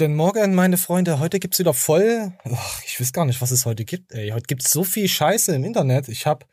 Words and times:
Guten 0.00 0.16
Morgen, 0.16 0.54
meine 0.54 0.78
Freunde. 0.78 1.18
Heute 1.18 1.38
gibt's 1.38 1.58
wieder 1.58 1.74
voll. 1.74 2.32
Ach, 2.50 2.82
ich 2.86 2.98
weiß 2.98 3.12
gar 3.12 3.26
nicht, 3.26 3.42
was 3.42 3.50
es 3.50 3.66
heute 3.66 3.84
gibt. 3.84 4.12
Ey, 4.12 4.30
heute 4.30 4.46
gibt's 4.46 4.70
so 4.70 4.82
viel 4.82 5.06
Scheiße 5.06 5.54
im 5.54 5.62
Internet. 5.62 6.08
Ich 6.08 6.24
hab, 6.24 6.46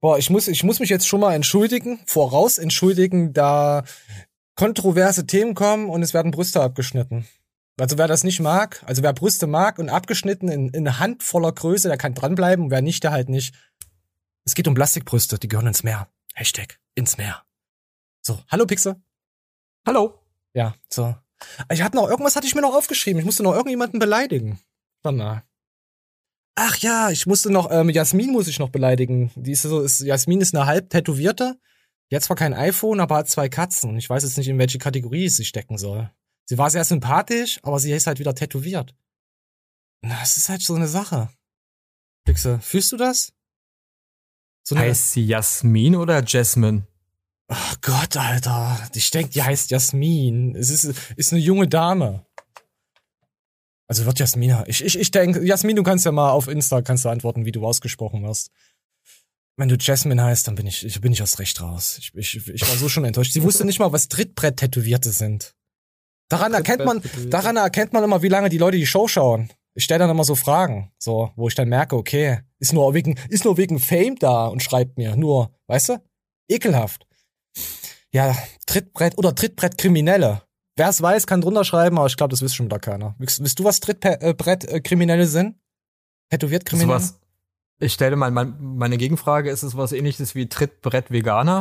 boah, 0.00 0.16
ich 0.16 0.30
muss, 0.30 0.46
ich 0.46 0.62
muss 0.62 0.78
mich 0.78 0.88
jetzt 0.88 1.08
schon 1.08 1.18
mal 1.18 1.34
entschuldigen, 1.34 1.98
voraus 2.06 2.56
entschuldigen, 2.56 3.32
da 3.32 3.82
kontroverse 4.54 5.26
Themen 5.26 5.54
kommen 5.54 5.90
und 5.90 6.04
es 6.04 6.14
werden 6.14 6.30
Brüste 6.30 6.62
abgeschnitten. 6.62 7.26
Also 7.80 7.98
wer 7.98 8.06
das 8.06 8.22
nicht 8.22 8.38
mag, 8.38 8.80
also 8.86 9.02
wer 9.02 9.12
Brüste 9.12 9.48
mag 9.48 9.80
und 9.80 9.88
abgeschnitten 9.88 10.46
in, 10.48 10.68
in 10.68 11.00
handvoller 11.00 11.50
Größe, 11.50 11.88
der 11.88 11.98
kann 11.98 12.14
dranbleiben 12.14 12.66
und 12.66 12.70
wer 12.70 12.80
nicht, 12.80 13.02
der 13.02 13.10
halt 13.10 13.28
nicht. 13.28 13.56
Es 14.44 14.54
geht 14.54 14.68
um 14.68 14.74
Plastikbrüste, 14.74 15.40
die 15.40 15.48
gehören 15.48 15.66
ins 15.66 15.82
Meer. 15.82 16.06
Hashtag 16.32 16.78
ins 16.94 17.18
Meer. 17.18 17.42
So, 18.22 18.38
hallo 18.46 18.66
Pixel. 18.66 19.02
Hallo. 19.84 20.22
Ja, 20.54 20.76
so. 20.88 21.16
Ich 21.72 21.82
hatte 21.82 21.96
noch, 21.96 22.08
irgendwas 22.08 22.36
hatte 22.36 22.46
ich 22.46 22.54
mir 22.54 22.60
noch 22.60 22.74
aufgeschrieben. 22.74 23.18
Ich 23.20 23.26
musste 23.26 23.42
noch 23.42 23.52
irgendjemanden 23.52 23.98
beleidigen. 23.98 24.58
Warte 25.02 25.18
mal. 25.18 25.42
Ach 26.56 26.76
ja, 26.78 27.10
ich 27.10 27.26
musste 27.26 27.50
noch, 27.50 27.70
ähm, 27.70 27.88
Jasmin 27.88 28.32
muss 28.32 28.48
ich 28.48 28.58
noch 28.58 28.70
beleidigen. 28.70 29.30
Die 29.36 29.52
ist 29.52 29.62
so, 29.62 29.80
ist, 29.80 30.00
Jasmin 30.00 30.40
ist 30.40 30.54
eine 30.54 30.66
halb 30.66 30.90
tätowierte. 30.90 31.58
Die 32.10 32.18
zwar 32.18 32.36
kein 32.36 32.54
iPhone, 32.54 33.00
aber 33.00 33.16
hat 33.16 33.28
zwei 33.28 33.48
Katzen. 33.48 33.96
Ich 33.96 34.08
weiß 34.08 34.22
jetzt 34.22 34.38
nicht, 34.38 34.48
in 34.48 34.58
welche 34.58 34.78
Kategorie 34.78 35.28
sie 35.28 35.44
stecken 35.44 35.78
soll. 35.78 36.10
Sie 36.46 36.56
war 36.56 36.70
sehr 36.70 36.84
sympathisch, 36.84 37.60
aber 37.62 37.78
sie 37.78 37.92
ist 37.92 38.06
halt 38.06 38.18
wieder 38.18 38.34
tätowiert. 38.34 38.94
Das 40.00 40.36
ist 40.36 40.48
halt 40.48 40.62
so 40.62 40.74
eine 40.74 40.88
Sache. 40.88 41.28
Fühlst 42.60 42.92
du 42.92 42.96
das? 42.96 43.32
So 44.66 44.76
heißt 44.76 45.12
sie 45.12 45.26
Jasmin 45.26 45.96
oder 45.96 46.22
Jasmine? 46.24 46.86
Oh 47.48 47.74
Gott, 47.80 48.16
Alter. 48.16 48.78
Ich 48.94 49.10
denke, 49.10 49.30
die 49.30 49.42
heißt 49.42 49.70
Jasmin. 49.70 50.54
Es 50.54 50.68
ist, 50.68 50.94
ist 51.16 51.32
eine 51.32 51.40
junge 51.40 51.66
Dame. 51.66 52.26
Also 53.86 54.04
wird 54.04 54.18
Jasmina. 54.18 54.64
Ich, 54.66 54.84
ich, 54.84 54.98
ich 54.98 55.10
denke, 55.10 55.42
Jasmin, 55.42 55.74
du 55.74 55.82
kannst 55.82 56.04
ja 56.04 56.12
mal 56.12 56.30
auf 56.30 56.46
Insta 56.46 56.82
kannst 56.82 57.06
du 57.06 57.08
antworten, 57.08 57.46
wie 57.46 57.52
du 57.52 57.66
ausgesprochen 57.66 58.22
wirst. 58.22 58.50
Wenn 59.56 59.70
du 59.70 59.76
Jasmine 59.76 60.22
heißt, 60.22 60.46
dann 60.46 60.56
bin 60.56 60.66
ich, 60.66 60.84
ich 60.84 61.00
bin 61.00 61.12
ich 61.12 61.22
aus 61.22 61.38
Recht 61.38 61.60
raus. 61.62 61.96
Ich, 61.98 62.14
ich, 62.14 62.48
ich 62.48 62.68
war 62.68 62.76
so 62.76 62.90
schon 62.90 63.06
enttäuscht. 63.06 63.32
Sie 63.32 63.42
wusste 63.42 63.64
nicht 63.64 63.78
mal, 63.78 63.92
was 63.92 64.08
Trittbrett-Tätowierte 64.08 65.10
sind. 65.10 65.54
Daran 66.28 66.52
erkennt 66.52 66.84
man, 66.84 67.00
daran 67.30 67.56
erkennt 67.56 67.94
man 67.94 68.04
immer, 68.04 68.20
wie 68.20 68.28
lange 68.28 68.50
die 68.50 68.58
Leute 68.58 68.76
die 68.76 68.86
Show 68.86 69.08
schauen. 69.08 69.50
Ich 69.74 69.84
stelle 69.84 70.00
dann 70.00 70.10
immer 70.10 70.24
so 70.24 70.34
Fragen, 70.34 70.92
so, 70.98 71.32
wo 71.34 71.48
ich 71.48 71.54
dann 71.54 71.70
merke, 71.70 71.96
okay, 71.96 72.40
ist 72.58 72.74
nur 72.74 72.92
wegen, 72.92 73.18
ist 73.30 73.46
nur 73.46 73.56
wegen 73.56 73.78
Fame 73.78 74.16
da 74.16 74.48
und 74.48 74.62
schreibt 74.62 74.98
mir, 74.98 75.16
nur, 75.16 75.54
weißt 75.66 75.88
du? 75.88 76.02
Ekelhaft 76.48 77.07
ja, 78.12 78.36
Trittbrett 78.66 79.18
oder 79.18 79.34
Trittbrett-Kriminelle. 79.34 80.42
Wer 80.76 80.88
es 80.88 81.02
weiß, 81.02 81.26
kann 81.26 81.40
drunter 81.40 81.64
schreiben, 81.64 81.98
aber 81.98 82.06
ich 82.06 82.16
glaube, 82.16 82.30
das 82.30 82.40
wisst 82.40 82.56
schon 82.56 82.66
wieder 82.66 82.78
keiner. 82.78 83.16
Wisst, 83.18 83.58
du, 83.58 83.64
was 83.64 83.80
Trittbrett-Kriminelle 83.80 85.26
sind? 85.26 85.56
Tätowiert 86.30 86.64
Kriminelle? 86.64 86.94
Was, 86.94 87.18
ich 87.80 87.92
stelle 87.92 88.16
mal 88.16 88.30
meine 88.30 88.96
Gegenfrage, 88.96 89.50
ist 89.50 89.62
es 89.62 89.76
was 89.76 89.92
ähnliches 89.92 90.34
wie 90.34 90.48
Trittbrett-Veganer? 90.48 91.60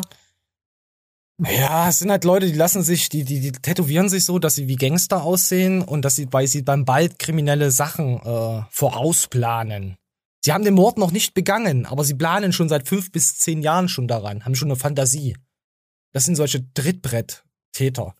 Ja, 1.40 1.90
es 1.90 2.00
sind 2.00 2.10
halt 2.10 2.24
Leute, 2.24 2.48
die 2.48 2.58
lassen 2.58 2.82
sich, 2.82 3.10
die, 3.10 3.24
die, 3.24 3.40
die 3.40 3.52
tätowieren 3.52 4.10
sich 4.10 4.26
so, 4.26 4.40
dass 4.40 4.56
sie 4.56 4.68
wie 4.68 4.76
Gangster 4.76 5.22
aussehen 5.22 5.84
und 5.84 6.04
dass 6.04 6.16
sie, 6.16 6.28
weil 6.32 6.48
sie 6.48 6.66
dann 6.66 6.84
bald 6.84 7.20
kriminelle 7.20 7.70
Sachen 7.70 8.20
äh, 8.24 8.64
vorausplanen. 8.72 9.98
Sie 10.44 10.52
haben 10.52 10.64
den 10.64 10.74
Mord 10.74 10.98
noch 10.98 11.12
nicht 11.12 11.36
begangen, 11.36 11.86
aber 11.86 12.04
sie 12.04 12.16
planen 12.16 12.54
schon 12.54 12.70
seit 12.70 12.88
fünf 12.88 13.12
bis 13.12 13.38
zehn 13.38 13.62
Jahren 13.62 13.88
schon 13.88 14.08
daran, 14.08 14.46
haben 14.46 14.56
schon 14.56 14.70
eine 14.70 14.80
Fantasie. 14.80 15.36
Das 16.14 16.26
sind 16.26 16.36
solche 16.36 16.62
Drittbrett-Täter. 16.62 18.16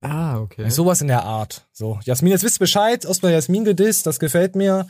Ah, 0.00 0.38
okay. 0.38 0.68
Sowas 0.68 1.00
in 1.00 1.08
der 1.08 1.24
Art. 1.24 1.66
So, 1.72 1.98
Jasmin, 2.04 2.32
jetzt 2.32 2.44
wisst 2.44 2.56
ihr 2.56 2.60
Bescheid. 2.60 3.04
Erstmal 3.04 3.32
Jasmin 3.32 3.64
gedisst, 3.64 4.06
das 4.06 4.18
gefällt 4.18 4.54
mir. 4.54 4.86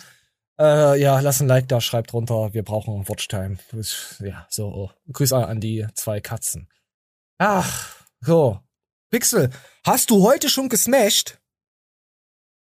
Äh, 0.58 1.00
ja, 1.00 1.20
lass 1.20 1.40
ein 1.40 1.48
Like 1.48 1.68
da, 1.68 1.80
schreibt 1.80 2.12
drunter, 2.12 2.52
wir 2.52 2.62
brauchen 2.62 3.08
Watchtime. 3.08 3.58
Ja, 4.20 4.46
so. 4.50 4.66
Oh. 4.66 4.90
Grüße 5.12 5.36
an 5.36 5.60
die 5.60 5.86
zwei 5.94 6.20
Katzen. 6.20 6.68
Ach, 7.38 8.06
so. 8.20 8.60
Pixel, 9.10 9.50
hast 9.84 10.10
du 10.10 10.22
heute 10.24 10.48
schon 10.48 10.68
gesmashed? 10.68 11.40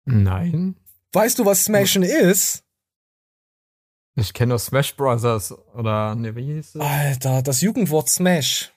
Nein. 0.05 0.75
Weißt 1.13 1.39
du, 1.39 1.45
was 1.45 1.65
Smashen 1.65 2.03
ist? 2.03 2.63
Ich 4.15 4.33
kenne 4.33 4.49
nur 4.49 4.59
Smash 4.59 4.95
Brothers 4.95 5.53
oder 5.73 6.15
ne, 6.15 6.35
wie 6.35 6.45
hieß 6.45 6.75
es? 6.75 6.81
Alter, 6.81 7.41
das 7.41 7.61
Jugendwort 7.61 8.09
Smash. 8.09 8.71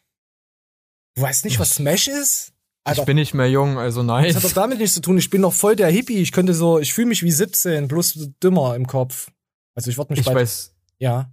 Du 1.18 1.24
weißt 1.24 1.44
nicht, 1.46 1.58
was 1.58 1.74
Smash 1.74 2.06
ist? 2.06 2.52
Alter, 2.84 3.02
ich 3.02 3.06
bin 3.06 3.16
nicht 3.16 3.34
mehr 3.34 3.50
jung, 3.50 3.76
also 3.76 4.04
nein. 4.04 4.26
Das 4.26 4.36
hat 4.36 4.44
doch 4.44 4.52
damit 4.52 4.78
nichts 4.78 4.94
zu 4.94 5.00
tun. 5.00 5.18
Ich 5.18 5.30
bin 5.30 5.40
noch 5.40 5.52
voll 5.52 5.74
der 5.74 5.90
Hippie. 5.90 6.18
Ich 6.18 6.30
könnte 6.30 6.54
so, 6.54 6.78
ich 6.78 6.94
fühle 6.94 7.08
mich 7.08 7.24
wie 7.24 7.32
17, 7.32 7.88
bloß 7.88 8.30
dümmer 8.40 8.76
im 8.76 8.86
Kopf. 8.86 9.28
Also 9.74 9.90
ich 9.90 9.98
würde 9.98 10.12
mich 10.12 10.20
Ich 10.20 10.26
weiß. 10.26 10.76
Ja. 10.98 11.32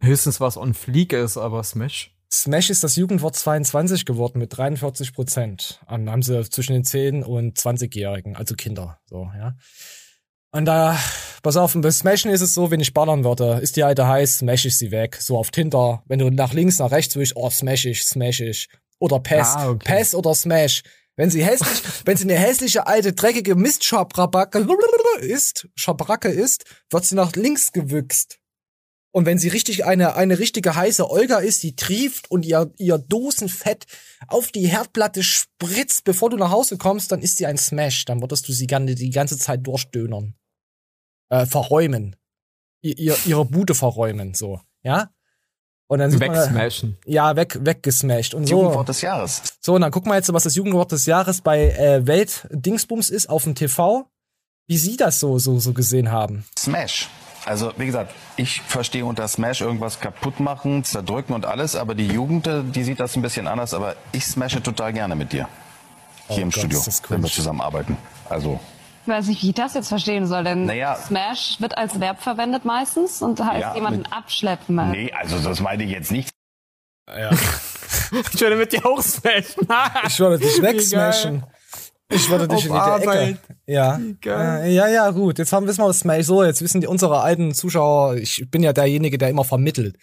Höchstens 0.00 0.40
was 0.40 0.56
on 0.56 0.74
fleek 0.74 1.12
ist, 1.12 1.36
aber 1.36 1.62
Smash. 1.62 2.12
Smash 2.32 2.70
ist 2.70 2.82
das 2.82 2.96
Jugendwort 2.96 3.36
22 3.36 4.04
geworden 4.04 4.40
mit 4.40 4.56
43 4.56 5.12
Prozent. 5.12 5.80
Dann 5.88 6.10
haben 6.10 6.22
sie 6.22 6.42
zwischen 6.50 6.72
den 6.72 6.84
10 6.84 7.22
und 7.22 7.56
20-Jährigen, 7.56 8.34
also 8.34 8.56
Kinder, 8.56 8.98
so, 9.06 9.30
ja. 9.38 9.54
Und 10.50 10.64
da, 10.64 10.98
pass 11.44 11.56
auf, 11.56 11.74
bei 11.74 11.90
Smashen 11.92 12.32
ist 12.32 12.40
es 12.40 12.52
so, 12.52 12.72
wenn 12.72 12.80
ich 12.80 12.94
ballern 12.94 13.22
würde, 13.22 13.60
ist 13.62 13.76
die 13.76 13.84
alte 13.84 14.08
heiß, 14.08 14.38
smash 14.38 14.64
ich 14.64 14.76
sie 14.76 14.90
weg. 14.90 15.18
So 15.20 15.38
auf 15.38 15.52
Tinder. 15.52 16.02
Wenn 16.06 16.18
du 16.18 16.30
nach 16.30 16.52
links, 16.52 16.80
nach 16.80 16.90
rechts 16.90 17.14
willst, 17.14 17.36
oh, 17.36 17.48
smash 17.48 17.86
ich, 17.86 18.04
smash 18.04 18.40
ich 18.40 18.68
oder 19.00 19.18
Pest. 19.18 19.56
Ah, 19.56 19.70
okay. 19.70 19.84
Pest 19.84 20.14
oder 20.14 20.34
Smash. 20.34 20.82
Wenn 21.16 21.30
sie 21.30 21.44
hässlich, 21.44 21.82
wenn 22.04 22.16
sie 22.16 22.24
eine 22.24 22.38
hässliche 22.38 22.86
alte 22.86 23.12
dreckige 23.12 23.56
Mistschabracke 23.56 24.60
ist, 25.20 25.68
Schabracke 25.74 26.28
ist, 26.28 26.64
wird 26.90 27.04
sie 27.04 27.16
nach 27.16 27.34
links 27.34 27.72
gewüchst. 27.72 28.38
Und 29.12 29.26
wenn 29.26 29.38
sie 29.38 29.48
richtig 29.48 29.84
eine, 29.84 30.14
eine 30.14 30.38
richtige 30.38 30.76
heiße 30.76 31.10
Olga 31.10 31.38
ist, 31.38 31.64
die 31.64 31.74
trieft 31.74 32.30
und 32.30 32.46
ihr, 32.46 32.72
ihr 32.78 32.96
Dosenfett 32.96 33.86
auf 34.28 34.52
die 34.52 34.68
Herdplatte 34.68 35.24
spritzt, 35.24 36.04
bevor 36.04 36.30
du 36.30 36.36
nach 36.36 36.52
Hause 36.52 36.78
kommst, 36.78 37.10
dann 37.10 37.20
ist 37.20 37.36
sie 37.36 37.46
ein 37.46 37.58
Smash. 37.58 38.04
Dann 38.04 38.20
würdest 38.20 38.48
du 38.48 38.52
sie 38.52 38.68
gerne 38.68 38.94
die 38.94 39.10
ganze 39.10 39.36
Zeit 39.36 39.66
durchdönern. 39.66 40.36
Äh, 41.28 41.46
verräumen. 41.46 42.14
Ihr, 42.82 42.98
ihr, 42.98 43.16
ihre 43.26 43.44
Bude 43.44 43.74
verräumen, 43.74 44.34
so. 44.34 44.60
Ja? 44.82 45.12
Und 45.90 45.98
dann 45.98 46.12
sieht 46.12 46.20
Wegsmashen. 46.20 46.96
Man, 47.04 47.12
ja, 47.12 47.34
weg, 47.34 47.58
weggesmashed. 47.62 48.34
Und 48.34 48.46
so. 48.46 48.60
Jugendwort 48.60 48.88
des 48.88 49.00
Jahres. 49.00 49.42
So, 49.60 49.74
und 49.74 49.80
dann 49.80 49.90
gucken 49.90 50.12
wir 50.12 50.14
jetzt, 50.14 50.32
was 50.32 50.44
das 50.44 50.54
Jugendwort 50.54 50.92
des 50.92 51.04
Jahres 51.04 51.40
bei 51.40 51.72
äh, 51.72 52.06
Welt-Dingsbums 52.06 53.10
ist 53.10 53.28
auf 53.28 53.42
dem 53.42 53.56
TV. 53.56 54.06
Wie 54.68 54.78
Sie 54.78 54.96
das 54.96 55.18
so, 55.18 55.40
so, 55.40 55.58
so 55.58 55.72
gesehen 55.72 56.12
haben. 56.12 56.44
Smash. 56.56 57.08
Also, 57.44 57.72
wie 57.76 57.86
gesagt, 57.86 58.14
ich 58.36 58.60
verstehe 58.60 59.04
unter 59.04 59.26
Smash 59.26 59.62
irgendwas 59.62 59.98
kaputt 59.98 60.38
machen, 60.38 60.84
zerdrücken 60.84 61.32
und 61.34 61.44
alles, 61.44 61.74
aber 61.74 61.96
die 61.96 62.06
Jugend, 62.06 62.46
äh, 62.46 62.62
die 62.62 62.84
sieht 62.84 63.00
das 63.00 63.16
ein 63.16 63.22
bisschen 63.22 63.48
anders, 63.48 63.74
aber 63.74 63.96
ich 64.12 64.24
smashe 64.24 64.62
total 64.62 64.92
gerne 64.92 65.16
mit 65.16 65.32
dir. 65.32 65.48
Hier 66.28 66.36
oh 66.36 66.42
im 66.42 66.50
Gott, 66.50 66.60
Studio, 66.60 66.80
wenn 67.08 67.22
wir 67.24 67.30
zusammenarbeiten. 67.30 67.96
Also, 68.28 68.60
ich 69.02 69.08
weiß 69.08 69.26
nicht, 69.28 69.42
wie 69.42 69.48
ich 69.50 69.54
das 69.54 69.74
jetzt 69.74 69.88
verstehen 69.88 70.26
soll, 70.26 70.44
denn 70.44 70.66
naja, 70.66 70.96
Smash 70.96 71.60
wird 71.60 71.76
als 71.76 72.00
Verb 72.00 72.20
verwendet 72.20 72.64
meistens 72.64 73.22
und 73.22 73.40
heißt 73.40 73.60
ja, 73.60 73.74
jemanden 73.74 74.06
abschleppen. 74.06 74.90
Nee, 74.90 75.12
also 75.12 75.38
das 75.38 75.60
meine 75.60 75.84
ich 75.84 75.90
jetzt 75.90 76.12
nicht. 76.12 76.30
Ja. 77.08 77.30
ich 78.32 78.40
würde 78.40 78.56
mit 78.56 78.72
dir 78.72 78.84
auch 78.84 79.02
smashen. 79.02 79.66
ich 80.06 80.20
würde 80.20 80.38
dich 80.38 80.62
wegsmashen. 80.62 81.44
Ich 82.12 82.28
würde 82.28 82.48
dich 82.48 82.66
in 82.66 82.72
die 82.72 82.78
Arbeit. 82.78 83.30
Ecke. 83.30 83.38
Ja. 83.66 84.00
Äh, 84.24 84.72
ja, 84.72 84.88
ja, 84.88 85.10
gut. 85.10 85.38
Jetzt 85.38 85.52
haben, 85.52 85.66
wissen 85.66 85.80
wir 85.80 85.88
was 85.88 86.00
Smash. 86.00 86.26
So, 86.26 86.42
jetzt 86.42 86.60
wissen 86.60 86.80
die 86.80 86.88
unsere 86.88 87.20
alten 87.20 87.54
Zuschauer, 87.54 88.16
ich 88.16 88.50
bin 88.50 88.62
ja 88.62 88.72
derjenige, 88.72 89.16
der 89.16 89.28
immer 89.28 89.44
vermittelt. 89.44 89.96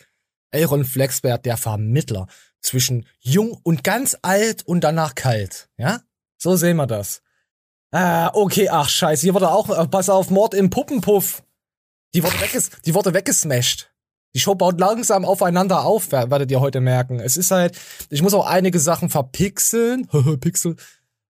Aaron 0.53 0.85
Flexberg, 0.85 1.43
der 1.43 1.57
Vermittler 1.57 2.27
zwischen 2.61 3.05
jung 3.19 3.57
und 3.63 3.83
ganz 3.83 4.17
alt 4.21 4.65
und 4.65 4.83
danach 4.83 5.15
kalt. 5.15 5.69
Ja? 5.77 6.01
So 6.37 6.55
sehen 6.55 6.77
wir 6.77 6.87
das. 6.87 7.21
Ah, 7.91 8.31
okay, 8.33 8.69
ach 8.69 8.89
scheiße, 8.89 9.21
hier 9.21 9.33
wurde 9.33 9.49
auch, 9.49 9.69
äh, 9.69 9.87
pass 9.87 10.09
auf, 10.09 10.29
Mord 10.29 10.53
im 10.53 10.69
Puppenpuff. 10.69 11.43
Die 12.13 12.23
wurde, 12.23 12.39
wegges 12.41 12.71
die 12.85 12.93
wurde 12.93 13.13
weggesmashed. 13.13 13.91
Die 14.35 14.39
Show 14.39 14.55
baut 14.55 14.79
langsam 14.79 15.25
aufeinander 15.25 15.83
auf, 15.83 16.11
werdet 16.11 16.51
ihr 16.51 16.59
heute 16.59 16.79
merken. 16.79 17.19
Es 17.19 17.37
ist 17.37 17.51
halt, 17.51 17.77
ich 18.09 18.21
muss 18.21 18.33
auch 18.33 18.45
einige 18.45 18.79
Sachen 18.79 19.09
verpixeln. 19.09 20.07
Pixel. 20.39 20.75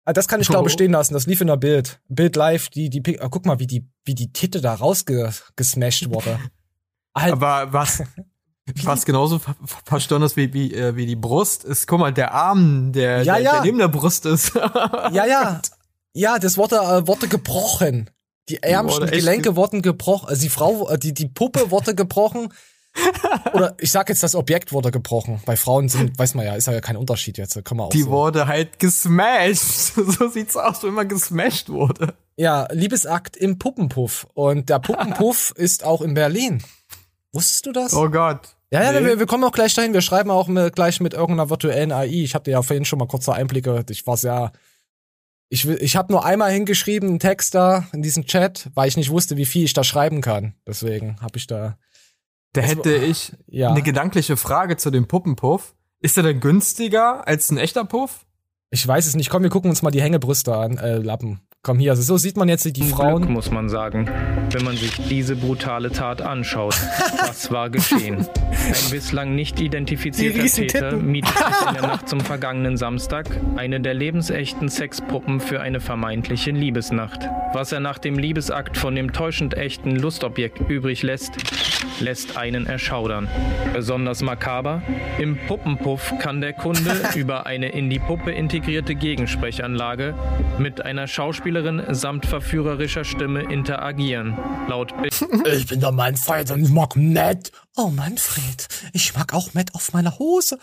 Ah, 0.05 0.13
das 0.13 0.29
kann 0.29 0.41
ich 0.41 0.49
glaube 0.49 0.71
stehen 0.71 0.93
lassen. 0.93 1.15
Das 1.15 1.27
lief 1.27 1.41
in 1.41 1.47
der 1.47 1.57
Bild. 1.57 2.01
Bild 2.09 2.37
live, 2.37 2.69
die, 2.69 2.91
die, 2.91 3.19
oh, 3.21 3.29
guck 3.29 3.47
mal, 3.47 3.59
wie 3.59 3.67
die, 3.67 3.89
wie 4.05 4.15
die 4.15 4.33
Titte 4.33 4.61
da 4.61 4.75
rausgesmashed 4.75 6.11
wurde. 6.11 6.39
Halt. 7.17 7.33
Aber 7.33 7.73
was, 7.73 8.03
was 8.83 9.05
genauso 9.05 9.41
verstörend 9.85 10.27
ist 10.27 10.37
wie, 10.37 10.53
wie, 10.53 10.75
äh, 10.75 10.97
wie 10.97 11.07
die 11.07 11.17
Brust, 11.17 11.65
ist, 11.65 11.87
guck 11.87 12.01
mal, 12.01 12.13
der 12.13 12.35
Arm, 12.35 12.93
der, 12.93 13.23
ja, 13.23 13.35
der, 13.35 13.43
ja. 13.43 13.53
der 13.53 13.63
neben 13.63 13.79
der 13.79 13.89
Brust 13.89 14.27
ist. 14.27 14.55
ja, 14.55 15.27
ja. 15.27 15.63
Ja, 16.15 16.39
das 16.39 16.57
wurde, 16.57 16.77
äh, 16.77 17.07
wurde 17.07 17.29
gebrochen. 17.29 18.11
Die 18.49 18.63
ärmsten 18.63 19.07
Gelenke 19.07 19.55
wurden 19.55 19.81
gebrochen. 19.83 20.29
Also 20.29 20.43
die 20.43 20.49
Frau, 20.49 20.89
äh, 20.89 20.99
die, 20.99 21.15
die 21.15 21.29
Puppe 21.29 21.71
wurde 21.71 21.95
gebrochen. 21.95 22.53
Oder 23.55 23.77
ich 23.79 23.93
sag 23.93 24.09
jetzt, 24.09 24.23
das 24.23 24.35
Objekt 24.35 24.73
wurde 24.73 24.91
gebrochen. 24.91 25.41
Bei 25.47 25.57
Frauen 25.57 25.89
sind, 25.89 26.19
weiß 26.19 26.35
man 26.35 26.45
ja, 26.45 26.57
ist 26.57 26.67
ja 26.67 26.81
kein 26.81 26.97
Unterschied 26.97 27.39
jetzt. 27.39 27.65
Kann 27.65 27.77
man 27.77 27.87
auch 27.87 27.91
Die 27.91 28.03
so. 28.03 28.11
wurde 28.11 28.49
halt 28.49 28.79
gesmashed. 28.81 29.95
so 29.95 30.29
sieht's 30.29 30.57
aus, 30.57 30.83
wenn 30.83 30.95
man 30.95 31.09
gesmashed 31.09 31.69
wurde. 31.69 32.15
Ja, 32.37 32.67
Liebesakt 32.73 33.37
im 33.37 33.59
Puppenpuff. 33.59 34.27
Und 34.35 34.69
der 34.69 34.81
Puppenpuff 34.81 35.53
ist 35.57 35.85
auch 35.85 36.01
in 36.01 36.15
Berlin. 36.15 36.63
Wusstest 37.33 37.67
du 37.67 37.73
das? 37.73 37.95
Oh 37.95 38.09
Gott. 38.09 38.57
Ja, 38.73 38.83
ja, 38.83 38.93
nee. 38.93 39.07
wir, 39.07 39.19
wir 39.19 39.27
kommen 39.27 39.45
auch 39.45 39.53
gleich 39.53 39.75
dahin. 39.75 39.93
Wir 39.93 40.01
schreiben 40.01 40.31
auch 40.31 40.49
mit, 40.49 40.75
gleich 40.75 41.01
mit 41.01 41.15
irgendeiner 41.15 41.51
virtuellen 41.51 41.93
AI. 41.93 42.07
Ich 42.07 42.35
habe 42.35 42.45
dir 42.45 42.53
ja 42.53 42.63
vorhin 42.63 42.85
schon 42.85 42.99
mal 42.99 43.07
kurze 43.07 43.33
Einblicke. 43.33 43.85
Ich 43.91 44.07
war 44.07 44.17
sehr. 44.17 44.53
Ich, 45.53 45.69
ich 45.69 45.97
habe 45.97 46.13
nur 46.13 46.25
einmal 46.25 46.53
hingeschrieben, 46.53 47.09
einen 47.09 47.19
Text 47.19 47.57
da 47.57 47.89
in 47.93 48.03
diesem 48.03 48.25
Chat, 48.25 48.71
weil 48.75 48.87
ich 48.87 48.97
nicht 48.97 49.11
wusste, 49.11 49.37
wie 49.37 49.45
viel 49.45 49.65
ich 49.65 49.73
da 49.73 49.83
schreiben 49.83 50.21
kann. 50.21 50.55
Deswegen 50.67 51.21
habe 51.21 51.39
ich 51.39 51.49
da. 51.49 51.77
Da 52.53 52.61
hätte 52.61 52.95
ich 52.95 53.33
ja. 53.49 53.71
eine 53.71 53.83
gedankliche 53.83 54.37
Frage 54.37 54.77
zu 54.77 54.93
dem 54.93 55.09
Puppenpuff. 55.09 55.75
Ist 56.01 56.17
er 56.17 56.23
denn 56.23 56.39
günstiger 56.41 57.27
als 57.27 57.51
ein 57.51 57.59
echter 57.59 57.85
Puff? 57.85 58.27
Ich 58.71 58.87
weiß 58.87 59.07
es 59.07 59.17
nicht. 59.17 59.29
Komm, 59.29 59.43
wir 59.43 59.51
gucken 59.51 59.71
uns 59.71 59.83
mal 59.83 59.91
die 59.91 60.01
Hängebrüste 60.01 60.57
an, 60.57 60.79
äh, 60.79 60.99
Lappen. 60.99 61.41
Komm 61.63 61.79
hier, 61.79 61.91
also 61.91 62.03
so 62.03 62.17
sieht 62.17 62.39
man 62.39 62.49
jetzt 62.49 62.65
die 62.75 62.83
Frauen. 62.85 63.21
Glück, 63.21 63.29
muss 63.33 63.51
man 63.51 63.69
sagen, 63.69 64.09
wenn 64.51 64.65
man 64.65 64.79
sich 64.79 64.93
diese 65.11 65.37
brutale 65.37 65.91
Tat 65.91 66.23
anschaut. 66.23 66.75
Was 67.19 67.51
war 67.51 67.69
geschehen? 67.69 68.27
Ein 68.51 68.91
bislang 68.91 69.35
nicht 69.35 69.61
identifizierter 69.61 70.47
Täter 70.47 70.97
mietet 70.97 71.37
sich 71.37 71.69
in 71.69 71.75
der 71.75 71.83
Nacht 71.83 72.09
zum 72.09 72.21
vergangenen 72.21 72.79
Samstag 72.79 73.27
eine 73.57 73.79
der 73.79 73.93
lebensechten 73.93 74.71
Sexpuppen 74.71 75.39
für 75.39 75.61
eine 75.61 75.81
vermeintliche 75.81 76.51
Liebesnacht. 76.51 77.29
Was 77.53 77.73
er 77.73 77.81
nach 77.81 77.99
dem 77.99 78.19
Liebesakt 78.19 78.79
von 78.79 78.95
dem 78.95 79.13
täuschend 79.13 79.55
echten 79.55 79.97
Lustobjekt 79.97 80.61
übrig 80.71 81.03
lässt, 81.03 81.33
lässt 82.01 82.39
einen 82.39 82.67
erschaudern. 82.69 83.29
Besonders 83.75 84.23
makaber, 84.23 84.81
im 85.19 85.37
Puppenpuff 85.47 86.15
kann 86.21 86.41
der 86.41 86.55
Kunde 86.55 87.03
über 87.17 87.45
eine 87.45 87.69
in 87.69 87.91
die 87.91 87.99
Puppe 87.99 88.31
integrierte 88.31 88.95
Gegensprechanlage 88.95 90.15
mit 90.59 90.83
einer 90.87 91.07
Schauspielerin 91.07 91.50
Schauspielerin 91.51 91.83
samt 91.95 92.27
verführerischer 92.27 93.05
Stimme 93.05 93.43
interagieren. 93.43 94.39
Laut 94.69 94.97
Bild. 94.97 95.11
Ich 95.53 95.67
bin 95.67 95.81
der 95.81 95.91
Manfred 95.91 96.51
und 96.53 96.65
ich 96.65 96.71
mag 96.71 96.95
Matt. 96.95 97.51
Oh 97.77 97.89
Manfred, 97.89 98.69
ich 98.93 99.15
mag 99.15 99.35
auch 99.35 99.53
Matt 99.53 99.75
auf 99.75 99.93
meiner 99.93 100.19
Hose. 100.19 100.59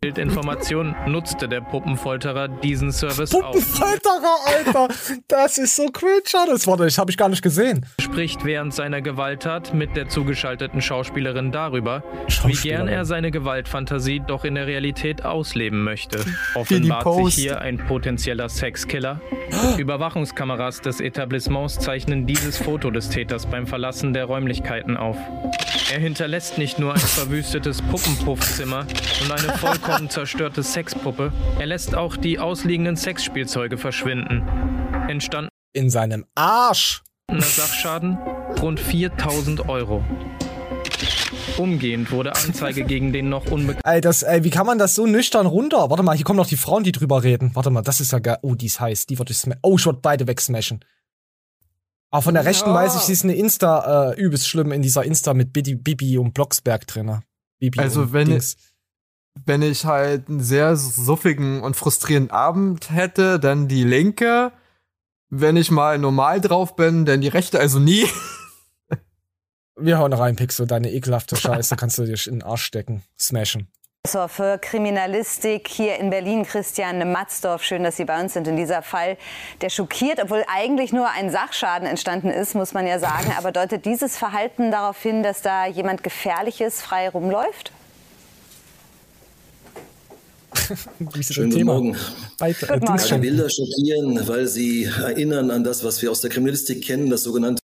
Bildinformation 0.00 0.94
nutzte 1.06 1.48
der 1.48 1.62
Puppenfolterer 1.62 2.48
diesen 2.48 2.92
Service 2.92 3.30
Puppenfolterer, 3.30 4.36
Alter! 4.44 4.88
Das 5.26 5.56
ist 5.56 5.74
so 5.74 5.86
cringe, 5.88 6.22
das 6.46 6.66
war 6.66 6.76
das 6.76 6.98
habe 6.98 7.10
ich 7.10 7.16
gar 7.16 7.30
nicht 7.30 7.42
gesehen. 7.42 7.86
Spricht 7.98 8.44
während 8.44 8.74
seiner 8.74 9.00
Gewalttat 9.00 9.72
mit 9.72 9.96
der 9.96 10.08
zugeschalteten 10.08 10.82
Schauspielerin 10.82 11.50
darüber, 11.50 12.02
wie 12.44 12.52
gern 12.52 12.88
er 12.88 13.06
seine 13.06 13.30
Gewaltfantasie 13.30 14.20
doch 14.26 14.44
in 14.44 14.54
der 14.54 14.66
Realität 14.66 15.24
ausleben 15.24 15.82
möchte. 15.82 16.24
Offenbart 16.54 17.24
sich 17.24 17.34
hier 17.34 17.60
ein 17.62 17.78
potenzieller 17.78 18.50
Sexkiller. 18.50 19.20
Überwachungskameras 19.78 20.82
des 20.82 21.00
Etablissements 21.00 21.78
zeichnen 21.78 22.26
dieses 22.26 22.58
Foto 22.58 22.90
des 22.90 23.08
Täters 23.08 23.46
beim 23.46 23.66
Verlassen 23.66 24.12
der 24.12 24.26
Räumlichkeiten 24.26 24.96
auf. 24.96 25.16
Er 25.92 26.00
hinterlässt 26.00 26.58
nicht 26.58 26.80
nur 26.80 26.94
ein 26.94 27.00
verwüstetes 27.00 27.80
Puppenpuffzimmer 27.80 28.86
und 29.22 29.30
eine 29.30 29.56
vollkommen 29.56 30.10
zerstörte 30.10 30.64
Sexpuppe, 30.64 31.32
er 31.60 31.66
lässt 31.66 31.94
auch 31.94 32.16
die 32.16 32.40
ausliegenden 32.40 32.96
Sexspielzeuge 32.96 33.78
verschwinden. 33.78 34.42
Entstanden 35.08 35.48
in 35.72 35.88
seinem 35.88 36.24
Arsch. 36.34 37.04
Sachschaden 37.30 38.18
rund 38.60 38.80
4000 38.80 39.68
Euro. 39.68 40.04
Umgehend 41.56 42.10
wurde 42.10 42.34
Anzeige 42.34 42.84
gegen 42.84 43.12
den 43.12 43.28
noch 43.28 43.46
unbekannten. 43.46 43.88
Ey, 43.88 44.00
das, 44.00 44.22
ey, 44.22 44.42
wie 44.42 44.50
kann 44.50 44.66
man 44.66 44.78
das 44.78 44.94
so 44.94 45.06
nüchtern 45.06 45.46
runter? 45.46 45.88
Warte 45.90 46.02
mal, 46.02 46.16
hier 46.16 46.24
kommen 46.24 46.38
noch 46.38 46.48
die 46.48 46.56
Frauen, 46.56 46.82
die 46.82 46.92
drüber 46.92 47.22
reden. 47.22 47.52
Warte 47.54 47.70
mal, 47.70 47.82
das 47.82 48.00
ist 48.00 48.12
ja 48.12 48.18
geil. 48.18 48.38
Oh, 48.42 48.54
die 48.54 48.66
ist 48.66 48.80
heiß. 48.80 49.06
Die 49.06 49.18
wird 49.18 49.30
ich 49.30 49.38
smashen. 49.38 49.60
Oh, 49.62 49.76
ich 49.78 49.86
wollte 49.86 50.00
beide 50.02 50.26
wegsmashen. 50.26 50.80
Aber 52.10 52.22
von 52.22 52.34
der 52.34 52.42
ja. 52.42 52.48
rechten 52.48 52.72
weiß 52.72 52.96
ich, 52.96 53.02
sie 53.02 53.12
ist 53.12 53.24
eine 53.24 53.34
Insta 53.34 54.12
äh, 54.12 54.20
übelst 54.20 54.48
schlimm 54.48 54.72
in 54.72 54.82
dieser 54.82 55.04
Insta 55.04 55.34
mit 55.34 55.52
Bibi, 55.52 55.74
Bibi 55.74 56.18
und 56.18 56.34
Blocksberg 56.34 56.86
drin. 56.86 57.20
Bibi 57.58 57.78
also 57.78 58.12
wenn 58.12 58.30
ich, 58.30 58.56
wenn 59.44 59.62
ich 59.62 59.84
halt 59.84 60.28
einen 60.28 60.40
sehr 60.40 60.76
suffigen 60.76 61.62
und 61.62 61.76
frustrierenden 61.76 62.30
Abend 62.30 62.90
hätte, 62.90 63.38
dann 63.38 63.68
die 63.68 63.84
linke. 63.84 64.52
Wenn 65.28 65.56
ich 65.56 65.70
mal 65.70 65.98
normal 65.98 66.40
drauf 66.40 66.76
bin, 66.76 67.04
dann 67.04 67.20
die 67.20 67.28
rechte, 67.28 67.58
also 67.58 67.80
nie. 67.80 68.06
Wir 69.78 69.98
hauen 69.98 70.12
rein, 70.12 70.36
Pixel, 70.36 70.66
deine 70.66 70.90
ekelhafte 70.92 71.36
Scheiße 71.36 71.76
kannst 71.76 71.98
du 71.98 72.04
dir 72.04 72.16
in 72.26 72.36
den 72.36 72.42
Arsch 72.42 72.62
stecken. 72.62 73.02
Smashen. 73.18 73.68
Professor 74.06 74.28
für 74.28 74.58
Kriminalistik 74.58 75.66
hier 75.66 75.96
in 75.96 76.10
Berlin, 76.10 76.44
Christian 76.44 77.10
Matzdorf. 77.10 77.64
Schön, 77.64 77.82
dass 77.82 77.96
Sie 77.96 78.04
bei 78.04 78.20
uns 78.22 78.34
sind. 78.34 78.46
In 78.46 78.56
dieser 78.56 78.80
Fall, 78.80 79.16
der 79.62 79.68
schockiert, 79.68 80.22
obwohl 80.22 80.44
eigentlich 80.46 80.92
nur 80.92 81.10
ein 81.10 81.28
Sachschaden 81.28 81.88
entstanden 81.88 82.30
ist, 82.30 82.54
muss 82.54 82.72
man 82.72 82.86
ja 82.86 83.00
sagen. 83.00 83.32
Aber 83.36 83.50
deutet 83.50 83.84
dieses 83.84 84.16
Verhalten 84.16 84.70
darauf 84.70 85.02
hin, 85.02 85.24
dass 85.24 85.42
da 85.42 85.66
jemand 85.66 86.04
Gefährliches 86.04 86.80
frei 86.80 87.08
rumläuft? 87.08 87.72
Schönen 91.28 91.50
guten 91.50 91.64
Morgen. 91.66 91.96
Guten 92.38 92.84
Morgen. 92.84 93.20
Bilder 93.20 93.50
schockieren, 93.50 94.28
weil 94.28 94.46
sie 94.46 94.84
erinnern 94.84 95.50
an 95.50 95.64
das, 95.64 95.82
was 95.82 96.00
wir 96.00 96.12
aus 96.12 96.20
der 96.20 96.30
Kriminalistik 96.30 96.84
kennen, 96.84 97.10
das 97.10 97.24
sogenannte 97.24 97.60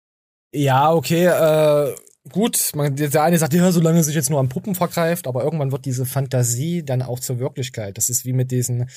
ja, 0.53 0.91
okay, 0.91 1.27
äh, 1.27 1.95
gut, 2.29 2.71
man, 2.75 2.95
der 2.95 3.23
eine 3.23 3.37
sagt, 3.37 3.53
ja, 3.53 3.71
solange 3.71 4.03
sich 4.03 4.15
jetzt 4.15 4.29
nur 4.29 4.39
an 4.39 4.49
Puppen 4.49 4.75
vergreift, 4.75 5.27
aber 5.27 5.43
irgendwann 5.43 5.71
wird 5.71 5.85
diese 5.85 6.05
Fantasie 6.05 6.83
dann 6.83 7.01
auch 7.01 7.19
zur 7.19 7.39
Wirklichkeit. 7.39 7.97
Das 7.97 8.09
ist 8.09 8.25
wie 8.25 8.33
mit 8.33 8.51
diesen 8.51 8.89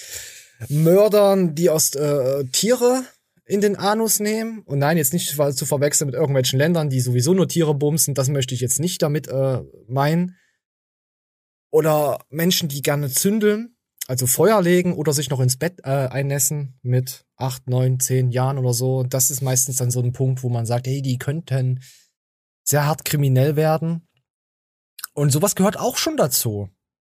Mördern, 0.69 1.55
die 1.55 1.71
aus 1.71 1.95
äh, 1.95 2.45
Tiere 2.53 3.03
in 3.47 3.61
den 3.61 3.77
Anus 3.77 4.21
nehmen. 4.21 4.63
Und 4.65 4.79
nein, 4.79 4.97
jetzt 4.97 5.13
nicht 5.13 5.29
zu 5.29 5.67
verwechseln 5.67 6.07
mit 6.07 6.15
irgendwelchen 6.15 6.59
Ländern, 6.59 6.91
die 6.91 7.01
sowieso 7.01 7.35
nur 7.35 7.49
Tiere 7.49 7.75
bumsen. 7.75 8.15
Das 8.15 8.29
möchte 8.29 8.55
ich 8.55 8.61
jetzt 8.61 8.81
nicht 8.81 9.03
damit 9.03 9.29
äh, 9.29 9.61
meinen. 9.87 10.37
Oder 11.71 12.21
Menschen, 12.31 12.69
die 12.69 12.83
gerne 12.83 13.11
zündeln, 13.11 13.77
also 14.07 14.27
Feuer 14.27 14.63
legen 14.63 14.95
oder 14.95 15.13
sich 15.13 15.29
noch 15.29 15.41
ins 15.41 15.57
Bett 15.57 15.81
äh, 15.83 15.89
einnässen 15.89 16.79
mit 16.83 17.25
acht, 17.37 17.69
neun, 17.69 17.99
zehn 17.99 18.31
Jahren 18.31 18.59
oder 18.59 18.73
so. 18.73 19.03
Das 19.03 19.31
ist 19.31 19.43
meistens 19.43 19.77
dann 19.77 19.91
so 19.91 20.01
ein 20.01 20.13
Punkt, 20.13 20.43
wo 20.43 20.49
man 20.49 20.67
sagt, 20.67 20.87
hey, 20.87 21.03
die 21.03 21.19
könnten 21.19 21.81
sehr 22.65 22.87
hart 22.87 23.05
kriminell 23.05 23.57
werden. 23.57 24.09
Und 25.13 25.31
sowas 25.31 25.55
gehört 25.55 25.79
auch 25.79 25.97
schon 25.97 26.17
dazu. 26.17 26.69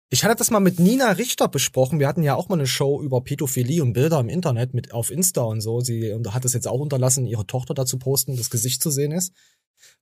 Ich 0.08 0.24
hatte 0.24 0.36
das 0.36 0.50
mal 0.50 0.60
mit 0.60 0.78
Nina 0.78 1.12
Richter 1.12 1.48
besprochen. 1.48 1.98
Wir 1.98 2.06
hatten 2.06 2.22
ja 2.22 2.36
auch 2.36 2.48
mal 2.48 2.56
eine 2.56 2.66
Show 2.66 3.02
über 3.02 3.22
Pädophilie 3.22 3.82
und 3.82 3.92
Bilder 3.92 4.20
im 4.20 4.28
Internet 4.28 4.72
mit 4.72 4.92
auf 4.92 5.10
Insta 5.10 5.42
und 5.42 5.60
so. 5.60 5.80
Sie 5.80 6.14
hat 6.28 6.44
es 6.44 6.52
jetzt 6.52 6.68
auch 6.68 6.78
unterlassen, 6.78 7.26
ihre 7.26 7.46
Tochter 7.46 7.74
dazu 7.74 7.98
posten, 7.98 8.36
das 8.36 8.50
Gesicht 8.50 8.82
zu 8.82 8.90
sehen 8.90 9.10
ist. 9.10 9.32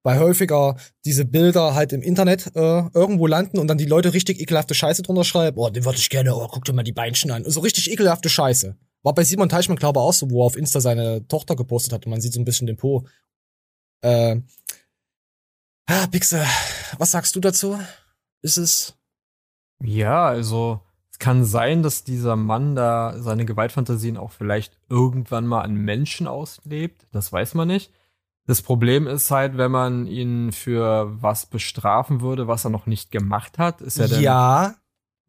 Weil 0.02 0.18
häufiger 0.18 0.76
diese 1.04 1.24
Bilder 1.24 1.74
halt 1.74 1.92
im 1.92 2.02
Internet 2.02 2.54
äh, 2.54 2.82
irgendwo 2.92 3.26
landen 3.26 3.58
und 3.58 3.66
dann 3.66 3.78
die 3.78 3.86
Leute 3.86 4.12
richtig 4.12 4.40
ekelhafte 4.40 4.74
Scheiße 4.74 5.02
drunter 5.02 5.24
schreiben. 5.24 5.58
Oh, 5.58 5.70
den 5.70 5.84
würde 5.84 5.98
ich 5.98 6.10
gerne, 6.10 6.36
oh, 6.36 6.48
guck 6.50 6.64
dir 6.64 6.74
mal 6.74 6.82
die 6.82 6.92
Beinchen 6.92 7.30
an. 7.30 7.44
So 7.48 7.60
richtig 7.60 7.90
ekelhafte 7.90 8.28
Scheiße. 8.28 8.76
War 9.02 9.14
bei 9.14 9.24
Simon 9.24 9.48
Teichmann, 9.48 9.78
glaube 9.78 10.00
ich, 10.00 10.02
auch 10.02 10.12
so, 10.12 10.30
wo 10.30 10.42
er 10.42 10.46
auf 10.46 10.56
Insta 10.56 10.80
seine 10.80 11.26
Tochter 11.28 11.56
gepostet 11.56 11.92
hat 11.92 12.04
und 12.04 12.10
man 12.10 12.20
sieht 12.20 12.34
so 12.34 12.40
ein 12.40 12.44
bisschen 12.44 12.66
den 12.66 12.76
Po. 12.76 13.06
Äh, 14.02 14.36
ah, 15.86 16.06
Bixe, 16.06 16.44
was 16.98 17.10
sagst 17.10 17.36
du 17.36 17.40
dazu? 17.40 17.78
Ist 18.42 18.56
es. 18.56 18.94
Ja, 19.82 20.26
also 20.26 20.80
es 21.10 21.18
kann 21.18 21.44
sein, 21.44 21.82
dass 21.82 22.04
dieser 22.04 22.36
Mann 22.36 22.74
da 22.74 23.14
seine 23.18 23.44
Gewaltfantasien 23.44 24.16
auch 24.16 24.32
vielleicht 24.32 24.76
irgendwann 24.88 25.46
mal 25.46 25.62
an 25.62 25.74
Menschen 25.74 26.26
auslebt. 26.26 27.06
Das 27.12 27.32
weiß 27.32 27.54
man 27.54 27.68
nicht. 27.68 27.92
Das 28.46 28.60
Problem 28.60 29.06
ist 29.06 29.30
halt, 29.30 29.56
wenn 29.56 29.70
man 29.70 30.06
ihn 30.06 30.52
für 30.52 31.10
was 31.22 31.46
bestrafen 31.46 32.20
würde, 32.20 32.46
was 32.46 32.64
er 32.64 32.70
noch 32.70 32.86
nicht 32.86 33.10
gemacht 33.10 33.58
hat, 33.58 33.80
ist 33.80 33.98
er 33.98 34.08
dann. 34.08 34.22
Ja. 34.22 34.74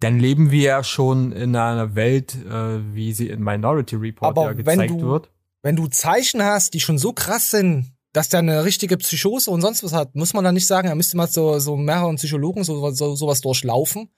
Dann 0.02 0.20
leben 0.20 0.52
wir 0.52 0.64
ja 0.64 0.84
schon 0.84 1.32
in 1.32 1.56
einer 1.56 1.96
Welt, 1.96 2.36
äh, 2.36 2.94
wie 2.94 3.14
sie 3.14 3.30
in 3.30 3.42
Minority 3.42 3.96
Report 3.96 4.38
Aber 4.38 4.48
ja 4.48 4.54
gezeigt 4.54 4.92
wenn 4.92 4.98
du, 5.00 5.06
wird. 5.06 5.32
Wenn 5.62 5.76
du 5.78 5.88
Zeichen 5.88 6.44
hast, 6.44 6.74
die 6.74 6.82
schon 6.82 6.98
so 6.98 7.14
krass 7.14 7.52
sind, 7.52 7.95
dass 8.16 8.30
der 8.30 8.40
eine 8.40 8.64
richtige 8.64 8.96
Psychose 8.96 9.52
und 9.52 9.60
sonst 9.60 9.84
was 9.84 9.92
hat, 9.92 10.16
muss 10.16 10.34
man 10.34 10.46
dann 10.46 10.54
nicht 10.54 10.68
sagen, 10.68 10.88
er 10.88 10.96
müsste 10.96 11.18
mal 11.18 11.28
so, 11.28 11.60
so 11.60 11.76
mehreren 11.76 12.16
Psychologen 12.16 12.64
so, 12.64 12.90
so, 12.92 13.16
sowas 13.16 13.42
durchlaufen. 13.42 14.10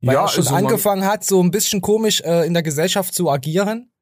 Weil 0.00 0.14
ja, 0.14 0.22
er 0.22 0.28
schon 0.28 0.44
also 0.44 0.54
angefangen 0.56 1.04
hat, 1.04 1.24
so 1.24 1.40
ein 1.40 1.52
bisschen 1.52 1.80
komisch 1.80 2.22
äh, 2.22 2.44
in 2.44 2.54
der 2.54 2.64
Gesellschaft 2.64 3.14
zu 3.14 3.30
agieren. 3.30 3.92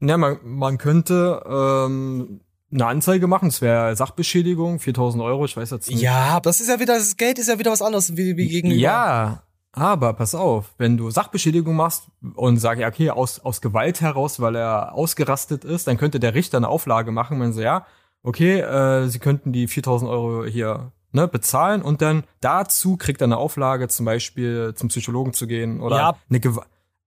Ja, 0.00 0.18
man, 0.18 0.38
man 0.42 0.76
könnte 0.76 1.42
ähm, 1.48 2.40
eine 2.70 2.86
Anzeige 2.86 3.26
machen, 3.26 3.48
es 3.48 3.62
wäre 3.62 3.96
Sachbeschädigung, 3.96 4.78
4000 4.80 5.22
Euro, 5.22 5.46
ich 5.46 5.56
weiß 5.56 5.70
jetzt 5.70 5.88
nicht. 5.88 6.02
Ja, 6.02 6.40
das 6.40 6.60
ist 6.60 6.68
ja 6.68 6.78
wieder, 6.78 6.98
das 6.98 7.16
Geld 7.16 7.38
ist 7.38 7.48
ja 7.48 7.58
wieder 7.58 7.70
was 7.70 7.80
anderes 7.80 8.14
wie, 8.18 8.36
wie 8.36 8.48
gegenüber. 8.48 8.78
Ja, 8.78 9.44
aber 9.72 10.12
pass 10.12 10.34
auf, 10.34 10.74
wenn 10.76 10.98
du 10.98 11.10
Sachbeschädigung 11.10 11.74
machst 11.74 12.08
und 12.34 12.58
sagst, 12.58 12.82
ja, 12.82 12.88
okay, 12.88 13.08
aus, 13.08 13.40
aus 13.40 13.62
Gewalt 13.62 14.02
heraus, 14.02 14.40
weil 14.40 14.56
er 14.56 14.92
ausgerastet 14.92 15.64
ist, 15.64 15.86
dann 15.86 15.96
könnte 15.96 16.20
der 16.20 16.34
Richter 16.34 16.58
eine 16.58 16.68
Auflage 16.68 17.12
machen, 17.12 17.40
wenn 17.40 17.54
so, 17.54 17.62
ja, 17.62 17.86
okay, 18.24 18.60
äh, 18.60 19.06
sie 19.08 19.20
könnten 19.20 19.52
die 19.52 19.68
4000 19.68 20.10
Euro 20.10 20.44
hier 20.44 20.90
ne, 21.12 21.28
bezahlen 21.28 21.82
und 21.82 22.02
dann 22.02 22.24
dazu 22.40 22.96
kriegt 22.96 23.20
er 23.20 23.26
eine 23.26 23.36
Auflage, 23.36 23.86
zum 23.88 24.04
Beispiel 24.04 24.74
zum 24.74 24.88
Psychologen 24.88 25.32
zu 25.32 25.46
gehen 25.46 25.80
oder 25.80 25.96
ja. 25.96 26.16
eine 26.28 26.40
Gew 26.40 26.60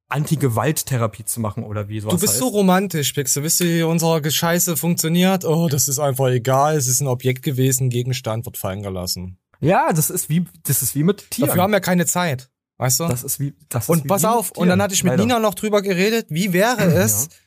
Anti-Gewalt-Therapie 0.09 1.25
zu 1.25 1.41
machen 1.41 1.65
oder 1.65 1.89
wie 1.89 1.99
sowas 1.99 2.15
Du 2.15 2.21
bist 2.21 2.33
heißt. 2.33 2.39
so 2.39 2.47
romantisch, 2.47 3.11
Pixel. 3.11 3.43
Wisst 3.43 3.59
ihr, 3.59 3.67
wie 3.67 3.83
unsere 3.83 4.31
Scheiße 4.31 4.77
funktioniert? 4.77 5.43
Oh, 5.43 5.67
das 5.67 5.89
ist 5.89 5.99
einfach 5.99 6.27
egal. 6.27 6.77
Es 6.77 6.87
ist 6.87 7.01
ein 7.01 7.07
Objekt 7.07 7.43
gewesen, 7.43 7.89
Gegenstand 7.89 8.45
wird 8.45 8.55
fallen 8.55 8.83
gelassen. 8.83 9.37
Ja, 9.59 9.91
das 9.91 10.09
ist 10.09 10.29
wie, 10.29 10.45
das 10.63 10.81
ist 10.81 10.95
wie 10.95 11.03
mit 11.03 11.29
Tieren. 11.29 11.49
Dafür 11.49 11.63
haben 11.63 11.73
wir 11.73 11.81
keine 11.81 12.05
Zeit. 12.05 12.49
Weißt 12.77 13.01
du? 13.01 13.07
Das 13.07 13.23
ist 13.23 13.41
wie, 13.41 13.53
das 13.67 13.85
ist 13.85 13.89
Und 13.89 14.07
pass 14.07 14.23
auf, 14.23 14.51
und 14.51 14.69
dann 14.69 14.81
hatte 14.81 14.93
ich 14.93 15.03
mit 15.03 15.11
Leider. 15.11 15.23
Nina 15.23 15.39
noch 15.39 15.55
drüber 15.55 15.81
geredet, 15.81 16.27
wie 16.29 16.53
wäre 16.53 16.85
es, 16.85 17.25
ja. 17.25 17.37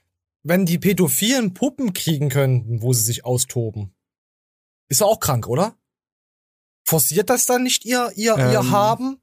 Wenn 0.43 0.67
die 0.67 0.79
Pädophilen 0.79 1.55
Puppen 1.55 1.93
kriegen 1.93 2.29
könnten, 2.29 2.83
wo 2.83 2.93
sie 2.93 3.03
sich 3.03 3.25
austoben? 3.25 3.95
Ist 4.89 5.03
auch 5.03 5.21
krank, 5.21 5.47
oder? 5.47 5.77
Forciert 6.85 7.31
das 7.31 7.47
dann 7.47 7.63
nicht 7.63 7.85
ihr, 7.85 8.11
ihr, 8.17 8.37
ähm, 8.37 8.53
ihr 8.53 8.71
Haben? 8.71 9.21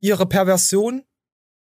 Ihre 0.00 0.26
Perversion? 0.26 1.04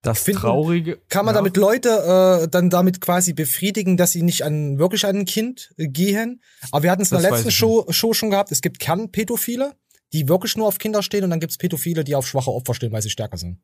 Das 0.01 0.21
Finden, 0.21 0.41
Traurige. 0.41 1.01
Kann 1.09 1.25
man 1.25 1.33
ja. 1.33 1.39
damit 1.39 1.57
Leute 1.57 2.43
äh, 2.43 2.47
dann 2.47 2.69
damit 2.69 3.01
quasi 3.01 3.33
befriedigen, 3.33 3.97
dass 3.97 4.11
sie 4.11 4.21
nicht 4.21 4.43
an 4.43 4.77
wirklich 4.77 5.05
an 5.05 5.15
ein 5.15 5.25
Kind 5.25 5.73
äh, 5.77 5.87
gehen? 5.87 6.43
Aber 6.71 6.83
wir 6.83 6.91
hatten 6.91 7.01
es 7.01 7.11
in 7.11 7.19
der 7.19 7.31
letzten 7.31 7.49
Show, 7.49 7.87
Show 7.89 8.13
schon 8.13 8.29
gehabt. 8.29 8.51
Es 8.51 8.61
gibt 8.61 8.77
Kernpädophile, 8.77 9.73
die 10.13 10.29
wirklich 10.29 10.55
nur 10.57 10.67
auf 10.67 10.77
Kinder 10.77 11.01
stehen, 11.01 11.23
und 11.23 11.31
dann 11.31 11.39
gibt's 11.39 11.57
Pädophile, 11.57 12.03
die 12.03 12.15
auf 12.15 12.27
schwache 12.27 12.51
Opfer 12.51 12.75
stehen, 12.75 12.91
weil 12.91 13.01
sie 13.01 13.09
stärker 13.09 13.37
sind. 13.37 13.59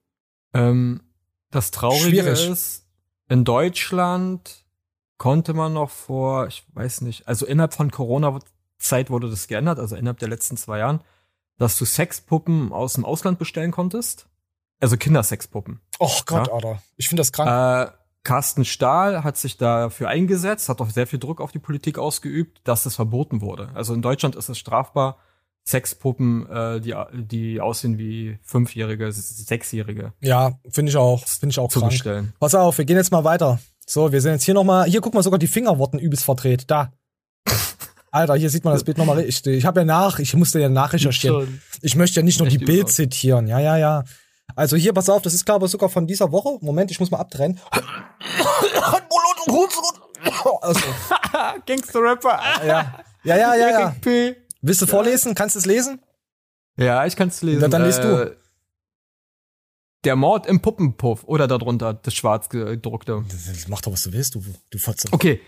Ähm, 0.55 1.01
das 1.51 1.69
Traurige 1.69 2.21
Schwierig. 2.23 2.49
ist, 2.49 2.87
in 3.29 3.43
Deutschland 3.43 4.60
konnte 5.21 5.53
man 5.53 5.73
noch 5.73 5.91
vor, 5.91 6.47
ich 6.47 6.65
weiß 6.73 7.01
nicht, 7.01 7.27
also 7.27 7.45
innerhalb 7.45 7.75
von 7.75 7.91
Corona-Zeit 7.91 9.11
wurde 9.11 9.29
das 9.29 9.47
geändert, 9.47 9.77
also 9.77 9.95
innerhalb 9.95 10.17
der 10.17 10.29
letzten 10.29 10.57
zwei 10.57 10.79
Jahren, 10.79 11.01
dass 11.59 11.77
du 11.77 11.85
Sexpuppen 11.85 12.73
aus 12.73 12.93
dem 12.93 13.05
Ausland 13.05 13.37
bestellen 13.37 13.69
konntest. 13.69 14.25
Also 14.79 14.97
Kindersexpuppen. 14.97 15.79
Oh 15.99 16.09
Gott, 16.25 16.47
ja? 16.47 16.53
Alter. 16.53 16.81
Ich 16.97 17.07
finde 17.07 17.21
das 17.21 17.31
krank. 17.31 17.91
Äh, 17.91 17.93
Carsten 18.23 18.65
Stahl 18.65 19.23
hat 19.23 19.37
sich 19.37 19.57
dafür 19.57 20.07
eingesetzt, 20.09 20.69
hat 20.69 20.81
auch 20.81 20.89
sehr 20.89 21.05
viel 21.05 21.19
Druck 21.19 21.39
auf 21.39 21.51
die 21.51 21.59
Politik 21.59 21.99
ausgeübt, 21.99 22.59
dass 22.63 22.81
das 22.81 22.95
verboten 22.95 23.41
wurde. 23.41 23.69
Also 23.75 23.93
in 23.93 24.01
Deutschland 24.01 24.35
ist 24.35 24.49
es 24.49 24.57
strafbar, 24.57 25.19
Sexpuppen, 25.63 26.49
äh, 26.49 26.81
die, 26.81 26.95
die 27.13 27.61
aussehen 27.61 27.99
wie 27.99 28.39
Fünfjährige, 28.41 29.11
Sechsjährige. 29.11 30.13
Ja, 30.19 30.53
finde 30.67 30.89
ich 30.89 30.97
auch. 30.97 31.27
Finde 31.27 31.51
ich 31.51 31.59
auch 31.59 31.69
zu 31.69 31.77
krank. 31.77 31.91
bestellen. 31.91 32.33
Pass 32.39 32.55
auf, 32.55 32.79
wir 32.79 32.85
gehen 32.85 32.97
jetzt 32.97 33.11
mal 33.11 33.23
weiter. 33.23 33.59
So, 33.91 34.10
wir 34.10 34.21
sind 34.21 34.31
jetzt 34.31 34.45
hier 34.45 34.53
nochmal, 34.53 34.86
hier 34.89 35.01
guck 35.01 35.13
mal 35.13 35.21
sogar 35.21 35.38
die 35.38 35.50
Finger 35.50 35.77
wurden 35.77 36.00
übelst 36.00 36.24
verdreht. 36.24 36.63
Da. 36.71 36.93
Alter, 38.12 38.36
hier 38.36 38.50
sieht 38.50 38.63
man 38.63 38.74
das 38.74 38.86
Bild 38.86 38.98
nochmal 38.98 39.17
richtig. 39.17 39.57
Ich 39.57 39.65
habe 39.65 39.81
ja 39.81 39.86
nach, 39.86 40.19
ich 40.19 40.33
musste 40.33 40.62
ja 40.62 40.69
nachrecherchieren. 40.69 41.62
Ich 41.81 41.98
möchte 41.98 42.21
ja 42.21 42.24
nicht 42.24 42.39
nur 42.39 42.48
die 42.48 42.57
Bild 42.57 42.88
zitieren. 42.88 43.48
Ja, 43.48 43.60
ja, 43.60 43.75
ja. 43.75 44.05
Also 44.55 44.77
hier, 44.77 44.93
pass 44.93 45.10
auf, 45.10 45.21
das 45.21 45.33
ist 45.33 45.45
glaube 45.45 45.65
ich 45.65 45.71
sogar 45.74 45.89
von 45.89 46.07
dieser 46.07 46.31
Woche. 46.31 46.57
Moment, 46.62 46.89
ich 46.89 47.01
muss 47.01 47.12
mal 47.12 47.17
abtrennen. 47.17 47.60
also. 50.62 50.79
Gangster-Rapper. 51.65 52.39
Ja, 52.65 53.03
ja, 53.25 53.36
ja, 53.36 53.55
ja. 53.55 53.69
ja. 53.71 53.95
Willst 54.62 54.81
du 54.81 54.86
vorlesen? 54.86 55.36
Kannst 55.36 55.55
du 55.55 55.60
es 55.60 55.65
lesen? 55.65 56.00
Ja, 56.77 57.05
ich 57.05 57.17
kann 57.17 57.27
es 57.27 57.41
lesen. 57.41 57.60
Dann, 57.60 57.71
dann 57.71 57.83
liest 57.83 58.00
äh, 58.00 58.03
du. 58.03 58.40
Der 60.03 60.15
Mord 60.15 60.48
im 60.48 60.62
Puppenpuff 60.62 61.24
oder 61.25 61.48
darunter 61.48 61.93
das 61.93 62.13
schwarz 62.13 62.50
gedruckte. 62.50 63.24
Mach 63.67 63.81
doch, 63.81 63.91
was 63.91 64.03
du 64.03 64.13
willst, 64.13 64.36
du, 64.36 64.43
du 64.70 64.77
Fotze. 64.77 65.10
Okay, 65.12 65.39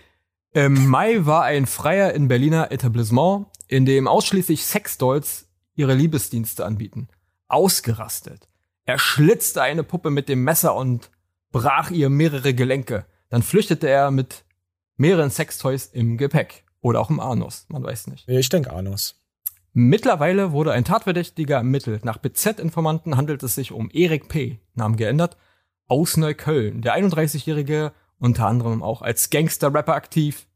im 0.54 0.86
Mai 0.86 1.26
war 1.26 1.42
ein 1.42 1.66
Freier 1.66 2.12
in 2.12 2.28
Berliner 2.28 2.70
Etablissement, 2.70 3.46
in 3.66 3.84
dem 3.86 4.06
ausschließlich 4.06 4.64
Sexdolls 4.64 5.48
ihre 5.74 5.94
Liebesdienste 5.94 6.64
anbieten. 6.64 7.08
Ausgerastet. 7.48 8.48
Er 8.84 9.00
schlitzte 9.00 9.62
eine 9.62 9.82
Puppe 9.82 10.10
mit 10.10 10.28
dem 10.28 10.44
Messer 10.44 10.76
und 10.76 11.10
brach 11.50 11.90
ihr 11.90 12.08
mehrere 12.08 12.54
Gelenke. 12.54 13.04
Dann 13.30 13.42
flüchtete 13.42 13.88
er 13.88 14.12
mit 14.12 14.44
mehreren 14.96 15.30
Sextoys 15.30 15.86
im 15.86 16.18
Gepäck. 16.18 16.64
Oder 16.80 17.00
auch 17.00 17.10
im 17.10 17.18
Anus, 17.18 17.64
man 17.68 17.82
weiß 17.82 18.06
nicht. 18.06 18.28
Ich 18.28 18.48
denke 18.48 18.72
Anus. 18.72 19.23
Mittlerweile 19.76 20.52
wurde 20.52 20.70
ein 20.70 20.84
Tatverdächtiger 20.84 21.56
ermittelt. 21.56 22.04
Nach 22.04 22.18
BZ-Informanten 22.18 23.16
handelt 23.16 23.42
es 23.42 23.56
sich 23.56 23.72
um 23.72 23.90
Erik 23.92 24.28
P., 24.28 24.60
Namen 24.74 24.96
geändert, 24.96 25.36
aus 25.88 26.16
Neukölln. 26.16 26.80
Der 26.80 26.96
31-Jährige 26.96 27.92
unter 28.20 28.46
anderem 28.46 28.84
auch 28.84 29.02
als 29.02 29.30
Gangster-Rapper 29.30 29.92
aktiv. 29.94 30.46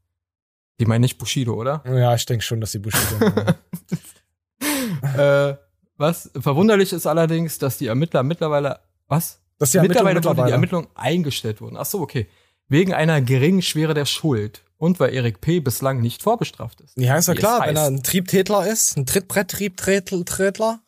Die 0.79 0.85
meinen 0.85 1.01
nicht 1.01 1.17
Bushido, 1.17 1.53
oder? 1.53 1.83
Ja, 1.87 2.15
ich 2.15 2.25
denke 2.25 2.45
schon, 2.45 2.61
dass 2.61 2.71
sie 2.71 2.79
Bushido 2.79 3.25
äh, 5.17 5.55
Was 5.97 6.31
verwunderlich 6.39 6.93
ist 6.93 7.05
allerdings, 7.05 7.57
dass 7.57 7.77
die 7.77 7.87
Ermittler 7.87 8.23
mittlerweile, 8.23 8.79
was? 9.09 9.41
Dass 9.57 9.71
die 9.71 9.81
mittlerweile, 9.81 10.15
mittlerweile 10.15 10.47
die 10.47 10.53
Ermittlungen 10.53 10.87
eingestellt 10.95 11.59
wurden. 11.59 11.75
Ach 11.75 11.85
so, 11.85 11.99
okay. 11.99 12.29
Wegen 12.69 12.93
einer 12.93 13.21
geringen 13.21 13.61
Schwere 13.61 13.93
der 13.93 14.05
Schuld. 14.05 14.63
Und 14.77 14.99
weil 15.01 15.13
Erik 15.13 15.41
P. 15.41 15.59
bislang 15.59 15.99
nicht 15.99 16.23
vorbestraft 16.23 16.79
ist. 16.79 16.95
Ja, 16.95 17.17
ist 17.17 17.27
ja 17.27 17.33
klar, 17.33 17.67
wenn 17.67 17.75
er 17.75 17.87
ein 17.87 18.01
Triebtätler 18.01 18.65
ist, 18.65 18.95
ein 18.95 19.05
Trittbrett-Triebträtler, 19.05 20.81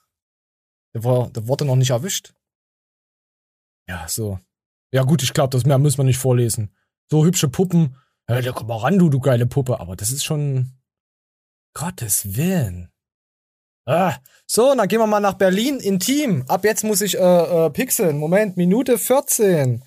der, 0.93 1.03
war, 1.03 1.29
der 1.29 1.47
wurde 1.47 1.65
noch 1.65 1.75
nicht 1.75 1.89
erwischt. 1.89 2.33
Ja, 3.89 4.07
so. 4.07 4.39
Ja 4.93 5.03
gut, 5.03 5.23
ich 5.23 5.33
glaube, 5.33 5.49
das 5.49 5.65
mehr 5.65 5.77
müssen 5.77 5.97
wir 5.97 6.05
nicht 6.05 6.19
vorlesen. 6.19 6.73
So 7.09 7.25
hübsche 7.25 7.49
Puppen. 7.49 7.97
Ja, 8.29 8.41
komm 8.53 8.67
mal 8.67 8.77
ran, 8.77 8.97
du, 8.97 9.09
du 9.09 9.19
geile 9.19 9.45
Puppe. 9.45 9.81
Aber 9.81 9.97
das 9.97 10.11
ist 10.11 10.23
schon 10.23 10.71
Gottes 11.73 12.37
Willen. 12.37 12.89
Ah, 13.85 14.15
so, 14.45 14.73
dann 14.73 14.87
gehen 14.87 14.99
wir 14.99 15.07
mal 15.07 15.19
nach 15.19 15.33
Berlin 15.33 15.79
intim. 15.79 16.45
Ab 16.47 16.63
jetzt 16.63 16.83
muss 16.83 17.01
ich 17.01 17.17
äh, 17.17 17.65
äh, 17.65 17.69
pixeln. 17.71 18.17
Moment, 18.17 18.55
Minute 18.55 18.97
14. 18.97 19.83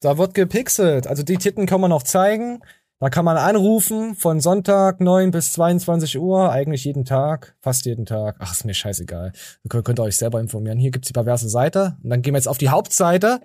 Da 0.00 0.18
wird 0.18 0.34
gepixelt. 0.34 1.06
Also 1.06 1.22
die 1.22 1.36
Titten 1.36 1.66
kann 1.66 1.80
man 1.80 1.90
noch 1.90 2.02
zeigen. 2.02 2.60
Da 3.00 3.10
kann 3.10 3.24
man 3.24 3.36
anrufen 3.36 4.16
von 4.16 4.40
Sonntag 4.40 5.00
9 5.00 5.30
bis 5.30 5.52
22 5.52 6.18
Uhr, 6.18 6.50
eigentlich 6.50 6.84
jeden 6.84 7.04
Tag, 7.04 7.56
fast 7.60 7.86
jeden 7.86 8.06
Tag. 8.06 8.36
Ach, 8.40 8.52
ist 8.52 8.64
mir 8.64 8.74
scheißegal. 8.74 9.32
Ihr 9.62 9.82
könnt, 9.82 10.00
ihr 10.00 10.02
euch 10.02 10.16
selber 10.16 10.40
informieren. 10.40 10.78
Hier 10.78 10.90
gibt's 10.90 11.06
die 11.06 11.12
perverse 11.12 11.48
Seite. 11.48 11.96
Und 12.02 12.10
dann 12.10 12.22
gehen 12.22 12.34
wir 12.34 12.38
jetzt 12.38 12.48
auf 12.48 12.58
die 12.58 12.70
Hauptseite. 12.70 13.40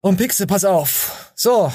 Und 0.00 0.16
Pixel, 0.16 0.46
pass 0.46 0.64
auf. 0.64 1.32
So. 1.34 1.70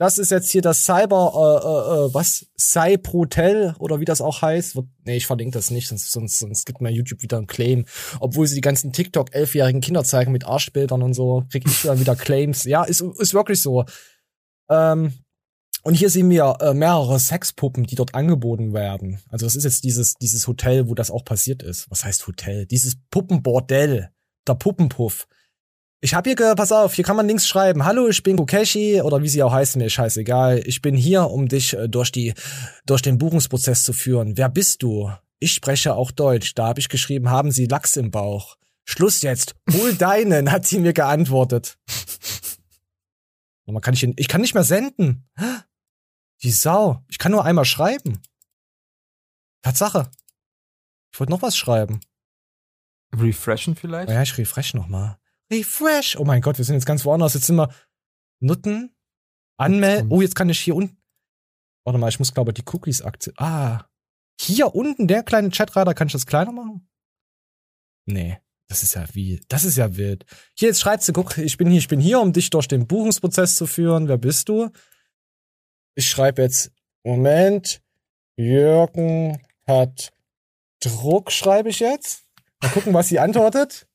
Das 0.00 0.16
ist 0.16 0.30
jetzt 0.30 0.50
hier 0.50 0.62
das 0.62 0.84
Cyber, 0.84 1.30
äh, 1.34 1.66
äh, 1.66 2.06
äh 2.06 2.14
was? 2.14 2.46
Cyprotel 2.58 3.74
oder 3.78 4.00
wie 4.00 4.06
das 4.06 4.22
auch 4.22 4.40
heißt. 4.40 4.78
Nee, 5.04 5.18
ich 5.18 5.26
verlinke 5.26 5.58
das 5.58 5.70
nicht, 5.70 5.88
sonst, 5.88 6.10
sonst, 6.10 6.38
sonst 6.38 6.64
gibt 6.64 6.80
mir 6.80 6.90
YouTube 6.90 7.22
wieder 7.22 7.36
einen 7.36 7.46
Claim. 7.46 7.84
Obwohl 8.18 8.46
sie 8.46 8.54
die 8.54 8.62
ganzen 8.62 8.94
TikTok 8.94 9.34
elfjährigen 9.34 9.82
Kinder 9.82 10.02
zeigen 10.02 10.32
mit 10.32 10.46
Arschbildern 10.46 11.02
und 11.02 11.12
so, 11.12 11.44
krieg 11.50 11.64
ich 11.66 11.82
dann 11.82 12.00
wieder 12.00 12.16
Claims. 12.16 12.64
Ja, 12.64 12.84
ist, 12.84 13.02
ist 13.02 13.34
wirklich 13.34 13.60
so. 13.60 13.84
Ähm, 14.70 15.12
und 15.82 15.92
hier 15.92 16.08
sehen 16.08 16.30
wir 16.30 16.56
äh, 16.60 16.72
mehrere 16.72 17.18
Sexpuppen, 17.18 17.84
die 17.84 17.94
dort 17.94 18.14
angeboten 18.14 18.72
werden. 18.72 19.18
Also 19.28 19.44
das 19.44 19.54
ist 19.54 19.64
jetzt 19.64 19.84
dieses, 19.84 20.14
dieses 20.14 20.46
Hotel, 20.46 20.88
wo 20.88 20.94
das 20.94 21.10
auch 21.10 21.26
passiert 21.26 21.62
ist. 21.62 21.90
Was 21.90 22.06
heißt 22.06 22.26
Hotel? 22.26 22.64
Dieses 22.64 22.96
Puppenbordell. 23.10 24.08
Der 24.48 24.54
Puppenpuff. 24.54 25.28
Ich 26.02 26.14
hab 26.14 26.26
hier, 26.26 26.34
pass 26.34 26.72
auf, 26.72 26.94
hier 26.94 27.04
kann 27.04 27.16
man 27.16 27.26
links 27.26 27.46
schreiben, 27.46 27.84
hallo, 27.84 28.08
ich 28.08 28.22
bin 28.22 28.38
Kokeshi 28.38 29.02
oder 29.02 29.20
wie 29.22 29.28
sie 29.28 29.42
auch 29.42 29.52
heißen, 29.52 29.78
mir 29.78 29.86
ist 29.86 29.92
scheißegal. 29.92 30.62
Ich 30.64 30.80
bin 30.80 30.96
hier, 30.96 31.28
um 31.30 31.46
dich 31.46 31.74
äh, 31.74 31.88
durch 31.88 32.10
die, 32.10 32.32
durch 32.86 33.02
den 33.02 33.18
Buchungsprozess 33.18 33.82
zu 33.82 33.92
führen. 33.92 34.38
Wer 34.38 34.48
bist 34.48 34.82
du? 34.82 35.12
Ich 35.40 35.52
spreche 35.52 35.94
auch 35.94 36.10
Deutsch. 36.10 36.54
Da 36.54 36.68
habe 36.68 36.80
ich 36.80 36.88
geschrieben, 36.88 37.28
haben 37.28 37.50
Sie 37.50 37.66
Lachs 37.66 37.96
im 37.96 38.10
Bauch? 38.10 38.56
Schluss 38.86 39.20
jetzt. 39.20 39.54
Hol 39.72 39.94
deinen, 39.98 40.50
hat 40.50 40.66
sie 40.66 40.78
mir 40.78 40.94
geantwortet. 40.94 41.78
Man 43.66 43.82
kann 43.82 43.94
ich, 43.94 44.02
ich 44.02 44.26
kann 44.26 44.40
nicht 44.40 44.54
mehr 44.54 44.64
senden. 44.64 45.28
Die 46.42 46.50
Sau. 46.50 47.04
Ich 47.08 47.18
kann 47.18 47.30
nur 47.30 47.44
einmal 47.44 47.66
schreiben. 47.66 48.22
Tatsache. 49.62 50.10
Ich 51.12 51.20
wollte 51.20 51.30
noch 51.30 51.42
was 51.42 51.56
schreiben. 51.56 52.00
Refreshen 53.14 53.76
vielleicht? 53.76 54.10
Ja, 54.10 54.22
ich 54.22 54.36
refresh 54.38 54.74
noch 54.74 54.88
mal. 54.88 55.19
Refresh. 55.50 56.16
Oh 56.16 56.24
mein 56.24 56.42
Gott, 56.42 56.58
wir 56.58 56.64
sind 56.64 56.76
jetzt 56.76 56.86
ganz 56.86 57.04
woanders. 57.04 57.34
Jetzt 57.34 57.46
sind 57.46 57.56
wir 57.56 57.72
Nutten. 58.40 58.94
Anmelden. 59.56 60.10
Oh, 60.10 60.22
jetzt 60.22 60.36
kann 60.36 60.48
ich 60.48 60.60
hier 60.60 60.74
unten. 60.74 60.96
Warte 61.84 61.98
mal, 61.98 62.08
ich 62.08 62.18
muss 62.18 62.32
glaube 62.32 62.52
die 62.52 62.64
Cookies 62.66 63.02
aktivieren. 63.02 63.44
Ah. 63.44 63.86
Hier 64.40 64.74
unten, 64.74 65.06
der 65.06 65.22
kleine 65.22 65.50
Chatreiter, 65.50 65.92
kann 65.92 66.06
ich 66.06 66.14
das 66.14 66.26
kleiner 66.26 66.52
machen? 66.52 66.88
Nee. 68.06 68.38
Das 68.70 68.84
ist 68.84 68.94
ja 68.94 69.04
wie, 69.14 69.40
das 69.48 69.64
ist 69.64 69.76
ja 69.76 69.96
wild. 69.96 70.24
Hier, 70.56 70.68
jetzt 70.68 70.80
schreibst 70.80 71.08
du, 71.08 71.12
guck, 71.12 71.36
ich 71.36 71.56
bin 71.56 71.68
hier, 71.68 71.78
ich 71.78 71.88
bin 71.88 71.98
hier, 71.98 72.20
um 72.20 72.32
dich 72.32 72.50
durch 72.50 72.68
den 72.68 72.86
Buchungsprozess 72.86 73.56
zu 73.56 73.66
führen. 73.66 74.06
Wer 74.06 74.16
bist 74.16 74.48
du? 74.48 74.70
Ich 75.96 76.08
schreibe 76.08 76.42
jetzt, 76.42 76.70
Moment, 77.02 77.82
Jürgen 78.36 79.42
hat 79.66 80.12
Druck, 80.78 81.32
schreibe 81.32 81.68
ich 81.68 81.80
jetzt. 81.80 82.24
Mal 82.62 82.70
gucken, 82.70 82.94
was 82.94 83.08
sie 83.08 83.18
antwortet. 83.18 83.88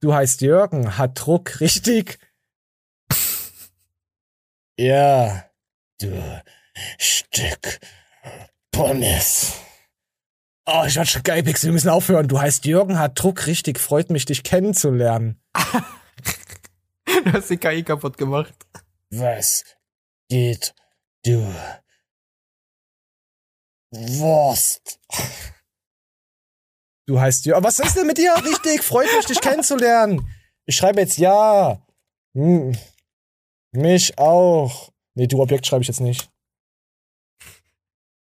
Du 0.00 0.14
heißt 0.14 0.40
Jürgen, 0.42 0.96
hat 0.96 1.18
Druck, 1.18 1.60
richtig? 1.60 2.18
ja, 4.78 5.44
du 6.00 6.42
Stück 6.98 7.80
Pommes. 8.70 9.54
Oh, 10.66 10.84
ich 10.86 10.96
werde 10.96 11.08
schon 11.08 11.22
geil, 11.22 11.42
Pixel, 11.42 11.68
wir 11.68 11.72
müssen 11.72 11.88
aufhören. 11.88 12.28
Du 12.28 12.38
heißt 12.38 12.64
Jürgen, 12.66 12.98
hat 12.98 13.20
Druck, 13.20 13.46
richtig, 13.46 13.80
freut 13.80 14.10
mich, 14.10 14.26
dich 14.26 14.42
kennenzulernen. 14.44 15.40
du 15.54 17.32
hast 17.32 17.50
die 17.50 17.56
KI 17.56 17.82
kaputt 17.82 18.18
gemacht. 18.18 18.54
Was 19.10 19.64
geht 20.28 20.74
du? 21.24 21.52
Wurst. 23.90 25.00
Du 27.08 27.18
heißt 27.18 27.46
Jürgen. 27.46 27.64
Was 27.64 27.78
ist 27.78 27.96
denn 27.96 28.06
mit 28.06 28.18
dir? 28.18 28.34
Richtig, 28.44 28.82
freut 28.82 29.10
mich, 29.16 29.24
dich 29.24 29.40
kennenzulernen. 29.40 30.30
Ich 30.66 30.76
schreibe 30.76 31.00
jetzt 31.00 31.16
ja. 31.16 31.80
Hm. 32.34 32.76
Mich 33.72 34.18
auch. 34.18 34.90
Nee, 35.14 35.26
du 35.26 35.40
Objekt 35.40 35.66
schreibe 35.66 35.80
ich 35.80 35.88
jetzt 35.88 36.02
nicht. 36.02 36.28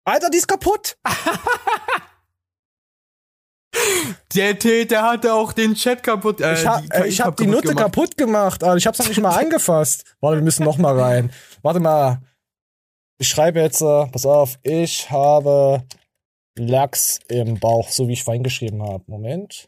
Alter, 0.05 0.29
die 0.29 0.37
ist 0.37 0.47
kaputt. 0.47 0.97
Der 4.33 4.57
Täter 4.57 5.03
hatte 5.03 5.33
auch 5.33 5.51
den 5.51 5.75
Chat 5.75 6.01
kaputt. 6.01 6.39
Äh, 6.39 6.53
ich 6.53 6.65
hab 6.65 6.81
die, 6.81 7.07
ich 7.07 7.19
hab 7.19 7.35
die 7.35 7.47
Nutte 7.47 7.69
gemacht. 7.69 7.83
kaputt 7.83 8.15
gemacht, 8.15 8.63
aber 8.63 8.77
ich 8.77 8.87
hab's 8.87 8.99
noch 8.99 9.09
nicht 9.09 9.19
mal 9.19 9.35
angefasst. 9.37 10.15
Warte, 10.21 10.37
wir 10.37 10.43
müssen 10.43 10.63
noch 10.63 10.77
mal 10.77 10.97
rein. 10.97 11.33
Warte 11.63 11.81
mal. 11.81 12.21
Ich 13.17 13.27
schreibe 13.27 13.59
jetzt, 13.59 13.81
äh, 13.81 14.05
pass 14.07 14.25
auf, 14.25 14.57
ich 14.63 15.11
habe 15.11 15.83
Lachs 16.57 17.19
im 17.27 17.59
Bauch, 17.59 17.89
so 17.89 18.07
wie 18.07 18.13
ich 18.13 18.23
vorhin 18.23 18.43
geschrieben 18.43 18.81
habe. 18.83 19.03
Moment. 19.07 19.67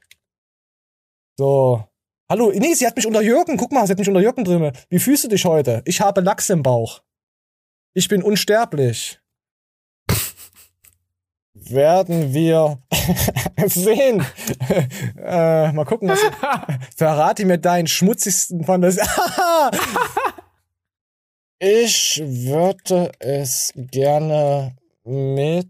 So. 1.37 1.83
Hallo, 2.29 2.51
nee, 2.53 2.73
sie 2.73 2.87
hat 2.87 2.95
mich 2.95 3.07
unter 3.07 3.21
Jürgen. 3.21 3.57
Guck 3.57 3.71
mal, 3.71 3.85
sie 3.85 3.91
hat 3.91 3.99
mich 3.99 4.07
unter 4.07 4.21
Jürgen 4.21 4.43
drin. 4.43 4.71
Wie 4.89 4.99
fühlst 4.99 5.25
du 5.25 5.27
dich 5.27 5.43
heute? 5.45 5.81
Ich 5.85 5.99
habe 5.99 6.21
Lachs 6.21 6.49
im 6.49 6.63
Bauch. 6.63 7.01
Ich 7.93 8.07
bin 8.07 8.23
unsterblich 8.23 9.19
werden 11.53 12.33
wir 12.33 12.79
sehen. 13.65 14.25
äh, 15.17 15.71
mal 15.71 15.85
gucken, 15.85 16.09
was. 16.09 16.19
Verrate 16.95 17.45
mir 17.45 17.57
deinen 17.57 17.87
schmutzigsten 17.87 18.63
Fantasie. 18.63 19.01
ich 21.59 22.21
würde 22.23 23.11
es 23.19 23.73
gerne 23.75 24.75
mit 25.03 25.69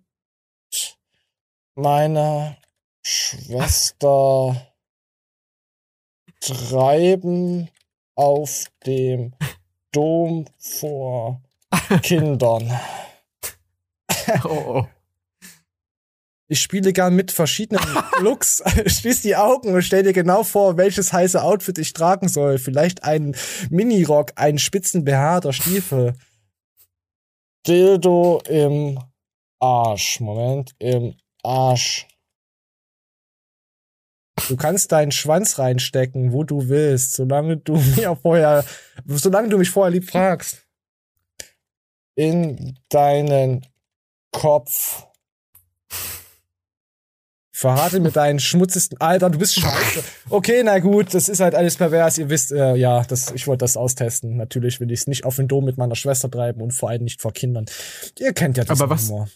meiner 1.76 2.58
Schwester 3.04 4.74
treiben 6.40 7.70
auf 8.16 8.66
dem 8.86 9.34
Dom 9.92 10.46
vor 10.58 11.42
Kindern. 12.02 12.72
oh, 14.44 14.48
oh. 14.48 14.88
Ich 16.52 16.60
spiele 16.60 16.92
gern 16.92 17.16
mit 17.16 17.32
verschiedenen 17.32 17.82
Looks, 18.20 18.62
schließ 18.86 19.22
die 19.22 19.38
Augen 19.38 19.74
und 19.74 19.84
stell 19.84 20.04
dir 20.04 20.12
genau 20.12 20.44
vor, 20.44 20.76
welches 20.76 21.14
heiße 21.14 21.42
Outfit 21.42 21.78
ich 21.78 21.94
tragen 21.94 22.28
soll. 22.28 22.58
Vielleicht 22.58 23.06
einen 23.06 23.38
Minirock, 23.70 24.34
einen 24.36 24.60
spitzen 24.60 25.06
BH 25.06 25.38
oder 25.38 25.54
Stiefel. 25.54 26.14
Dildo 27.66 28.42
im 28.50 29.00
Arsch. 29.62 30.20
Moment, 30.20 30.72
im 30.80 31.16
Arsch. 31.44 32.08
Du 34.48 34.58
kannst 34.58 34.92
deinen 34.92 35.12
Schwanz 35.12 35.60
reinstecken, 35.60 36.34
wo 36.34 36.44
du 36.44 36.70
willst, 36.70 37.14
solange 37.14 37.58
du 37.58 37.76
mir 37.96 38.16
vorher, 38.16 38.66
solange 39.06 39.50
du 39.50 39.58
mich 39.58 39.70
vorher 39.70 39.92
lieb 39.92 40.10
fragst. 40.10 40.66
In 42.16 42.78
deinen 42.90 43.66
Kopf. 44.32 45.06
Verrate 47.54 48.00
mir 48.00 48.10
deinen 48.12 48.40
schmutzigsten. 48.40 49.00
Alter, 49.00 49.30
du 49.30 49.38
bist 49.38 49.54
scheiße. 49.54 50.04
Okay, 50.30 50.64
na 50.64 50.80
gut, 50.80 51.14
das 51.14 51.30
ist 51.30 51.42
halt 51.42 51.54
alles 51.54 51.76
pervers. 51.76 52.18
Ihr 52.18 52.28
wisst, 52.28 52.52
äh, 52.52 52.76
ja, 52.76 53.04
das, 53.04 53.32
ich 53.32 53.46
wollte 53.46 53.60
das 53.60 53.78
austesten. 53.78 54.36
Natürlich 54.36 54.80
will 54.80 54.92
ich 54.92 55.02
es 55.02 55.08
nicht 55.08 55.26
auf 55.26 55.36
den 55.36 55.48
Dom 55.48 55.66
mit 55.66 55.78
meiner 55.78 55.96
Schwester 55.96 56.32
treiben 56.32 56.62
und 56.62 56.72
vor 56.72 56.90
allem 56.90 57.04
nicht 57.04 57.22
vor 57.22 57.34
Kindern. 57.34 57.66
Ihr 58.18 58.34
kennt 58.34 58.58
ja 58.58 58.64
das 58.64 58.82
aber 58.82 58.96
was, 58.96 59.10
Humor. 59.10 59.30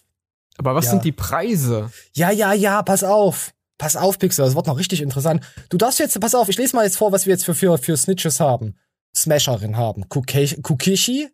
Aber 0.58 0.76
was 0.76 0.86
ja. 0.86 0.92
sind 0.92 1.04
die 1.04 1.12
Preise? 1.12 1.92
Ja, 2.14 2.32
ja, 2.32 2.54
ja, 2.54 2.82
pass 2.84 3.04
auf. 3.04 3.54
Pass 3.78 3.98
auf, 3.98 4.20
Pixel, 4.20 4.46
das 4.46 4.56
wird 4.56 4.68
noch 4.68 4.78
richtig 4.78 5.02
interessant. 5.02 5.44
Du 5.70 5.78
darfst 5.78 6.00
jetzt, 6.00 6.18
pass 6.20 6.34
auf, 6.34 6.48
ich 6.48 6.58
lese 6.58 6.76
mal 6.76 6.86
jetzt 6.86 6.98
vor, 6.98 7.12
was 7.12 7.26
wir 7.26 7.34
jetzt 7.34 7.44
für, 7.44 7.54
für, 7.54 7.78
für 7.78 7.98
Snitches 7.98 8.40
haben. 8.40 8.76
Smasherin 9.14 9.76
haben. 9.76 10.08
Kukishi, 10.08 11.30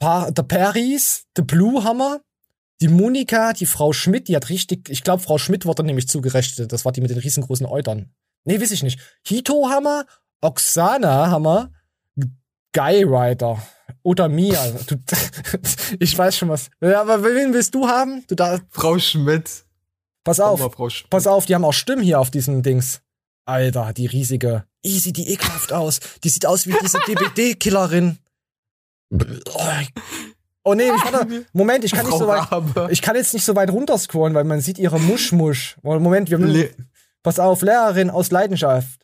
pa 0.00 0.30
The 0.34 0.42
Paris, 0.42 1.26
The 1.36 1.42
Blue 1.42 1.84
Hammer, 1.84 2.20
die 2.80 2.88
Monika, 2.88 3.52
die 3.52 3.66
Frau 3.66 3.92
Schmidt, 3.92 4.26
die 4.26 4.34
hat 4.34 4.48
richtig, 4.48 4.88
ich 4.88 5.04
glaube, 5.04 5.22
Frau 5.22 5.38
Schmidt 5.38 5.64
wurde 5.66 5.84
nämlich 5.84 6.08
zugerechnet. 6.08 6.72
Das 6.72 6.84
war 6.84 6.90
die 6.90 7.00
mit 7.00 7.10
den 7.10 7.18
riesengroßen 7.18 7.66
Eutern. 7.66 8.12
Nee, 8.44 8.60
weiß 8.60 8.72
ich 8.72 8.82
nicht. 8.82 8.98
Hito 9.24 9.68
Hammer, 9.68 10.04
Oksana 10.40 11.30
Hammer, 11.30 11.70
Guy 12.72 13.04
Rider 13.04 13.62
oder 14.02 14.28
Mia. 14.28 14.60
Du, 14.86 14.96
ich 15.98 16.16
weiß 16.16 16.36
schon 16.36 16.48
was. 16.48 16.70
Ja, 16.80 17.02
aber 17.02 17.22
wen 17.22 17.52
willst 17.52 17.74
du 17.74 17.88
haben? 17.88 18.24
Du 18.28 18.34
da 18.34 18.58
Frau 18.70 18.98
Schmidt. 18.98 19.64
Pass 20.24 20.40
auf. 20.40 20.60
Schmidt. 20.60 21.10
Pass 21.10 21.26
auf, 21.26 21.46
die 21.46 21.54
haben 21.54 21.64
auch 21.64 21.72
Stimmen 21.72 22.02
hier 22.02 22.20
auf 22.20 22.30
diesem 22.30 22.62
Dings. 22.62 23.00
Alter, 23.44 23.92
die 23.92 24.06
riesige. 24.06 24.64
Easy, 24.82 25.12
die 25.12 25.32
ekelhaft 25.32 25.72
aus. 25.72 26.00
Die 26.22 26.28
sieht 26.28 26.46
aus 26.46 26.66
wie 26.66 26.74
diese 26.80 26.98
DBD-Killerin. 27.06 28.18
Oh 30.64 30.74
nee, 30.74 30.84
ich 30.84 31.12
warte, 31.12 31.44
Moment, 31.52 31.84
ich 31.84 31.92
kann 31.92 32.06
nicht 32.06 32.18
so 32.18 32.26
weit, 32.26 32.90
ich 32.90 33.02
kann 33.02 33.16
jetzt 33.16 33.34
nicht 33.34 33.44
so 33.44 33.56
weit 33.56 33.70
runterscrollen, 33.70 34.34
weil 34.34 34.44
man 34.44 34.60
sieht 34.60 34.78
ihre 34.78 35.00
Muschmusch. 35.00 35.76
Moment, 35.82 36.30
wir 36.30 36.38
haben, 36.38 36.88
pass 37.22 37.38
auf, 37.38 37.62
Lehrerin 37.62 38.10
aus 38.10 38.30
Leidenschaft. 38.30 39.00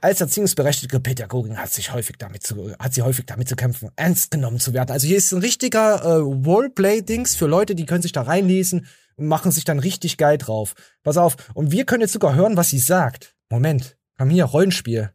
Als 0.00 0.20
erziehungsberechtigte 0.20 1.00
Pädagogin 1.00 1.58
hat 1.58 1.72
sich 1.72 1.92
häufig 1.92 2.16
damit 2.18 2.42
zu, 2.42 2.74
hat 2.78 2.94
sie 2.94 3.02
häufig 3.02 3.26
damit 3.26 3.48
zu 3.48 3.56
kämpfen, 3.56 3.90
ernst 3.96 4.30
genommen 4.30 4.58
zu 4.58 4.72
werden. 4.72 4.90
Also 4.90 5.06
hier 5.06 5.18
ist 5.18 5.32
ein 5.32 5.40
richtiger 5.40 6.02
äh, 6.02 6.14
Roleplay-Dings 6.16 7.36
für 7.36 7.46
Leute, 7.46 7.74
die 7.74 7.86
können 7.86 8.02
sich 8.02 8.12
da 8.12 8.22
reinlesen 8.22 8.86
und 9.16 9.26
machen 9.26 9.52
sich 9.52 9.64
dann 9.64 9.78
richtig 9.78 10.16
geil 10.16 10.38
drauf. 10.38 10.74
Pass 11.02 11.16
auf, 11.16 11.36
und 11.54 11.70
wir 11.70 11.84
können 11.84 12.00
jetzt 12.00 12.14
sogar 12.14 12.34
hören, 12.34 12.56
was 12.56 12.70
sie 12.70 12.78
sagt. 12.78 13.34
Moment, 13.50 13.96
komm 14.16 14.30
hier, 14.30 14.44
Rollenspiel. 14.44 15.10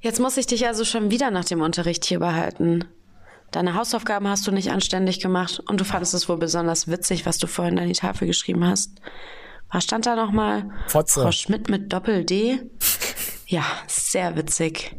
Jetzt 0.00 0.20
muss 0.20 0.38
ich 0.38 0.46
dich 0.46 0.66
also 0.66 0.84
schon 0.84 1.10
wieder 1.10 1.30
nach 1.30 1.44
dem 1.44 1.60
Unterricht 1.60 2.06
hier 2.06 2.20
behalten. 2.20 2.86
Deine 3.50 3.74
Hausaufgaben 3.74 4.28
hast 4.28 4.46
du 4.46 4.52
nicht 4.52 4.70
anständig 4.70 5.20
gemacht 5.20 5.60
und 5.68 5.80
du 5.80 5.84
fandest 5.84 6.14
es 6.14 6.28
wohl 6.28 6.38
besonders 6.38 6.88
witzig, 6.88 7.26
was 7.26 7.38
du 7.38 7.46
vorhin 7.46 7.78
an 7.78 7.88
die 7.88 7.94
Tafel 7.94 8.26
geschrieben 8.26 8.64
hast. 8.64 8.92
Was 9.72 9.84
stand 9.84 10.06
da 10.06 10.16
nochmal? 10.16 10.68
Fotze. 10.88 11.22
Frau 11.22 11.32
Schmidt 11.32 11.68
mit 11.68 11.92
Doppel-D? 11.92 12.60
Ja, 13.50 13.64
sehr 13.88 14.36
witzig. 14.36 14.94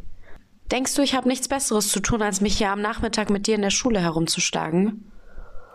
Denkst 0.71 0.93
du, 0.95 1.01
ich 1.01 1.15
habe 1.15 1.27
nichts 1.29 1.47
Besseres 1.47 1.87
zu 1.87 2.01
tun, 2.01 2.21
als 2.21 2.41
mich 2.41 2.57
hier 2.57 2.69
am 2.69 2.81
Nachmittag 2.81 3.29
mit 3.29 3.47
dir 3.47 3.55
in 3.55 3.61
der 3.61 3.69
Schule 3.69 4.01
herumzuschlagen? 4.01 5.09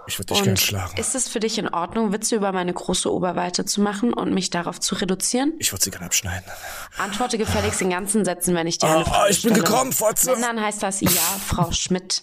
Ich 0.07 0.19
würde 0.19 0.35
dich 0.35 0.43
gern 0.43 0.59
schlagen. 0.59 0.95
Ist 0.99 1.15
es 1.15 1.27
für 1.27 1.41
dich 1.41 1.57
in 1.57 1.69
Ordnung, 1.71 2.13
Witze 2.13 2.37
über 2.37 2.53
meine 2.53 2.75
große 2.75 3.11
Oberweite 3.11 3.65
zu 3.65 3.81
machen 3.81 4.13
und 4.13 4.35
mich 4.35 4.51
darauf 4.51 4.79
zu 4.79 4.95
reduzieren? 4.95 5.55
Ich 5.59 5.73
würde 5.73 5.85
sie 5.85 5.91
gern 5.91 6.03
abschneiden. 6.05 6.45
Antworte 6.99 7.39
gefälligst 7.39 7.81
in 7.81 7.89
ganzen 7.89 8.27
Sätzen, 8.27 8.55
wenn 8.55 8.67
ich 8.67 8.77
dir 8.77 8.89
eine 8.89 9.01
oh, 9.01 9.05
Frage 9.05 9.31
Ich 9.31 9.43
bin 9.43 9.55
gekommen, 9.55 9.93
Fotze. 9.93 10.33
Wenn 10.33 10.43
dann 10.43 10.61
heißt 10.61 10.83
das 10.83 11.01
Ja, 11.01 11.11
Frau 11.11 11.73
Schmidt. 11.73 12.23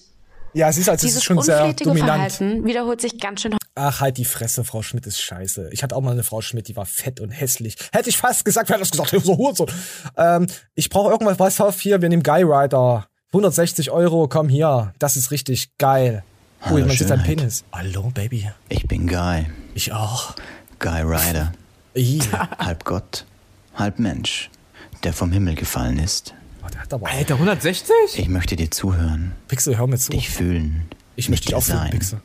Ja, 0.54 0.72
sie 0.72 0.82
ist 0.82 0.88
halt, 0.88 1.02
Dieses 1.02 1.18
ist 1.18 1.24
schon 1.24 1.42
sehr 1.42 1.74
dominant. 1.74 2.32
Verhalten 2.34 2.66
wiederholt 2.66 3.02
sich 3.02 3.20
ganz 3.20 3.42
schön. 3.42 3.56
Ach, 3.76 4.02
halt 4.02 4.18
die 4.18 4.26
Fresse, 4.26 4.64
Frau 4.64 4.84
Schmidt 4.84 5.08
ist 5.08 5.20
scheiße. 5.20 5.70
Ich 5.72 5.82
hatte 5.82 5.96
auch 5.96 6.02
mal 6.02 6.12
eine 6.12 6.24
Frau 6.24 6.42
Schmidt, 6.42 6.68
die 6.68 6.76
war 6.76 6.86
fett 6.86 7.20
und 7.20 7.32
hässlich. 7.32 7.76
Hätte 7.92 8.10
ich 8.10 8.18
fast 8.18 8.46
gesagt, 8.46 8.70
wer 8.70 8.76
hat 8.76 8.82
das 8.82 8.92
gesagt? 8.92 9.12
So 9.24 9.38
Hurensohn. 9.38 9.72
Ähm, 10.16 10.48
ich 10.76 10.90
brauche 10.90 11.12
irgendwas, 11.12 11.40
was 11.40 11.60
auf 11.60 11.80
hier, 11.80 12.02
wir 12.02 12.10
nehmen 12.10 12.24
Guy 12.24 12.44
Rider. 12.44 13.08
160 13.30 13.90
Euro, 13.90 14.28
komm 14.28 14.48
hier. 14.48 14.94
Das 15.00 15.18
ist 15.18 15.32
richtig 15.32 15.76
geil. 15.80 16.24
Hallo, 16.62 16.76
Ui, 16.76 16.82
man 16.84 16.96
sieht 16.96 17.10
dein 17.10 17.24
Penis. 17.24 17.64
Hallo, 17.72 18.12
Baby. 18.14 18.52
Ich 18.70 18.88
bin 18.88 19.08
Guy. 19.08 19.48
Ich 19.74 19.92
auch. 19.92 20.36
Guy 20.78 21.02
Rider. 21.02 21.52
halb 22.60 22.86
Gott, 22.86 23.26
halb 23.76 23.98
Mensch, 24.00 24.50
der 25.04 25.14
vom 25.14 25.32
Himmel 25.32 25.56
gefallen 25.56 25.98
ist. 26.00 26.34
Oh, 26.64 26.70
der 26.72 26.82
hat 26.82 26.94
aber 26.94 27.10
Alter, 27.10 27.36
160? 27.36 27.94
Ich 28.16 28.30
möchte 28.30 28.56
dir 28.56 28.72
zuhören. 28.72 29.34
Pixel, 29.48 29.78
hör 29.78 29.88
mir 29.88 29.98
zu. 29.98 30.12
Dich 30.12 30.30
fühlen. 30.30 30.88
Ich 31.16 31.30
möchte 31.30 31.48
dich 31.48 31.56
auch 31.56 31.62
sein. 31.62 31.92
Pixel. 31.92 32.22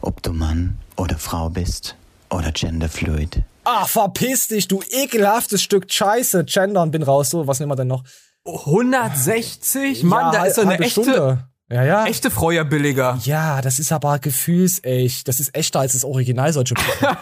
Ob 0.00 0.22
du 0.22 0.32
Mann 0.32 0.78
oder 0.96 1.18
Frau 1.18 1.48
bist 1.48 1.96
oder 2.30 2.52
genderfluid. 2.52 3.42
Ah, 3.64 3.84
verpiss 3.86 4.48
dich, 4.48 4.68
du 4.68 4.82
ekelhaftes 4.90 5.62
Stück 5.62 5.92
Scheiße. 5.92 6.44
Gendern, 6.44 6.90
bin 6.90 7.02
raus. 7.02 7.30
So, 7.30 7.46
was 7.46 7.58
nehmen 7.58 7.72
wir 7.72 7.76
denn 7.76 7.88
noch? 7.88 8.04
160? 8.44 10.04
Mann, 10.04 10.32
ja, 10.32 10.40
da 10.40 10.44
ist 10.46 10.56
so 10.56 10.62
eine 10.62 10.78
echte. 10.78 11.02
Stunde. 11.02 11.48
Ja, 11.68 11.84
ja. 11.84 12.06
Echte 12.06 12.30
Frau 12.30 12.52
ja 12.52 12.62
billiger. 12.62 13.18
Ja, 13.24 13.60
das 13.60 13.80
ist 13.80 13.90
aber 13.90 14.20
gefühlsecht. 14.20 15.26
Das 15.26 15.40
ist 15.40 15.52
echter 15.56 15.80
als 15.80 15.94
das 15.94 16.04
Original 16.04 16.52
solche 16.52 16.74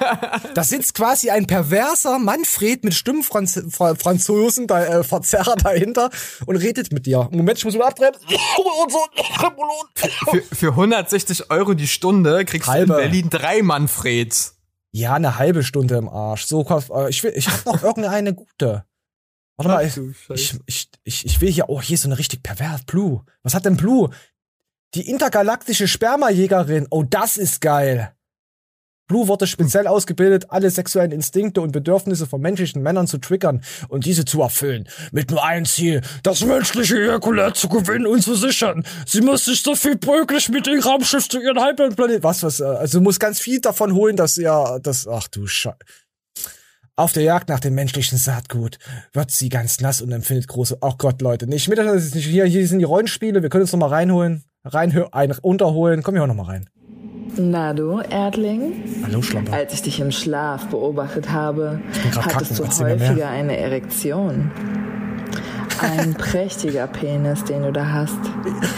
Da 0.54 0.62
sitzt 0.62 0.94
quasi 0.94 1.30
ein 1.30 1.46
perverser 1.46 2.18
Manfred 2.18 2.84
mit 2.84 2.92
Stimmenfranzosen, 2.92 4.66
da, 4.66 4.84
äh, 4.84 5.02
Verzerrer 5.02 5.56
dahinter 5.56 6.10
und 6.44 6.56
redet 6.56 6.92
mit 6.92 7.06
dir. 7.06 7.26
Moment, 7.32 7.56
ich 7.56 7.64
muss 7.64 7.74
mal 7.74 7.86
abdrehen. 7.86 8.12
für, 10.30 10.42
für 10.42 10.68
160 10.68 11.50
Euro 11.50 11.72
die 11.72 11.88
Stunde 11.88 12.44
kriegst 12.44 12.68
Halbe. 12.68 12.92
du 12.92 12.98
in 12.98 12.98
Berlin 12.98 13.30
drei 13.30 13.62
Manfreds. 13.62 14.58
Ja, 14.92 15.14
eine 15.14 15.38
halbe 15.38 15.62
Stunde 15.62 15.96
im 15.96 16.08
Arsch. 16.08 16.44
So, 16.44 16.66
äh, 16.94 17.08
ich 17.08 17.22
will, 17.22 17.32
ich 17.34 17.48
hab 17.48 17.64
noch 17.64 17.82
irgendeine 17.82 18.34
gute. 18.34 18.84
Warte 19.56 19.70
mal, 19.70 19.86
ich, 19.86 19.96
ich, 20.34 20.58
ich, 20.66 20.88
ich, 21.04 21.26
ich 21.26 21.40
will 21.40 21.50
hier, 21.50 21.68
oh, 21.68 21.80
hier 21.80 21.94
ist 21.94 22.02
so 22.02 22.08
eine 22.08 22.18
richtig 22.18 22.42
pervers. 22.42 22.84
Blue. 22.84 23.24
Was 23.42 23.54
hat 23.54 23.64
denn 23.64 23.76
Blue? 23.76 24.10
Die 24.94 25.08
intergalaktische 25.08 25.88
Spermajägerin. 25.88 26.86
Oh, 26.90 27.02
das 27.02 27.36
ist 27.36 27.60
geil. 27.60 28.12
Blue 29.06 29.28
wurde 29.28 29.46
speziell 29.46 29.86
ausgebildet, 29.86 30.46
alle 30.48 30.70
sexuellen 30.70 31.10
Instinkte 31.10 31.60
und 31.60 31.72
Bedürfnisse 31.72 32.26
von 32.26 32.40
menschlichen 32.40 32.80
Männern 32.80 33.06
zu 33.06 33.18
triggern 33.18 33.62
und 33.88 34.06
diese 34.06 34.24
zu 34.24 34.40
erfüllen. 34.40 34.88
Mit 35.12 35.30
nur 35.30 35.44
einem 35.44 35.66
Ziel, 35.66 36.00
das 36.22 36.42
menschliche 36.44 36.96
Ejakulat 36.96 37.56
zu 37.56 37.68
gewinnen 37.68 38.06
und 38.06 38.22
zu 38.22 38.34
sichern. 38.34 38.86
Sie 39.04 39.20
muss 39.20 39.44
sich 39.44 39.62
so 39.62 39.74
viel 39.74 39.98
möglich 40.06 40.48
mit 40.48 40.66
dem 40.66 40.80
Raumschiff 40.80 41.28
zu 41.28 41.38
ihren 41.38 41.60
Heimatplanet. 41.60 42.22
Was, 42.22 42.42
was, 42.42 42.60
äh, 42.60 42.64
also 42.64 43.02
muss 43.02 43.18
ganz 43.18 43.40
viel 43.40 43.60
davon 43.60 43.92
holen, 43.92 44.16
dass 44.16 44.36
ja, 44.36 44.78
das, 44.78 45.06
ach 45.06 45.28
du 45.28 45.46
Scheiße. 45.46 45.76
Auf 46.96 47.12
der 47.12 47.24
Jagd 47.24 47.48
nach 47.48 47.60
dem 47.60 47.74
menschlichen 47.74 48.16
Saatgut 48.16 48.78
wird 49.12 49.32
sie 49.32 49.48
ganz 49.48 49.80
nass 49.80 50.00
und 50.00 50.12
empfindet 50.12 50.46
große, 50.46 50.78
ach 50.80 50.96
Gott, 50.96 51.20
Leute, 51.20 51.48
nicht 51.48 51.68
mit, 51.68 51.76
das 51.76 52.04
ist 52.04 52.14
nicht 52.14 52.26
hier, 52.26 52.46
hier 52.46 52.66
sind 52.68 52.78
die 52.78 52.84
Rollenspiele, 52.84 53.42
wir 53.42 53.48
können 53.48 53.62
uns 53.62 53.72
noch 53.72 53.80
mal 53.80 53.88
reinholen, 53.88 54.44
rein, 54.64 55.06
ein, 55.12 55.32
unterholen, 55.42 56.02
komm 56.02 56.14
hier 56.14 56.24
auch 56.24 56.28
noch 56.28 56.34
mal 56.34 56.46
rein. 56.46 56.68
Na 57.36 57.72
du, 57.72 57.98
Erdling? 57.98 59.02
Hallo, 59.02 59.20
Schlamper. 59.20 59.52
Als 59.52 59.74
ich 59.74 59.82
dich 59.82 59.98
im 60.00 60.12
Schlaf 60.12 60.66
beobachtet 60.68 61.30
habe, 61.30 61.80
hattest 62.14 62.58
kacken, 62.58 62.78
du 62.78 62.84
häufiger 62.84 63.28
eine 63.28 63.56
Erektion. 63.56 64.52
Ein 65.80 66.14
prächtiger 66.18 66.86
Penis, 66.86 67.42
den 67.44 67.62
du 67.62 67.72
da 67.72 67.92
hast. 67.92 68.18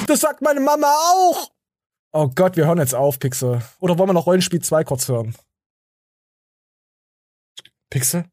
Das 0.06 0.20
sagt 0.20 0.40
meine 0.40 0.60
Mama 0.60 0.86
auch! 0.86 1.50
Oh 2.12 2.28
Gott, 2.34 2.56
wir 2.56 2.66
hören 2.66 2.78
jetzt 2.78 2.94
auf, 2.94 3.18
Pixel. 3.18 3.60
Oder 3.78 3.98
wollen 3.98 4.08
wir 4.08 4.14
noch 4.14 4.26
Rollenspiel 4.26 4.62
2 4.62 4.84
kurz 4.84 5.08
hören? 5.08 5.34
Pixel? 7.90 8.24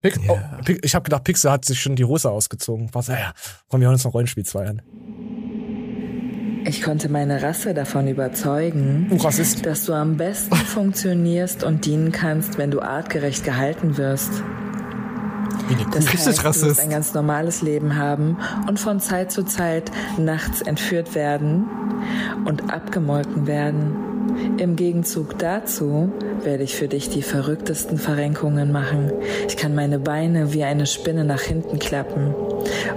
Pix 0.00 0.18
yeah. 0.18 0.58
oh, 0.58 0.72
ich 0.82 0.94
habe 0.94 1.02
gedacht, 1.02 1.24
Pixel 1.24 1.50
hat 1.50 1.66
sich 1.66 1.78
schon 1.78 1.94
die 1.94 2.06
Hose 2.06 2.30
ausgezogen. 2.30 2.88
Was? 2.92 3.08
Ja, 3.08 3.18
ja. 3.18 3.34
Komm, 3.68 3.80
wir 3.80 3.88
hören 3.88 3.94
uns 3.94 4.04
noch 4.04 4.14
Rollenspiel 4.14 4.46
2 4.46 4.66
an. 4.66 4.82
Ich 6.64 6.82
konnte 6.82 7.08
meine 7.08 7.42
Rasse 7.42 7.74
davon 7.74 8.06
überzeugen, 8.08 9.08
oh, 9.10 9.30
dass 9.62 9.84
du 9.84 9.92
am 9.92 10.16
besten 10.16 10.54
funktionierst 10.66 11.64
und 11.64 11.86
dienen 11.86 12.12
kannst, 12.12 12.58
wenn 12.58 12.70
du 12.70 12.80
artgerecht 12.80 13.44
gehalten 13.44 13.96
wirst. 13.96 14.42
Das 15.92 16.12
heißt, 16.12 16.44
du 16.44 16.44
wirst 16.44 16.80
ein 16.80 16.90
ganz 16.90 17.14
normales 17.14 17.62
Leben 17.62 17.96
haben 17.96 18.38
und 18.68 18.80
von 18.80 18.98
Zeit 19.00 19.30
zu 19.30 19.44
Zeit 19.44 19.90
nachts 20.18 20.62
entführt 20.62 21.14
werden 21.14 21.66
und 22.44 22.72
abgemolken 22.72 23.46
werden. 23.46 24.09
Im 24.58 24.76
Gegenzug 24.76 25.38
dazu 25.38 26.12
werde 26.42 26.62
ich 26.62 26.76
für 26.76 26.88
dich 26.88 27.08
die 27.08 27.22
verrücktesten 27.22 27.98
Verrenkungen 27.98 28.72
machen. 28.72 29.12
Ich 29.48 29.56
kann 29.56 29.74
meine 29.74 29.98
Beine 29.98 30.52
wie 30.52 30.64
eine 30.64 30.86
Spinne 30.86 31.24
nach 31.24 31.40
hinten 31.40 31.78
klappen. 31.78 32.34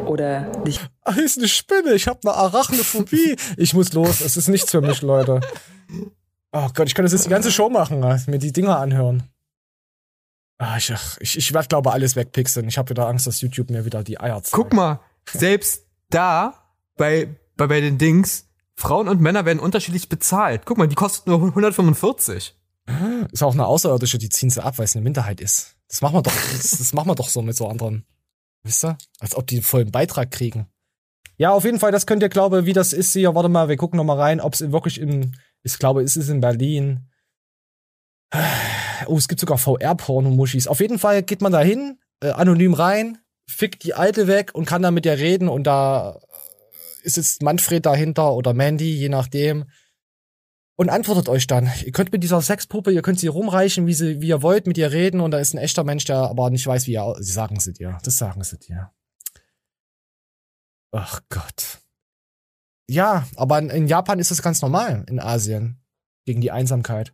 Oder 0.06 0.52
dich. 0.66 0.80
Ach, 1.04 1.18
ist 1.18 1.38
eine 1.38 1.48
Spinne. 1.48 1.94
Ich 1.94 2.08
habe 2.08 2.20
eine 2.24 2.34
Arachnophobie. 2.36 3.36
ich 3.58 3.74
muss 3.74 3.94
los. 3.94 4.22
Es 4.22 4.38
ist 4.38 4.48
nichts 4.48 4.72
für 4.72 4.82
mich, 4.82 5.02
Leute. 5.02 5.42
Oh 6.52 6.68
Gott, 6.74 6.88
ich 6.88 6.96
kann 6.96 7.04
das 7.04 7.14
jetzt 7.14 7.26
die 7.26 7.30
ganze 7.30 7.52
Show 7.52 7.70
machen, 7.70 8.00
mir 8.28 8.40
die 8.40 8.52
Dinger 8.52 8.78
anhören. 8.78 9.24
Ah, 10.60 10.78
ich, 10.78 10.94
ich, 11.20 11.38
ich 11.38 11.54
werde, 11.54 11.68
glaube 11.68 11.92
alles 11.92 12.16
wegpixeln. 12.16 12.68
Ich 12.68 12.78
habe 12.78 12.92
wieder 12.92 13.08
Angst, 13.08 13.28
dass 13.28 13.42
YouTube 13.42 13.70
mir 13.70 13.86
wieder 13.86 14.04
die 14.04 14.20
Eier 14.20 14.42
zeigt. 14.44 14.52
Guck 14.52 14.74
mal, 14.74 15.00
selbst 15.30 15.88
da, 16.10 16.54
bei, 16.96 17.28
bei, 17.58 17.68
bei 17.68 17.82
den 17.82 17.98
Dings, 17.98 18.48
Frauen 18.84 19.08
und 19.08 19.22
Männer 19.22 19.46
werden 19.46 19.60
unterschiedlich 19.60 20.10
bezahlt. 20.10 20.64
Guck 20.66 20.78
mal, 20.78 20.90
die 20.90 20.96
kostet 20.96 21.26
nur 21.26 21.42
145. 21.42 22.54
Ist 23.32 23.42
auch 23.42 23.54
eine 23.54 23.66
Außerirdische, 23.66 24.18
die 24.18 24.28
ziehen 24.28 24.50
sie 24.50 24.62
ab, 24.62 24.78
weil 24.78 24.84
es 24.84 24.94
eine 24.94 25.04
Minderheit 25.04 25.40
ist. 25.40 25.78
Das 25.88 26.02
machen 26.02 26.16
wir 26.16 26.22
doch, 26.22 26.34
das, 26.52 26.72
das 26.72 26.92
machen 26.92 27.08
wir 27.08 27.16
doch 27.16 27.30
so 27.30 27.42
mit 27.42 27.56
so 27.56 27.70
anderen. 27.70 28.06
Wisst 28.64 28.84
ihr? 28.84 28.98
Als 29.22 29.38
ob 29.38 29.48
die 29.48 29.62
vollen 29.62 29.90
Beitrag 29.90 30.32
kriegen. 30.32 30.68
Ja, 31.38 31.52
auf 31.52 31.64
jeden 31.64 31.80
Fall, 31.80 31.94
das 31.94 32.06
könnt 32.06 32.24
ihr 32.24 32.30
glaube, 32.30 32.66
wie 32.66 32.74
das 32.74 32.92
ist 32.92 33.14
hier. 33.14 33.34
Warte 33.34 33.48
mal, 33.48 33.70
wir 33.70 33.78
gucken 33.78 33.96
noch 33.96 34.04
mal 34.04 34.20
rein, 34.20 34.42
ob 34.42 34.54
es 34.54 34.70
wirklich 34.74 35.00
in, 35.00 35.38
ich 35.62 35.80
glaube, 35.80 36.04
ist 36.04 36.18
es 36.18 36.28
in 36.28 36.42
Berlin. 36.42 37.10
Oh, 39.08 39.18
es 39.18 39.28
gibt 39.28 39.42
sogar 39.42 39.58
VR-Porno-Muschis. 39.58 40.70
Auf 40.70 40.80
jeden 40.80 40.98
Fall 40.98 41.24
geht 41.24 41.42
man 41.42 41.52
da 41.52 41.60
hin, 41.60 42.00
äh, 42.22 42.30
anonym 42.30 42.74
rein, 42.74 43.18
fickt 43.50 43.84
die 43.84 43.96
Alte 43.96 44.28
weg 44.28 44.52
und 44.54 44.64
kann 44.64 44.82
dann 44.82 44.94
mit 44.94 45.06
ihr 45.06 45.18
reden 45.18 45.50
und 45.50 45.66
da 45.66 46.22
ist 47.04 47.18
jetzt 47.18 47.42
Manfred 47.42 47.86
dahinter 47.86 48.34
oder 48.34 48.54
Mandy, 48.54 48.94
je 48.96 49.10
nachdem. 49.10 49.66
Und 50.76 50.90
antwortet 50.90 51.30
euch 51.30 51.46
dann. 51.46 51.70
Ihr 51.86 51.92
könnt 51.92 52.12
mit 52.12 52.24
dieser 52.24 52.42
Sexpuppe, 52.42 52.92
ihr 52.92 53.04
könnt 53.04 53.20
sie 53.20 53.28
rumreichen, 53.28 53.86
wie, 53.86 53.94
sie, 53.94 54.22
wie 54.22 54.30
ihr 54.30 54.42
wollt, 54.42 54.66
mit 54.66 54.78
ihr 54.78 54.92
reden 54.92 55.20
und 55.22 55.32
da 55.32 55.38
ist 55.38 55.54
ein 55.54 55.60
echter 55.60 55.84
Mensch, 55.84 56.06
der 56.06 56.18
aber 56.18 56.50
nicht 56.50 56.66
weiß, 56.66 56.88
wie 56.88 56.96
er. 56.96 57.16
Sie 57.20 57.32
sagen 57.32 57.60
sie 57.60 57.74
dir. 57.74 58.00
Das 58.04 58.16
sagen 58.16 58.44
sie 58.44 58.58
dir. 58.58 58.92
Ach 60.92 61.22
Gott. 61.30 61.80
Ja, 62.90 63.28
aber 63.36 63.60
in, 63.60 63.70
in 63.70 63.88
Japan 63.88 64.20
ist 64.20 64.32
es 64.32 64.42
ganz 64.42 64.62
normal, 64.62 65.06
in 65.08 65.20
Asien. 65.20 65.80
Gegen 66.26 66.42
die 66.42 66.52
Einsamkeit. 66.52 67.14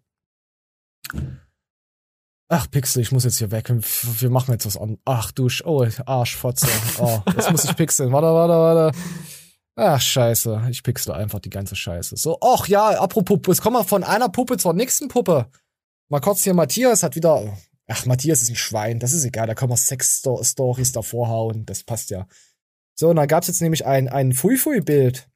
Ach, 2.47 2.69
Pixel, 2.69 3.02
ich 3.02 3.12
muss 3.12 3.25
jetzt 3.25 3.38
hier 3.38 3.52
weg. 3.52 3.69
Wir 3.69 4.30
machen 4.30 4.52
jetzt 4.52 4.65
was 4.65 4.78
an. 4.78 4.97
Ach 5.06 5.32
du, 5.32 5.49
oh, 5.65 5.86
Arschfotze. 6.06 6.67
Oh, 6.97 7.21
jetzt 7.36 7.52
muss 7.52 7.65
ich 7.65 7.75
pixeln. 7.75 8.12
Warte, 8.12 8.28
warte, 8.28 8.54
warte. 8.54 8.97
Ach, 9.82 10.02
scheiße. 10.02 10.68
Ich 10.72 10.84
pixel 10.84 11.13
einfach 11.13 11.39
die 11.39 11.50
ganze 11.50 11.74
Scheiße. 11.74 12.18
So, 12.18 12.38
ach 12.42 12.68
ja, 12.68 13.00
apropos 13.00 13.39
es 13.48 13.62
kommen 13.62 13.78
wir 13.78 13.86
von 13.86 14.04
einer 14.04 14.28
Puppe 14.28 14.58
zur 14.58 14.74
nächsten 14.74 15.08
Puppe. 15.08 15.50
Mal 16.10 16.20
kurz 16.20 16.44
hier, 16.44 16.54
Matthias 16.54 17.02
hat 17.02 17.15
wieder, 17.15 17.58
ach, 17.88 18.06
Matthias 18.06 18.42
ist 18.42 18.50
ein 18.50 18.58
Schwein, 18.58 19.00
das 19.00 19.13
ist 19.13 19.24
egal, 19.24 19.48
da 19.48 19.56
können 19.56 19.72
wir 19.72 19.78
Sex-Stories 19.78 20.92
davor 20.92 21.30
hauen, 21.30 21.65
das 21.65 21.84
passt 21.84 22.10
ja. 22.10 22.28
So, 22.94 23.08
und 23.08 23.15
da 23.15 23.26
gab's 23.26 23.48
jetzt 23.48 23.62
nämlich 23.62 23.86
ein, 23.86 24.10
ein 24.10 24.34
Fui-Fui-Bild. 24.34 25.30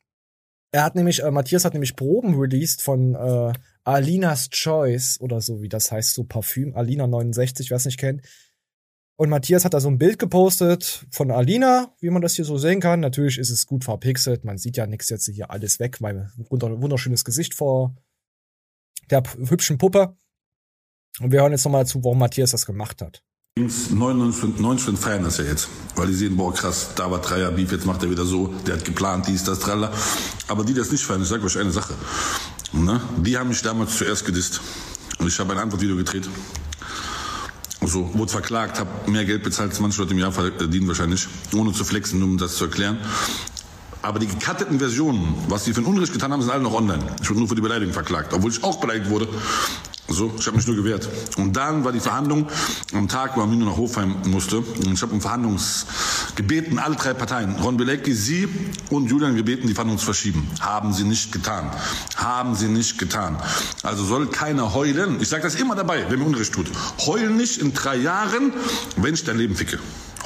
Er 0.74 0.84
hat 0.84 0.96
nämlich, 0.96 1.24
äh, 1.24 1.32
Matthias 1.32 1.64
hat 1.64 1.72
nämlich 1.72 1.96
Proben 1.96 2.38
released 2.38 2.82
von 2.82 3.16
äh, 3.16 3.54
Alinas 3.86 4.50
Choice 4.50 5.22
oder 5.22 5.40
so, 5.40 5.62
wie 5.62 5.70
das 5.70 5.90
heißt, 5.90 6.16
so 6.16 6.26
Parfüm, 6.26 6.76
Alina 6.76 7.08
69, 7.08 7.70
wer 7.70 7.78
es 7.78 7.86
nicht 7.86 7.98
kennt. 7.98 8.24
Und 9.16 9.30
Matthias 9.30 9.64
hat 9.64 9.74
da 9.74 9.80
so 9.80 9.90
ein 9.90 10.00
Bild 10.00 10.18
gepostet 10.18 11.06
von 11.12 11.30
Alina, 11.30 11.94
wie 12.00 12.10
man 12.10 12.22
das 12.22 12.36
hier 12.36 12.46
so 12.46 12.58
sehen 12.58 12.80
kann. 12.80 13.00
Natürlich 13.00 13.38
ist 13.38 13.52
es 13.52 13.68
gut 13.68 13.84
verpixelt. 13.84 14.44
Man 14.44 14.58
sieht 14.58 14.76
ja 14.76 14.88
nichts 14.88 15.10
jetzt 15.10 15.30
hier 15.30 15.52
alles 15.52 15.80
weg, 15.80 16.02
weil 16.02 16.32
wunderschönes 16.50 17.24
Gesicht 17.24 17.54
vor 17.54 17.96
der 19.12 19.24
hübschen 19.50 19.78
Puppe. 19.78 20.18
Und 21.20 21.32
wir 21.32 21.42
hören 21.42 21.52
jetzt 21.52 21.64
nochmal 21.64 21.86
zu, 21.86 22.04
warum 22.04 22.18
Matthias 22.18 22.52
das 22.52 22.66
gemacht 22.66 23.02
hat. 23.02 23.24
99 23.56 24.98
feiern 24.98 25.24
das 25.24 25.38
ja 25.38 25.44
jetzt, 25.44 25.68
weil 25.96 26.08
die 26.08 26.16
sehen, 26.16 26.36
boah 26.36 26.52
krass, 26.52 26.90
da 26.96 27.12
war 27.12 27.22
Dreier 27.22 27.52
Beef, 27.52 27.72
jetzt 27.72 27.86
macht 27.86 28.02
er 28.02 28.10
wieder 28.10 28.26
so, 28.26 28.48
der 28.66 28.78
hat 28.78 28.86
geplant, 28.86 29.28
dies, 29.28 29.44
das, 29.44 29.60
tralla. 29.60 29.94
Aber 30.48 30.64
die, 30.64 30.74
die 30.74 30.80
das 30.80 30.92
nicht 30.92 31.04
feiern, 31.04 31.22
ich 31.22 31.28
sage 31.28 31.44
euch 31.44 31.60
eine 31.60 31.70
Sache. 31.70 31.94
Ne? 32.72 33.00
Die 33.18 33.38
haben 33.38 33.50
mich 33.50 33.62
damals 33.62 33.96
zuerst 33.96 34.26
gedisst. 34.26 34.60
Und 35.20 35.28
ich 35.28 35.40
habe 35.40 35.54
ein 35.54 35.60
Antwortvideo 35.60 35.96
gedreht 35.98 36.28
so, 37.88 38.10
wurde 38.14 38.32
verklagt, 38.32 38.80
habe 38.80 39.12
mehr 39.12 39.26
Geld 39.26 39.44
bezahlt, 39.44 39.74
20 39.74 40.00
Leute 40.00 40.12
im 40.14 40.20
Jahr 40.20 40.32
verdienen 40.32 40.88
wahrscheinlich, 40.88 41.28
ohne 41.54 41.74
zu 41.74 41.84
flexen, 41.84 42.22
um 42.24 42.38
das 42.38 42.56
zu 42.56 42.66
erklären. 42.66 42.98
Aber 44.04 44.20
die 44.20 44.28
gekatteten 44.28 44.80
Versionen, 44.80 45.34
was 45.48 45.64
die 45.64 45.74
für 45.74 45.80
ein 45.80 45.86
Unrecht 45.86 46.12
getan 46.12 46.34
haben, 46.34 46.42
sind 46.42 46.52
alle 46.52 46.62
noch 46.62 46.74
online. 46.74 47.02
Ich 47.22 47.30
wurde 47.30 47.40
nur 47.40 47.48
für 47.48 47.56
die 47.56 47.62
Beleidigung 47.62 47.94
verklagt, 47.94 48.34
obwohl 48.34 48.52
ich 48.52 48.62
auch 48.62 48.82
beleidigt 48.82 49.10
wurde. 49.10 49.30
So, 50.10 50.30
ich 50.38 50.46
habe 50.46 50.58
mich 50.58 50.68
nur 50.68 50.76
gewehrt. 50.76 51.08
Und 51.38 51.54
dann 51.54 51.86
war 51.86 51.94
die 51.94 52.02
Verhandlung 52.02 52.48
am 52.94 53.08
Tag, 53.08 53.38
wo 53.38 53.42
Arminio 53.42 53.66
nach 53.66 53.78
Hofheim 53.78 54.18
musste. 54.26 54.58
Und 54.58 54.94
ich 54.94 55.02
habe 55.02 55.14
um 55.14 55.22
Verhandlungs 55.22 55.86
gebeten, 56.36 56.80
alle 56.80 56.98
drei 56.98 57.14
Parteien, 57.14 57.56
Ron 57.56 57.78
Bilecki, 57.78 58.14
Sie 58.14 58.50
und 58.90 59.10
Julian 59.10 59.38
gebeten, 59.38 59.68
die 59.68 59.74
Verhandlungen 59.74 60.00
zu 60.00 60.06
verschieben. 60.06 60.52
Haben 60.60 60.92
sie 60.92 61.06
nicht 61.06 61.32
getan. 61.32 61.72
Haben 62.18 62.56
sie 62.56 62.68
nicht 62.68 63.00
getan. 63.00 63.38
Also 63.84 64.04
soll 64.04 64.28
keiner 64.28 64.74
heulen. 64.74 65.22
Ich 65.22 65.30
sage 65.30 65.44
das 65.44 65.56
immer 65.56 65.76
dabei, 65.76 66.06
wenn 66.10 66.20
mir 66.20 66.26
Unrecht 66.26 66.54
tut. 66.54 66.70
Heul 67.06 67.30
nicht 67.30 67.62
in 67.62 67.74
drei 67.74 67.96
Jahren, 67.96 68.52
wenn 68.98 69.14
ich 69.14 69.24
dein 69.24 69.38
Leben 69.38 69.56
ficke. 69.56 69.80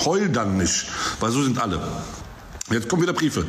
Heul 0.03 0.29
dann 0.29 0.57
nicht, 0.57 0.87
weil 1.19 1.31
so 1.31 1.43
sind 1.43 1.59
alle. 1.59 1.79
Jetzt 2.69 2.89
kommen 2.89 3.01
wieder 3.01 3.13
Briefe. 3.13 3.45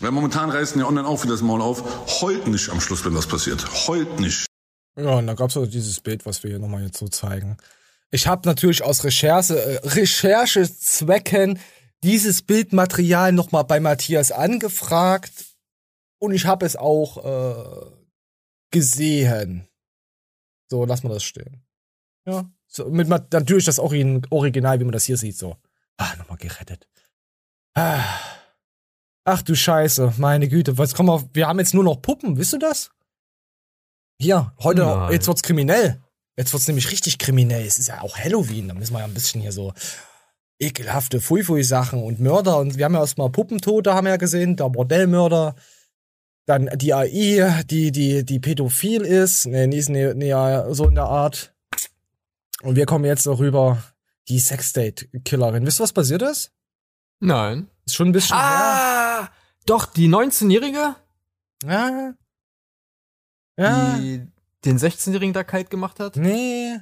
Weil 0.00 0.10
momentan 0.10 0.50
reißen 0.50 0.78
ja 0.80 0.86
online 0.86 1.08
auch 1.08 1.22
wieder 1.22 1.32
das 1.32 1.42
Maul 1.42 1.62
auf. 1.62 2.20
Heult 2.20 2.46
nicht 2.48 2.68
am 2.68 2.80
Schluss, 2.80 3.04
wenn 3.04 3.14
das 3.14 3.26
passiert. 3.26 3.64
Heult 3.86 4.20
nicht. 4.20 4.46
Ja, 4.98 5.14
und 5.14 5.26
da 5.26 5.34
gab's 5.34 5.56
auch 5.56 5.66
dieses 5.66 6.00
Bild, 6.00 6.26
was 6.26 6.42
wir 6.42 6.50
hier 6.50 6.58
nochmal 6.58 6.82
jetzt 6.82 6.98
so 6.98 7.08
zeigen. 7.08 7.56
Ich 8.10 8.26
habe 8.26 8.46
natürlich 8.46 8.82
aus 8.82 9.04
Recherche, 9.04 9.58
äh, 9.58 9.88
Recherchezwecken 9.88 11.58
dieses 12.02 12.42
Bildmaterial 12.42 13.32
nochmal 13.32 13.64
bei 13.64 13.80
Matthias 13.80 14.32
angefragt 14.32 15.46
und 16.18 16.32
ich 16.32 16.46
habe 16.46 16.66
es 16.66 16.76
auch 16.76 17.24
äh, 17.24 17.90
gesehen. 18.70 19.68
So, 20.70 20.84
lass 20.84 21.02
mal 21.02 21.10
das 21.10 21.24
stehen. 21.24 21.64
Ja. 22.26 22.50
So, 22.66 22.90
mit 22.90 23.08
natürlich 23.08 23.64
das 23.64 23.78
Original, 23.78 24.78
wie 24.78 24.84
man 24.84 24.92
das 24.92 25.04
hier 25.04 25.16
sieht, 25.16 25.38
so. 25.38 25.56
Ah, 25.96 26.14
nochmal 26.16 26.36
gerettet. 26.36 26.86
Ah. 27.74 28.37
Ach 29.30 29.42
du 29.42 29.54
Scheiße, 29.54 30.14
meine 30.16 30.48
Güte, 30.48 30.78
was 30.78 30.94
kommen 30.94 31.10
wir, 31.10 31.28
wir 31.34 31.48
haben 31.48 31.58
jetzt 31.58 31.74
nur 31.74 31.84
noch 31.84 32.00
Puppen, 32.00 32.38
wisst 32.38 32.54
du 32.54 32.58
das? 32.58 32.90
Hier, 34.18 34.54
heute, 34.60 34.86
Nein. 34.86 35.12
jetzt 35.12 35.28
wird's 35.28 35.42
kriminell. 35.42 36.02
Jetzt 36.38 36.54
wird's 36.54 36.66
nämlich 36.66 36.90
richtig 36.90 37.18
kriminell. 37.18 37.66
Es 37.66 37.78
ist 37.78 37.88
ja 37.88 38.00
auch 38.00 38.16
Halloween. 38.16 38.68
Da 38.68 38.74
müssen 38.74 38.94
wir 38.94 39.00
ja 39.00 39.04
ein 39.04 39.12
bisschen 39.12 39.42
hier 39.42 39.52
so 39.52 39.74
ekelhafte 40.58 41.20
Fui-Fui-Sachen 41.20 42.02
und 42.02 42.20
Mörder. 42.20 42.56
Und 42.56 42.78
wir 42.78 42.86
haben 42.86 42.94
ja 42.94 43.00
erstmal 43.00 43.28
Puppentote, 43.28 43.92
haben 43.92 44.06
wir 44.06 44.12
ja 44.12 44.16
gesehen, 44.16 44.56
der 44.56 44.70
Bordellmörder. 44.70 45.56
Dann 46.46 46.70
die 46.76 46.94
AI, 46.94 47.64
die, 47.64 47.92
die, 47.92 48.24
die 48.24 48.40
pädophil 48.40 49.02
ist. 49.02 49.44
Nee, 49.44 49.66
nee, 49.66 49.84
nee, 49.88 50.14
nee, 50.14 50.72
so 50.72 50.86
in 50.86 50.94
der 50.94 51.04
Art. 51.04 51.54
Und 52.62 52.76
wir 52.76 52.86
kommen 52.86 53.04
jetzt 53.04 53.26
noch 53.26 53.40
rüber, 53.40 53.82
die 54.28 54.38
Sexdate-Killerin. 54.38 55.66
Wisst 55.66 55.80
ihr, 55.80 55.82
was 55.82 55.92
passiert 55.92 56.22
ist? 56.22 56.50
Nein. 57.20 57.68
Ist 57.88 57.94
schon 57.94 58.08
ein 58.08 58.12
bisschen 58.12 58.36
ah, 58.36 59.20
her. 59.20 59.30
Doch, 59.64 59.86
die 59.86 60.08
19-Jährige? 60.08 60.94
Ja. 61.64 62.12
Ja. 63.56 63.96
Die 63.96 64.30
den 64.66 64.78
16-Jährigen 64.78 65.32
da 65.32 65.42
kalt 65.42 65.70
gemacht 65.70 65.98
hat? 65.98 66.16
Nee. 66.16 66.78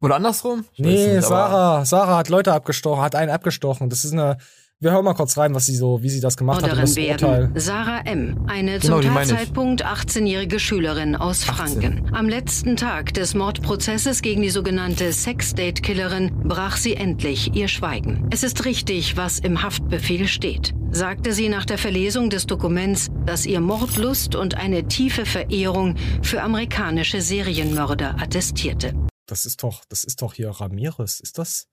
Oder 0.00 0.14
andersrum? 0.16 0.64
Ich 0.72 0.78
nee, 0.78 1.16
nicht, 1.16 1.26
Sarah. 1.26 1.84
Sarah 1.84 2.16
hat 2.16 2.30
Leute 2.30 2.54
abgestochen, 2.54 3.02
hat 3.02 3.14
einen 3.14 3.30
abgestochen. 3.30 3.90
Das 3.90 4.06
ist 4.06 4.14
eine. 4.14 4.38
Wir 4.86 4.92
hören 4.92 5.04
mal 5.04 5.14
kurz 5.14 5.36
rein, 5.36 5.52
was 5.52 5.66
sie 5.66 5.74
so, 5.74 6.00
wie 6.04 6.08
sie 6.08 6.20
das 6.20 6.36
gemacht 6.36 6.62
Orderin 6.62 6.78
hat. 6.78 6.84
Das 6.84 6.94
werden 6.94 7.50
Sarah 7.56 8.02
M., 8.02 8.44
eine 8.46 8.78
genau, 8.78 9.00
zum 9.00 9.14
Tatzeitpunkt 9.14 9.84
18-jährige 9.84 10.60
Schülerin 10.60 11.16
aus 11.16 11.42
Franken. 11.42 12.04
18. 12.04 12.14
Am 12.14 12.28
letzten 12.28 12.76
Tag 12.76 13.12
des 13.12 13.34
Mordprozesses 13.34 14.22
gegen 14.22 14.42
die 14.42 14.50
sogenannte 14.50 15.12
Sex-Date-Killerin 15.12 16.30
brach 16.44 16.76
sie 16.76 16.94
endlich 16.94 17.52
ihr 17.56 17.66
Schweigen. 17.66 18.28
Es 18.30 18.44
ist 18.44 18.64
richtig, 18.64 19.16
was 19.16 19.40
im 19.40 19.60
Haftbefehl 19.60 20.28
steht, 20.28 20.72
sagte 20.92 21.32
sie 21.32 21.48
nach 21.48 21.64
der 21.64 21.78
Verlesung 21.78 22.30
des 22.30 22.46
Dokuments, 22.46 23.08
das 23.24 23.44
ihr 23.44 23.60
Mordlust 23.60 24.36
und 24.36 24.54
eine 24.56 24.86
tiefe 24.86 25.26
Verehrung 25.26 25.96
für 26.22 26.42
amerikanische 26.42 27.22
Serienmörder 27.22 28.22
attestierte. 28.22 28.94
Das 29.26 29.46
ist 29.46 29.64
doch, 29.64 29.84
das 29.88 30.04
ist 30.04 30.22
doch 30.22 30.34
hier 30.34 30.50
Ramirez. 30.50 31.18
Ist 31.18 31.38
das 31.38 31.66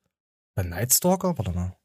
bei 0.56 0.64
Nightstalker? 0.64 1.38
Warte 1.38 1.52
mal. 1.52 1.76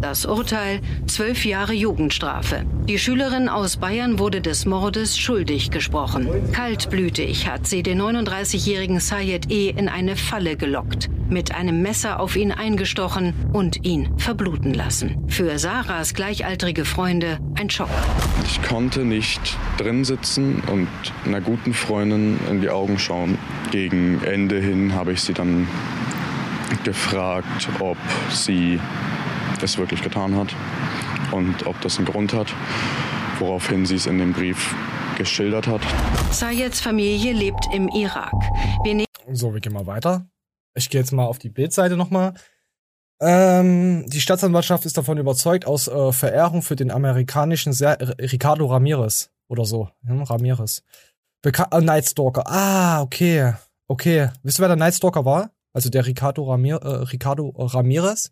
Das 0.00 0.26
Urteil 0.26 0.80
zwölf 1.08 1.44
Jahre 1.44 1.72
Jugendstrafe. 1.72 2.64
Die 2.88 3.00
Schülerin 3.00 3.48
aus 3.48 3.78
Bayern 3.78 4.20
wurde 4.20 4.40
des 4.40 4.64
Mordes 4.64 5.18
schuldig 5.18 5.72
gesprochen. 5.72 6.28
Kaltblütig 6.52 7.48
hat 7.48 7.66
sie 7.66 7.82
den 7.82 8.00
39-jährigen 8.00 9.00
Sayed 9.00 9.50
E. 9.50 9.70
in 9.70 9.88
eine 9.88 10.14
Falle 10.14 10.56
gelockt, 10.56 11.10
mit 11.28 11.52
einem 11.52 11.82
Messer 11.82 12.20
auf 12.20 12.36
ihn 12.36 12.52
eingestochen 12.52 13.34
und 13.52 13.84
ihn 13.84 14.16
verbluten 14.18 14.72
lassen. 14.72 15.24
Für 15.26 15.58
Sarahs 15.58 16.14
gleichaltrige 16.14 16.84
Freunde 16.84 17.40
ein 17.56 17.68
Schock. 17.68 17.90
Ich 18.44 18.62
konnte 18.62 19.04
nicht 19.04 19.58
drin 19.78 20.04
sitzen 20.04 20.62
und 20.70 20.86
einer 21.26 21.40
guten 21.40 21.74
Freundin 21.74 22.38
in 22.48 22.60
die 22.60 22.70
Augen 22.70 23.00
schauen. 23.00 23.36
Gegen 23.72 24.22
Ende 24.22 24.60
hin 24.60 24.94
habe 24.94 25.12
ich 25.12 25.22
sie 25.22 25.34
dann 25.34 25.66
gefragt, 26.84 27.68
ob 27.80 27.96
sie 28.30 28.78
es 29.62 29.78
wirklich 29.78 30.02
getan 30.02 30.36
hat 30.36 30.54
und 31.32 31.66
ob 31.66 31.80
das 31.80 31.98
einen 31.98 32.06
Grund 32.06 32.32
hat, 32.32 32.54
woraufhin 33.38 33.86
sie 33.86 33.96
es 33.96 34.06
in 34.06 34.18
dem 34.18 34.32
Brief 34.32 34.74
geschildert 35.16 35.66
hat. 35.66 35.80
Sayeds 36.30 36.80
Familie 36.80 37.32
lebt 37.32 37.66
im 37.72 37.88
Irak. 37.88 38.32
Wir 38.84 39.04
so, 39.30 39.52
wir 39.52 39.60
gehen 39.60 39.72
mal 39.74 39.86
weiter. 39.86 40.26
Ich 40.74 40.88
gehe 40.88 41.00
jetzt 41.00 41.12
mal 41.12 41.26
auf 41.26 41.38
die 41.38 41.50
Bildseite 41.50 41.96
nochmal. 41.96 42.34
Ähm, 43.20 44.06
die 44.08 44.20
Staatsanwaltschaft 44.20 44.86
ist 44.86 44.96
davon 44.96 45.18
überzeugt, 45.18 45.66
aus 45.66 45.88
äh, 45.88 46.12
Verehrung 46.12 46.62
für 46.62 46.76
den 46.76 46.90
amerikanischen 46.90 47.72
Ser 47.72 47.98
Ricardo 48.18 48.66
Ramirez 48.66 49.30
oder 49.48 49.64
so. 49.64 49.90
Hm, 50.06 50.22
Ramirez. 50.22 50.82
Beka 51.42 51.68
äh, 51.72 51.80
Nightstalker. 51.80 52.44
Ah, 52.46 53.02
okay. 53.02 53.54
Okay. 53.88 54.30
Wisst 54.42 54.58
ihr, 54.58 54.62
wer 54.62 54.68
der 54.68 54.76
Nightstalker 54.76 55.24
war? 55.24 55.50
Also 55.72 55.90
der 55.90 56.06
Ricardo, 56.06 56.44
Ramir 56.44 56.76
äh, 56.76 56.88
Ricardo 57.04 57.50
Ramirez? 57.56 58.30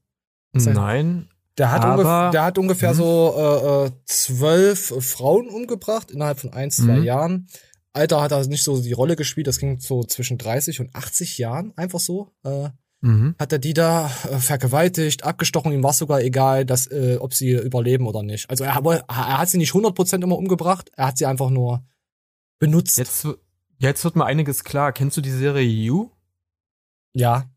Nein. 0.65 1.29
Der 1.59 1.71
hat, 1.71 1.85
aber, 1.85 2.31
der 2.33 2.45
hat 2.45 2.59
ungefähr 2.59 2.91
mh. 2.91 2.97
so 2.97 3.35
äh, 3.37 3.87
äh, 3.87 3.91
zwölf 4.05 4.93
Frauen 5.01 5.49
umgebracht 5.49 6.11
innerhalb 6.11 6.39
von 6.39 6.53
ein, 6.53 6.71
zwei 6.71 6.99
mhm. 6.99 7.05
Jahren. 7.05 7.47
Alter 7.95 8.21
hat 8.21 8.33
er 8.33 8.47
nicht 8.47 8.63
so 8.63 8.79
die 8.79 8.93
Rolle 8.93 9.17
gespielt, 9.17 9.47
das 9.47 9.59
ging 9.59 9.81
so 9.81 10.05
zwischen 10.05 10.37
30 10.37 10.81
und 10.81 10.95
80 10.95 11.39
Jahren, 11.39 11.73
einfach 11.77 11.99
so. 11.99 12.31
Äh, 12.45 12.69
mhm. 13.01 13.35
Hat 13.39 13.53
er 13.53 13.59
die 13.59 13.73
da 13.73 14.11
äh, 14.31 14.37
vergewaltigt, 14.39 15.25
abgestochen, 15.25 15.73
ihm 15.73 15.83
war 15.83 15.95
sogar 15.95 16.21
egal, 16.21 16.67
dass, 16.67 16.89
äh, 16.89 17.17
ob 17.19 17.33
sie 17.33 17.53
überleben 17.53 18.07
oder 18.07 18.23
nicht. 18.23 18.51
Also 18.51 18.65
er, 18.65 18.77
er 18.77 19.39
hat 19.39 19.49
sie 19.49 19.57
nicht 19.57 19.73
100% 19.73 20.23
immer 20.23 20.37
umgebracht, 20.37 20.91
er 20.95 21.07
hat 21.07 21.17
sie 21.17 21.25
einfach 21.25 21.49
nur 21.49 21.87
benutzt. 22.59 22.99
Jetzt, 22.99 23.27
jetzt 23.79 24.05
wird 24.05 24.17
mal 24.17 24.27
einiges 24.27 24.63
klar. 24.63 24.93
Kennst 24.93 25.17
du 25.17 25.23
die 25.23 25.31
Serie 25.31 25.67
You? 25.67 26.11
Ja. 27.15 27.51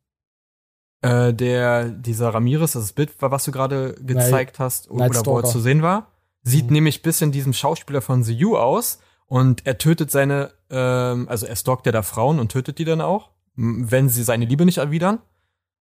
Äh, 1.02 1.34
der, 1.34 1.86
dieser 1.90 2.34
Ramirez, 2.34 2.74
das 2.74 2.92
Bild, 2.92 3.14
was 3.20 3.46
du 3.46 3.52
gerade 3.52 3.94
gezeigt 4.02 4.60
Nein. 4.60 4.66
hast, 4.66 4.92
oder 4.92 5.26
wo 5.26 5.38
er 5.38 5.46
zu 5.46 5.60
sehen 5.60 5.82
war, 5.82 6.08
sieht 6.44 6.68
mhm. 6.68 6.74
nämlich 6.74 7.02
bisschen 7.02 7.32
diesem 7.32 7.54
Schauspieler 7.54 8.02
von 8.02 8.24
The 8.24 8.34
You 8.34 8.58
aus 8.58 9.00
und 9.26 9.66
er 9.66 9.78
tötet 9.78 10.12
seine, 10.12 10.52
ähm, 10.70 11.28
also 11.30 11.46
er 11.46 11.56
stalkt 11.56 11.86
ja 11.86 11.94
da 11.94 12.02
Frauen 12.02 12.40
und 12.40 12.52
tötet 12.52 12.80
die 12.80 12.86
dann 12.86 13.00
auch, 13.00 13.30
wenn 13.56 14.10
sie 14.10 14.24
seine 14.24 14.46
Liebe 14.46 14.66
nicht 14.66 14.80
erwidern. 14.80 15.20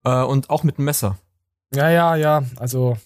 Äh, 0.03 0.23
und 0.23 0.49
auch 0.49 0.63
mit 0.63 0.77
einem 0.77 0.85
Messer. 0.85 1.17
Ja, 1.73 1.89
ja, 1.89 2.15
ja, 2.15 2.43
also. 2.57 2.97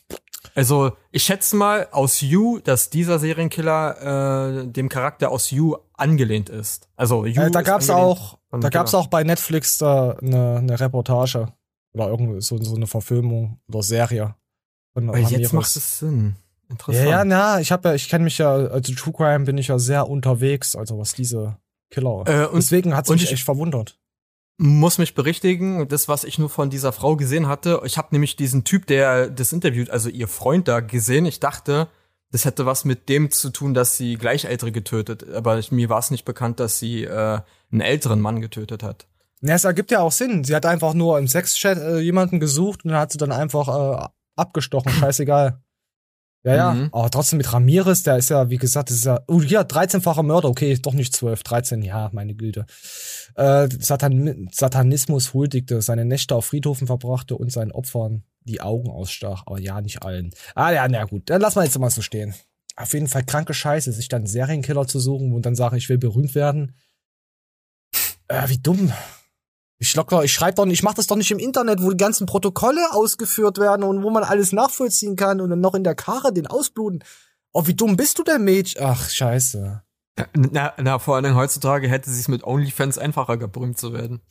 Also, 0.55 0.93
ich 1.11 1.23
schätze 1.23 1.55
mal 1.55 1.87
aus 1.91 2.21
You, 2.21 2.59
dass 2.59 2.89
dieser 2.89 3.19
Serienkiller 3.19 4.63
äh, 4.63 4.67
dem 4.67 4.89
Charakter 4.89 5.31
aus 5.31 5.51
You 5.51 5.75
angelehnt 5.93 6.49
ist. 6.49 6.89
Also 6.95 7.25
You. 7.25 7.43
Äh, 7.43 7.51
da 7.51 7.61
gab's 7.61 7.89
auch, 7.89 8.39
da 8.49 8.69
gab's 8.69 8.95
auch 8.95 9.07
bei 9.07 9.23
Netflix 9.23 9.77
da 9.77 10.17
eine, 10.19 10.57
eine 10.57 10.79
Reportage 10.79 11.53
oder 11.93 12.07
irgendwie 12.09 12.41
so, 12.41 12.57
so 12.57 12.75
eine 12.75 12.87
Verfilmung 12.87 13.59
oder 13.67 13.83
Serie. 13.83 14.35
Von 14.93 15.07
Weil 15.07 15.23
jetzt 15.23 15.53
macht 15.53 15.75
es 15.75 15.99
Sinn. 15.99 16.35
Interessant. 16.69 17.05
Ja, 17.05 17.11
ja, 17.19 17.25
na, 17.25 17.59
ich 17.59 17.71
habe 17.71 17.89
ja, 17.89 17.95
ich 17.95 18.07
kenne 18.09 18.23
mich 18.23 18.37
ja, 18.37 18.53
also 18.53 18.93
True 18.93 19.13
Crime 19.13 19.45
bin 19.45 19.57
ich 19.57 19.67
ja 19.67 19.77
sehr 19.77 20.09
unterwegs, 20.09 20.75
also 20.75 20.97
was 20.97 21.13
diese 21.13 21.57
Killer. 21.89 22.23
Äh, 22.27 22.47
und, 22.47 22.55
Deswegen 22.55 22.95
hat 22.95 23.05
es 23.05 23.11
mich 23.11 23.31
echt 23.31 23.43
verwundert. 23.43 23.99
Muss 24.57 24.97
mich 24.97 25.15
berichtigen, 25.15 25.87
das, 25.87 26.07
was 26.07 26.23
ich 26.23 26.39
nur 26.39 26.49
von 26.49 26.69
dieser 26.69 26.93
Frau 26.93 27.15
gesehen 27.15 27.47
hatte. 27.47 27.81
Ich 27.83 27.97
habe 27.97 28.09
nämlich 28.11 28.35
diesen 28.35 28.63
Typ, 28.63 28.85
der 28.85 29.29
das 29.29 29.53
interviewt, 29.53 29.89
also 29.89 30.07
ihr 30.07 30.27
Freund 30.27 30.67
da 30.67 30.81
gesehen. 30.81 31.25
Ich 31.25 31.39
dachte, 31.39 31.87
das 32.31 32.45
hätte 32.45 32.65
was 32.65 32.85
mit 32.85 33.09
dem 33.09 33.31
zu 33.31 33.49
tun, 33.49 33.73
dass 33.73 33.97
sie 33.97 34.15
Gleichaltrige 34.15 34.71
getötet. 34.71 35.29
Aber 35.33 35.59
mir 35.71 35.89
war 35.89 35.99
es 35.99 36.11
nicht 36.11 36.25
bekannt, 36.25 36.59
dass 36.59 36.79
sie 36.79 37.03
äh, 37.03 37.41
einen 37.71 37.81
älteren 37.81 38.21
Mann 38.21 38.39
getötet 38.39 38.83
hat. 38.83 39.07
Ja, 39.41 39.55
es 39.55 39.63
ergibt 39.63 39.91
ja 39.91 40.01
auch 40.01 40.11
Sinn. 40.11 40.43
Sie 40.43 40.55
hat 40.55 40.65
einfach 40.65 40.93
nur 40.93 41.17
im 41.17 41.27
Sexchat 41.27 41.77
äh, 41.77 41.99
jemanden 41.99 42.39
gesucht 42.39 42.85
und 42.85 42.91
dann 42.91 42.99
hat 42.99 43.11
sie 43.11 43.17
dann 43.17 43.31
einfach 43.31 43.67
äh, 43.67 44.07
abgestochen. 44.35 44.91
Scheißegal. 44.91 45.59
Ja, 46.43 46.55
ja. 46.55 46.73
Mhm. 46.73 46.89
Aber 46.91 47.09
trotzdem 47.11 47.37
mit 47.37 47.51
Ramirez, 47.53 48.03
der 48.03 48.17
ist 48.17 48.29
ja, 48.29 48.49
wie 48.49 48.57
gesagt, 48.57 48.89
das 48.89 48.97
ist 48.97 49.05
ja, 49.05 49.21
oh 49.27 49.41
ja, 49.41 49.61
13-facher 49.61 50.23
Mörder, 50.23 50.49
okay, 50.49 50.75
doch 50.81 50.93
nicht 50.93 51.15
12, 51.15 51.43
13, 51.43 51.81
ja, 51.83 52.09
meine 52.13 52.33
Güte. 52.33 52.65
Äh, 53.35 53.69
Satan 53.79 54.49
Satanismus 54.51 55.33
huldigte, 55.33 55.81
seine 55.81 56.05
Nächte 56.05 56.35
auf 56.35 56.45
Friedhofen 56.45 56.87
verbrachte 56.87 57.35
und 57.35 57.51
seinen 57.51 57.71
Opfern 57.71 58.23
die 58.43 58.61
Augen 58.61 58.89
ausstach, 58.89 59.43
aber 59.45 59.59
ja, 59.59 59.81
nicht 59.81 60.01
allen. 60.01 60.31
Ah, 60.55 60.71
ja, 60.71 60.87
na 60.87 61.03
gut, 61.05 61.29
dann 61.29 61.41
lass 61.41 61.55
mal 61.55 61.65
jetzt 61.65 61.77
mal 61.77 61.91
so 61.91 62.01
stehen. 62.01 62.33
Auf 62.75 62.93
jeden 62.93 63.07
Fall 63.07 63.23
kranke 63.23 63.53
Scheiße, 63.53 63.91
sich 63.91 64.07
dann 64.07 64.25
Serienkiller 64.25 64.87
zu 64.87 64.99
suchen 64.99 65.33
und 65.33 65.45
dann 65.45 65.55
sagen, 65.55 65.75
ich 65.75 65.89
will 65.89 65.99
berühmt 65.99 66.33
werden. 66.33 66.75
Äh, 68.27 68.49
wie 68.49 68.57
dumm. 68.57 68.91
Ich 69.81 69.95
locker, 69.95 70.23
ich 70.23 70.31
schreibe 70.31 70.53
doch 70.53 70.65
nicht, 70.65 70.75
ich 70.75 70.83
mache 70.83 70.97
das 70.97 71.07
doch 71.07 71.15
nicht 71.15 71.31
im 71.31 71.39
Internet, 71.39 71.81
wo 71.81 71.89
die 71.89 71.97
ganzen 71.97 72.27
Protokolle 72.27 72.93
ausgeführt 72.93 73.57
werden 73.57 73.81
und 73.81 74.03
wo 74.03 74.11
man 74.11 74.23
alles 74.23 74.51
nachvollziehen 74.51 75.15
kann 75.15 75.41
und 75.41 75.49
dann 75.49 75.59
noch 75.59 75.73
in 75.73 75.83
der 75.83 75.95
Karre 75.95 76.31
den 76.31 76.45
ausbluten. 76.45 77.03
Oh, 77.51 77.65
wie 77.65 77.73
dumm 77.73 77.97
bist 77.97 78.19
du 78.19 78.23
denn, 78.23 78.43
Mädchen? 78.43 78.79
Ach, 78.79 79.09
scheiße. 79.09 79.81
Na, 80.35 80.73
na, 80.77 80.99
vor 80.99 81.15
allem 81.15 81.35
heutzutage 81.35 81.89
hätte 81.89 82.11
es 82.11 82.27
mit 82.27 82.43
OnlyFans 82.43 82.99
einfacher 82.99 83.37
gebrümmt 83.37 83.79
zu 83.79 83.91
werden. 83.91 84.21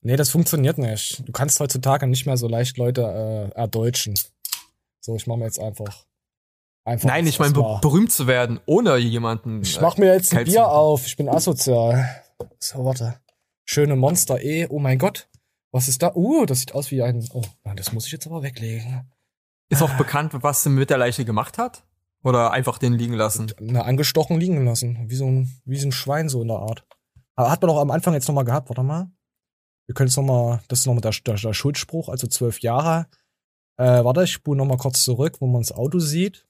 Nee, 0.00 0.16
das 0.16 0.30
funktioniert 0.30 0.76
nicht. 0.76 1.22
Du 1.24 1.30
kannst 1.30 1.60
heutzutage 1.60 2.08
nicht 2.08 2.26
mehr 2.26 2.36
so 2.36 2.48
leicht 2.48 2.76
Leute 2.76 3.02
äh, 3.02 3.56
erdeutschen. 3.56 4.14
So, 5.00 5.14
ich 5.14 5.28
mache 5.28 5.38
mir 5.38 5.44
jetzt 5.44 5.60
einfach. 5.60 6.04
einfach 6.84 7.08
Nein, 7.08 7.28
ich 7.28 7.38
meine, 7.38 7.54
be 7.54 7.78
berühmt 7.80 8.10
zu 8.10 8.26
werden, 8.26 8.58
ohne 8.66 8.96
jemanden. 8.96 9.62
Ich 9.62 9.80
mach 9.80 9.98
mir 9.98 10.12
jetzt 10.12 10.34
ein 10.34 10.46
Bier 10.46 10.66
auf, 10.66 11.06
ich 11.06 11.16
bin 11.16 11.28
asozial. 11.28 12.24
So, 12.58 12.84
warte. 12.84 13.20
Schöne 13.68 13.96
Monster 13.96 14.42
E. 14.42 14.66
Oh 14.68 14.78
mein 14.78 14.98
Gott. 14.98 15.28
Was 15.72 15.88
ist 15.88 16.02
da? 16.02 16.14
Uh, 16.14 16.46
das 16.46 16.60
sieht 16.60 16.74
aus 16.74 16.90
wie 16.90 17.02
ein. 17.02 17.28
Oh, 17.32 17.42
das 17.74 17.92
muss 17.92 18.06
ich 18.06 18.12
jetzt 18.12 18.26
aber 18.26 18.42
weglegen. 18.42 19.10
Ist 19.68 19.82
auch 19.82 19.92
bekannt, 19.98 20.32
was 20.34 20.62
sie 20.62 20.70
mit 20.70 20.90
der 20.90 20.98
Leiche 20.98 21.24
gemacht 21.24 21.58
hat? 21.58 21.84
Oder 22.22 22.52
einfach 22.52 22.78
den 22.78 22.94
liegen 22.94 23.14
lassen? 23.14 23.52
Na, 23.60 23.82
angestochen 23.82 24.38
liegen 24.38 24.64
lassen. 24.64 25.10
Wie 25.10 25.16
so 25.16 25.26
ein, 25.26 25.60
wie 25.64 25.78
so 25.78 25.88
ein 25.88 25.92
Schwein, 25.92 26.28
so 26.28 26.42
in 26.42 26.48
der 26.48 26.58
Art. 26.58 26.86
Aber 27.34 27.50
hat 27.50 27.60
man 27.60 27.68
doch 27.68 27.80
am 27.80 27.90
Anfang 27.90 28.14
jetzt 28.14 28.28
nochmal 28.28 28.44
gehabt, 28.44 28.68
warte 28.68 28.82
mal. 28.82 29.10
Wir 29.86 29.94
können 29.94 30.08
es 30.08 30.16
nochmal, 30.16 30.62
das 30.68 30.80
ist 30.80 30.86
nochmal 30.86 31.02
der, 31.02 31.12
der, 31.24 31.34
der 31.34 31.52
Schuldspruch, 31.52 32.08
also 32.08 32.26
zwölf 32.26 32.60
Jahre. 32.60 33.06
Äh, 33.76 34.04
warte, 34.04 34.24
ich 34.24 34.32
spule 34.32 34.58
nochmal 34.58 34.78
kurz 34.78 35.04
zurück, 35.04 35.36
wo 35.40 35.46
man 35.46 35.62
das 35.62 35.72
Auto 35.72 35.98
sieht. 35.98 36.46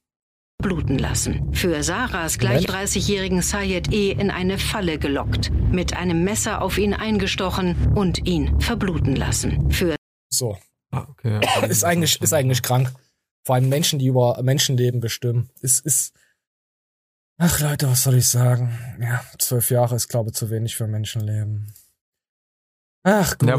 Bluten 0.58 0.98
lassen. 0.98 1.52
Für 1.54 1.82
Sarahs 1.82 2.38
gleich 2.38 2.66
30-jährigen 2.66 3.42
Sayed 3.42 3.92
E. 3.92 4.10
in 4.10 4.30
eine 4.30 4.58
Falle 4.58 4.98
gelockt, 4.98 5.50
mit 5.70 5.96
einem 5.96 6.24
Messer 6.24 6.62
auf 6.62 6.78
ihn 6.78 6.94
eingestochen 6.94 7.92
und 7.94 8.26
ihn 8.26 8.60
verbluten 8.60 9.16
lassen. 9.16 9.70
Für 9.70 9.96
so. 10.28 10.58
Ah, 10.90 11.06
okay. 11.08 11.40
ist 11.68 11.84
eigentlich, 11.84 12.20
ist 12.20 12.32
eigentlich 12.32 12.62
krank. 12.62 12.92
Vor 13.44 13.54
allem 13.54 13.68
Menschen, 13.68 13.98
die 13.98 14.06
über 14.06 14.42
Menschenleben 14.42 15.00
bestimmen. 15.00 15.50
Ist, 15.60 15.84
ist, 15.84 16.14
ach 17.38 17.60
Leute, 17.60 17.88
was 17.88 18.02
soll 18.02 18.16
ich 18.16 18.28
sagen? 18.28 18.76
Ja, 19.00 19.24
zwölf 19.38 19.70
Jahre 19.70 19.94
ist, 19.94 20.08
glaube 20.08 20.30
ich, 20.30 20.36
zu 20.36 20.50
wenig 20.50 20.74
für 20.74 20.86
Menschenleben. 20.86 21.72
Ach 23.04 23.38
gut. 23.38 23.48
Ja, 23.48 23.58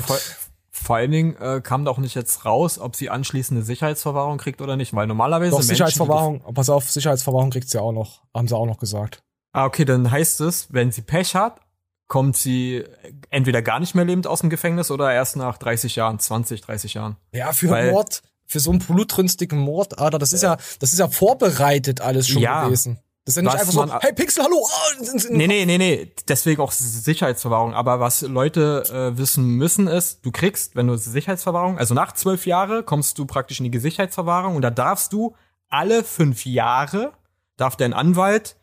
vor, 0.84 0.98
allen 0.98 1.12
Dingen 1.12 1.36
äh, 1.38 1.62
kam 1.62 1.86
doch 1.86 1.98
nicht 1.98 2.16
jetzt 2.16 2.46
raus, 2.46 2.80
ob 2.80 2.96
sie 2.96 3.10
anschließende 3.10 3.64
Sicherheitsverwahrung 3.64 4.38
kriegt 4.38 4.62
oder 4.62 4.76
nicht, 4.76 4.94
weil 4.94 5.08
normalerweise. 5.08 5.52
Doch, 5.52 5.58
Menschen, 5.58 5.70
Sicherheitsverwahrung, 5.70 6.42
pass 6.54 6.70
auf, 6.70 6.90
Sicherheitsverwahrung 6.90 7.50
kriegt 7.50 7.70
sie 7.70 7.82
auch 7.82 7.92
noch, 7.92 8.22
haben 8.34 8.48
sie 8.48 8.56
auch 8.56 8.66
noch 8.66 8.78
gesagt. 8.78 9.24
Ah, 9.54 9.66
okay, 9.66 9.86
dann 9.86 10.10
heißt 10.10 10.42
es, 10.42 10.72
wenn 10.72 10.92
sie 10.92 11.02
Pech 11.02 11.36
hat, 11.36 11.60
kommt 12.08 12.38
sie 12.38 12.84
entweder 13.30 13.62
gar 13.62 13.80
nicht 13.80 13.96
mehr 13.96 14.06
lebend 14.06 14.28
aus 14.28 14.42
dem 14.42 14.50
Gefängnis 14.50 14.92
oder 14.92 15.12
erst 15.14 15.36
nach 15.36 15.58
30 15.58 15.96
Jahren, 15.96 16.20
20, 16.20 16.62
30 16.62 16.94
Jahren. 16.94 17.18
Ja, 17.34 17.52
für 17.52 17.70
weil, 17.70 17.92
Mord, 17.92 18.22
für 18.46 18.60
so 18.60 18.72
einen 18.72 18.80
blutrünstigen 18.80 19.60
Mord, 19.60 20.00
Alter, 20.00 20.20
das 20.20 20.32
ist 20.32 20.44
ja, 20.44 20.58
das 20.80 20.94
ist 20.94 21.00
ja 21.00 21.10
vorbereitet 21.10 22.02
alles 22.02 22.28
schon 22.28 22.42
ja, 22.42 22.66
gewesen. 22.66 23.00
Das 23.28 23.36
ist 23.36 23.44
ja 23.44 23.44
nicht 23.44 23.60
einfach 23.60 23.74
so, 23.74 24.00
hey 24.00 24.14
Pixel, 24.14 24.42
hallo. 24.42 24.56
Oh, 24.56 25.04
nee, 25.32 25.48
nee, 25.48 25.66
nee, 25.66 25.78
nee, 25.78 26.14
deswegen 26.30 26.62
auch 26.62 26.72
Sicherheitsverwahrung. 26.72 27.74
Aber 27.74 28.00
was 28.00 28.22
Leute 28.22 28.84
äh, 28.90 29.18
wissen 29.18 29.44
müssen 29.58 29.88
ist, 29.88 30.26
du 30.26 30.32
kriegst, 30.32 30.78
wenn 30.78 30.88
du 30.88 30.96
Sicherheitsverwahrung, 30.96 31.78
also 31.78 31.94
nach 31.94 32.14
zwölf 32.14 32.46
Jahre 32.46 32.84
kommst 32.84 33.18
du 33.20 33.26
praktisch 33.26 33.60
in 33.60 33.70
die 33.70 33.80
Sicherheitsverwahrung 33.80 34.56
und 34.56 34.62
da 34.62 34.70
darfst 34.70 35.12
du 35.12 35.36
alle 35.68 36.06
fünf 36.06 36.46
Jahre, 36.46 37.12
darf 37.58 37.76
dein 37.76 37.92
Anwalt 37.92 38.56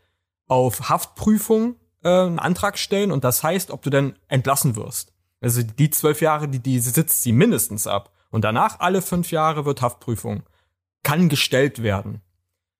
auf 0.46 0.88
Haftprüfung 0.88 1.76
äh, 2.02 2.08
einen 2.08 2.38
Antrag 2.38 2.78
stellen 2.78 3.12
und 3.12 3.22
das 3.22 3.42
heißt, 3.42 3.70
ob 3.70 3.82
du 3.82 3.90
denn 3.90 4.14
entlassen 4.28 4.76
wirst. 4.76 5.12
Also 5.42 5.62
die 5.62 5.90
zwölf 5.90 6.22
Jahre, 6.22 6.48
die, 6.48 6.60
die 6.60 6.78
sitzt 6.78 7.22
sie 7.22 7.32
mindestens 7.32 7.86
ab. 7.86 8.12
Und 8.30 8.44
danach 8.44 8.80
alle 8.80 9.02
fünf 9.02 9.30
Jahre 9.30 9.66
wird 9.66 9.82
Haftprüfung. 9.82 10.44
Kann 11.02 11.28
gestellt 11.28 11.82
werden. 11.82 12.22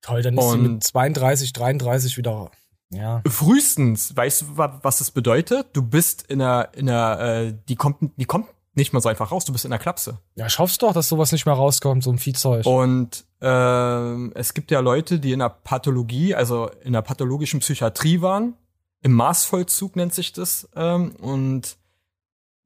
Toll, 0.05 0.21
dann 0.21 0.37
ist 0.37 0.45
und 0.45 0.51
sie 0.51 0.69
mit 0.69 0.85
32, 0.85 1.53
33 1.55 2.19
wieder. 2.19 2.51
Ja. 2.91 3.23
Frühestens, 3.27 4.15
weißt 4.15 4.43
du, 4.43 4.47
was 4.57 4.99
das 4.99 5.11
bedeutet? 5.11 5.69
Du 5.73 5.83
bist 5.83 6.25
in 6.25 6.43
einer, 6.43 6.69
in 6.75 6.91
einer, 6.91 7.21
äh, 7.21 7.55
die 7.69 7.75
kommt, 7.75 8.13
die 8.17 8.27
kommt 8.27 8.47
nicht 8.75 8.93
mal 8.93 9.01
so 9.01 9.09
einfach 9.09 9.33
raus, 9.33 9.47
du 9.47 9.53
bist 9.53 9.65
in 9.65 9.71
der 9.71 9.81
Klapse. 9.81 10.19
Ja, 10.35 10.47
ich 10.47 10.59
hoffe 10.59 10.77
doch, 10.79 10.93
dass 10.93 11.09
sowas 11.09 11.33
nicht 11.33 11.47
mehr 11.47 11.55
rauskommt, 11.55 12.05
so 12.05 12.11
ein 12.11 12.19
Viehzeug. 12.19 12.67
Und 12.67 13.25
äh, 13.41 14.31
es 14.39 14.53
gibt 14.53 14.71
ja 14.71 14.81
Leute, 14.81 15.21
die 15.21 15.33
in 15.33 15.39
der 15.39 15.49
Pathologie, 15.49 16.35
also 16.35 16.71
in 16.83 16.93
der 16.93 17.03
pathologischen 17.03 17.61
Psychiatrie 17.61 18.21
waren, 18.21 18.55
im 19.01 19.13
Maßvollzug 19.13 19.97
nennt 19.97 20.13
sich 20.13 20.33
das, 20.33 20.69
ähm, 20.77 21.15
und 21.17 21.79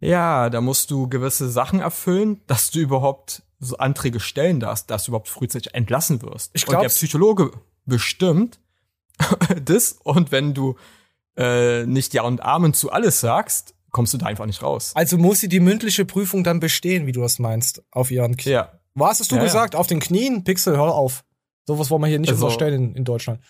ja, 0.00 0.50
da 0.50 0.60
musst 0.60 0.90
du 0.90 1.08
gewisse 1.08 1.48
Sachen 1.48 1.80
erfüllen, 1.80 2.40
dass 2.46 2.70
du 2.70 2.80
überhaupt 2.80 3.42
so 3.58 3.76
Anträge 3.78 4.20
stellen 4.20 4.60
darfst, 4.60 4.90
dass 4.90 5.04
du 5.04 5.10
überhaupt 5.10 5.28
frühzeitig 5.28 5.74
entlassen 5.74 6.22
wirst. 6.22 6.50
Ich 6.54 6.64
glaube, 6.64 6.82
der 6.82 6.88
Psychologe 6.88 7.50
bestimmt 7.86 8.60
das 9.64 9.98
und 10.04 10.30
wenn 10.30 10.54
du 10.54 10.76
äh, 11.36 11.86
nicht 11.86 12.14
Ja 12.14 12.22
und 12.22 12.42
Amen 12.42 12.74
zu 12.74 12.92
alles 12.92 13.20
sagst, 13.20 13.74
kommst 13.90 14.14
du 14.14 14.18
da 14.18 14.26
einfach 14.26 14.46
nicht 14.46 14.62
raus. 14.62 14.92
Also 14.94 15.18
muss 15.18 15.40
sie 15.40 15.48
die 15.48 15.60
mündliche 15.60 16.04
Prüfung 16.04 16.44
dann 16.44 16.60
bestehen, 16.60 17.06
wie 17.06 17.12
du 17.12 17.20
das 17.20 17.38
meinst, 17.38 17.82
auf 17.90 18.10
ihren 18.10 18.36
Knien. 18.36 18.54
Ja. 18.54 18.72
Was 18.94 19.20
hast 19.20 19.32
du 19.32 19.36
ja, 19.36 19.42
gesagt? 19.42 19.74
Ja. 19.74 19.80
Auf 19.80 19.86
den 19.86 20.00
Knien? 20.00 20.44
Pixel, 20.44 20.76
hör 20.76 20.94
auf. 20.94 21.24
Sowas 21.66 21.90
wollen 21.90 22.02
wir 22.02 22.08
hier 22.08 22.18
nicht 22.18 22.30
also, 22.30 22.46
unterstellen 22.46 22.90
in, 22.90 22.94
in 22.96 23.04
Deutschland. 23.04 23.40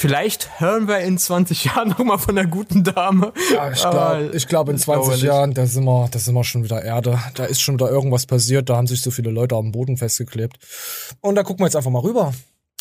Vielleicht 0.00 0.60
hören 0.60 0.86
wir 0.86 1.00
in 1.00 1.18
20 1.18 1.64
Jahren 1.64 1.88
noch 1.88 1.98
mal 1.98 2.18
von 2.18 2.36
der 2.36 2.46
guten 2.46 2.84
Dame. 2.84 3.32
Ja, 3.52 3.72
ich 3.72 3.80
glaube, 3.80 4.30
glaub, 4.46 4.68
in 4.68 4.78
20 4.78 5.22
Jahren, 5.22 5.54
da 5.54 5.66
sind 5.66 5.82
wir, 5.86 6.08
da 6.08 6.20
sind 6.20 6.34
wir 6.34 6.44
schon 6.44 6.62
wieder 6.62 6.84
Erde. 6.84 7.18
Da 7.34 7.46
ist 7.46 7.60
schon 7.60 7.74
wieder 7.74 7.90
irgendwas 7.90 8.24
passiert. 8.24 8.68
Da 8.70 8.76
haben 8.76 8.86
sich 8.86 9.00
so 9.00 9.10
viele 9.10 9.32
Leute 9.32 9.56
am 9.56 9.72
Boden 9.72 9.96
festgeklebt. 9.96 10.56
Und 11.20 11.34
da 11.34 11.42
gucken 11.42 11.64
wir 11.64 11.66
jetzt 11.66 11.74
einfach 11.74 11.90
mal 11.90 12.02
rüber. 12.02 12.32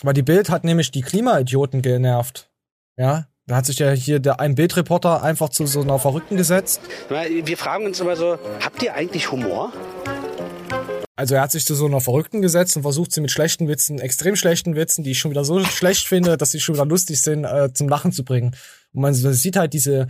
Weil 0.03 0.13
die 0.13 0.21
Bild 0.21 0.51
hat 0.51 0.63
nämlich 0.63 0.91
die 0.91 1.01
Klimaidioten 1.01 1.81
genervt. 1.81 2.51
Ja, 2.97 3.25
da 3.47 3.55
hat 3.55 3.65
sich 3.65 3.79
ja 3.79 3.89
hier 3.89 4.19
der 4.19 4.39
ein 4.39 4.53
Bildreporter 4.53 5.23
einfach 5.23 5.49
zu 5.49 5.65
so 5.65 5.81
einer 5.81 5.97
Verrückten 5.97 6.37
gesetzt. 6.37 6.81
Wir 7.09 7.57
fragen 7.57 7.87
uns 7.87 7.99
immer 7.99 8.15
so, 8.15 8.37
habt 8.63 8.83
ihr 8.83 8.93
eigentlich 8.93 9.31
Humor? 9.31 9.73
Also 11.17 11.33
er 11.33 11.41
hat 11.41 11.51
sich 11.51 11.65
zu 11.65 11.73
so 11.73 11.87
einer 11.87 11.99
Verrückten 11.99 12.43
gesetzt 12.43 12.75
und 12.77 12.83
versucht 12.83 13.11
sie 13.11 13.21
mit 13.21 13.31
schlechten 13.31 13.67
Witzen, 13.67 13.99
extrem 13.99 14.35
schlechten 14.35 14.75
Witzen, 14.75 15.03
die 15.03 15.11
ich 15.11 15.19
schon 15.19 15.31
wieder 15.31 15.43
so 15.43 15.63
schlecht 15.65 16.07
finde, 16.07 16.37
dass 16.37 16.51
sie 16.51 16.59
schon 16.59 16.75
wieder 16.75 16.85
lustig 16.85 17.21
sind, 17.21 17.43
äh, 17.43 17.73
zum 17.73 17.89
Lachen 17.89 18.11
zu 18.11 18.23
bringen. 18.23 18.55
Und 18.93 19.01
man 19.01 19.15
sieht 19.15 19.57
halt 19.57 19.73
diese 19.73 20.07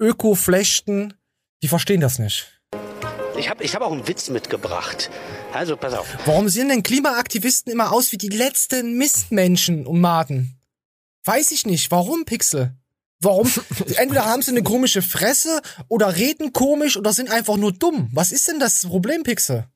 Öko-Flechten, 0.00 1.12
die 1.62 1.68
verstehen 1.68 2.00
das 2.00 2.18
nicht. 2.18 2.62
Ich 3.36 3.50
habe 3.50 3.62
ich 3.62 3.74
hab 3.74 3.82
auch 3.82 3.92
einen 3.92 4.08
Witz 4.08 4.30
mitgebracht. 4.30 5.10
Also 5.52 5.76
pass 5.76 5.92
auf. 5.92 6.06
Warum 6.24 6.48
sehen 6.48 6.70
denn 6.70 6.82
Klimaaktivisten 6.82 7.70
immer 7.70 7.92
aus 7.92 8.10
wie 8.12 8.18
die 8.18 8.30
letzten 8.30 8.96
Mistmenschen 8.96 9.86
und 9.86 10.00
Maden? 10.00 10.58
Weiß 11.24 11.50
ich 11.50 11.66
nicht. 11.66 11.90
Warum, 11.90 12.24
Pixel? 12.24 12.74
Warum? 13.20 13.50
Entweder 13.96 14.24
haben 14.24 14.40
sie 14.40 14.52
eine 14.52 14.62
komische 14.62 15.02
Fresse 15.02 15.60
oder 15.88 16.16
reden 16.16 16.54
komisch 16.54 16.96
oder 16.96 17.12
sind 17.12 17.30
einfach 17.30 17.58
nur 17.58 17.72
dumm. 17.72 18.08
Was 18.14 18.32
ist 18.32 18.48
denn 18.48 18.58
das 18.58 18.86
Problem, 18.86 19.24
Pixel? 19.24 19.66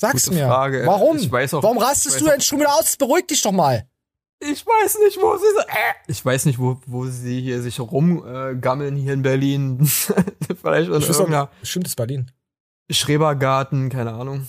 Sag's 0.00 0.24
Gute 0.24 0.36
mir. 0.36 0.46
Frage. 0.46 0.82
Warum? 0.86 1.18
Ich 1.18 1.30
weiß 1.30 1.54
auch, 1.54 1.62
Warum 1.62 1.76
rastest 1.76 2.20
du 2.20 2.24
denn 2.24 2.40
schon 2.40 2.58
wieder 2.58 2.72
aus? 2.72 2.96
Beruhig 2.96 3.26
dich 3.26 3.42
doch 3.42 3.52
mal. 3.52 3.86
Ich 4.38 4.64
weiß 4.66 4.98
nicht, 5.04 5.18
wo 5.20 5.36
sie 5.36 5.44
so, 5.54 5.60
äh, 5.60 5.94
ich 6.06 6.24
weiß 6.24 6.46
nicht, 6.46 6.58
wo, 6.58 6.80
wo 6.86 7.04
sie 7.04 7.42
hier 7.42 7.60
sich 7.60 7.78
rumgammeln 7.78 8.96
äh, 8.96 9.00
hier 9.00 9.12
in 9.12 9.20
Berlin. 9.20 9.86
Vielleicht 10.62 10.88
in 10.88 10.94
irgendeiner 10.94 11.50
Stimmt 11.62 11.86
es 11.86 11.94
Berlin. 11.96 12.30
Schrebergarten, 12.90 13.90
keine 13.90 14.14
Ahnung. 14.14 14.48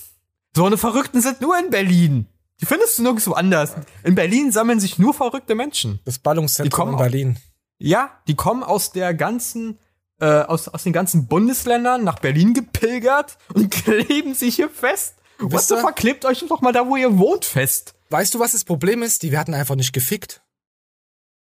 So 0.55 0.65
eine 0.65 0.77
Verrückten 0.77 1.19
sind 1.19 1.41
nur 1.41 1.59
in 1.59 1.69
Berlin. 1.69 2.27
Die 2.61 2.65
findest 2.65 2.97
du 2.97 3.03
nirgendwo 3.03 3.33
anders. 3.33 3.75
In 4.03 4.15
Berlin 4.15 4.53
sammeln 4.53 4.79
sich 4.79 4.97
nur 4.99 5.13
verrückte 5.13 5.55
Menschen. 5.55 5.99
Das 6.05 6.19
Ballungszentrum 6.19 6.91
in 6.91 6.97
Berlin. 6.97 7.37
ja, 7.77 8.09
die 8.27 8.35
kommen 8.35 8.63
aus 8.63 8.93
der 8.93 9.13
ganzen, 9.13 9.79
äh, 10.21 10.43
aus, 10.43 10.69
aus 10.69 10.83
den 10.83 10.93
ganzen 10.93 11.27
Bundesländern 11.27 12.05
nach 12.05 12.19
Berlin 12.19 12.53
gepilgert 12.53 13.37
und 13.53 13.69
kleben 13.71 14.33
sich 14.33 14.55
hier 14.55 14.69
fest 14.69 15.15
was 15.41 15.67
so 15.67 15.77
verklebt 15.77 16.25
euch 16.25 16.45
doch 16.47 16.61
mal 16.61 16.71
da, 16.71 16.87
wo 16.87 16.95
ihr 16.95 17.17
wohnt, 17.17 17.45
fest. 17.45 17.93
Weißt 18.09 18.33
du, 18.33 18.39
was 18.39 18.51
das 18.51 18.63
Problem 18.63 19.03
ist? 19.03 19.23
Die 19.23 19.31
werden 19.31 19.53
einfach 19.53 19.75
nicht 19.75 19.93
gefickt. 19.93 20.41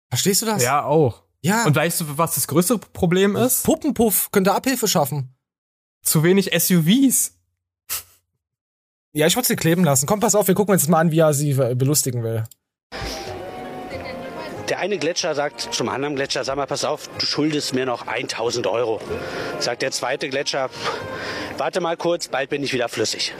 Verstehst 0.10 0.42
du 0.42 0.46
das? 0.46 0.64
Ja, 0.64 0.84
auch. 0.84 1.24
Ja. 1.42 1.66
Und 1.66 1.76
weißt 1.76 2.02
du, 2.02 2.18
was 2.18 2.36
das 2.36 2.48
größere 2.48 2.80
Problem 2.80 3.36
ist? 3.36 3.64
Puppenpuff 3.64 4.32
könnte 4.32 4.54
Abhilfe 4.54 4.88
schaffen. 4.88 5.36
Zu 6.04 6.24
wenig 6.24 6.52
SUVs. 6.54 7.36
Ja, 9.14 9.26
ich 9.26 9.36
würde 9.36 9.48
sie 9.48 9.56
kleben 9.56 9.84
lassen. 9.84 10.06
Komm, 10.06 10.20
pass 10.20 10.36
auf, 10.36 10.48
wir 10.48 10.56
gucken 10.56 10.74
uns 10.74 10.88
mal 10.88 11.00
an, 11.00 11.12
wie 11.12 11.20
er 11.20 11.34
sie 11.34 11.54
belustigen 11.54 12.24
will. 12.24 12.44
Der 14.70 14.78
eine 14.78 15.00
Gletscher 15.00 15.34
sagt 15.34 15.62
zum 15.74 15.90
anderen 15.90 16.16
Gletscher, 16.16 16.44
sag 16.44 16.56
mal, 16.56 16.68
pass 16.68 16.86
auf, 16.86 17.10
du 17.18 17.26
schuldest 17.26 17.74
mir 17.74 17.88
noch 17.88 18.06
1000 18.06 18.68
Euro. 18.68 19.02
Sagt 19.58 19.82
der 19.82 19.92
zweite 19.92 20.30
Gletscher, 20.30 20.70
warte 21.58 21.82
mal 21.82 21.98
kurz, 21.98 22.28
bald 22.28 22.52
bin 22.52 22.64
ich 22.64 22.72
wieder 22.72 22.88
flüssig. 22.88 23.34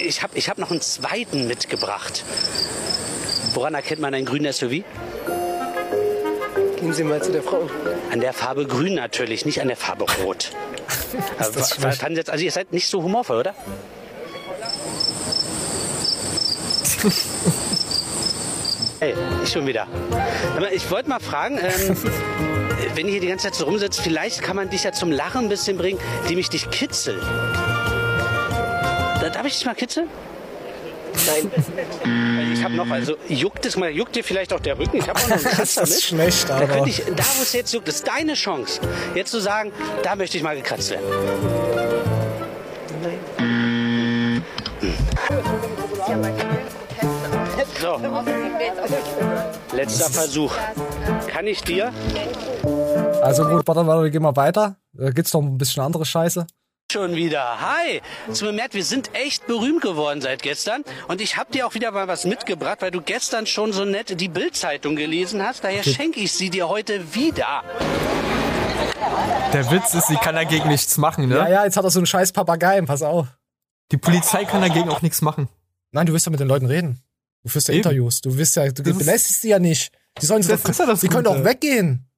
Ich 0.00 0.22
habe 0.22 0.36
ich 0.36 0.48
hab 0.48 0.58
noch 0.58 0.70
einen 0.70 0.80
zweiten 0.80 1.46
mitgebracht. 1.46 2.24
Woran 3.54 3.74
erkennt 3.74 4.00
man 4.00 4.14
ein 4.14 4.24
grünes 4.24 4.58
SUV? 4.58 4.82
Gehen 6.76 6.92
Sie 6.92 7.04
mal 7.04 7.22
zu 7.22 7.32
der 7.32 7.42
Frau. 7.42 7.68
An 8.12 8.20
der 8.20 8.32
Farbe 8.32 8.66
grün 8.66 8.94
natürlich, 8.94 9.44
nicht 9.44 9.60
an 9.60 9.68
der 9.68 9.76
Farbe 9.76 10.06
rot. 10.22 10.52
also, 11.38 11.58
jetzt, 12.08 12.30
also 12.30 12.44
ihr 12.44 12.52
seid 12.52 12.72
nicht 12.72 12.88
so 12.88 13.02
humorvoll, 13.02 13.38
oder? 13.38 13.54
hey, 19.00 19.14
ich 19.42 19.50
schon 19.50 19.66
wieder. 19.66 19.86
Aber 20.56 20.72
ich 20.72 20.90
wollte 20.90 21.08
mal 21.08 21.20
fragen, 21.20 21.58
ähm, 21.58 21.96
wenn 22.94 23.06
ihr 23.06 23.12
hier 23.12 23.20
die 23.20 23.28
ganze 23.28 23.46
Zeit 23.46 23.54
so 23.54 23.64
rumsitzt, 23.64 24.00
vielleicht 24.00 24.42
kann 24.42 24.56
man 24.56 24.70
dich 24.70 24.84
ja 24.84 24.92
zum 24.92 25.10
Lachen 25.12 25.46
ein 25.46 25.48
bisschen 25.48 25.76
bringen, 25.76 25.98
indem 26.22 26.38
ich 26.38 26.48
dich 26.48 26.70
kitzel. 26.70 27.20
Darf 29.32 29.46
ich 29.46 29.54
dich 29.54 29.64
mal 29.66 29.74
kitzeln? 29.74 30.08
Nein. 31.26 32.52
Ich 32.52 32.62
habe 32.62 32.74
noch, 32.74 32.90
also 32.90 33.16
juckt 33.28 33.64
es 33.66 33.76
mal, 33.76 33.90
juckt 33.90 34.14
dir 34.14 34.24
vielleicht 34.24 34.52
auch 34.52 34.60
der 34.60 34.78
Rücken? 34.78 34.98
Ich 34.98 35.08
habe 35.08 35.18
auch 35.18 35.28
noch 35.28 35.36
einen 35.36 35.44
Kratzer 35.44 35.82
mit. 35.82 36.00
schlecht, 36.00 36.50
aber. 36.50 36.66
Da, 36.66 36.74
könnte 36.74 36.90
ich, 36.90 37.02
da 37.04 37.24
wo 37.36 37.42
es 37.42 37.52
jetzt 37.52 37.72
juckt, 37.72 37.88
ist 37.88 38.06
deine 38.06 38.34
Chance, 38.34 38.80
jetzt 39.14 39.30
zu 39.30 39.40
sagen, 39.40 39.72
da 40.02 40.16
möchte 40.16 40.36
ich 40.36 40.42
mal 40.42 40.56
gekratzt 40.56 40.90
werden. 40.90 41.04
Nein. 43.02 44.42
So. 47.80 48.00
Letzter 49.72 50.10
Versuch. 50.10 50.52
Kann 51.28 51.46
ich 51.46 51.62
dir? 51.62 51.92
Also 53.22 53.44
gut, 53.44 53.66
warte, 53.66 53.86
warte, 53.86 54.02
wir 54.02 54.10
gehen 54.10 54.22
mal 54.22 54.34
weiter. 54.36 54.76
Da 54.92 55.10
gibt's 55.10 55.32
noch 55.32 55.42
ein 55.42 55.58
bisschen 55.58 55.82
andere 55.82 56.04
Scheiße. 56.04 56.46
Schon 56.90 57.16
wieder. 57.16 57.60
Hi. 57.60 58.00
Zu 58.32 58.46
bemerkt, 58.46 58.72
wir 58.72 58.82
sind 58.82 59.14
echt 59.14 59.46
berühmt 59.46 59.82
geworden 59.82 60.22
seit 60.22 60.40
gestern. 60.40 60.84
Und 61.06 61.20
ich 61.20 61.36
habe 61.36 61.52
dir 61.52 61.66
auch 61.66 61.74
wieder 61.74 61.90
mal 61.90 62.08
was 62.08 62.24
mitgebracht, 62.24 62.78
weil 62.80 62.90
du 62.90 63.02
gestern 63.02 63.44
schon 63.44 63.74
so 63.74 63.84
nett 63.84 64.18
die 64.18 64.28
Bildzeitung 64.28 64.96
gelesen 64.96 65.42
hast. 65.42 65.64
Daher 65.64 65.80
okay. 65.80 65.92
schenke 65.92 66.20
ich 66.20 66.32
sie 66.32 66.48
dir 66.48 66.70
heute 66.70 67.14
wieder. 67.14 67.62
Der 69.52 69.70
Witz 69.70 69.92
ist, 69.92 70.06
sie 70.06 70.16
kann 70.16 70.34
dagegen 70.34 70.66
nichts 70.68 70.96
machen, 70.96 71.28
ne? 71.28 71.34
Ja, 71.36 71.48
ja, 71.48 71.64
jetzt 71.66 71.76
hat 71.76 71.84
er 71.84 71.90
so 71.90 71.98
einen 71.98 72.06
scheiß 72.06 72.32
Papageien, 72.32 72.86
pass 72.86 73.02
auf. 73.02 73.26
Die 73.92 73.98
Polizei 73.98 74.46
kann 74.46 74.62
dagegen 74.62 74.88
auch 74.88 75.02
nichts 75.02 75.20
machen. 75.20 75.50
Nein, 75.92 76.06
du 76.06 76.14
wirst 76.14 76.24
ja 76.24 76.30
mit 76.30 76.40
den 76.40 76.48
Leuten 76.48 76.64
reden. 76.64 77.02
Du 77.42 77.50
führst 77.50 77.68
ja 77.68 77.74
Eben. 77.74 77.82
Interviews. 77.82 78.22
Du 78.22 78.34
wirst 78.38 78.56
ja, 78.56 78.66
du 78.66 78.82
belästigst 78.82 79.42
sie 79.42 79.50
ja 79.50 79.58
nicht. 79.58 79.92
Die 80.22 80.24
sollen 80.24 80.42
sie 80.42 80.56
doch, 80.56 80.66
ja 80.66 80.96
sie 80.96 81.08
können 81.08 81.24
doch 81.24 81.44
weggehen. 81.44 82.08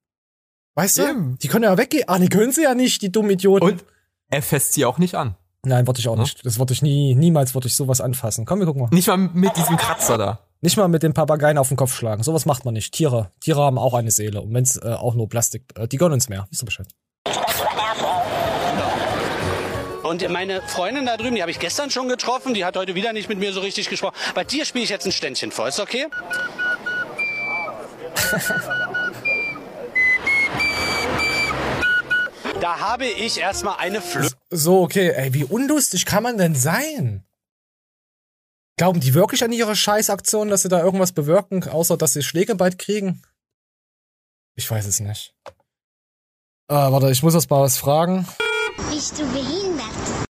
Weißt 0.75 0.99
du? 0.99 1.09
Eben. 1.09 1.37
Die 1.39 1.49
können 1.49 1.65
ja 1.65 1.77
weggehen. 1.77 2.05
Ah, 2.07 2.19
die 2.19 2.29
können 2.29 2.53
sie 2.53 2.63
ja 2.63 2.73
nicht, 2.73 3.01
die 3.01 3.11
dummen 3.11 3.31
Idioten. 3.31 3.65
Und 3.65 3.83
er 4.31 4.41
fässt 4.41 4.73
sie 4.73 4.85
auch 4.85 4.97
nicht 4.97 5.15
an. 5.15 5.35
Nein, 5.63 5.85
wollte 5.85 5.99
ich 5.99 6.07
auch 6.07 6.15
ja? 6.15 6.21
nicht. 6.21 6.43
Das 6.43 6.57
wollte 6.57 6.73
ich 6.73 6.81
nie, 6.81 7.13
niemals 7.13 7.53
wollte 7.53 7.67
ich 7.67 7.75
sowas 7.75 8.01
anfassen. 8.01 8.45
Komm, 8.45 8.59
wir 8.59 8.65
gucken 8.65 8.81
mal. 8.81 8.89
Nicht 8.91 9.07
mal 9.07 9.17
mit 9.17 9.55
diesem 9.55 9.77
Kratzer 9.77 10.17
da. 10.17 10.39
Nicht 10.61 10.77
mal 10.77 10.87
mit 10.87 11.03
den 11.03 11.13
Papageien 11.13 11.57
auf 11.57 11.67
den 11.67 11.77
Kopf 11.77 11.95
schlagen. 11.95 12.23
Sowas 12.23 12.45
macht 12.45 12.65
man 12.65 12.73
nicht. 12.73 12.93
Tiere, 12.93 13.29
Tiere 13.41 13.61
haben 13.61 13.77
auch 13.77 13.93
eine 13.93 14.09
Seele. 14.09 14.41
Und 14.41 14.53
wenn's 14.53 14.77
äh, 14.77 14.93
auch 14.93 15.13
nur 15.13 15.29
Plastik, 15.29 15.65
äh, 15.75 15.87
die 15.87 15.97
gönnen 15.97 16.13
uns 16.13 16.29
mehr. 16.29 16.47
Wisst 16.49 16.63
ihr 16.63 16.65
Bescheid. 16.65 16.87
Und 20.03 20.27
meine 20.29 20.61
Freundin 20.63 21.05
da 21.05 21.15
drüben, 21.17 21.35
die 21.35 21.41
habe 21.41 21.51
ich 21.51 21.59
gestern 21.59 21.89
schon 21.91 22.09
getroffen, 22.09 22.53
die 22.53 22.65
hat 22.65 22.75
heute 22.75 22.95
wieder 22.95 23.13
nicht 23.13 23.29
mit 23.29 23.37
mir 23.37 23.53
so 23.53 23.61
richtig 23.61 23.87
gesprochen. 23.87 24.15
Bei 24.33 24.43
dir 24.43 24.65
spiele 24.65 24.83
ich 24.83 24.89
jetzt 24.89 25.05
ein 25.05 25.11
Ständchen 25.11 25.51
vor, 25.51 25.67
ist 25.67 25.79
okay? 25.79 26.07
Da 32.61 32.79
habe 32.79 33.07
ich 33.07 33.39
erstmal 33.39 33.77
eine 33.79 34.01
Flö. 34.01 34.29
So, 34.51 34.83
okay, 34.83 35.09
ey, 35.09 35.33
wie 35.33 35.45
unlustig 35.45 36.05
kann 36.05 36.21
man 36.21 36.37
denn 36.37 36.53
sein? 36.53 37.25
Glauben 38.77 38.99
die 38.99 39.15
wirklich 39.15 39.43
an 39.43 39.51
ihre 39.51 39.75
Scheißaktion, 39.75 40.49
dass 40.49 40.61
sie 40.61 40.69
da 40.69 40.79
irgendwas 40.79 41.11
bewirken, 41.11 41.67
außer 41.67 41.97
dass 41.97 42.13
sie 42.13 42.21
Schläge 42.21 42.53
bald 42.53 42.77
kriegen? 42.77 43.23
Ich 44.55 44.69
weiß 44.69 44.85
es 44.85 44.99
nicht. 44.99 45.33
Äh, 46.67 46.75
warte, 46.75 47.09
ich 47.09 47.23
muss 47.23 47.33
erst 47.33 47.49
mal 47.49 47.61
was 47.61 47.77
fragen. 47.77 48.27
Bist 48.91 49.17
du 49.17 49.25
behindert? 49.31 50.27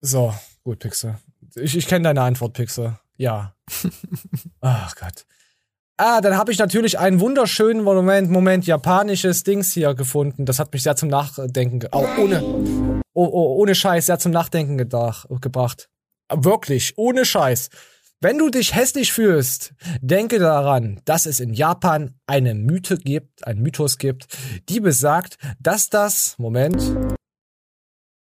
So, 0.00 0.32
gut, 0.62 0.78
Pixel. 0.78 1.18
Ich, 1.56 1.76
ich 1.76 1.88
kenne 1.88 2.04
deine 2.04 2.22
Antwort, 2.22 2.52
Pixel. 2.52 2.96
Ja. 3.16 3.56
Ach 4.60 4.94
Gott. 4.94 5.26
Ah, 5.98 6.20
dann 6.20 6.36
habe 6.36 6.52
ich 6.52 6.58
natürlich 6.58 6.98
einen 6.98 7.20
wunderschönen 7.20 7.82
Moment, 7.82 8.30
Moment, 8.30 8.66
japanisches 8.66 9.44
Dings 9.44 9.72
hier 9.72 9.94
gefunden. 9.94 10.44
Das 10.44 10.58
hat 10.58 10.70
mich 10.74 10.82
sehr 10.82 10.94
zum 10.94 11.08
Nachdenken, 11.08 11.80
auch 11.90 12.18
ohne, 12.18 12.42
oh, 13.14 13.24
oh, 13.24 13.56
ohne 13.56 13.74
Scheiß, 13.74 14.04
sehr 14.04 14.18
zum 14.18 14.30
Nachdenken 14.30 14.76
gedacht, 14.76 15.26
gebracht. 15.40 15.88
Wirklich, 16.30 16.98
ohne 16.98 17.24
Scheiß. 17.24 17.70
Wenn 18.20 18.36
du 18.36 18.50
dich 18.50 18.74
hässlich 18.74 19.10
fühlst, 19.10 19.72
denke 20.02 20.38
daran, 20.38 21.00
dass 21.06 21.24
es 21.24 21.40
in 21.40 21.54
Japan 21.54 22.14
eine 22.26 22.54
Mythe 22.54 22.98
gibt, 22.98 23.46
ein 23.46 23.60
Mythos 23.60 23.96
gibt, 23.96 24.26
die 24.68 24.80
besagt, 24.80 25.38
dass 25.60 25.88
das, 25.88 26.34
Moment, 26.38 26.94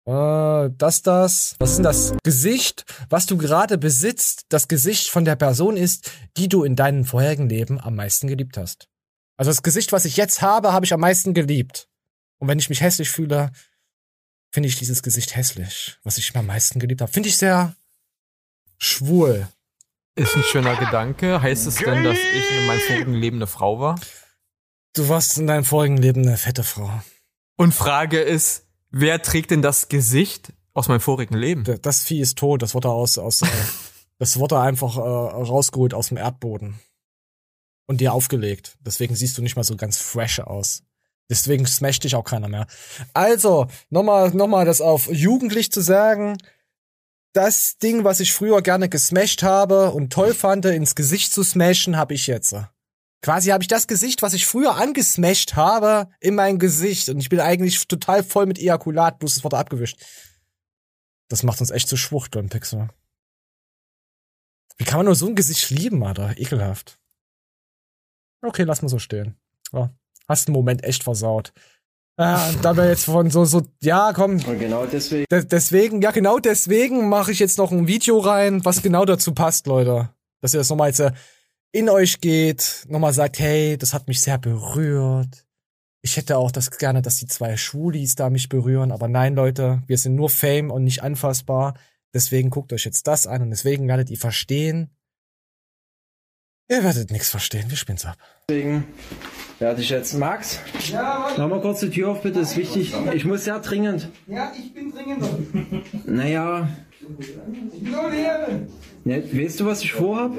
äh, 0.06 0.70
dass 0.78 1.02
das, 1.02 1.56
was 1.60 1.72
ist 1.72 1.76
denn 1.78 1.84
das 1.84 2.14
Gesicht, 2.24 2.86
was 3.10 3.26
du 3.26 3.38
gerade 3.38 3.78
besitzt, 3.78 4.46
das 4.50 4.68
Gesicht 4.68 5.10
von 5.10 5.26
der 5.26 5.36
Person 5.36 5.78
ist, 5.78 6.12
die 6.38 6.48
du 6.48 6.64
in 6.64 6.76
deinem 6.76 7.06
vorherigen 7.06 7.50
Leben 7.50 7.80
am 7.80 7.96
meisten 7.96 8.28
geliebt 8.28 8.58
hast. 8.58 8.88
Also 9.38 9.52
das 9.52 9.64
Gesicht, 9.64 9.92
was 9.92 10.06
ich 10.06 10.18
jetzt 10.18 10.42
habe, 10.42 10.74
habe 10.74 10.86
ich 10.86 10.94
am 10.94 11.00
meisten 11.00 11.34
geliebt. 11.34 11.90
Und 12.38 12.48
wenn 12.48 12.60
ich 12.60 12.70
mich 12.70 12.82
hässlich 12.82 13.10
fühle, 13.10 13.52
finde 14.52 14.70
ich 14.70 14.78
dieses 14.78 15.02
Gesicht 15.02 15.36
hässlich, 15.36 15.98
was 16.04 16.18
ich 16.18 16.36
am 16.36 16.46
meisten 16.46 16.80
geliebt 16.80 17.02
habe. 17.02 17.12
Finde 17.12 17.30
ich 17.30 17.38
sehr 17.38 17.76
schwul. 18.78 19.48
Ist 20.16 20.36
ein 20.36 20.44
schöner 20.44 20.78
Gedanke. 20.78 21.42
Heißt 21.42 21.68
es 21.68 21.76
denn, 21.76 22.04
dass 22.04 22.18
ich 22.18 22.58
in 22.58 22.68
meinem 22.68 22.80
vorigen 22.80 23.14
Leben 23.14 23.38
eine 23.38 23.48
Frau 23.48 23.80
war? 23.80 24.00
Du 24.94 25.10
warst 25.10 25.38
in 25.38 25.48
deinem 25.48 25.66
vorigen 25.66 25.98
Leben 25.98 26.22
eine 26.22 26.38
fette 26.38 26.64
Frau. 26.64 27.02
Und 27.58 27.74
Frage 27.74 28.22
ist, 28.22 28.65
wer 28.96 29.22
trägt 29.22 29.52
denn 29.52 29.62
das 29.62 29.90
Gesicht 29.90 30.54
aus 30.74 30.88
meinem 30.88 31.02
vorigen 31.02 31.36
Leben? 31.36 31.64
Das 31.82 32.02
Vieh 32.02 32.22
ist 32.22 32.38
tot, 32.38 32.62
das 32.62 32.74
wurde 32.74 32.90
aus, 32.90 33.18
aus 33.18 33.42
äh, 33.42 33.48
das 34.18 34.40
wurde 34.40 34.60
einfach 34.60 34.98
äh, 34.98 35.00
rausgeholt 35.00 35.94
aus 35.94 36.08
dem 36.08 36.18
Erdboden. 36.18 36.80
Und 37.88 38.02
dir 38.02 38.14
aufgelegt. 38.14 38.78
Deswegen 38.80 39.16
siehst 39.16 39.38
du 39.38 39.44
nicht 39.44 39.56
mal 39.56 39.64
so 39.64 39.76
ganz 39.76 39.98
fresh 39.98 40.40
aus. 40.40 40.82
Deswegen 41.30 41.68
smasht 41.68 42.04
dich 42.04 42.16
auch 42.16 42.24
keiner 42.24 42.48
mehr. 42.48 42.66
Also, 43.14 43.68
nochmal, 43.92 44.32
nochmal 44.32 44.66
das 44.66 44.82
auf 44.82 45.08
jugendlich 45.12 45.72
zu 45.72 45.82
sagen. 45.82 46.38
Das 47.34 47.78
Ding, 47.78 48.04
was 48.04 48.22
ich 48.22 48.34
früher 48.34 48.64
gerne 48.64 48.90
gesmasht 48.90 49.44
habe 49.44 49.92
und 49.92 50.12
toll 50.12 50.34
fand, 50.34 50.66
ins 50.66 50.96
Gesicht 50.96 51.32
zu 51.32 51.44
smashen, 51.44 51.96
habe 51.96 52.16
ich 52.16 52.26
jetzt. 52.26 52.56
Quasi 53.26 53.50
habe 53.50 53.64
ich 53.64 53.68
das 53.68 53.88
Gesicht, 53.88 54.22
was 54.22 54.34
ich 54.34 54.46
früher 54.46 54.76
angesmashed 54.76 55.56
habe, 55.56 56.12
in 56.20 56.36
mein 56.36 56.60
Gesicht. 56.60 57.10
Und 57.10 57.20
ich 57.20 57.30
bin 57.30 57.40
eigentlich 57.40 57.88
total 57.88 58.24
voll 58.24 58.46
mit 58.46 58.60
Ejakulat, 58.60 59.18
bloß 59.18 59.38
es 59.38 59.44
wurde 59.44 59.58
abgewischt. 59.58 60.00
Das 61.28 61.42
macht 61.42 61.60
uns 61.60 61.72
echt 61.72 61.88
zu 61.88 61.98
Schwuchteln, 61.98 62.50
Pixel. 62.50 62.88
Wie 64.78 64.84
kann 64.84 65.00
man 65.00 65.08
nur 65.08 65.16
so 65.16 65.26
ein 65.26 65.34
Gesicht 65.34 65.72
lieben, 65.72 66.04
Alter? 66.04 66.38
Ekelhaft. 66.38 67.00
Okay, 68.44 68.62
lass 68.62 68.84
mal 68.84 68.90
so 68.90 69.00
stehen. 69.00 69.36
Ja, 69.74 69.90
hast 70.28 70.48
einen 70.48 70.54
Moment 70.54 70.84
echt 70.84 71.04
versaut. 71.04 71.52
Ja, 72.20 72.52
da 72.62 72.78
wir 72.78 72.88
jetzt 72.88 73.06
von 73.06 73.32
so, 73.32 73.44
so, 73.44 73.64
ja, 73.82 74.14
komm. 74.14 74.34
Und 74.34 74.60
genau 74.60 74.86
deswegen. 74.86 75.26
De 75.32 75.44
deswegen, 75.44 76.00
ja, 76.04 76.12
genau 76.12 76.38
deswegen 76.38 77.10
mache 77.10 77.32
ich 77.32 77.40
jetzt 77.40 77.58
noch 77.58 77.72
ein 77.72 77.88
Video 77.88 78.20
rein, 78.20 78.64
was 78.64 78.84
genau 78.84 79.04
dazu 79.04 79.34
passt, 79.34 79.66
Leute. 79.66 80.12
Dass 80.42 80.54
ihr 80.54 80.60
das 80.60 80.70
nochmal 80.70 80.90
jetzt 80.90 81.00
äh, 81.00 81.12
in 81.76 81.90
euch 81.90 82.22
geht, 82.22 82.86
nochmal 82.88 83.12
sagt, 83.12 83.38
hey, 83.38 83.78
das 83.78 83.94
hat 83.94 84.08
mich 84.08 84.22
sehr 84.22 84.38
berührt. 84.38 85.46
Ich 86.02 86.16
hätte 86.16 86.38
auch 86.38 86.50
das 86.50 86.72
gerne, 86.72 87.02
dass 87.02 87.18
die 87.18 87.28
zwei 87.28 87.58
Schwulis 87.58 88.16
da 88.16 88.30
mich 88.30 88.48
berühren, 88.48 88.94
aber 88.94 89.10
nein, 89.10 89.36
Leute, 89.36 89.84
wir 89.86 89.98
sind 89.98 90.16
nur 90.16 90.30
Fame 90.30 90.72
und 90.72 90.86
nicht 90.86 91.04
anfassbar. 91.04 91.74
Deswegen 92.14 92.50
guckt 92.50 92.72
euch 92.72 92.86
jetzt 92.86 93.08
das 93.08 93.28
an 93.28 93.42
und 93.42 93.50
deswegen 93.50 93.90
werdet 93.90 94.10
ihr 94.10 94.18
verstehen. 94.18 94.90
Ihr 96.70 96.82
werdet 96.82 97.12
nichts 97.12 97.30
verstehen, 97.30 97.70
wir 97.70 97.76
spielen's 97.76 98.06
ab. 98.06 98.18
Deswegen 98.48 98.86
werde 99.60 99.82
ich 99.82 99.90
jetzt. 99.90 100.14
Max, 100.14 100.60
ja, 100.90 101.30
mach 101.38 101.50
mal 101.50 101.60
kurz 101.60 101.82
die 101.82 101.90
Tür 101.90 102.12
auf, 102.12 102.22
bitte, 102.22 102.40
ist 102.40 102.56
wichtig. 102.56 102.94
Ich 103.14 103.26
muss 103.26 103.44
sehr 103.44 103.60
dringend. 103.60 104.10
Ja, 104.28 104.54
ich 104.58 104.74
bin 104.74 104.94
dringender. 104.94 105.30
Naja, 106.06 106.70
ja, 109.06 109.18
weißt 109.18 109.60
du, 109.60 109.66
was 109.66 109.82
ich 109.82 109.94
vorhab? 109.94 110.32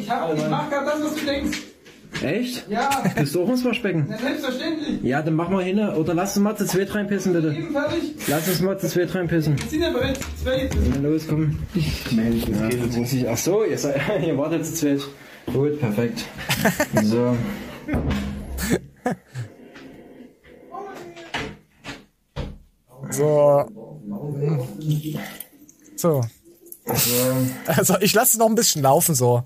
Ich, 0.00 0.10
hab, 0.10 0.36
ich 0.36 0.48
mach 0.48 0.70
gerade 0.70 0.86
das, 0.86 1.02
was 1.02 1.14
du 1.14 1.26
denkst. 1.26 1.58
Echt? 2.22 2.68
Ja. 2.68 3.04
Bist 3.16 3.34
du 3.34 3.42
auch 3.42 3.48
ins 3.48 3.64
Waschbecken? 3.64 4.06
Na, 4.08 4.18
selbstverständlich. 4.18 5.02
Ja, 5.02 5.22
dann 5.22 5.34
mach 5.34 5.50
mal 5.50 5.62
hin. 5.62 5.78
Oder 5.78 6.14
lass 6.14 6.36
uns 6.36 6.42
mal 6.42 6.56
zu 6.56 6.66
zweit 6.66 6.94
reinpissen, 6.94 7.32
bitte. 7.32 7.48
Eben 7.48 7.72
fertig. 7.72 8.14
Lass 8.26 8.48
uns 8.48 8.60
mal 8.60 8.78
zu 8.78 8.88
zweit 8.88 9.14
reinpissen. 9.14 9.56
Wir 9.58 9.68
sind 9.68 9.82
ja 9.82 9.90
bereit. 9.90 10.18
Zweit. 10.42 10.76
Na 10.94 11.08
los, 11.08 11.26
komm. 11.28 11.58
Mensch, 12.12 12.44
das 12.46 12.60
ja, 12.60 12.68
geht 12.68 12.96
muss 12.96 13.12
ich. 13.12 13.28
Ach 13.28 13.36
so, 13.36 13.64
ihr, 13.64 13.78
seid, 13.78 14.00
ihr 14.26 14.36
wartet 14.36 14.66
zu 14.66 14.74
zweit. 14.74 15.00
Gut, 15.52 15.78
perfekt. 15.80 16.24
So. 17.02 17.36
So. 23.10 23.66
So. 25.98 26.24
Also, 27.66 27.98
ich 28.00 28.14
lasse 28.14 28.36
es 28.36 28.38
noch 28.38 28.48
ein 28.48 28.54
bisschen 28.54 28.82
laufen, 28.82 29.16
so. 29.16 29.42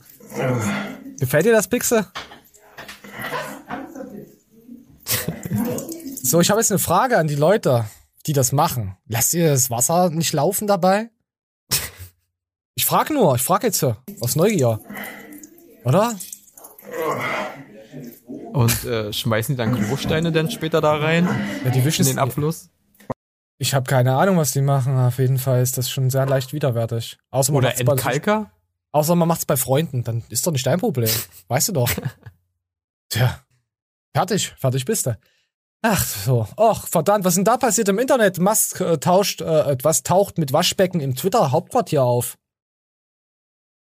Gefällt 1.19 1.47
dir 1.47 1.53
das, 1.53 1.67
Pixel? 1.67 2.07
so, 6.23 6.41
ich 6.41 6.51
habe 6.51 6.61
jetzt 6.61 6.71
eine 6.71 6.79
Frage 6.79 7.17
an 7.17 7.27
die 7.27 7.37
Leute, 7.37 7.87
die 8.27 8.35
das 8.35 8.53
machen. 8.53 8.97
Lasst 9.09 9.33
ihr 9.33 9.49
das 9.49 9.71
Wasser 9.71 10.11
nicht 10.11 10.35
laufen 10.35 10.67
dabei? 10.67 11.09
Ich 12.75 12.85
frage 12.85 13.15
nur, 13.15 13.35
ich 13.35 13.43
frage 13.43 13.69
jetzt 13.69 13.83
aus 14.21 14.37
Neugier. 14.37 14.81
Oder? 15.85 16.15
Und 18.53 18.85
äh, 18.85 19.13
schmeißen 19.13 19.55
die 19.55 19.57
dann 19.57 19.75
Klosteine 19.75 20.33
dann 20.33 20.51
später 20.51 20.81
da 20.81 20.97
rein? 20.97 21.29
Ja, 21.65 21.71
die 21.71 21.85
wischen 21.85 22.03
in 22.03 22.13
den 22.13 22.19
Abfluss? 22.19 22.72
Ich 23.59 23.75
habe 23.75 23.85
keine 23.85 24.17
Ahnung, 24.17 24.37
was 24.37 24.53
die 24.53 24.61
machen. 24.61 24.99
Auf 24.99 25.19
jeden 25.19 25.39
Fall 25.39 25.63
ist 25.63 25.79
das 25.79 25.91
schon 25.91 26.11
sehr 26.11 26.27
leicht 26.27 26.53
widerwärtig. 26.53 27.19
Außer 27.31 27.53
Oder 27.53 27.79
Entkalker? 27.79 28.51
Bei, 28.93 28.99
außer 28.99 29.15
man 29.15 29.29
macht's 29.29 29.47
bei 29.47 29.57
Freunden, 29.57 30.03
dann 30.05 30.25
ist 30.29 30.47
doch 30.47 30.53
nicht 30.53 30.67
dein 30.67 30.81
Problem. 30.81 31.11
weißt 31.49 31.69
du 31.69 31.73
doch. 31.73 31.91
Tja. 33.09 33.41
Fertig, 34.15 34.55
fertig 34.59 34.85
bist 34.85 35.07
du. 35.07 35.17
Ach 35.83 36.05
so. 36.05 36.47
Och, 36.57 36.87
verdammt, 36.87 37.25
was 37.25 37.33
ist 37.33 37.39
denn 37.39 37.45
da 37.45 37.57
passiert 37.57 37.89
im 37.89 37.99
Internet? 37.99 38.39
Musk 38.39 38.81
äh, 38.81 38.99
tauscht, 38.99 39.41
äh, 39.41 39.77
was 39.83 40.05
taucht 40.05 40.39
mit 40.39 40.53
Waschbecken 40.53 41.01
im 41.01 41.17
Twitter-Hauptquartier 41.17 42.05
auf. 42.05 42.39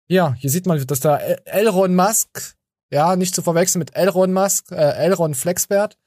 Ja, 0.08 0.34
hier 0.34 0.48
sieht 0.48 0.66
man, 0.66 0.84
dass 0.86 1.00
da 1.00 1.18
Elron 1.18 1.94
Musk, 1.94 2.56
ja, 2.90 3.16
nicht 3.16 3.34
zu 3.34 3.42
verwechseln 3.42 3.80
mit 3.80 3.94
Elron 3.96 4.32
Musk, 4.32 4.70
äh, 4.70 4.76
Elron 4.76 5.34
Flexbert, 5.34 5.98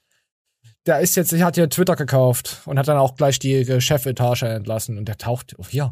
der 0.86 1.00
ist 1.00 1.16
jetzt, 1.16 1.32
hat 1.32 1.54
hier 1.54 1.68
Twitter 1.68 1.96
gekauft 1.96 2.62
und 2.66 2.78
hat 2.78 2.88
dann 2.88 2.98
auch 2.98 3.14
gleich 3.14 3.38
die 3.38 3.80
Chefetage 3.80 4.42
entlassen 4.42 4.98
und 4.98 5.06
der 5.06 5.16
taucht 5.16 5.54
oh, 5.58 5.64
hier. 5.68 5.90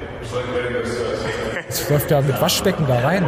Jetzt 1.69 1.89
läuft 1.89 2.11
er 2.11 2.23
mit 2.23 2.41
Waschbecken 2.41 2.87
da 2.89 2.99
rein. 2.99 3.25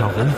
Warum? 0.00 0.34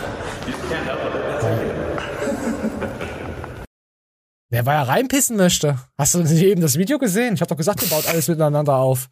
Wer 4.49 4.65
war 4.67 4.73
ja 4.75 4.83
reinpissen 4.83 5.35
möchte. 5.35 5.79
Hast 5.97 6.13
du 6.13 6.19
eben 6.19 6.61
das 6.61 6.77
Video 6.77 6.99
gesehen? 6.99 7.33
Ich 7.33 7.41
hab 7.41 7.47
doch 7.47 7.57
gesagt, 7.57 7.81
ihr 7.81 7.89
baut 7.89 8.07
alles 8.07 8.27
miteinander 8.27 8.75
auf. 8.75 9.09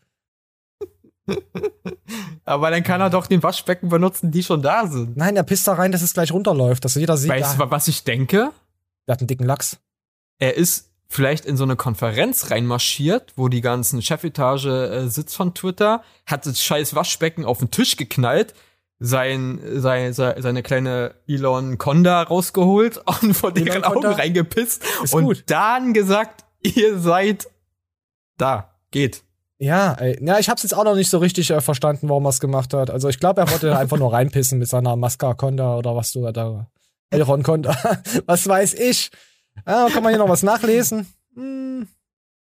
Aber 2.46 2.70
dann 2.70 2.84
kann 2.84 3.02
er 3.02 3.10
doch 3.10 3.26
den 3.26 3.42
Waschbecken 3.42 3.90
benutzen, 3.90 4.30
die 4.30 4.44
schon 4.44 4.62
da 4.62 4.86
sind. 4.86 5.18
Nein, 5.18 5.36
er 5.36 5.44
pisst 5.44 5.68
da 5.68 5.74
rein, 5.74 5.92
dass 5.92 6.04
es 6.04 6.14
gleich 6.14 6.32
runterläuft, 6.32 6.86
dass 6.86 6.94
jeder 6.94 7.18
sieht. 7.18 7.32
Weißt 7.32 7.60
du, 7.60 7.72
was 7.72 7.88
ich 7.88 8.04
denke? 8.04 8.52
Der 9.08 9.14
hat 9.14 9.22
einen 9.22 9.28
dicken 9.28 9.46
Lachs. 9.46 9.80
Er 10.42 10.58
ist 10.58 10.90
vielleicht 11.08 11.46
in 11.46 11.56
so 11.56 11.64
eine 11.64 11.76
Konferenz 11.76 12.50
reinmarschiert, 12.50 13.34
wo 13.36 13.48
die 13.48 13.62
ganzen 13.62 14.02
Chefetage 14.02 14.66
äh, 14.66 15.08
sitzt 15.08 15.36
von 15.36 15.54
Twitter, 15.54 16.02
hat 16.26 16.48
das 16.48 16.64
scheiß 16.64 16.96
Waschbecken 16.96 17.46
auf 17.46 17.60
den 17.60 17.70
Tisch 17.70 17.96
geknallt, 17.96 18.56
sein, 18.98 19.60
sein, 19.76 20.14
seine 20.14 20.64
kleine 20.64 21.14
Elon 21.28 21.78
Conda 21.78 22.24
rausgeholt 22.24 22.98
und 23.22 23.36
vor 23.36 23.52
deren 23.52 23.84
Augen 23.84 24.08
reingepisst 24.08 24.84
und 25.12 25.26
gut. 25.26 25.44
dann 25.46 25.94
gesagt, 25.94 26.44
ihr 26.64 26.98
seid 26.98 27.48
da, 28.38 28.74
geht. 28.90 29.24
Ja, 29.60 29.94
ey. 29.94 30.18
ja, 30.26 30.40
ich 30.40 30.50
hab's 30.50 30.64
jetzt 30.64 30.74
auch 30.74 30.86
noch 30.86 30.96
nicht 30.96 31.12
so 31.12 31.20
richtig 31.20 31.52
äh, 31.52 31.62
verstanden, 31.62 32.10
warum 32.10 32.26
er 32.26 32.30
es 32.30 32.40
gemacht 32.40 32.74
hat. 32.74 32.90
Also 32.90 33.10
ich 33.10 33.20
glaube, 33.20 33.42
er 33.42 33.52
wollte 33.52 33.78
einfach 33.78 34.00
nur 34.00 34.12
reinpissen 34.12 34.58
mit 34.58 34.70
seiner 34.70 34.96
Masca 34.96 35.36
Conda 35.36 35.78
oder 35.78 35.96
was 35.96 36.14
du 36.14 36.32
da, 36.32 36.68
Elron 37.12 37.44
Conda, 37.44 37.78
was 38.26 38.48
weiß 38.48 38.74
ich. 38.74 39.12
Ah, 39.66 39.88
kann 39.92 40.04
man 40.04 40.12
hier 40.12 40.20
noch 40.20 40.30
was 40.30 40.44
nachlesen? 40.44 41.08
Hm. 41.36 41.88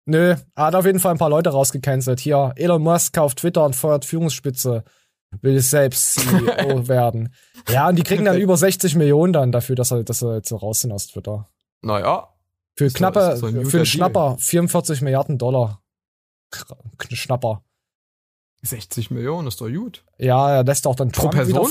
Nö, 0.07 0.37
er 0.55 0.65
hat 0.65 0.75
auf 0.75 0.87
jeden 0.87 1.01
Fall 1.01 1.13
ein 1.13 1.19
paar 1.19 1.31
Leute 1.31 1.51
rausgecancelt. 1.51 2.21
Hier, 2.21 2.53
Elon 2.57 2.83
Musk 2.83 3.15
kauft 3.15 3.39
Twitter 3.39 3.65
und 3.65 3.75
feuert 3.75 4.05
Führungsspitze 4.05 4.85
will 5.43 5.61
selbst 5.61 6.15
CEO 6.15 6.89
werden. 6.89 7.35
Ja, 7.69 7.89
und 7.89 7.97
die 7.97 8.03
kriegen 8.03 8.25
dann 8.25 8.39
über 8.39 8.57
60 8.57 8.95
Millionen 8.95 9.33
dann 9.33 9.53
dafür, 9.53 9.75
dass 9.75 9.91
er, 9.91 10.05
dass 10.05 10.23
er 10.23 10.37
jetzt 10.37 10.49
so 10.49 10.57
raus 10.57 10.81
sind 10.81 10.93
aus 10.93 11.09
Twitter. 11.09 11.49
Naja. 11.83 12.29
Für 12.77 12.89
knappe, 12.89 13.37
so, 13.37 13.49
für 13.49 13.79
einen 13.79 13.87
Schnapper, 13.87 14.37
44 14.39 15.01
Milliarden 15.03 15.39
Dollar. 15.39 15.83
Schnapper. 17.11 17.63
60 18.63 19.11
Millionen 19.11 19.49
ist 19.49 19.61
doch 19.61 19.69
gut. 19.69 20.05
Ja, 20.19 20.51
er 20.51 20.65
lässt 20.65 20.87
auch 20.87 20.95
dann 20.95 21.11
Pro 21.11 21.29
Person? 21.29 21.69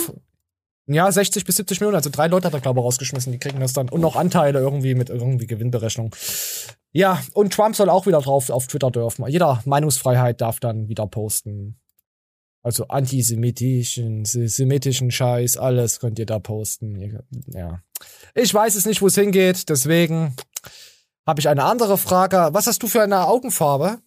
Ja, 0.88 1.12
60 1.12 1.46
bis 1.46 1.56
70 1.56 1.80
Millionen. 1.80 1.96
Also 1.96 2.10
drei 2.10 2.28
Leute 2.28 2.48
hat 2.48 2.54
er, 2.54 2.62
glaube 2.62 2.80
ich, 2.80 2.86
rausgeschmissen. 2.86 3.32
Die 3.32 3.40
kriegen 3.40 3.60
das 3.60 3.74
dann. 3.74 3.90
Und 3.90 4.02
noch 4.02 4.16
Anteile 4.16 4.60
irgendwie 4.60 4.94
mit 4.94 5.10
irgendwie 5.10 5.48
Gewinnberechnung. 5.48 6.16
Ja, 6.92 7.22
und 7.34 7.54
Trump 7.54 7.76
soll 7.76 7.90
auch 7.90 8.06
wieder 8.06 8.22
drauf 8.22 8.50
auf 8.50 8.68
Twitter 8.68 8.92
dürfen. 8.92 9.28
Jeder 9.28 9.62
Meinungsfreiheit 9.66 10.42
darf 10.42 10.60
dann 10.60 10.88
wieder 10.88 11.08
posten. 11.08 11.80
Also 12.62 12.88
antisemitischen, 12.88 14.26
semitischen 14.26 15.12
Scheiß, 15.12 15.58
alles 15.58 16.00
könnt 16.00 16.18
ihr 16.18 16.26
da 16.26 16.40
posten. 16.40 17.22
Ja. 17.48 17.82
Ich 18.34 18.52
weiß 18.52 18.74
es 18.74 18.88
nicht, 18.88 19.04
wo 19.04 19.08
es 19.08 19.14
hingeht, 19.14 19.70
deswegen 19.70 20.36
habe 21.28 21.40
ich 21.40 21.48
eine 21.48 21.64
andere 21.64 22.00
Frage. 22.00 22.50
Was 22.54 22.66
hast 22.66 22.82
du 22.82 22.88
für 22.88 23.04
eine 23.04 23.28
Augenfarbe? 23.28 24.00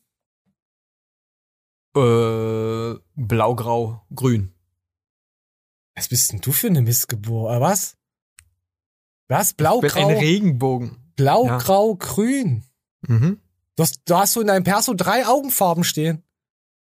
Äh, 1.96 2.98
blau, 3.14 3.54
grau, 3.54 4.02
grün. 4.12 4.52
Was 5.98 6.06
bist 6.06 6.32
denn 6.32 6.40
du 6.40 6.52
für 6.52 6.68
eine 6.68 6.80
Missgeburt? 6.80 7.56
Äh, 7.56 7.60
was? 7.60 7.96
Was? 9.26 9.52
Blau, 9.52 9.80
grau? 9.80 10.06
ein 10.06 10.16
Regenbogen. 10.16 11.12
Blau, 11.16 11.46
ja. 11.46 11.58
grau, 11.58 11.96
grün. 11.96 12.62
Mhm. 13.00 13.40
Du 13.74 13.82
hast, 13.82 14.02
du 14.08 14.16
hast 14.16 14.34
so 14.34 14.40
in 14.40 14.46
deinem 14.46 14.62
Perso 14.62 14.94
drei 14.94 15.26
Augenfarben 15.26 15.82
stehen. 15.82 16.22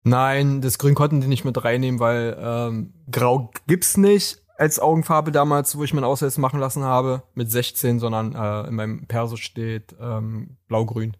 Nein, 0.02 0.60
das 0.60 0.78
Grün 0.78 0.94
konnten 0.94 1.22
die 1.22 1.28
nicht 1.28 1.46
mit 1.46 1.64
reinnehmen, 1.64 1.98
weil 1.98 2.36
ähm, 2.38 2.92
Grau 3.10 3.50
gibt's 3.66 3.96
nicht 3.96 4.42
als 4.58 4.78
Augenfarbe 4.78 5.32
damals, 5.32 5.78
wo 5.78 5.84
ich 5.84 5.94
meinen 5.94 6.04
Ausweis 6.04 6.36
machen 6.36 6.60
lassen 6.60 6.84
habe, 6.84 7.22
mit 7.34 7.50
16, 7.50 7.98
sondern 7.98 8.34
äh, 8.34 8.68
in 8.68 8.74
meinem 8.74 9.06
Perso 9.06 9.36
steht 9.36 9.96
ähm, 9.98 10.58
Blau-Grün. 10.68 11.16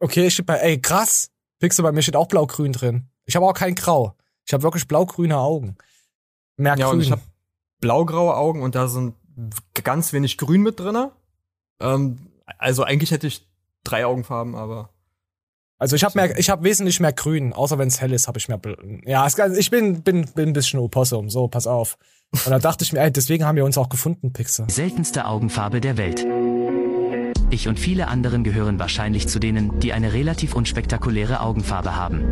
Okay, 0.00 0.30
steht 0.30 0.46
bei, 0.46 0.56
ey, 0.56 0.80
krass. 0.80 1.30
Pixel, 1.58 1.82
bei 1.82 1.92
mir 1.92 2.02
steht 2.02 2.16
auch 2.16 2.28
Blau-Grün 2.28 2.72
drin. 2.72 3.10
Ich 3.26 3.36
habe 3.36 3.46
auch 3.46 3.54
kein 3.54 3.74
Grau. 3.74 4.16
Ich 4.46 4.54
habe 4.54 4.62
wirklich 4.62 4.88
blau-grüne 4.88 5.36
Augen. 5.36 5.76
Mehr 6.56 6.76
ja, 6.78 6.88
und 6.88 7.00
ich 7.00 7.10
habe 7.10 7.22
blau-graue 7.80 8.34
Augen 8.34 8.62
und 8.62 8.74
da 8.74 8.88
sind 8.88 9.14
ganz 9.74 10.12
wenig 10.12 10.38
Grün 10.38 10.62
mit 10.62 10.80
drinne. 10.80 11.12
Ähm, 11.80 12.18
also 12.58 12.84
eigentlich 12.84 13.10
hätte 13.10 13.26
ich 13.26 13.46
drei 13.84 14.06
Augenfarben, 14.06 14.54
aber 14.54 14.90
also 15.78 15.94
ich 15.94 16.04
habe 16.04 16.18
mehr, 16.18 16.38
ich 16.38 16.48
habe 16.48 16.64
wesentlich 16.64 17.00
mehr 17.00 17.12
Grün, 17.12 17.52
außer 17.52 17.78
wenn 17.78 17.88
es 17.88 18.00
hell 18.00 18.12
ist, 18.12 18.28
habe 18.28 18.38
ich 18.38 18.48
mehr. 18.48 18.58
Ja, 19.04 19.26
ich 19.26 19.70
bin 19.70 20.02
bin 20.02 20.24
bin 20.34 20.48
ein 20.48 20.52
bisschen 20.54 20.80
Opossum. 20.80 21.28
So, 21.28 21.48
pass 21.48 21.66
auf. 21.66 21.98
Und 22.32 22.50
da 22.50 22.58
dachte 22.58 22.82
ich 22.84 22.92
mir, 22.92 23.00
ey, 23.00 23.12
deswegen 23.12 23.44
haben 23.44 23.56
wir 23.56 23.64
uns 23.64 23.76
auch 23.76 23.88
gefunden, 23.88 24.32
Pixel. 24.32 24.68
Seltenste 24.70 25.26
Augenfarbe 25.26 25.80
der 25.80 25.96
Welt. 25.96 26.26
Ich 27.48 27.68
und 27.68 27.78
viele 27.78 28.08
anderen 28.08 28.42
gehören 28.42 28.78
wahrscheinlich 28.80 29.28
zu 29.28 29.38
denen, 29.38 29.78
die 29.78 29.92
eine 29.92 30.12
relativ 30.12 30.54
unspektakuläre 30.54 31.40
Augenfarbe 31.40 31.94
haben. 31.94 32.24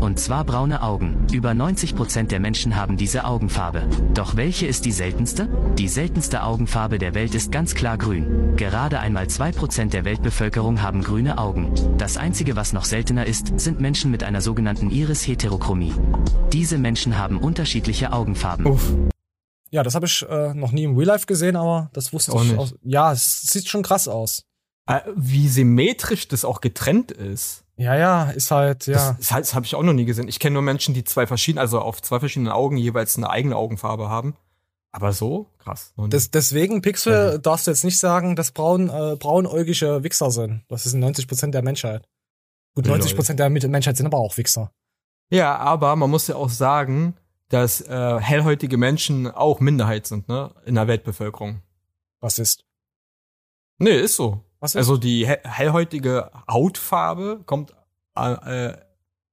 Und 0.00 0.18
zwar 0.18 0.44
braune 0.44 0.82
Augen. 0.82 1.26
Über 1.32 1.52
90% 1.52 2.24
der 2.24 2.40
Menschen 2.40 2.74
haben 2.74 2.96
diese 2.96 3.24
Augenfarbe. 3.24 3.84
Doch 4.12 4.36
welche 4.36 4.66
ist 4.66 4.84
die 4.84 4.92
seltenste? 4.92 5.48
Die 5.78 5.86
seltenste 5.86 6.42
Augenfarbe 6.42 6.98
der 6.98 7.14
Welt 7.14 7.34
ist 7.36 7.52
ganz 7.52 7.74
klar 7.74 7.96
grün. 7.96 8.56
Gerade 8.56 8.98
einmal 8.98 9.26
2% 9.26 9.90
der 9.90 10.04
Weltbevölkerung 10.04 10.82
haben 10.82 11.02
grüne 11.02 11.38
Augen. 11.38 11.72
Das 11.96 12.16
einzige, 12.16 12.56
was 12.56 12.72
noch 12.72 12.84
seltener 12.84 13.26
ist, 13.26 13.60
sind 13.60 13.80
Menschen 13.80 14.10
mit 14.10 14.24
einer 14.24 14.40
sogenannten 14.40 14.90
Iris-Heterochromie. 14.90 15.94
Diese 16.52 16.78
Menschen 16.78 17.18
haben 17.18 17.38
unterschiedliche 17.38 18.12
Augenfarben. 18.12 18.66
Uff. 18.66 18.92
Ja, 19.70 19.82
das 19.82 19.94
habe 19.94 20.06
ich 20.06 20.24
äh, 20.28 20.54
noch 20.54 20.72
nie 20.72 20.84
im 20.84 20.96
Real 20.96 21.08
Life 21.08 21.26
gesehen, 21.26 21.54
aber 21.54 21.90
das 21.92 22.12
wusste 22.12 22.32
auch 22.32 22.42
ich. 22.42 22.50
Nicht. 22.50 22.58
Aus, 22.58 22.74
ja, 22.82 23.12
es 23.12 23.42
sieht 23.42 23.68
schon 23.68 23.82
krass 23.82 24.08
aus. 24.08 24.42
Äh, 24.86 25.00
wie 25.14 25.48
symmetrisch 25.48 26.28
das 26.28 26.44
auch 26.44 26.60
getrennt 26.60 27.10
ist. 27.10 27.64
Ja, 27.76 27.94
ja, 27.94 28.30
ist 28.30 28.50
halt, 28.50 28.86
ja. 28.86 28.94
Das, 28.94 29.16
das, 29.18 29.28
das 29.28 29.54
habe 29.54 29.66
ich 29.66 29.74
auch 29.74 29.82
noch 29.82 29.92
nie 29.92 30.06
gesehen. 30.06 30.28
Ich 30.28 30.38
kenne 30.38 30.54
nur 30.54 30.62
Menschen, 30.62 30.94
die 30.94 31.04
zwei 31.04 31.26
verschiedene, 31.26 31.60
also 31.60 31.80
auf 31.80 32.00
zwei 32.00 32.20
verschiedenen 32.20 32.52
Augen 32.52 32.76
jeweils 32.76 33.16
eine 33.16 33.28
eigene 33.28 33.56
Augenfarbe 33.56 34.08
haben. 34.08 34.34
Aber 34.92 35.12
so 35.12 35.50
krass. 35.58 35.92
Das, 36.08 36.30
deswegen, 36.30 36.80
Pixel, 36.80 37.12
ja. 37.12 37.38
darfst 37.38 37.66
du 37.66 37.70
jetzt 37.70 37.84
nicht 37.84 37.98
sagen, 37.98 38.34
dass 38.34 38.52
braun, 38.52 38.88
äh, 38.88 39.16
braunäugige 39.16 40.02
Wichser 40.02 40.30
sind. 40.30 40.62
Das 40.68 40.86
ist 40.86 40.94
90 40.94 41.28
Prozent 41.28 41.54
der 41.54 41.62
Menschheit. 41.62 42.08
Gut, 42.74 42.86
90 42.86 43.14
Prozent 43.14 43.38
der 43.38 43.50
Menschheit 43.50 43.98
sind 43.98 44.06
aber 44.06 44.18
auch 44.18 44.38
Wichser. 44.38 44.72
Ja, 45.28 45.56
aber 45.56 45.96
man 45.96 46.10
muss 46.10 46.28
ja 46.28 46.36
auch 46.36 46.48
sagen, 46.48 47.14
dass 47.48 47.82
äh, 47.82 48.20
hellhäutige 48.20 48.78
Menschen 48.78 49.30
auch 49.30 49.60
Minderheit 49.60 50.06
sind, 50.06 50.28
ne, 50.28 50.54
in 50.64 50.76
der 50.76 50.88
Weltbevölkerung. 50.88 51.60
Was 52.20 52.38
ist? 52.38 52.64
Nee, 53.78 53.98
ist 53.98 54.16
so. 54.16 54.45
Also 54.60 54.96
die 54.96 55.26
hellhäutige 55.26 56.30
Hautfarbe 56.50 57.42
kommt 57.44 57.74
äh, 58.14 58.72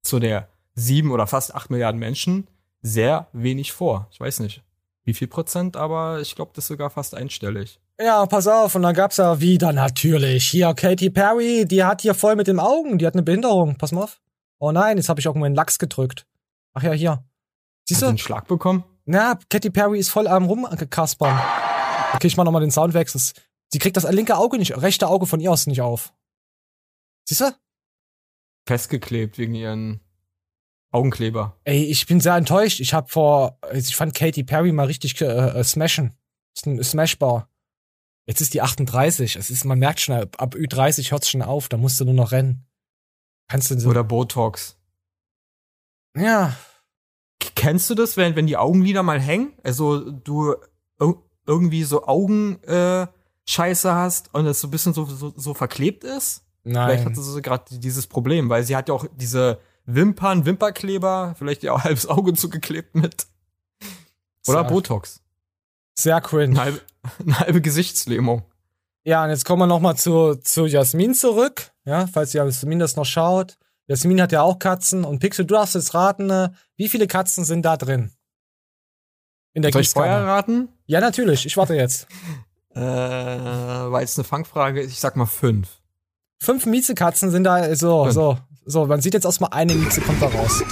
zu 0.01 0.19
der 0.19 0.49
sieben 0.76 1.11
oder 1.11 1.28
fast 1.28 1.55
acht 1.55 1.69
Milliarden 1.69 1.99
Menschen 1.99 2.47
sehr 2.82 3.28
wenig 3.32 3.71
vor. 3.71 4.07
Ich 4.11 4.19
weiß 4.19 4.41
nicht, 4.41 4.63
wie 5.05 5.13
viel 5.13 5.28
Prozent, 5.28 5.78
aber 5.78 6.19
ich 6.19 6.36
glaube, 6.36 6.51
das 6.53 6.65
ist 6.65 6.69
sogar 6.69 6.89
fast 6.89 7.15
einstellig. 7.15 7.80
Ja, 7.99 8.26
pass 8.26 8.47
auf, 8.47 8.76
und 8.76 8.82
dann 8.82 8.95
gab's 8.95 9.17
ja 9.17 9.39
wieder 9.39 9.71
natürlich. 9.71 10.49
Hier, 10.49 10.74
Katy 10.74 11.09
Perry, 11.09 11.65
die 11.65 11.84
hat 11.84 12.01
hier 12.01 12.13
voll 12.13 12.36
mit 12.36 12.47
den 12.47 12.59
Augen, 12.59 12.97
die 12.97 13.05
hat 13.05 13.13
eine 13.13 13.24
Behinderung. 13.24 13.78
Pass 13.78 13.91
mal 13.91 14.03
auf. 14.03 14.19
Oh 14.59 14.71
nein, 14.71 14.97
jetzt 14.97 15.09
habe 15.09 15.19
ich 15.19 15.26
irgendwo 15.26 15.45
einen 15.45 15.55
Lachs 15.55 15.78
gedrückt. 15.78 16.26
Ach 16.74 16.84
ja, 16.84 16.91
hier. 16.91 17.24
Siehst 17.86 18.01
du? 18.01 18.07
einen 18.07 18.17
Schlag 18.17 18.47
bekommen? 18.47 18.84
Na, 19.05 19.38
Katy 19.49 19.69
Perry 19.69 19.99
ist 19.99 20.09
voll 20.09 20.28
am 20.28 20.45
rumgekaspern. 20.45 21.39
Okay, 22.13 22.28
ich 22.28 22.38
mach 22.38 22.45
nochmal 22.45 22.61
den 22.61 22.71
Soundwechsel. 22.71 23.21
Sie 23.74 23.80
kriegt 23.80 23.97
das 23.97 24.09
linke 24.11 24.38
Auge 24.38 24.59
nicht, 24.59 24.78
rechte 24.78 25.07
Auge 25.07 25.26
von 25.26 25.39
ihr 25.39 25.51
aus 25.51 25.65
nicht 25.65 25.82
auf. 25.82 26.13
Siehst 27.28 27.41
du? 27.41 27.51
Festgeklebt 28.67 29.39
wegen 29.39 29.55
ihren 29.55 29.99
Augenkleber. 30.91 31.59
Ey, 31.63 31.86
ich 31.86 32.05
bin 32.05 32.19
sehr 32.19 32.36
enttäuscht. 32.36 32.80
Ich 32.82 32.93
hab 32.93 33.09
vor, 33.09 33.57
ich 33.74 33.95
fand 33.95 34.13
Katy 34.13 34.43
Perry 34.43 34.71
mal 34.71 34.86
richtig 34.86 35.19
äh, 35.21 35.26
äh, 35.26 35.63
smashen. 35.63 36.15
Ist 36.55 36.67
ein 36.67 36.84
Smashbar. 36.84 37.49
Jetzt 38.28 38.41
ist 38.41 38.53
die 38.53 38.61
38. 38.61 39.38
Es 39.38 39.49
ist, 39.49 39.65
man 39.65 39.80
merkt 39.80 40.01
schon, 40.01 40.17
ab, 40.17 40.36
ab 40.38 40.53
Ü30 40.53 41.09
hört's 41.09 41.32
schon 41.32 41.41
auf. 41.41 41.67
Da 41.67 41.78
musst 41.78 41.99
du 41.99 42.05
nur 42.05 42.13
noch 42.13 42.32
rennen. 42.32 42.67
Kannst 43.47 43.71
du 43.71 43.80
so 43.80 43.89
Oder 43.89 44.03
Botox. 44.03 44.78
Ja. 46.15 46.55
Kennst 47.55 47.89
du 47.89 47.95
das, 47.95 48.17
wenn, 48.17 48.36
wenn 48.36 48.45
die 48.45 48.57
Augenlider 48.57 49.01
mal 49.01 49.19
hängen? 49.19 49.53
Also 49.63 50.11
du 50.11 50.53
irgendwie 51.47 51.84
so 51.84 52.05
Augen, 52.05 52.61
äh, 52.65 53.07
Scheiße 53.47 53.93
hast 53.93 54.33
und 54.33 54.45
es 54.45 54.61
so 54.61 54.67
ein 54.67 54.71
bisschen 54.71 54.93
so, 54.93 55.05
so, 55.05 55.33
so 55.35 55.53
verklebt 55.53 56.03
ist. 56.03 56.43
Nein. 56.63 56.89
Vielleicht 56.89 57.05
hat 57.05 57.15
sie 57.15 57.23
so 57.23 57.41
gerade 57.41 57.77
dieses 57.77 58.07
Problem, 58.07 58.49
weil 58.49 58.63
sie 58.63 58.75
hat 58.75 58.87
ja 58.87 58.95
auch 58.95 59.05
diese 59.15 59.59
Wimpern, 59.85 60.45
Wimperkleber, 60.45 61.35
vielleicht 61.37 61.63
ja 61.63 61.73
auch 61.73 61.83
halbes 61.83 62.07
Auge 62.07 62.33
zugeklebt 62.33 62.95
mit. 62.95 63.27
Oder 64.47 64.61
Sehr. 64.61 64.69
Botox. 64.69 65.21
Sehr 65.95 66.21
cringe. 66.21 66.59
Eine 66.59 66.61
halbe, 66.61 66.81
eine 67.19 67.39
halbe 67.39 67.61
Gesichtslähmung. 67.61 68.43
Ja, 69.05 69.23
und 69.23 69.29
jetzt 69.29 69.45
kommen 69.45 69.61
wir 69.61 69.67
nochmal 69.67 69.97
zu, 69.97 70.35
zu 70.35 70.65
Jasmin 70.65 71.13
zurück. 71.13 71.71
Ja, 71.85 72.07
falls 72.07 72.31
Jasmin 72.31 72.79
das 72.79 72.95
noch 72.95 73.05
schaut. 73.05 73.57
Jasmin 73.87 74.21
hat 74.21 74.31
ja 74.31 74.41
auch 74.41 74.59
Katzen. 74.59 75.03
Und 75.03 75.19
Pixel, 75.19 75.45
du 75.45 75.55
darfst 75.55 75.75
jetzt 75.75 75.93
raten, 75.93 76.29
äh, 76.29 76.49
wie 76.77 76.87
viele 76.87 77.07
Katzen 77.07 77.43
sind 77.43 77.63
da 77.63 77.75
drin? 77.75 78.11
In 79.53 79.61
der 79.61 79.73
Soll 79.73 79.81
ich 79.81 79.89
vorher 79.89 80.23
raten? 80.23 80.69
Ja, 80.85 81.01
natürlich. 81.01 81.45
Ich 81.45 81.57
warte 81.57 81.75
jetzt. 81.75 82.07
äh, 82.76 82.80
war 82.80 84.01
jetzt 84.01 84.17
eine 84.17 84.24
Fangfrage. 84.24 84.82
Ich 84.82 84.99
sag 84.99 85.15
mal 85.15 85.26
fünf. 85.26 85.67
Fünf 86.39 86.65
Miezekatzen 86.65 87.32
sind 87.32 87.43
da, 87.43 87.76
so, 87.76 88.03
fünf. 88.03 88.13
so. 88.13 88.38
So, 88.65 88.86
man 88.86 89.01
sieht 89.01 89.13
jetzt 89.13 89.26
erstmal 89.26 89.49
eine 89.51 89.76
Mieze 89.76 89.99
kommt 89.99 90.21
da 90.21 90.28
raus. 90.28 90.63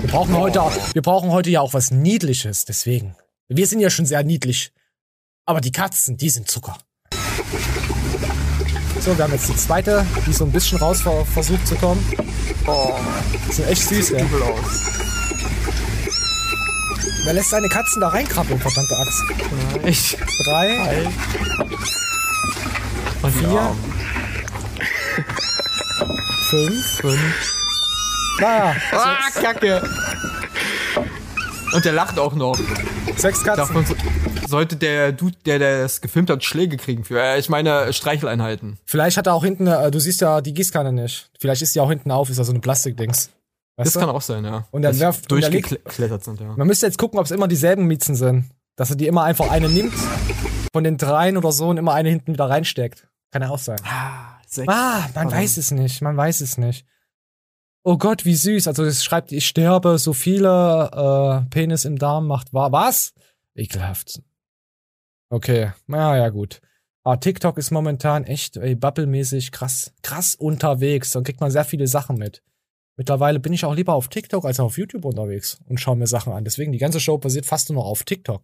Wir 0.00 0.08
brauchen 0.08 0.36
heute 0.36 0.62
auch, 0.62 0.72
wir 0.94 1.02
brauchen 1.02 1.30
heute 1.30 1.50
ja 1.50 1.60
auch 1.60 1.74
was 1.74 1.90
Niedliches, 1.90 2.64
deswegen. 2.64 3.14
Wir 3.48 3.66
sind 3.66 3.80
ja 3.80 3.90
schon 3.90 4.06
sehr 4.06 4.22
niedlich. 4.22 4.72
Aber 5.44 5.60
die 5.60 5.72
Katzen, 5.72 6.16
die 6.16 6.30
sind 6.30 6.48
Zucker. 6.48 6.78
So, 9.00 9.16
wir 9.16 9.24
haben 9.24 9.32
jetzt 9.32 9.48
die 9.48 9.56
zweite, 9.56 10.06
die 10.26 10.32
so 10.32 10.44
ein 10.44 10.52
bisschen 10.52 10.78
raus 10.78 11.02
versucht 11.02 11.66
zu 11.66 11.74
kommen. 11.74 12.02
Oh, 12.66 12.94
die 13.48 13.52
sind 13.52 13.68
echt 13.68 13.82
süß, 13.82 14.12
ey. 14.12 14.24
Wer 17.24 17.34
lässt 17.34 17.50
seine 17.50 17.68
Katzen 17.68 18.00
da 18.00 18.08
reinkrabbeln, 18.08 18.58
verdammte 18.58 18.96
Axt? 18.98 19.22
Ich. 19.84 20.16
Drei. 20.44 20.76
Drei. 20.76 21.06
Und 23.22 23.32
vier. 23.32 23.76
Fünf. 26.48 26.86
Fünf. 27.00 27.52
Naja. 28.40 28.74
Ah, 28.92 29.30
Kacke. 29.34 29.82
Und 31.72 31.84
der 31.84 31.92
lacht 31.92 32.18
auch 32.18 32.34
noch. 32.34 32.58
Sechs 33.16 33.44
Katzen. 33.44 33.84
Sollte 34.48 34.76
der 34.76 35.12
Dude, 35.12 35.36
der 35.44 35.58
das 35.58 36.00
gefilmt 36.00 36.30
hat, 36.30 36.42
Schläge 36.42 36.76
kriegen 36.76 37.04
für, 37.04 37.20
äh, 37.22 37.38
ich 37.38 37.48
meine, 37.48 37.92
Streicheleinheiten. 37.92 38.78
Vielleicht 38.84 39.16
hat 39.16 39.28
er 39.28 39.34
auch 39.34 39.44
hinten, 39.44 39.68
äh, 39.68 39.90
du 39.92 40.00
siehst 40.00 40.20
ja 40.22 40.40
die 40.40 40.54
Gießkanne 40.54 40.92
nicht. 40.92 41.30
Vielleicht 41.38 41.62
ist 41.62 41.74
die 41.76 41.80
auch 41.80 41.90
hinten 41.90 42.10
auf, 42.10 42.30
ist 42.30 42.38
ja 42.38 42.44
so 42.44 42.50
eine 42.50 42.60
Plastikdings. 42.60 43.30
Weißt 43.76 43.86
das 43.86 43.92
du? 43.94 44.00
kann 44.00 44.10
auch 44.10 44.20
sein, 44.20 44.44
ja. 44.44 44.66
Und 44.70 44.82
dann 44.82 44.98
werft 44.98 45.30
durchgeklettert 45.30 46.24
sind, 46.24 46.40
ja. 46.40 46.54
Man 46.56 46.66
müsste 46.66 46.86
jetzt 46.86 46.98
gucken, 46.98 47.18
ob 47.18 47.24
es 47.24 47.30
immer 47.30 47.48
dieselben 47.48 47.86
Miezen 47.86 48.14
sind. 48.14 48.50
Dass 48.76 48.90
er 48.90 48.96
die 48.96 49.06
immer 49.06 49.24
einfach 49.24 49.50
eine 49.50 49.68
nimmt, 49.68 49.92
von 50.72 50.84
den 50.84 50.96
dreien 50.96 51.36
oder 51.36 51.52
so 51.52 51.68
und 51.68 51.76
immer 51.76 51.92
eine 51.92 52.08
hinten 52.08 52.32
wieder 52.32 52.48
reinsteckt. 52.48 53.08
Kann 53.30 53.42
ja 53.42 53.50
auch 53.50 53.58
sein. 53.58 53.78
Ah, 53.84 54.38
sechs. 54.46 54.68
ah 54.72 55.08
man 55.14 55.26
Warum? 55.26 55.32
weiß 55.32 55.56
es 55.56 55.70
nicht, 55.70 56.00
man 56.02 56.16
weiß 56.16 56.40
es 56.40 56.58
nicht. 56.58 56.86
Oh 57.82 57.96
Gott, 57.96 58.24
wie 58.24 58.34
süß. 58.34 58.68
Also 58.68 58.84
es 58.84 59.04
schreibt, 59.04 59.32
ich 59.32 59.46
sterbe, 59.46 59.98
so 59.98 60.12
viele 60.12 61.44
äh, 61.46 61.50
Penis 61.50 61.84
im 61.84 61.98
Darm 61.98 62.26
macht 62.26 62.52
wahr. 62.52 62.72
Was? 62.72 63.14
Ekelhaft. 63.54 64.22
Okay, 65.30 65.72
na 65.86 66.16
ja, 66.16 66.28
gut. 66.28 66.60
Aber 67.02 67.14
ah, 67.14 67.16
TikTok 67.16 67.56
ist 67.56 67.70
momentan 67.70 68.24
echt 68.24 68.58
ey, 68.58 68.74
bubble-mäßig 68.74 69.52
krass, 69.52 69.94
krass 70.02 70.34
unterwegs. 70.34 71.12
Dann 71.12 71.24
kriegt 71.24 71.40
man 71.40 71.50
sehr 71.50 71.64
viele 71.64 71.86
Sachen 71.86 72.16
mit. 72.16 72.42
Mittlerweile 73.00 73.40
bin 73.40 73.54
ich 73.54 73.64
auch 73.64 73.74
lieber 73.74 73.94
auf 73.94 74.08
TikTok 74.08 74.44
als 74.44 74.60
auf 74.60 74.76
YouTube 74.76 75.06
unterwegs 75.06 75.58
und 75.70 75.80
schaue 75.80 75.96
mir 75.96 76.06
Sachen 76.06 76.34
an. 76.34 76.44
Deswegen, 76.44 76.70
die 76.70 76.76
ganze 76.76 77.00
Show 77.00 77.16
basiert 77.16 77.46
fast 77.46 77.70
nur 77.70 77.82
noch 77.82 77.88
auf 77.88 78.02
TikTok. 78.02 78.42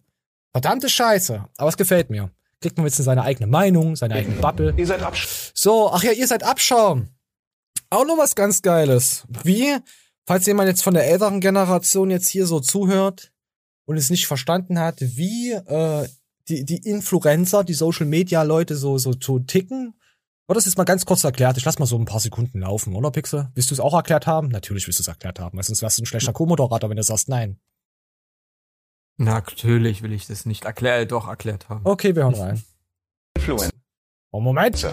Verdammte 0.51 0.89
Scheiße. 0.89 1.45
Aber 1.57 1.69
es 1.69 1.77
gefällt 1.77 2.09
mir. 2.09 2.31
Kriegt 2.59 2.75
man 2.75 2.87
jetzt 2.87 2.97
seine 2.97 3.21
eigene 3.21 3.45
Meinung, 3.45 3.95
seine 3.95 4.15
eigene 4.15 4.37
Bubble. 4.37 4.73
Ihr 4.75 4.87
seid 4.87 5.03
Abschaum. 5.03 5.51
So, 5.53 5.91
ach 5.91 6.01
ja, 6.01 6.11
ihr 6.11 6.25
seid 6.25 6.41
Abschaum. 6.41 7.09
Auch 7.91 8.03
noch 8.03 8.17
was 8.17 8.33
ganz 8.33 8.63
Geiles. 8.63 9.27
Wie, 9.43 9.77
falls 10.25 10.47
jemand 10.47 10.69
jetzt 10.69 10.81
von 10.81 10.95
der 10.95 11.05
älteren 11.05 11.39
Generation 11.39 12.09
jetzt 12.09 12.27
hier 12.27 12.47
so 12.47 12.59
zuhört 12.59 13.31
und 13.85 13.95
es 13.95 14.09
nicht 14.09 14.25
verstanden 14.25 14.79
hat, 14.79 14.95
wie 15.01 15.51
äh, 15.51 16.07
die, 16.47 16.65
die 16.65 16.77
Influencer, 16.77 17.63
die 17.63 17.75
Social 17.75 18.07
Media 18.07 18.41
Leute 18.41 18.75
so, 18.75 18.97
so 18.97 19.13
zu 19.13 19.37
ticken. 19.37 19.93
Oder 20.47 20.55
das 20.55 20.67
ist 20.67 20.77
mal 20.77 20.85
ganz 20.85 21.05
kurz 21.05 21.23
erklärt. 21.25 21.57
Ich 21.57 21.65
lass 21.65 21.77
mal 21.77 21.85
so 21.85 21.97
ein 21.97 22.05
paar 22.05 22.21
Sekunden 22.21 22.59
laufen, 22.61 22.95
oder 22.95 23.11
Pixel? 23.11 23.49
Willst 23.53 23.69
du 23.69 23.73
es 23.73 23.81
auch 23.81 23.93
erklärt 23.93 24.27
haben? 24.27 24.47
Natürlich 24.47 24.87
willst 24.87 24.99
du 24.99 25.03
es 25.03 25.07
erklärt 25.07 25.39
haben, 25.39 25.57
weil 25.57 25.63
sonst 25.63 25.81
wärst 25.81 25.97
du 25.97 26.03
ein 26.03 26.05
schlechter 26.05 26.31
Co-Moderator, 26.31 26.89
wenn 26.89 26.95
du 26.95 27.03
sagst 27.03 27.27
nein. 27.27 27.59
Natürlich 29.17 30.03
will 30.03 30.13
ich 30.13 30.27
das 30.27 30.45
nicht 30.45 30.65
erklärt, 30.65 31.11
doch 31.11 31.27
erklärt 31.27 31.67
haben. 31.67 31.81
Okay, 31.83 32.15
wir 32.15 32.23
hören 32.23 32.35
rein. 32.35 32.63
Influencer. 33.35 33.71
Oh, 34.31 34.41
Moment. 34.41 34.85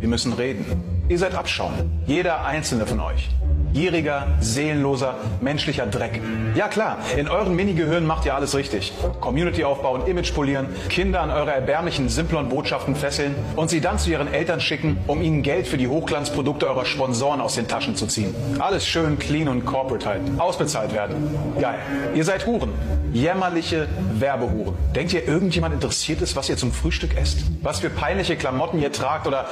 Wir 0.00 0.08
müssen 0.08 0.32
reden. 0.32 0.64
Ihr 1.08 1.16
seid 1.16 1.36
Abschaum. 1.36 1.72
Jeder 2.06 2.44
einzelne 2.44 2.84
von 2.86 2.98
euch. 2.98 3.30
Gieriger, 3.72 4.28
seelenloser, 4.40 5.16
menschlicher 5.40 5.86
Dreck. 5.86 6.20
Ja 6.54 6.68
klar, 6.68 6.98
in 7.16 7.28
euren 7.28 7.56
Mini-Gehirnen 7.56 8.06
macht 8.06 8.24
ihr 8.24 8.34
alles 8.34 8.54
richtig. 8.56 8.92
Community 9.20 9.64
aufbauen, 9.64 10.06
Image 10.06 10.32
polieren, 10.32 10.68
Kinder 10.88 11.20
an 11.20 11.30
eure 11.30 11.52
erbärmlichen 11.52 12.08
Simplon-Botschaften 12.08 12.94
fesseln 12.94 13.34
und 13.56 13.70
sie 13.70 13.80
dann 13.80 13.98
zu 13.98 14.10
ihren 14.10 14.32
Eltern 14.32 14.60
schicken, 14.60 14.98
um 15.08 15.22
ihnen 15.22 15.42
Geld 15.42 15.66
für 15.66 15.76
die 15.76 15.88
Hochglanzprodukte 15.88 16.68
eurer 16.68 16.84
Sponsoren 16.84 17.40
aus 17.40 17.56
den 17.56 17.66
Taschen 17.66 17.96
zu 17.96 18.06
ziehen. 18.06 18.34
Alles 18.60 18.86
schön 18.86 19.18
clean 19.18 19.48
und 19.48 19.64
corporate 19.64 20.06
halt. 20.06 20.22
Ausbezahlt 20.38 20.92
werden. 20.92 21.36
Geil. 21.60 21.78
Ihr 22.14 22.24
seid 22.24 22.46
Huren. 22.46 22.70
Jämmerliche 23.12 23.88
Werbehuren. 24.14 24.74
Denkt 24.94 25.12
ihr, 25.12 25.26
irgendjemand 25.26 25.74
interessiert 25.74 26.22
ist, 26.22 26.36
was 26.36 26.48
ihr 26.48 26.56
zum 26.56 26.72
Frühstück 26.72 27.16
esst? 27.16 27.38
Was 27.62 27.80
für 27.80 27.90
peinliche 27.90 28.36
Klamotten 28.36 28.63
ihr 28.72 28.92
tragt 28.92 29.26
oder... 29.26 29.48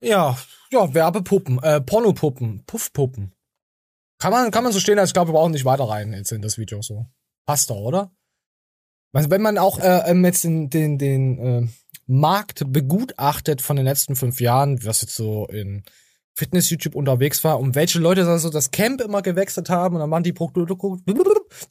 Ja, 0.00 0.36
ja, 0.70 0.92
Werbepuppen, 0.92 1.62
äh, 1.62 1.80
Pornopuppen, 1.80 2.64
Puffpuppen. 2.66 3.32
Kann 4.18 4.32
man, 4.32 4.50
kann 4.50 4.64
man 4.64 4.72
so 4.72 4.80
stehen, 4.80 4.98
als 4.98 5.10
ich 5.10 5.14
glaube, 5.14 5.30
wir 5.30 5.34
brauchen 5.34 5.52
nicht 5.52 5.64
weiter 5.64 5.84
rein 5.84 6.12
jetzt 6.12 6.32
in 6.32 6.42
das 6.42 6.58
Video 6.58 6.82
so. 6.82 7.06
Passt 7.46 7.70
doch, 7.70 7.76
oder? 7.76 8.12
Also 9.12 9.30
wenn 9.30 9.42
man 9.42 9.58
auch 9.58 9.78
äh, 9.78 10.10
ähm, 10.10 10.24
jetzt 10.24 10.44
den, 10.44 10.70
den, 10.70 10.98
den 10.98 11.38
äh, 11.38 11.68
Markt 12.06 12.64
begutachtet 12.72 13.62
von 13.62 13.76
den 13.76 13.84
letzten 13.84 14.16
fünf 14.16 14.40
Jahren, 14.40 14.84
was 14.84 15.02
jetzt 15.02 15.14
so 15.14 15.46
in 15.46 15.82
Fitness-YouTube 16.34 16.94
unterwegs 16.94 17.44
war, 17.44 17.60
um 17.60 17.74
welche 17.74 17.98
Leute 17.98 18.24
da 18.24 18.38
so 18.38 18.48
das 18.48 18.70
Camp 18.70 19.02
immer 19.02 19.20
gewechselt 19.20 19.68
haben 19.68 19.96
und 19.96 20.00
dann 20.00 20.10
waren 20.10 20.22
die 20.22 20.32
Produkte, 20.32 20.74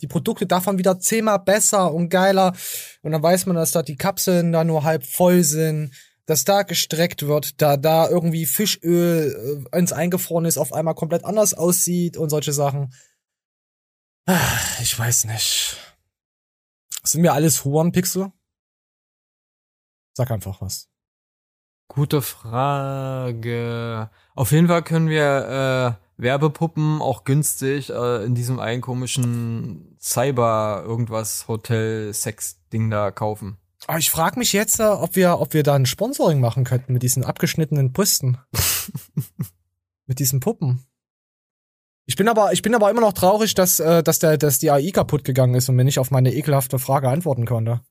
die 0.02 0.08
Produkte 0.08 0.46
davon 0.46 0.78
wieder 0.78 1.00
zehnmal 1.00 1.40
besser 1.40 1.92
und 1.92 2.10
geiler 2.10 2.54
und 3.02 3.12
dann 3.12 3.24
weiß 3.24 3.48
man, 3.48 3.56
dass 3.56 3.72
da 3.72 3.82
die 3.82 3.96
Kapseln 3.96 4.52
da 4.52 4.64
nur 4.64 4.84
halb 4.84 5.04
voll 5.06 5.44
sind 5.44 5.92
dass 6.26 6.46
da 6.46 6.64
gestreckt 6.64 7.28
wird, 7.28 7.62
da 7.62 7.78
da 7.78 8.10
irgendwie 8.10 8.46
Fischöl 8.46 9.66
äh, 9.74 9.78
ins 9.78 9.94
Eingefroren 9.94 10.46
ist, 10.46 10.58
auf 10.58 10.74
einmal 10.74 10.96
komplett 10.96 11.26
anders 11.26 11.54
aussieht 11.54 12.18
und 12.18 12.30
solche 12.30 12.54
Sachen. 12.54 12.94
Ah, 14.26 14.58
ich 14.82 14.98
weiß 14.98 15.26
nicht. 15.26 15.78
Sind 17.04 17.24
wir 17.24 17.34
alles 17.34 17.66
Hurenpixel? 17.66 18.32
Sag 20.14 20.32
einfach 20.32 20.62
was. 20.62 20.90
Gute 21.88 22.22
Frage. 22.22 24.10
Auf 24.36 24.52
jeden 24.52 24.68
Fall 24.68 24.84
können 24.84 25.10
wir 25.10 25.98
äh, 26.18 26.22
Werbepuppen 26.22 27.02
auch 27.02 27.24
günstig 27.24 27.90
äh, 27.90 28.24
in 28.24 28.36
diesem 28.36 28.60
einen 28.60 28.82
komischen 28.82 29.98
Cyber 30.00 30.84
irgendwas 30.86 31.48
Hotel 31.48 32.14
Sex 32.14 32.62
Ding 32.72 32.90
da 32.90 33.12
kaufen. 33.12 33.58
Aber 33.92 34.00
ich 34.00 34.10
frage 34.10 34.40
mich 34.40 34.54
jetzt, 34.54 34.80
äh, 34.80 34.84
ob 34.84 35.18
wir, 35.18 35.42
ob 35.42 35.54
wir 35.54 35.64
da 35.64 35.76
ein 35.76 35.86
Sponsoring 35.86 36.40
machen 36.40 36.64
könnten 36.64 36.94
mit 36.94 37.04
diesen 37.04 37.26
abgeschnittenen 37.26 37.92
Brüsten. 37.92 38.38
mit 40.06 40.20
diesen 40.20 40.40
Puppen. 40.40 40.86
Ich 42.06 42.16
bin 42.16 42.30
aber, 42.30 42.54
ich 42.54 42.62
bin 42.62 42.74
aber 42.74 42.90
immer 42.90 43.02
noch 43.02 43.12
traurig, 43.12 43.54
dass, 43.54 43.82
äh, 43.82 44.02
dass 44.02 44.20
der, 44.20 44.38
dass 44.38 44.60
die 44.60 44.72
AI 44.72 44.92
kaputt 44.92 45.26
gegangen 45.26 45.56
ist 45.56 45.68
und 45.68 45.76
mir 45.76 45.84
nicht 45.84 46.00
auf 46.00 46.10
meine 46.10 46.34
ekelhafte 46.34 46.80
Frage 46.80 47.10
antworten 47.10 47.46
konnte. 47.46 47.82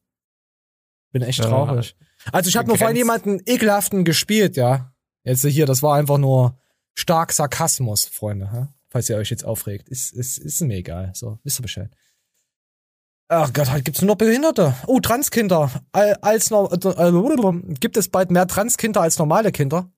Bin 1.13 1.21
echt 1.21 1.43
traurig. 1.43 1.95
Ja, 1.99 2.33
also 2.33 2.49
ich 2.49 2.57
habe 2.57 2.69
nur 2.69 2.79
vorhin 2.79 2.97
jemanden 2.97 3.43
ekelhaften 3.45 4.07
gespielt, 4.07 4.57
ja. 4.57 4.95
Jetzt 5.23 5.45
hier, 5.45 5.67
das 5.67 5.83
war 5.83 5.97
einfach 5.97 6.17
nur 6.17 6.59
stark 6.95 7.31
Sarkasmus, 7.31 8.07
Freunde, 8.07 8.49
ja? 8.51 8.69
falls 8.89 9.11
ihr 9.11 9.19
euch 9.19 9.29
jetzt 9.29 9.45
aufregt. 9.45 9.91
Ist, 9.91 10.15
ist, 10.15 10.39
ist 10.39 10.63
mir 10.63 10.79
egal. 10.79 11.13
So, 11.15 11.39
wisst 11.43 11.61
ihr 11.61 11.63
Bescheid. 11.63 11.91
Ach 13.33 13.53
Gott, 13.53 13.70
halt 13.70 13.85
gibt's 13.85 14.03
nur 14.03 14.09
noch 14.09 14.16
Behinderte. 14.16 14.74
Oh, 14.89 14.99
Transkinder. 14.99 15.70
Als 15.93 16.51
äh, 16.51 17.53
gibt 17.78 17.97
es 17.97 18.09
bald 18.09 18.33
mehr 18.33 18.49
Transkinder 18.49 19.03
als 19.03 19.20
normale 19.20 19.53
Kinder? 19.53 19.89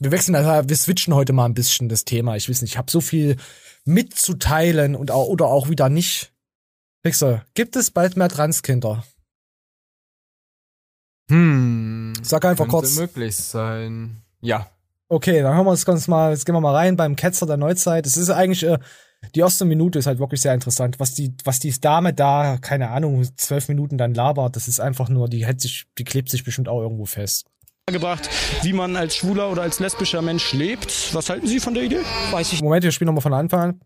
Wir 0.00 0.10
wechseln, 0.10 0.34
also 0.34 0.66
wir 0.66 0.76
switchen 0.76 1.14
heute 1.14 1.34
mal 1.34 1.44
ein 1.44 1.52
bisschen 1.52 1.90
das 1.90 2.06
Thema. 2.06 2.34
Ich 2.34 2.48
weiß 2.48 2.62
nicht, 2.62 2.72
ich 2.72 2.78
habe 2.78 2.90
so 2.90 3.02
viel 3.02 3.36
mitzuteilen 3.84 4.96
und 4.96 5.10
auch, 5.10 5.26
oder 5.26 5.46
auch 5.46 5.68
wieder 5.68 5.90
nicht. 5.90 6.32
Wechsel, 7.02 7.42
gibt 7.52 7.76
es 7.76 7.90
bald 7.90 8.16
mehr 8.16 8.30
Transkinder? 8.30 9.04
Hm. 11.28 12.14
Sag 12.22 12.46
einfach 12.46 12.68
kurz. 12.68 12.96
möglich 12.96 13.36
sein. 13.36 14.22
Ja. 14.40 14.70
Okay, 15.08 15.42
dann 15.42 15.54
hören 15.54 15.66
wir 15.66 15.72
uns 15.72 15.84
ganz 15.84 16.08
mal, 16.08 16.32
jetzt 16.32 16.46
gehen 16.46 16.54
wir 16.54 16.62
mal 16.62 16.74
rein 16.74 16.96
beim 16.96 17.16
Ketzer 17.16 17.44
der 17.44 17.58
Neuzeit. 17.58 18.06
Es 18.06 18.16
ist 18.16 18.30
eigentlich 18.30 18.62
äh, 18.62 18.78
die 19.34 19.40
erste 19.40 19.64
Minute 19.64 19.98
ist 19.98 20.06
halt 20.06 20.18
wirklich 20.18 20.40
sehr 20.40 20.54
interessant. 20.54 20.98
Was 20.98 21.14
die, 21.14 21.34
was 21.44 21.58
die 21.58 21.72
Dame 21.80 22.12
da, 22.12 22.58
keine 22.60 22.90
Ahnung, 22.90 23.26
zwölf 23.36 23.68
Minuten 23.68 23.98
dann 23.98 24.14
labert, 24.14 24.56
das 24.56 24.68
ist 24.68 24.80
einfach 24.80 25.08
nur, 25.08 25.28
die 25.28 25.44
hält 25.44 25.60
sich, 25.60 25.86
die 25.98 26.04
klebt 26.04 26.30
sich 26.30 26.44
bestimmt 26.44 26.68
auch 26.68 26.80
irgendwo 26.80 27.04
fest. 27.04 27.46
Gebracht, 27.86 28.28
wie 28.62 28.72
man 28.72 28.96
als 28.96 29.14
schwuler 29.14 29.50
oder 29.50 29.62
als 29.62 29.78
lesbischer 29.78 30.20
Mensch 30.20 30.52
lebt. 30.52 31.14
Was 31.14 31.30
halten 31.30 31.46
Sie 31.46 31.60
von 31.60 31.74
der 31.74 31.84
Idee? 31.84 32.00
Weiß 32.32 32.52
ich. 32.52 32.60
Moment, 32.60 32.82
wir 32.82 32.90
spielen 32.90 33.06
nochmal 33.06 33.22
von 33.22 33.34
Anfang 33.34 33.60
an. 33.60 33.80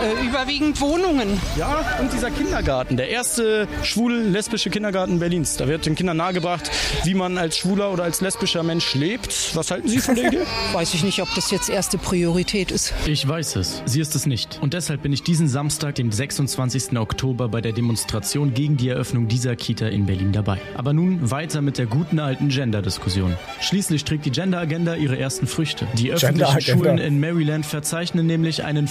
Äh, 0.00 0.14
ja, 0.14 0.28
überwiegend 0.28 0.80
Wohnungen. 0.80 1.40
Ja, 1.56 1.98
und 2.00 2.12
dieser 2.12 2.30
Kindergarten, 2.30 2.96
der 2.96 3.08
erste 3.08 3.66
schwul-lesbische 3.82 4.70
Kindergarten 4.70 5.18
Berlins. 5.18 5.56
Da 5.56 5.66
wird 5.66 5.86
den 5.86 5.94
Kindern 5.94 6.18
nahegebracht, 6.18 6.70
wie 7.04 7.14
man 7.14 7.38
als 7.38 7.58
schwuler 7.58 7.92
oder 7.92 8.04
als 8.04 8.20
lesbischer 8.20 8.62
Mensch 8.62 8.94
lebt. 8.94 9.54
Was 9.54 9.70
halten 9.70 9.88
Sie 9.88 9.98
von 9.98 10.14
der 10.14 10.28
Idee? 10.28 10.40
Weiß 10.72 10.94
ich 10.94 11.02
nicht, 11.02 11.20
ob 11.20 11.28
das 11.34 11.50
jetzt 11.50 11.68
erste 11.68 11.98
Priorität 11.98 12.70
ist. 12.70 12.92
Ich 13.06 13.26
weiß 13.26 13.56
es. 13.56 13.82
Sie 13.86 14.00
ist 14.00 14.14
es 14.14 14.26
nicht. 14.26 14.58
Und 14.60 14.74
deshalb 14.74 15.02
bin 15.02 15.12
ich 15.12 15.22
diesen 15.22 15.48
Samstag, 15.48 15.96
den 15.96 16.12
26. 16.12 16.98
Oktober, 16.98 17.48
bei 17.48 17.60
der 17.60 17.72
Demonstration 17.72 18.54
gegen 18.54 18.76
die 18.76 18.88
Eröffnung 18.88 19.28
dieser 19.28 19.56
Kita 19.56 19.86
in 19.86 20.06
Berlin 20.06 20.32
dabei. 20.32 20.60
Aber 20.76 20.92
nun 20.92 21.30
weiter 21.30 21.60
mit 21.62 21.78
der 21.78 21.86
guten 21.86 22.18
alten 22.18 22.48
Gender-Diskussion. 22.48 23.36
Schließlich 23.60 24.04
trägt 24.04 24.26
die 24.26 24.30
Gender-Agenda 24.30 24.94
ihre 24.94 25.18
ersten 25.18 25.46
Früchte. 25.46 25.86
Die 25.94 26.12
öffentlichen 26.12 26.60
Schulen 26.60 26.98
in 26.98 27.20
Maryland 27.20 27.66
verzeichnen 27.66 28.26
nämlich 28.26 28.64
einen 28.64 28.86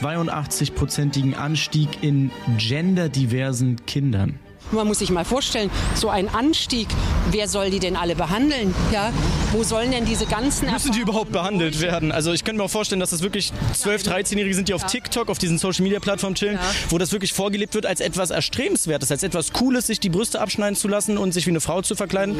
582-prozentigen 0.00 1.34
Anstieg 1.34 2.02
in 2.02 2.30
genderdiversen 2.56 3.84
Kindern. 3.86 4.38
Man 4.70 4.86
muss 4.86 4.98
sich 4.98 5.10
mal 5.10 5.24
vorstellen, 5.24 5.70
so 5.94 6.10
ein 6.10 6.28
Anstieg, 6.28 6.88
wer 7.30 7.48
soll 7.48 7.70
die 7.70 7.78
denn 7.78 7.96
alle 7.96 8.14
behandeln? 8.14 8.74
Ja? 8.92 9.12
Wo 9.52 9.62
sollen 9.64 9.90
denn 9.90 10.04
diese 10.04 10.26
ganzen... 10.26 10.70
Müssen 10.70 10.92
die 10.92 11.00
überhaupt 11.00 11.32
behandelt 11.32 11.80
werden? 11.80 12.12
Also 12.12 12.32
ich 12.32 12.44
könnte 12.44 12.58
mir 12.58 12.64
auch 12.64 12.70
vorstellen, 12.70 13.00
dass 13.00 13.10
das 13.10 13.22
wirklich 13.22 13.52
12-, 13.74 14.06
13-Jährige 14.06 14.54
sind, 14.54 14.68
die 14.68 14.74
auf 14.74 14.84
TikTok, 14.84 15.30
auf 15.30 15.38
diesen 15.38 15.58
Social-Media-Plattformen 15.58 16.34
chillen, 16.34 16.56
ja. 16.56 16.74
wo 16.90 16.98
das 16.98 17.12
wirklich 17.12 17.32
vorgelebt 17.32 17.74
wird 17.74 17.86
als 17.86 18.00
etwas 18.00 18.30
Erstrebenswertes, 18.30 19.10
als 19.10 19.22
etwas 19.22 19.52
Cooles, 19.52 19.86
sich 19.86 20.00
die 20.00 20.10
Brüste 20.10 20.40
abschneiden 20.40 20.76
zu 20.76 20.86
lassen 20.86 21.16
und 21.16 21.32
sich 21.32 21.46
wie 21.46 21.50
eine 21.50 21.60
Frau 21.60 21.80
zu 21.80 21.94
verkleiden. 21.94 22.36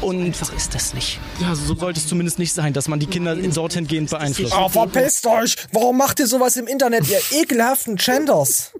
Und 0.00 0.24
einfach 0.24 0.52
ist 0.54 0.74
das 0.74 0.94
nicht. 0.94 1.20
Ja, 1.40 1.54
so 1.54 1.76
sollte 1.76 2.00
es 2.00 2.08
zumindest 2.08 2.40
nicht 2.40 2.52
sein, 2.52 2.72
dass 2.72 2.88
man 2.88 2.98
die 2.98 3.06
Kinder 3.06 3.36
dorthin 3.36 3.86
gehend 3.86 4.10
beeinflusst. 4.10 4.54
Oh, 4.58 4.68
verpisst 4.68 5.26
euch! 5.26 5.56
Warum 5.72 5.96
macht 5.96 6.18
ihr 6.18 6.26
sowas 6.26 6.56
im 6.56 6.66
Internet, 6.66 7.08
ihr 7.08 7.20
ekelhaften 7.40 7.96
Genders? 7.96 8.72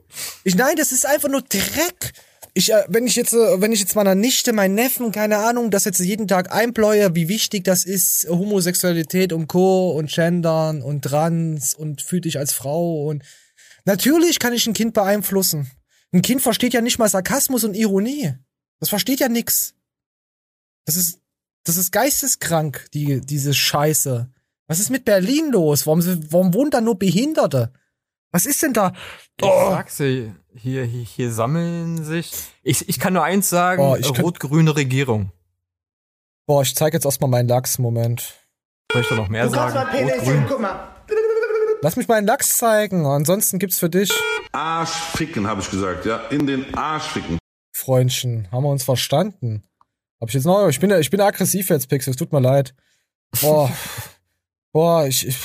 Ich, 0.42 0.56
nein, 0.56 0.74
das 0.76 0.90
ist 0.90 1.06
einfach 1.06 1.28
nur 1.28 1.42
Dreck 1.42 2.12
ich, 2.58 2.72
äh, 2.72 2.84
wenn 2.88 3.06
ich 3.06 3.14
jetzt, 3.14 3.34
äh, 3.34 3.60
wenn 3.60 3.70
ich 3.70 3.78
jetzt 3.78 3.94
meiner 3.94 4.16
Nichte, 4.16 4.52
meinen 4.52 4.74
Neffen, 4.74 5.12
keine 5.12 5.38
Ahnung, 5.38 5.70
das 5.70 5.84
jetzt 5.84 6.00
jeden 6.00 6.26
Tag 6.26 6.52
einbläue, 6.52 7.14
wie 7.14 7.28
wichtig 7.28 7.62
das 7.62 7.84
ist, 7.84 8.26
Homosexualität 8.28 9.32
und 9.32 9.46
Co. 9.46 9.92
und 9.92 10.10
Gendern 10.10 10.82
und 10.82 11.02
Trans 11.02 11.74
und 11.74 12.02
fühl 12.02 12.20
dich 12.20 12.36
als 12.36 12.52
Frau 12.52 13.06
und 13.06 13.22
natürlich 13.84 14.40
kann 14.40 14.52
ich 14.52 14.66
ein 14.66 14.74
Kind 14.74 14.92
beeinflussen. 14.92 15.70
Ein 16.12 16.22
Kind 16.22 16.42
versteht 16.42 16.74
ja 16.74 16.80
nicht 16.80 16.98
mal 16.98 17.08
Sarkasmus 17.08 17.62
und 17.62 17.74
Ironie. 17.74 18.34
Das 18.80 18.88
versteht 18.88 19.20
ja 19.20 19.28
nix. 19.28 19.74
Das 20.84 20.96
ist, 20.96 21.20
das 21.62 21.76
ist 21.76 21.92
geisteskrank, 21.92 22.88
die, 22.92 23.20
diese 23.20 23.54
Scheiße. 23.54 24.32
Was 24.66 24.80
ist 24.80 24.90
mit 24.90 25.04
Berlin 25.04 25.52
los? 25.52 25.86
Warum, 25.86 26.02
warum 26.32 26.54
wohnen 26.54 26.72
da 26.72 26.80
nur 26.80 26.98
Behinderte? 26.98 27.72
Was 28.32 28.46
ist 28.46 28.62
denn 28.62 28.72
da? 28.72 28.92
Oh. 29.42 29.46
Ich 29.46 29.70
sag's 29.70 29.96
dir, 29.98 30.34
hier, 30.58 30.84
hier, 30.84 31.04
hier 31.04 31.32
sammeln 31.32 32.04
sich. 32.04 32.32
Ich, 32.62 32.88
ich 32.88 32.98
kann 32.98 33.12
nur 33.12 33.22
eins 33.22 33.48
sagen, 33.48 33.82
oh, 33.82 33.94
rot-grüne 34.22 34.74
Regierung. 34.76 35.32
Boah, 36.46 36.62
ich 36.62 36.74
zeig 36.74 36.94
jetzt 36.94 37.04
erstmal 37.04 37.30
meinen 37.30 37.48
Lachs, 37.48 37.78
Moment. 37.78 38.34
Soll 38.92 39.02
ich 39.02 39.08
da 39.08 39.14
noch 39.14 39.28
mehr 39.28 39.44
du 39.44 39.50
sagen? 39.50 39.96
Rot-grün. 39.96 40.44
Guck 40.48 40.60
mal. 40.60 40.94
Lass 41.80 41.96
mich 41.96 42.08
meinen 42.08 42.26
Lachs 42.26 42.56
zeigen, 42.56 43.06
ansonsten 43.06 43.58
gibt's 43.58 43.78
für 43.78 43.88
dich. 43.88 44.12
Arsch 44.50 44.90
ficken, 44.90 45.46
habe 45.46 45.60
ich 45.60 45.70
gesagt, 45.70 46.06
ja. 46.06 46.16
In 46.30 46.46
den 46.46 46.74
Arsch 46.74 47.04
ficken. 47.04 47.38
Freundchen, 47.72 48.50
haben 48.50 48.64
wir 48.64 48.70
uns 48.70 48.82
verstanden? 48.82 49.62
Hab 50.20 50.28
ich 50.30 50.34
jetzt 50.34 50.44
noch, 50.44 50.68
ich 50.68 50.80
bin, 50.80 50.90
ich 50.90 51.10
bin 51.10 51.20
aggressiv 51.20 51.70
jetzt, 51.70 51.88
Pixel, 51.88 52.10
es 52.10 52.16
tut 52.16 52.32
mir 52.32 52.40
leid. 52.40 52.74
Boah. 53.40 53.70
Boah, 54.72 55.06
ich, 55.06 55.26
ich 55.26 55.36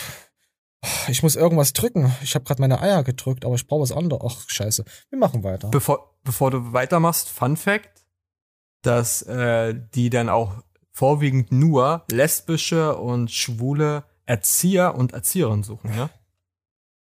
ich 1.07 1.23
muss 1.23 1.35
irgendwas 1.35 1.73
drücken. 1.73 2.13
Ich 2.21 2.35
habe 2.35 2.45
gerade 2.45 2.61
meine 2.61 2.81
Eier 2.81 3.03
gedrückt, 3.03 3.45
aber 3.45 3.55
ich 3.55 3.67
brauche 3.67 3.81
was 3.81 3.91
anderes. 3.91 4.21
Ach, 4.25 4.49
scheiße. 4.49 4.83
Wir 5.09 5.19
machen 5.19 5.43
weiter. 5.43 5.69
Bevor, 5.69 6.15
bevor 6.23 6.51
du 6.51 6.73
weitermachst, 6.73 7.29
Fun 7.29 7.57
Fact, 7.57 8.05
dass 8.81 9.21
äh, 9.23 9.75
die 9.93 10.09
dann 10.09 10.29
auch 10.29 10.55
vorwiegend 10.91 11.51
nur 11.51 12.03
lesbische 12.11 12.97
und 12.97 13.31
schwule 13.31 14.03
Erzieher 14.25 14.95
und 14.95 15.13
Erzieherinnen 15.13 15.63
suchen, 15.63 15.91
ja? 15.95 16.09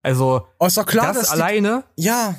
Also, 0.02 0.46
oh, 0.60 0.66
ist 0.66 0.76
doch 0.76 0.86
klar, 0.86 1.12
das 1.12 1.30
alleine 1.30 1.82
ja. 1.96 2.36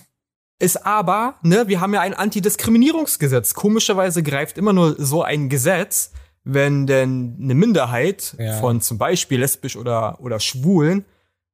ist 0.57 0.85
aber, 0.85 1.35
ne, 1.41 1.67
wir 1.67 1.81
haben 1.81 1.93
ja 1.93 1.99
ein 1.99 2.13
Antidiskriminierungsgesetz. 2.13 3.55
Komischerweise 3.55 4.23
greift 4.23 4.57
immer 4.57 4.71
nur 4.71 4.95
so 4.97 5.21
ein 5.21 5.49
Gesetz, 5.49 6.11
wenn 6.45 6.87
denn 6.87 7.37
eine 7.41 7.55
Minderheit 7.55 8.35
ja. 8.39 8.57
von 8.59 8.79
zum 8.79 8.97
Beispiel 8.97 9.41
lesbisch 9.41 9.75
oder, 9.75 10.21
oder 10.21 10.39
schwulen 10.39 11.03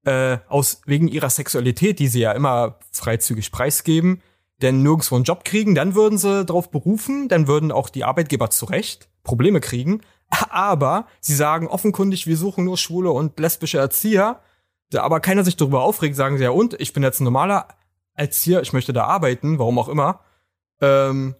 äh, 0.05 0.37
aus 0.47 0.81
wegen 0.85 1.07
ihrer 1.07 1.29
Sexualität, 1.29 1.99
die 1.99 2.07
sie 2.07 2.21
ja 2.21 2.31
immer 2.33 2.79
freizügig 2.91 3.51
preisgeben, 3.51 4.21
denn 4.61 4.81
nirgendwo 4.81 5.15
einen 5.15 5.23
Job 5.23 5.43
kriegen, 5.43 5.75
dann 5.75 5.95
würden 5.95 6.17
sie 6.17 6.45
darauf 6.45 6.71
berufen, 6.71 7.27
dann 7.27 7.47
würden 7.47 7.71
auch 7.71 7.89
die 7.89 8.03
Arbeitgeber 8.03 8.49
zurecht 8.49 9.09
Probleme 9.23 9.59
kriegen. 9.59 10.01
Aber 10.49 11.07
sie 11.19 11.35
sagen 11.35 11.67
offenkundig, 11.67 12.27
wir 12.27 12.37
suchen 12.37 12.65
nur 12.65 12.77
schwule 12.77 13.11
und 13.11 13.39
lesbische 13.39 13.77
Erzieher. 13.77 14.41
Aber 14.95 15.19
keiner 15.19 15.43
sich 15.43 15.57
darüber 15.57 15.81
aufregt, 15.81 16.15
sagen 16.15 16.37
sie 16.37 16.43
ja, 16.43 16.51
und 16.51 16.79
ich 16.79 16.93
bin 16.93 17.03
jetzt 17.03 17.19
ein 17.19 17.23
normaler 17.23 17.67
Erzieher, 18.13 18.61
ich 18.61 18.73
möchte 18.73 18.93
da 18.93 19.05
arbeiten, 19.05 19.57
warum 19.57 19.79
auch 19.79 19.89
immer. 19.89 20.19
Ähm, 20.81 21.35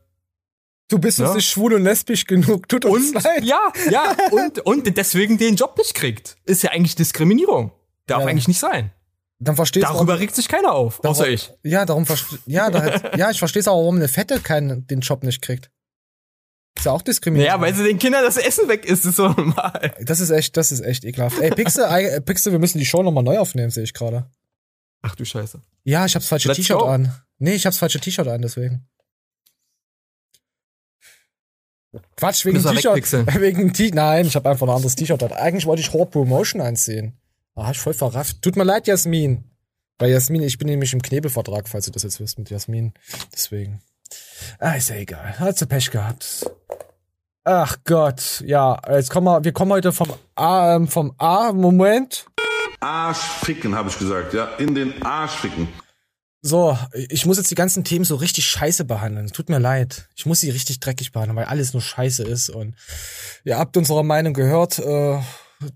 Du 0.90 1.00
bist 1.00 1.18
ja. 1.18 1.26
uns 1.26 1.36
nicht 1.36 1.50
schwul 1.50 1.74
und 1.74 1.84
lesbisch 1.84 2.26
genug, 2.26 2.70
tut 2.70 2.86
uns 2.86 3.16
und, 3.16 3.24
leid. 3.24 3.44
Ja, 3.44 3.72
ja, 3.90 4.16
und, 4.32 4.60
und 4.60 4.96
deswegen 4.96 5.40
den 5.40 5.56
Job 5.56 5.76
nicht 5.78 5.96
kriegt. 5.96 6.38
Ist 6.46 6.62
ja 6.62 6.70
eigentlich 6.70 6.96
Diskriminierung. 6.96 7.72
Darf 8.08 8.22
ja. 8.22 8.28
eigentlich 8.28 8.48
nicht 8.48 8.60
sein. 8.60 8.92
Dann 9.40 9.56
verstehst 9.56 9.86
Darüber 9.86 10.20
regt 10.20 10.36
sich 10.36 10.48
keiner 10.48 10.74
auf, 10.74 11.02
darum, 11.02 11.12
außer 11.12 11.28
ich. 11.28 11.52
Ja, 11.64 11.86
darum 11.86 12.06
ja, 12.46 12.70
da 12.70 13.16
ja, 13.18 13.30
ich 13.30 13.40
verstehe 13.40 13.60
es 13.60 13.68
auch, 13.68 13.78
warum 13.78 13.98
eine 13.98 14.08
Fette 14.08 14.40
keinen 14.40 14.88
den 14.88 15.02
Job 15.02 15.24
nicht 15.24 15.42
kriegt. 15.42 15.70
Ist 16.78 16.86
ja 16.86 16.92
auch 16.92 17.02
diskriminierend. 17.02 17.54
Ja, 17.54 17.62
weil 17.62 17.74
sie 17.74 17.84
den 17.84 18.00
Kindern 18.00 18.24
das 18.24 18.38
Essen 18.38 18.68
weg 18.68 18.86
ist, 18.86 19.06
ist 19.06 19.18
so 19.18 19.30
normal. 19.30 19.94
Das 20.02 20.20
ist 20.20 20.32
echt, 20.32 20.58
das 20.58 20.72
ist 20.72 20.82
echt 20.82 21.04
ekelhaft. 21.04 21.40
Ey, 21.40 21.52
Pixel, 21.52 21.86
äh, 21.90 22.22
Pixel, 22.22 22.52
wir 22.52 22.60
müssen 22.60 22.80
die 22.80 22.86
Show 22.86 23.04
nochmal 23.04 23.24
neu 23.24 23.38
aufnehmen, 23.38 23.70
sehe 23.70 23.84
ich 23.84 23.94
gerade. 23.94 24.30
Ach 25.02 25.16
du 25.16 25.26
Scheiße. 25.26 25.62
Ja, 25.84 26.06
ich 26.06 26.16
hab's 26.16 26.28
falsche 26.28 26.52
T-Shirt 26.54 26.82
an. 26.82 27.14
Nee, 27.38 27.56
ich 27.56 27.66
hab's 27.66 27.78
falsche 27.78 28.00
T-Shirt 28.00 28.28
an, 28.28 28.42
deswegen. 28.42 28.88
Quatsch, 32.16 32.46
wegen 32.46 32.64
T-Shirt. 32.64 33.28
Wegen 33.40 33.74
T 33.74 33.92
Nein, 33.94 34.26
ich 34.26 34.36
habe 34.36 34.50
einfach 34.50 34.66
ein 34.66 34.74
anderes 34.74 34.96
T-Shirt 34.96 35.22
an. 35.22 35.32
Eigentlich 35.34 35.66
wollte 35.66 35.82
ich 35.82 35.94
Horde 35.94 36.12
Promotion 36.12 36.62
anziehen. 36.62 37.20
Ah, 37.56 37.72
ich 37.72 37.80
voll 37.80 37.94
verrafft. 37.94 38.42
Tut 38.42 38.56
mir 38.56 38.64
leid, 38.64 38.88
Jasmin. 38.88 39.44
Bei 39.98 40.08
Jasmin, 40.08 40.42
ich 40.42 40.58
bin 40.58 40.68
nämlich 40.68 40.94
im 40.94 41.02
Knebelvertrag, 41.02 41.70
falls 41.70 41.86
du 41.86 41.92
das 41.92 42.04
jetzt 42.04 42.20
wisst 42.20 42.40
mit 42.40 42.50
Jasmin. 42.50 42.94
Deswegen. 43.32 43.82
Ah, 44.60 44.74
ist 44.74 44.90
ja 44.90 44.96
egal. 44.96 45.40
Hat 45.40 45.58
sie 45.58 45.68
Pech 45.68 45.92
gehabt. 45.92 46.46
Ach 47.44 47.78
Gott, 47.84 48.42
ja, 48.46 48.82
jetzt 48.90 49.10
kommen 49.10 49.28
wir, 49.28 49.44
wir 49.44 49.52
kommen 49.52 49.72
heute 49.72 49.92
vom 49.92 50.14
A, 50.36 50.76
ähm, 50.76 50.88
vom 50.88 51.14
A-Moment. 51.18 52.26
Arsch 52.80 53.18
ficken, 53.18 53.76
habe 53.76 53.90
ich 53.90 54.00
gesagt, 54.00 54.34
ja, 54.34 54.46
in 54.58 54.74
den 54.74 55.02
Arsch 55.04 55.34
ficken. 55.34 55.68
So, 56.42 56.78
ich 56.94 57.26
muss 57.26 57.38
jetzt 57.38 57.52
die 57.52 57.56
ganzen 57.56 57.84
Themen 57.84 58.04
so 58.04 58.16
richtig 58.16 58.46
scheiße 58.46 58.84
behandeln. 58.84 59.28
Tut 59.28 59.50
mir 59.50 59.60
leid. 59.60 60.10
Ich 60.16 60.26
muss 60.26 60.42
sie 60.42 60.50
richtig 60.50 60.82
dreckig 60.82 61.14
behandeln, 61.14 61.38
weil 61.38 61.46
alles 61.46 61.72
nur 61.72 61.82
scheiße 61.82 62.24
ist. 62.24 62.50
Und 62.50 62.76
ihr 63.46 63.58
habt 63.58 63.78
unsere 63.78 64.04
Meinung 64.04 64.34
gehört. 64.34 64.80
Äh, 64.80 65.22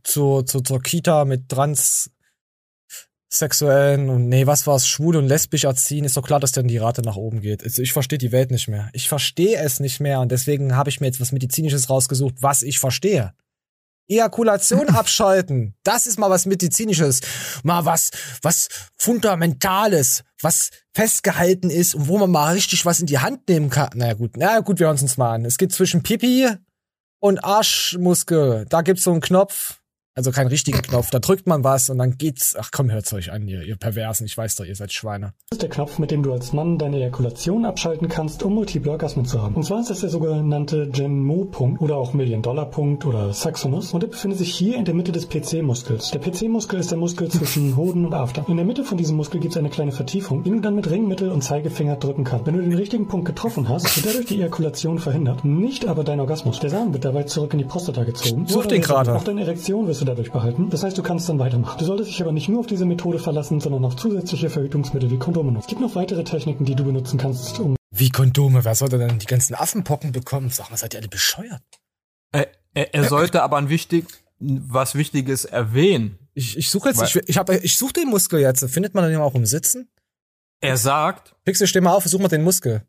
zu, 0.03 0.43
zu, 0.43 0.61
zur 0.61 0.81
Kita 0.81 1.25
mit 1.25 1.49
transsexuellen 1.49 4.09
und 4.09 4.29
nee, 4.29 4.47
was 4.47 4.65
war's, 4.67 4.87
schwul 4.87 5.17
und 5.17 5.27
lesbisch 5.27 5.65
erziehen, 5.65 6.05
ist 6.05 6.17
doch 6.17 6.25
klar, 6.25 6.39
dass 6.39 6.51
dann 6.51 6.67
die 6.67 6.77
Rate 6.77 7.01
nach 7.01 7.15
oben 7.15 7.41
geht. 7.41 7.63
Also 7.63 7.81
ich 7.81 7.93
verstehe 7.93 8.17
die 8.17 8.31
Welt 8.31 8.51
nicht 8.51 8.67
mehr. 8.67 8.89
Ich 8.93 9.09
verstehe 9.09 9.57
es 9.57 9.79
nicht 9.79 9.99
mehr 9.99 10.19
und 10.21 10.31
deswegen 10.31 10.75
habe 10.75 10.89
ich 10.89 10.99
mir 10.99 11.07
jetzt 11.07 11.21
was 11.21 11.31
Medizinisches 11.31 11.89
rausgesucht, 11.89 12.35
was 12.41 12.63
ich 12.63 12.79
verstehe. 12.79 13.33
Ejakulation 14.07 14.89
abschalten. 14.89 15.75
Das 15.83 16.07
ist 16.07 16.19
mal 16.19 16.29
was 16.29 16.45
Medizinisches. 16.45 17.21
Mal 17.63 17.85
was, 17.85 18.11
was 18.41 18.69
Fundamentales, 18.97 20.23
was 20.41 20.69
festgehalten 20.93 21.69
ist 21.69 21.95
und 21.95 22.07
wo 22.07 22.17
man 22.17 22.31
mal 22.31 22.53
richtig 22.53 22.85
was 22.85 22.99
in 22.99 23.05
die 23.05 23.19
Hand 23.19 23.47
nehmen 23.49 23.69
kann. 23.69 23.89
Naja, 23.95 24.13
gut, 24.13 24.31
na 24.37 24.59
gut, 24.59 24.79
wir 24.79 24.87
hören 24.87 24.97
uns 24.99 25.17
mal 25.17 25.35
an. 25.35 25.45
Es 25.45 25.57
geht 25.57 25.71
zwischen 25.71 26.03
Pipi 26.03 26.49
und 27.19 27.43
Arschmuskel. 27.43 28.65
Da 28.69 28.81
gibt's 28.81 29.03
so 29.03 29.11
einen 29.11 29.21
Knopf. 29.21 29.79
Also 30.17 30.31
keinen 30.31 30.47
richtigen 30.47 30.81
Knopf. 30.81 31.11
Da 31.11 31.19
drückt 31.19 31.45
man 31.45 31.63
was 31.63 31.91
und 31.91 31.99
dann 31.99 32.17
geht's. 32.17 32.55
Ach 32.57 32.71
komm, 32.71 32.89
hört's 32.91 33.13
euch 33.13 33.31
an, 33.31 33.47
ihr, 33.47 33.61
ihr 33.61 33.75
Perversen. 33.75 34.25
Ich 34.25 34.35
weiß 34.35 34.55
doch, 34.55 34.65
ihr 34.65 34.75
seid 34.75 34.91
Schweine. 34.91 35.33
Das 35.51 35.57
ist 35.57 35.61
der 35.61 35.69
Knopf, 35.69 35.99
mit 35.99 36.09
dem 36.09 36.23
du 36.23 36.33
als 36.33 36.53
Mann 36.53 36.79
deine 36.79 36.97
Ejakulation 36.97 37.65
abschalten 37.65 38.07
kannst, 38.09 38.41
um 38.41 38.55
Multiple 38.55 38.91
Orgasmen 38.91 39.25
zu 39.25 39.39
haben. 39.43 39.53
Und 39.53 39.63
zwar 39.63 39.79
ist 39.79 39.91
das 39.91 39.99
der 39.99 40.09
sogenannte 40.09 40.89
Gen-Mo-Punkt 40.89 41.83
oder 41.83 41.97
auch 41.97 42.15
Million-Dollar-Punkt 42.15 43.05
oder 43.05 43.31
Saxonus. 43.31 43.93
Und 43.93 44.01
der 44.01 44.07
befindet 44.07 44.39
sich 44.39 44.51
hier 44.55 44.75
in 44.77 44.85
der 44.85 44.95
Mitte 44.95 45.11
des 45.11 45.29
PC-Muskels. 45.29 46.09
Der 46.09 46.19
PC-Muskel 46.19 46.79
ist 46.79 46.89
der 46.89 46.97
Muskel 46.97 47.29
zwischen 47.29 47.75
Hoden 47.77 48.03
und 48.03 48.15
After. 48.15 48.43
In 48.47 48.57
der 48.57 48.65
Mitte 48.65 48.83
von 48.83 48.97
diesem 48.97 49.17
Muskel 49.17 49.39
gibt's 49.39 49.57
eine 49.57 49.69
kleine 49.69 49.91
Vertiefung, 49.91 50.41
die 50.41 50.49
du 50.49 50.59
dann 50.61 50.73
mit 50.73 50.89
Ringmittel 50.89 51.29
und 51.29 51.43
Zeigefinger 51.43 51.95
drücken 51.95 52.23
kannst. 52.23 52.47
Wenn 52.47 52.55
du 52.55 52.63
den 52.63 52.73
richtigen 52.73 53.07
Punkt 53.07 53.27
getroffen 53.27 53.69
hast, 53.69 53.95
wird 53.95 54.07
dadurch 54.07 54.25
die 54.25 54.37
Ejakulation 54.37 54.97
verhindert, 54.97 55.45
nicht 55.45 55.85
aber 55.85 56.03
dein 56.03 56.19
Orgasmus. 56.19 56.59
Der 56.59 56.71
Samen 56.71 56.91
wird 56.93 57.05
dabei 57.05 57.21
zurück 57.21 57.53
in 57.53 57.59
die 57.59 57.65
Prostata 57.65 58.03
gezogen. 58.03 58.47
Such 58.47 58.65
den 58.65 58.81
gerade. 58.81 59.13
Auf 59.13 59.23
deine 59.23 59.41
Erektion 59.41 59.85
wirst 59.85 60.01
du 60.01 60.06
dadurch 60.07 60.31
behalten. 60.31 60.69
Das 60.69 60.83
heißt, 60.83 60.97
du 60.97 61.03
kannst 61.03 61.29
dann 61.29 61.39
weitermachen. 61.39 61.77
Du 61.77 61.85
solltest 61.85 62.09
dich 62.09 62.21
aber 62.21 62.31
nicht 62.31 62.49
nur 62.49 62.61
auf 62.61 62.67
diese 62.67 62.85
Methode 62.85 63.19
verlassen, 63.19 63.59
sondern 63.59 63.85
auch 63.85 63.93
zusätzliche 63.93 64.49
Verhütungsmittel 64.49 65.11
wie 65.11 65.19
Kondome 65.19 65.51
nutzen. 65.51 65.65
Es 65.65 65.67
gibt 65.67 65.81
noch 65.81 65.95
weitere 65.95 66.23
Techniken, 66.23 66.65
die 66.65 66.75
du 66.75 66.83
benutzen 66.83 67.17
kannst, 67.17 67.59
um... 67.59 67.75
Wie 67.91 68.09
Kondome? 68.09 68.65
Wer 68.65 68.75
sollte 68.75 68.97
denn 68.97 69.19
die 69.19 69.25
ganzen 69.25 69.55
Affenpocken 69.55 70.11
bekommen? 70.11 70.49
Sag 70.49 70.69
mal, 70.69 70.77
seid 70.77 70.93
ihr 70.93 70.99
alle 70.99 71.07
bescheuert? 71.07 71.61
Er, 72.31 72.47
er, 72.73 72.93
er 72.93 73.03
sollte 73.05 73.43
aber 73.43 73.57
ein 73.57 73.69
wichtig, 73.69 74.05
was 74.39 74.95
Wichtiges 74.95 75.45
erwähnen. 75.45 76.19
Ich, 76.33 76.57
ich 76.57 76.69
suche 76.69 76.89
jetzt, 76.89 77.01
ich, 77.01 77.15
ich, 77.27 77.37
hab, 77.37 77.49
ich 77.49 77.77
suche 77.77 77.93
den 77.93 78.09
Muskel 78.09 78.39
jetzt. 78.39 78.63
Findet 78.69 78.93
man 78.93 79.09
den 79.09 79.19
auch 79.19 79.35
im 79.35 79.45
Sitzen? 79.45 79.89
Er 80.59 80.77
sagt. 80.77 81.35
Pixel, 81.45 81.67
steh 81.67 81.81
mal 81.81 81.93
auf, 81.93 82.05
such 82.05 82.19
mal 82.19 82.27
den 82.27 82.43
Muskel. 82.43 82.83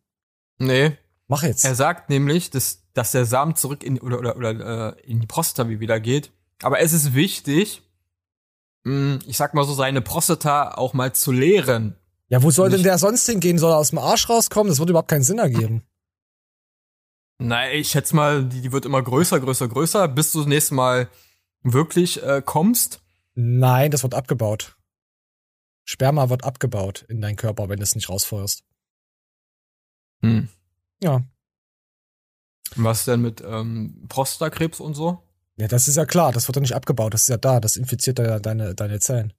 Nee. 0.58 0.96
Mach 1.28 1.42
jetzt. 1.42 1.64
Er 1.64 1.74
sagt 1.74 2.10
nämlich, 2.10 2.50
dass, 2.50 2.84
dass 2.94 3.12
der 3.12 3.24
Samen 3.24 3.54
zurück 3.54 3.84
in, 3.84 4.00
oder, 4.00 4.18
oder, 4.18 4.36
oder 4.36 4.96
äh, 4.96 5.00
in 5.02 5.20
die 5.20 5.26
Prostata 5.26 5.68
wieder 5.68 6.00
geht. 6.00 6.32
Aber 6.62 6.80
es 6.80 6.92
ist 6.92 7.14
wichtig, 7.14 7.82
hm, 8.84 9.18
ich 9.26 9.36
sag 9.36 9.54
mal 9.54 9.64
so, 9.64 9.74
seine 9.74 10.00
Prostata 10.00 10.74
auch 10.74 10.94
mal 10.94 11.12
zu 11.12 11.32
leeren. 11.32 11.96
Ja, 12.28 12.42
wo 12.42 12.50
soll 12.50 12.68
Nicht 12.68 12.78
denn 12.78 12.84
der 12.84 12.98
sonst 12.98 13.26
hingehen? 13.26 13.58
Soll 13.58 13.72
er 13.72 13.78
aus 13.78 13.90
dem 13.90 13.98
Arsch 13.98 14.28
rauskommen? 14.28 14.68
Das 14.68 14.78
würde 14.78 14.90
überhaupt 14.90 15.10
keinen 15.10 15.22
Sinn 15.22 15.38
ergeben. 15.38 15.82
Nein, 17.38 17.76
ich 17.76 17.90
schätze 17.90 18.16
mal, 18.16 18.44
die, 18.44 18.60
die 18.60 18.72
wird 18.72 18.84
immer 18.84 19.02
größer, 19.02 19.40
größer, 19.40 19.68
größer, 19.68 20.08
bis 20.08 20.32
du 20.32 20.38
das 20.38 20.48
nächste 20.48 20.74
Mal 20.74 21.08
wirklich 21.62 22.22
äh, 22.22 22.42
kommst. 22.44 23.00
Nein, 23.34 23.90
das 23.90 24.02
wird 24.02 24.14
abgebaut. 24.14 24.76
Sperma 25.84 26.28
wird 26.28 26.44
abgebaut 26.44 27.06
in 27.08 27.20
deinen 27.20 27.36
Körper, 27.36 27.68
wenn 27.68 27.78
du 27.78 27.82
es 27.82 27.94
nicht 27.94 28.08
rausfeuerst. 28.08 28.64
Hm. 30.22 30.48
Ja. 31.02 31.22
Was 32.76 33.04
denn 33.04 33.22
mit 33.22 33.42
ähm, 33.46 34.04
Prostatakrebs 34.08 34.80
und 34.80 34.94
so? 34.94 35.22
Ja, 35.58 35.66
das 35.66 35.88
ist 35.88 35.96
ja 35.96 36.06
klar, 36.06 36.32
das 36.32 36.46
wird 36.48 36.56
doch 36.56 36.60
nicht 36.60 36.74
abgebaut, 36.74 37.12
das 37.14 37.22
ist 37.22 37.28
ja 37.28 37.36
da, 37.36 37.58
das 37.58 37.76
infiziert 37.76 38.18
ja 38.20 38.38
deine, 38.38 38.74
deine 38.74 39.00
Zellen. 39.00 39.32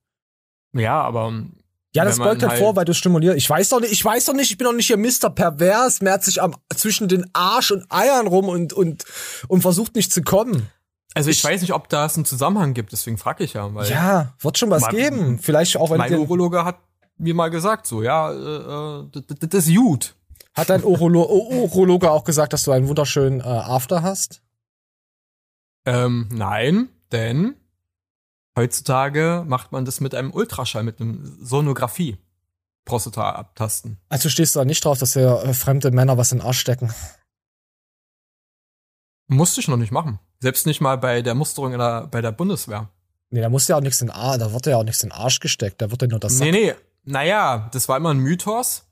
Ja, 0.74 1.02
aber. 1.02 1.28
Ähm, 1.30 1.54
ja, 1.96 2.06
das 2.06 2.18
beugt 2.18 2.44
halt, 2.44 2.52
halt 2.52 2.60
vor, 2.60 2.76
weil 2.76 2.86
du 2.86 2.94
stimulierst. 2.94 3.38
Ich 3.38 3.50
weiß 3.50 3.70
doch 3.70 3.80
nicht, 3.80 3.92
ich 3.92 4.06
weiß 4.06 4.26
doch 4.26 4.34
nicht, 4.34 4.52
ich 4.52 4.58
bin 4.58 4.66
doch 4.66 4.74
nicht 4.74 4.86
hier 4.86 4.98
Mr. 4.98 5.32
Pervers, 5.32 6.02
merzt 6.02 6.26
sich 6.26 6.40
am, 6.40 6.56
zwischen 6.76 7.08
den 7.08 7.28
Arsch 7.34 7.72
und 7.72 7.86
Eiern 7.90 8.28
rum 8.28 8.48
und, 8.48 8.74
und, 8.74 9.06
und 9.48 9.62
versucht 9.62 9.96
nicht 9.96 10.14
zu 10.14 10.22
kommen. 10.22 10.70
Also 11.16 11.32
ich, 11.32 11.40
ich, 11.40 11.44
weiß 11.44 11.62
nicht, 11.62 11.74
ob 11.74 11.90
da 11.90 12.06
es 12.06 12.16
einen 12.16 12.26
Zusammenhang 12.26 12.76
gibt, 12.76 12.92
deswegen 12.92 13.18
frage 13.18 13.44
ich 13.44 13.54
ja. 13.54 13.74
Weil 13.74 13.90
ja, 13.90 14.36
wird 14.40 14.60
schon 14.60 14.70
was 14.70 14.84
mein, 14.84 14.96
geben. 14.96 15.40
Vielleicht 15.40 15.78
auch, 15.78 15.90
wenn 15.90 15.98
Mein 15.98 16.14
Urologe 16.14 16.64
hat 16.64 16.78
mir 17.18 17.34
mal 17.34 17.50
gesagt, 17.50 17.88
so, 17.88 18.04
ja, 18.04 18.32
äh, 18.32 19.04
äh 19.04 19.10
das, 19.12 19.50
das 19.50 19.68
ist 19.68 19.76
gut. 19.76 20.16
Hat 20.54 20.70
dein 20.70 20.84
Urolo 20.84 21.24
Urologe 21.24 22.12
auch 22.12 22.24
gesagt, 22.24 22.54
dass 22.54 22.64
du 22.64 22.72
einen 22.72 22.88
wunderschönen 22.88 23.40
äh, 23.40 23.44
After 23.44 24.04
hast? 24.04 24.42
Ähm, 25.90 26.30
nein, 26.32 26.90
denn 27.12 27.56
heutzutage 28.56 29.44
macht 29.48 29.72
man 29.72 29.86
das 29.86 30.02
mit 30.02 30.14
einem 30.14 30.32
Ultraschall, 30.32 30.84
mit 30.84 31.02
einem 31.02 31.38
Sonographie. 31.42 32.18
Prostata 32.86 33.32
abtasten. 33.32 33.98
Also 34.10 34.30
stehst 34.30 34.56
du 34.56 34.60
da 34.60 34.66
nicht 34.66 34.84
drauf, 34.84 35.00
dass 35.00 35.14
ja 35.16 35.42
äh, 35.42 35.54
fremde 35.54 35.92
Männer 35.92 36.18
was 36.18 36.32
in 36.32 36.40
den 36.40 36.48
Arsch 36.48 36.60
stecken? 36.60 36.94
Musste 39.28 39.62
ich 39.62 39.68
noch 39.68 39.78
nicht 39.78 39.92
machen. 39.92 40.20
Selbst 40.40 40.66
nicht 40.66 40.82
mal 40.82 40.98
bei 40.98 41.22
der 41.22 41.36
Musterung 41.36 41.74
in 41.74 41.80
der, 41.80 42.08
bei 42.08 42.22
der 42.22 42.32
Bundeswehr. 42.32 42.90
Nee, 43.30 43.42
da 43.42 43.50
muss 43.50 43.68
ja 43.68 43.76
auch 43.76 43.82
nichts 43.82 44.02
in 44.02 44.10
Arsch, 44.10 44.40
da 44.40 44.54
wird 44.54 44.66
ja 44.66 44.78
auch 44.78 44.84
nichts 44.84 45.04
in 45.04 45.10
den 45.10 45.18
Arsch 45.18 45.40
gesteckt, 45.40 45.82
da 45.82 45.92
wird 45.92 46.02
ja 46.02 46.08
nur 46.08 46.20
das 46.20 46.38
Sack. 46.38 46.48
Nee, 46.48 46.52
nee. 46.52 46.74
Naja, 47.04 47.70
das 47.74 47.88
war 47.90 47.98
immer 47.98 48.12
ein 48.12 48.20
Mythos, 48.20 48.86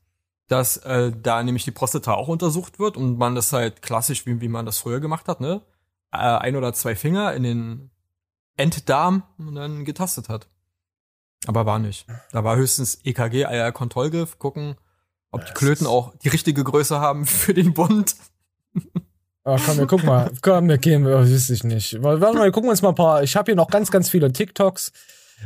dass 0.48 0.78
äh, 0.78 1.12
da 1.12 1.42
nämlich 1.42 1.64
die 1.64 1.72
Prostata 1.72 2.14
auch 2.14 2.28
untersucht 2.28 2.80
wird 2.80 2.98
und 2.98 3.18
man 3.18 3.36
das 3.36 3.52
halt 3.54 3.82
klassisch, 3.82 4.26
wie, 4.26 4.42
wie 4.42 4.48
man 4.48 4.66
das 4.66 4.78
früher 4.80 5.00
gemacht 5.00 5.28
hat, 5.28 5.42
ne? 5.42 5.62
Äh, 6.12 6.18
ein 6.18 6.56
oder 6.56 6.74
zwei 6.74 6.96
Finger 6.96 7.34
in 7.34 7.44
den 7.44 7.92
Enddarm 8.56 9.24
und 9.38 9.56
dann 9.56 9.86
getastet 9.86 10.30
hat. 10.30 10.48
Aber 11.46 11.66
war 11.66 11.80
nicht. 11.80 12.08
Da 12.32 12.44
war 12.44 12.56
höchstens 12.56 13.00
EKG, 13.04 13.46
Eier-Kontrollgriff, 13.46 14.40
gucken, 14.40 14.76
ob 15.32 15.46
die 15.46 15.54
Klöten 15.54 15.86
auch 15.86 16.16
die 16.18 16.30
richtige 16.30 16.64
Größe 16.64 17.00
haben 17.00 17.26
für 17.28 17.54
den 17.54 17.74
Bund. 17.74 18.16
Ach, 19.44 19.62
komm, 19.66 19.78
wir 19.78 19.88
gucken 19.88 20.08
mal. 20.08 20.32
Komm, 20.42 20.68
wir 20.68 20.78
gehen, 20.78 21.06
wüsste 21.06 21.54
ich 21.54 21.64
nicht. 21.64 22.02
Warte 22.02 22.20
mal, 22.20 22.44
wir 22.44 22.52
gucken 22.52 22.70
uns 22.70 22.82
mal 22.82 22.90
ein 22.90 22.96
paar. 22.96 23.24
Ich 23.24 23.36
habe 23.36 23.52
hier 23.52 23.56
noch 23.56 23.70
ganz, 23.70 23.92
ganz 23.92 24.10
viele 24.10 24.32
TikToks 24.32 24.92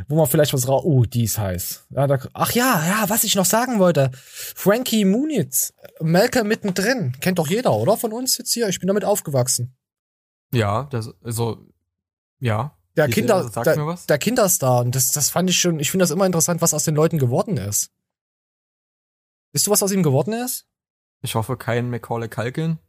wo 0.08 0.16
man 0.16 0.28
vielleicht 0.28 0.54
was 0.54 0.68
raus. 0.68 0.84
Oh, 0.86 1.04
die 1.04 1.26
ist 1.26 1.38
heiß. 1.38 1.86
Ja, 1.90 2.08
da, 2.08 2.20
ach 2.34 2.52
ja, 2.52 2.84
ja, 2.88 3.10
was 3.10 3.24
ich 3.24 3.36
noch 3.36 3.46
sagen 3.46 3.80
wollte. 3.80 4.12
Frankie 4.14 5.06
Muniz, 5.06 5.74
Melker 6.00 6.44
mittendrin. 6.44 7.14
Kennt 7.20 7.40
doch 7.40 7.48
jeder, 7.48 7.74
oder? 7.74 7.98
Von 7.98 8.14
uns 8.14 8.38
jetzt 8.38 8.54
hier. 8.54 8.70
Ich 8.70 8.80
bin 8.80 8.88
damit 8.88 9.06
aufgewachsen. 9.06 9.76
Ja, 10.54 10.84
das, 10.84 11.14
also, 11.24 11.68
ja. 12.40 12.76
Der, 12.98 13.08
Kinder, 13.08 13.50
der, 13.50 13.98
der 14.10 14.18
Kinderstar. 14.18 14.82
Und 14.82 14.96
das, 14.96 15.12
das 15.12 15.30
fand 15.30 15.50
ich 15.50 15.58
schon, 15.60 15.80
ich 15.80 15.90
finde 15.90 16.04
das 16.04 16.12
immer 16.12 16.26
interessant, 16.26 16.62
was 16.62 16.74
aus 16.74 16.84
den 16.84 16.96
Leuten 16.96 17.20
geworden 17.20 17.56
ist. 17.56 17.90
Wisst 19.54 19.68
du, 19.68 19.72
was 19.72 19.82
aus 19.82 19.92
ihm 19.92 20.04
geworden 20.04 20.34
ist? 20.34 20.66
Ich 21.22 21.36
hoffe, 21.36 21.56
kein 21.56 21.90
Macaulay 21.90 22.28
Culkin. 22.28 22.80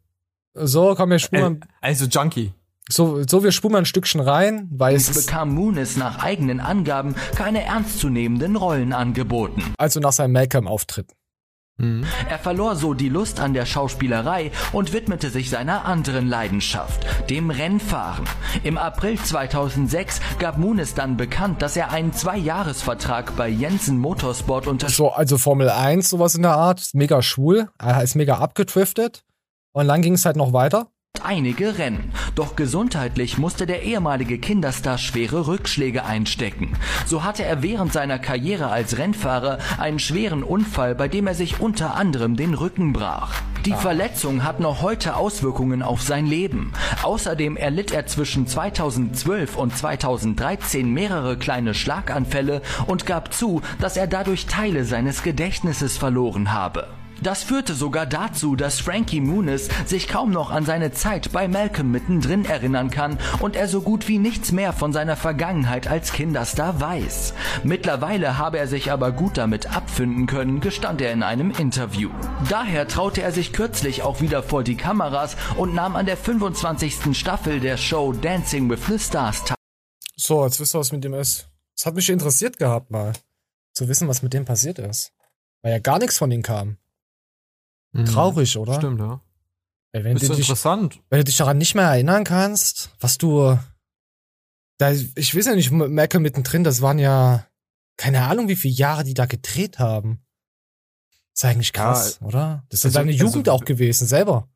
So, 0.54 0.94
komm, 0.96 1.10
wir 1.10 1.18
spulen. 1.18 1.64
Also 1.80 2.06
Junkie. 2.06 2.52
So, 2.88 3.22
so 3.26 3.44
wir 3.44 3.52
spulen 3.52 3.72
mal 3.72 3.78
ein 3.78 3.86
Stückchen 3.86 4.20
rein, 4.20 4.68
weil 4.72 4.96
es 4.96 5.12
bekam 5.12 5.54
Moonis 5.54 5.96
nach 5.96 6.18
eigenen 6.18 6.60
Angaben 6.60 7.14
keine 7.36 7.62
ernstzunehmenden 7.62 8.56
Rollen 8.56 8.92
angeboten. 8.92 9.62
Also 9.78 10.00
nach 10.00 10.12
seinem 10.12 10.32
Malcolm-Auftritt. 10.32 11.12
Mhm. 11.82 12.04
Er 12.28 12.38
verlor 12.38 12.76
so 12.76 12.94
die 12.94 13.08
Lust 13.08 13.40
an 13.40 13.54
der 13.54 13.66
Schauspielerei 13.66 14.52
und 14.72 14.92
widmete 14.92 15.30
sich 15.30 15.50
seiner 15.50 15.84
anderen 15.84 16.28
Leidenschaft, 16.28 17.04
dem 17.28 17.50
Rennfahren. 17.50 18.24
Im 18.62 18.78
April 18.78 19.18
2006 19.18 20.20
gab 20.38 20.58
Moonis 20.58 20.94
dann 20.94 21.16
bekannt, 21.16 21.60
dass 21.60 21.76
er 21.76 21.90
einen 21.90 22.12
Zweijahresvertrag 22.12 23.36
bei 23.36 23.48
Jensen 23.48 23.98
Motorsport 23.98 24.68
unterschrieb. 24.68 24.96
So, 24.96 25.10
also 25.10 25.38
Formel 25.38 25.70
1, 25.70 26.08
sowas 26.08 26.36
in 26.36 26.42
der 26.42 26.52
Art, 26.52 26.90
mega 26.94 27.20
schwul, 27.20 27.68
er 27.78 28.02
ist 28.02 28.14
mega 28.14 28.38
abgedriftet. 28.38 29.24
Und 29.72 29.88
dann 29.88 30.02
ging 30.02 30.14
es 30.14 30.24
halt 30.24 30.36
noch 30.36 30.52
weiter 30.52 30.88
einige 31.24 31.78
Rennen. 31.78 32.12
Doch 32.34 32.56
gesundheitlich 32.56 33.38
musste 33.38 33.66
der 33.66 33.82
ehemalige 33.82 34.38
Kinderstar 34.38 34.98
schwere 34.98 35.46
Rückschläge 35.46 36.04
einstecken. 36.04 36.74
So 37.06 37.24
hatte 37.24 37.44
er 37.44 37.62
während 37.62 37.92
seiner 37.92 38.18
Karriere 38.18 38.68
als 38.68 38.98
Rennfahrer 38.98 39.58
einen 39.78 39.98
schweren 39.98 40.42
Unfall, 40.42 40.94
bei 40.94 41.08
dem 41.08 41.26
er 41.26 41.34
sich 41.34 41.60
unter 41.60 41.94
anderem 41.94 42.36
den 42.36 42.54
Rücken 42.54 42.92
brach. 42.92 43.40
Die 43.64 43.74
ah. 43.74 43.76
Verletzung 43.76 44.44
hat 44.44 44.60
noch 44.60 44.82
heute 44.82 45.16
Auswirkungen 45.16 45.82
auf 45.82 46.02
sein 46.02 46.26
Leben. 46.26 46.72
Außerdem 47.02 47.56
erlitt 47.56 47.92
er 47.92 48.06
zwischen 48.06 48.46
2012 48.46 49.56
und 49.56 49.76
2013 49.76 50.92
mehrere 50.92 51.36
kleine 51.36 51.74
Schlaganfälle 51.74 52.62
und 52.86 53.06
gab 53.06 53.32
zu, 53.32 53.62
dass 53.80 53.96
er 53.96 54.06
dadurch 54.06 54.46
Teile 54.46 54.84
seines 54.84 55.22
Gedächtnisses 55.22 55.96
verloren 55.96 56.52
habe. 56.52 56.88
Das 57.22 57.44
führte 57.44 57.74
sogar 57.74 58.04
dazu, 58.04 58.56
dass 58.56 58.80
Frankie 58.80 59.20
Muniz 59.20 59.68
sich 59.86 60.08
kaum 60.08 60.32
noch 60.32 60.50
an 60.50 60.64
seine 60.64 60.90
Zeit 60.90 61.30
bei 61.30 61.46
Malcolm 61.46 61.92
mittendrin 61.92 62.44
erinnern 62.44 62.90
kann 62.90 63.16
und 63.38 63.54
er 63.54 63.68
so 63.68 63.80
gut 63.80 64.08
wie 64.08 64.18
nichts 64.18 64.50
mehr 64.50 64.72
von 64.72 64.92
seiner 64.92 65.16
Vergangenheit 65.16 65.86
als 65.86 66.12
Kinderstar 66.12 66.80
weiß. 66.80 67.34
Mittlerweile 67.62 68.38
habe 68.38 68.58
er 68.58 68.66
sich 68.66 68.90
aber 68.90 69.12
gut 69.12 69.38
damit 69.38 69.74
abfinden 69.74 70.26
können, 70.26 70.60
gestand 70.60 71.00
er 71.00 71.12
in 71.12 71.22
einem 71.22 71.52
Interview. 71.52 72.10
Daher 72.48 72.88
traute 72.88 73.22
er 73.22 73.30
sich 73.30 73.52
kürzlich 73.52 74.02
auch 74.02 74.20
wieder 74.20 74.42
vor 74.42 74.64
die 74.64 74.76
Kameras 74.76 75.36
und 75.56 75.74
nahm 75.74 75.94
an 75.94 76.06
der 76.06 76.16
25. 76.16 77.16
Staffel 77.16 77.60
der 77.60 77.76
Show 77.76 78.12
Dancing 78.12 78.68
with 78.68 78.86
the 78.88 78.98
Stars 78.98 79.44
teil. 79.44 79.56
So, 80.16 80.44
jetzt 80.44 80.58
wisst 80.58 80.74
ihr, 80.74 80.80
was 80.80 80.90
mit 80.90 81.04
dem 81.04 81.14
ist. 81.14 81.48
Es 81.76 81.86
hat 81.86 81.94
mich 81.94 82.08
interessiert 82.08 82.58
gehabt, 82.58 82.90
mal 82.90 83.12
zu 83.74 83.86
wissen, 83.88 84.08
was 84.08 84.22
mit 84.22 84.32
dem 84.32 84.44
passiert 84.44 84.80
ist. 84.80 85.12
Weil 85.62 85.72
ja 85.72 85.78
gar 85.78 86.00
nichts 86.00 86.18
von 86.18 86.30
ihm 86.32 86.42
kam. 86.42 86.78
Mhm. 87.92 88.06
Traurig, 88.06 88.56
oder? 88.56 88.74
Stimmt, 88.74 89.00
ja. 89.00 89.20
Ey, 89.92 90.04
wenn 90.04 90.16
ist 90.16 90.22
du 90.22 90.28
dich, 90.28 90.40
interessant. 90.40 91.00
Wenn 91.10 91.20
du 91.20 91.24
dich 91.24 91.36
daran 91.36 91.58
nicht 91.58 91.74
mehr 91.74 91.84
erinnern 91.84 92.24
kannst, 92.24 92.90
was 93.00 93.18
du. 93.18 93.58
Da, 94.78 94.90
ich 94.90 95.36
weiß 95.36 95.46
ja 95.46 95.54
nicht, 95.54 95.70
Malcolm 95.70 96.22
mittendrin, 96.22 96.64
das 96.64 96.80
waren 96.80 96.98
ja 96.98 97.46
keine 97.96 98.22
Ahnung, 98.22 98.48
wie 98.48 98.56
viele 98.56 98.74
Jahre 98.74 99.04
die 99.04 99.14
da 99.14 99.26
gedreht 99.26 99.78
haben. 99.78 100.24
Das 101.34 101.44
ist 101.44 101.44
eigentlich 101.44 101.72
krass, 101.72 102.18
ja, 102.20 102.26
oder? 102.26 102.64
Das 102.68 102.80
ist 102.80 102.86
also, 102.86 102.94
seine 102.98 103.12
Jugend 103.12 103.48
also, 103.48 103.52
auch 103.52 103.64
gewesen, 103.64 104.06
selber. 104.06 104.48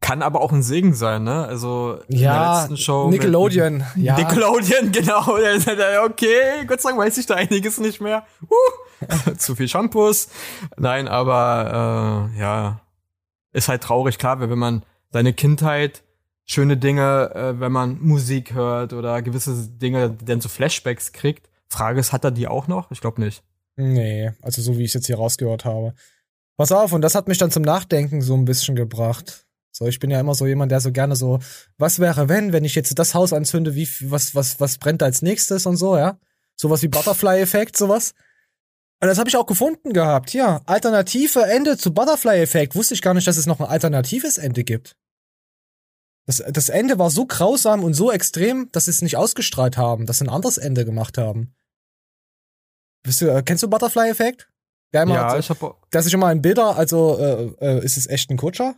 Kann 0.00 0.22
aber 0.22 0.40
auch 0.40 0.50
ein 0.50 0.62
Segen 0.62 0.94
sein, 0.94 1.24
ne? 1.24 1.44
Also 1.44 1.98
in 2.08 2.18
ja, 2.18 2.32
der 2.32 2.60
letzten 2.62 2.76
Show. 2.78 3.10
Nickelodeon, 3.10 3.78
mit, 3.78 3.86
ja. 3.96 4.16
Nickelodeon, 4.16 4.92
genau. 4.92 5.36
Okay, 6.06 6.64
Gott 6.66 6.80
sei 6.80 6.90
Dank 6.90 7.00
weiß 7.00 7.18
ich 7.18 7.26
da 7.26 7.34
einiges 7.34 7.78
nicht 7.78 8.00
mehr. 8.00 8.24
Uh, 8.48 9.34
zu 9.36 9.54
viel 9.54 9.68
Shampoos. 9.68 10.28
Nein, 10.78 11.06
aber 11.06 12.30
äh, 12.34 12.40
ja, 12.40 12.80
ist 13.52 13.68
halt 13.68 13.82
traurig, 13.82 14.16
klar, 14.16 14.40
wenn 14.40 14.58
man 14.58 14.84
seine 15.10 15.34
Kindheit, 15.34 16.02
schöne 16.46 16.78
Dinge, 16.78 17.34
äh, 17.34 17.60
wenn 17.60 17.72
man 17.72 18.00
Musik 18.00 18.54
hört 18.54 18.94
oder 18.94 19.20
gewisse 19.20 19.68
Dinge, 19.68 20.16
dann 20.24 20.40
so 20.40 20.48
Flashbacks 20.48 21.12
kriegt. 21.12 21.50
Frage 21.68 22.00
ist, 22.00 22.12
hat 22.12 22.24
er 22.24 22.30
die 22.30 22.48
auch 22.48 22.68
noch? 22.68 22.90
Ich 22.90 23.02
glaube 23.02 23.20
nicht. 23.20 23.42
Nee, 23.76 24.32
also 24.40 24.62
so 24.62 24.78
wie 24.78 24.84
ich 24.84 24.90
es 24.90 24.94
jetzt 24.94 25.06
hier 25.06 25.16
rausgehört 25.16 25.66
habe. 25.66 25.94
Pass 26.56 26.72
auf, 26.72 26.92
und 26.92 27.02
das 27.02 27.14
hat 27.14 27.28
mich 27.28 27.38
dann 27.38 27.50
zum 27.50 27.62
Nachdenken 27.62 28.22
so 28.22 28.34
ein 28.34 28.46
bisschen 28.46 28.76
gebracht 28.76 29.46
So, 29.72 29.86
ich 29.86 29.98
bin 29.98 30.10
ja 30.10 30.20
immer 30.20 30.34
so 30.34 30.46
jemand, 30.46 30.72
der 30.72 30.80
so 30.80 30.92
gerne 30.92 31.16
so, 31.16 31.38
was 31.78 31.98
wäre 31.98 32.28
wenn, 32.28 32.52
wenn 32.52 32.64
ich 32.64 32.74
jetzt 32.74 32.98
das 32.98 33.14
Haus 33.14 33.32
anzünde, 33.32 33.74
wie, 33.74 33.88
was, 34.02 34.34
was, 34.34 34.60
was 34.60 34.78
brennt 34.78 35.02
als 35.02 35.22
nächstes 35.22 35.66
und 35.66 35.76
so, 35.76 35.96
ja? 35.96 36.18
Sowas 36.56 36.82
wie 36.82 36.88
Butterfly-Effekt, 36.88 37.76
sowas. 37.76 38.12
Und 39.00 39.08
das 39.08 39.18
habe 39.18 39.30
ich 39.30 39.36
auch 39.36 39.46
gefunden 39.46 39.92
gehabt. 39.92 40.34
Ja, 40.34 40.60
alternative 40.66 41.42
Ende 41.44 41.78
zu 41.78 41.94
Butterfly-Effekt. 41.94 42.74
Wusste 42.74 42.94
ich 42.94 43.00
gar 43.00 43.14
nicht, 43.14 43.26
dass 43.26 43.38
es 43.38 43.46
noch 43.46 43.60
ein 43.60 43.66
alternatives 43.66 44.36
Ende 44.36 44.62
gibt. 44.62 44.96
Das, 46.26 46.42
das 46.46 46.68
Ende 46.68 46.98
war 46.98 47.10
so 47.10 47.24
grausam 47.26 47.82
und 47.82 47.94
so 47.94 48.12
extrem, 48.12 48.70
dass 48.72 48.84
sie 48.84 48.90
es 48.90 49.00
nicht 49.00 49.16
ausgestrahlt 49.16 49.78
haben, 49.78 50.04
dass 50.04 50.18
sie 50.18 50.26
ein 50.26 50.28
anderes 50.28 50.58
Ende 50.58 50.84
gemacht 50.84 51.16
haben. 51.16 51.54
Bist 53.02 53.22
du, 53.22 53.28
äh, 53.34 53.42
kennst 53.42 53.62
du 53.62 53.70
Butterfly-Effekt? 53.70 54.50
Ja, 54.92 55.06
hat, 55.30 55.38
ich. 55.38 55.50
Das 55.90 56.04
ist 56.04 56.10
schon 56.10 56.20
mal 56.20 56.28
ein 56.28 56.42
Bilder, 56.42 56.76
also 56.76 57.18
äh, 57.18 57.44
äh, 57.60 57.84
ist 57.84 57.96
es 57.96 58.06
echt 58.06 58.30
ein 58.30 58.36
Kutscher? 58.36 58.76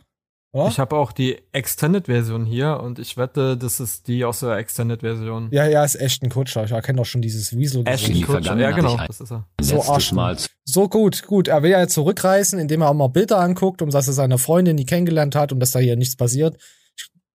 Oder? 0.53 0.67
Ich 0.67 0.77
habe 0.77 0.95
auch 0.95 1.11
die 1.11 1.41
Extended-Version 1.51 2.45
hier 2.45 2.79
und 2.79 2.99
ich 2.99 3.17
wette, 3.17 3.57
das 3.57 3.79
ist 3.79 4.07
die 4.07 4.23
aus 4.23 4.41
der 4.41 4.55
Extended-Version. 4.57 5.49
Ja, 5.51 5.65
ja, 5.65 5.83
ist 5.83 5.95
echt 5.95 6.21
ein 6.21 6.29
Kutscher. 6.29 6.63
Ich 6.63 6.71
erkenne 6.71 6.97
doch 6.97 7.05
schon 7.05 7.23
dieses 7.23 7.57
Weasel. 7.57 7.81
Ashton 7.87 8.21
Kutscher, 8.21 8.55
ja 8.57 8.69
genau, 8.69 8.95
das 8.95 9.19
ist 9.19 9.31
er. 9.31 9.47
So 9.59 9.81
Arschmal. 9.81 10.37
So 10.63 10.87
gut, 10.87 11.25
gut. 11.25 11.47
Er 11.47 11.63
will 11.63 11.71
ja 11.71 11.79
jetzt 11.79 11.95
zurückreisen, 11.95 12.59
indem 12.59 12.81
er 12.81 12.89
auch 12.91 12.93
mal 12.93 13.07
Bilder 13.07 13.39
anguckt, 13.39 13.81
um 13.81 13.89
dass 13.89 14.05
er 14.05 14.13
seine 14.13 14.37
Freundin, 14.37 14.77
die 14.77 14.85
kennengelernt 14.85 15.35
hat 15.35 15.51
und 15.51 15.59
dass 15.59 15.71
da 15.71 15.79
hier 15.79 15.95
nichts 15.95 16.15
passiert. 16.15 16.55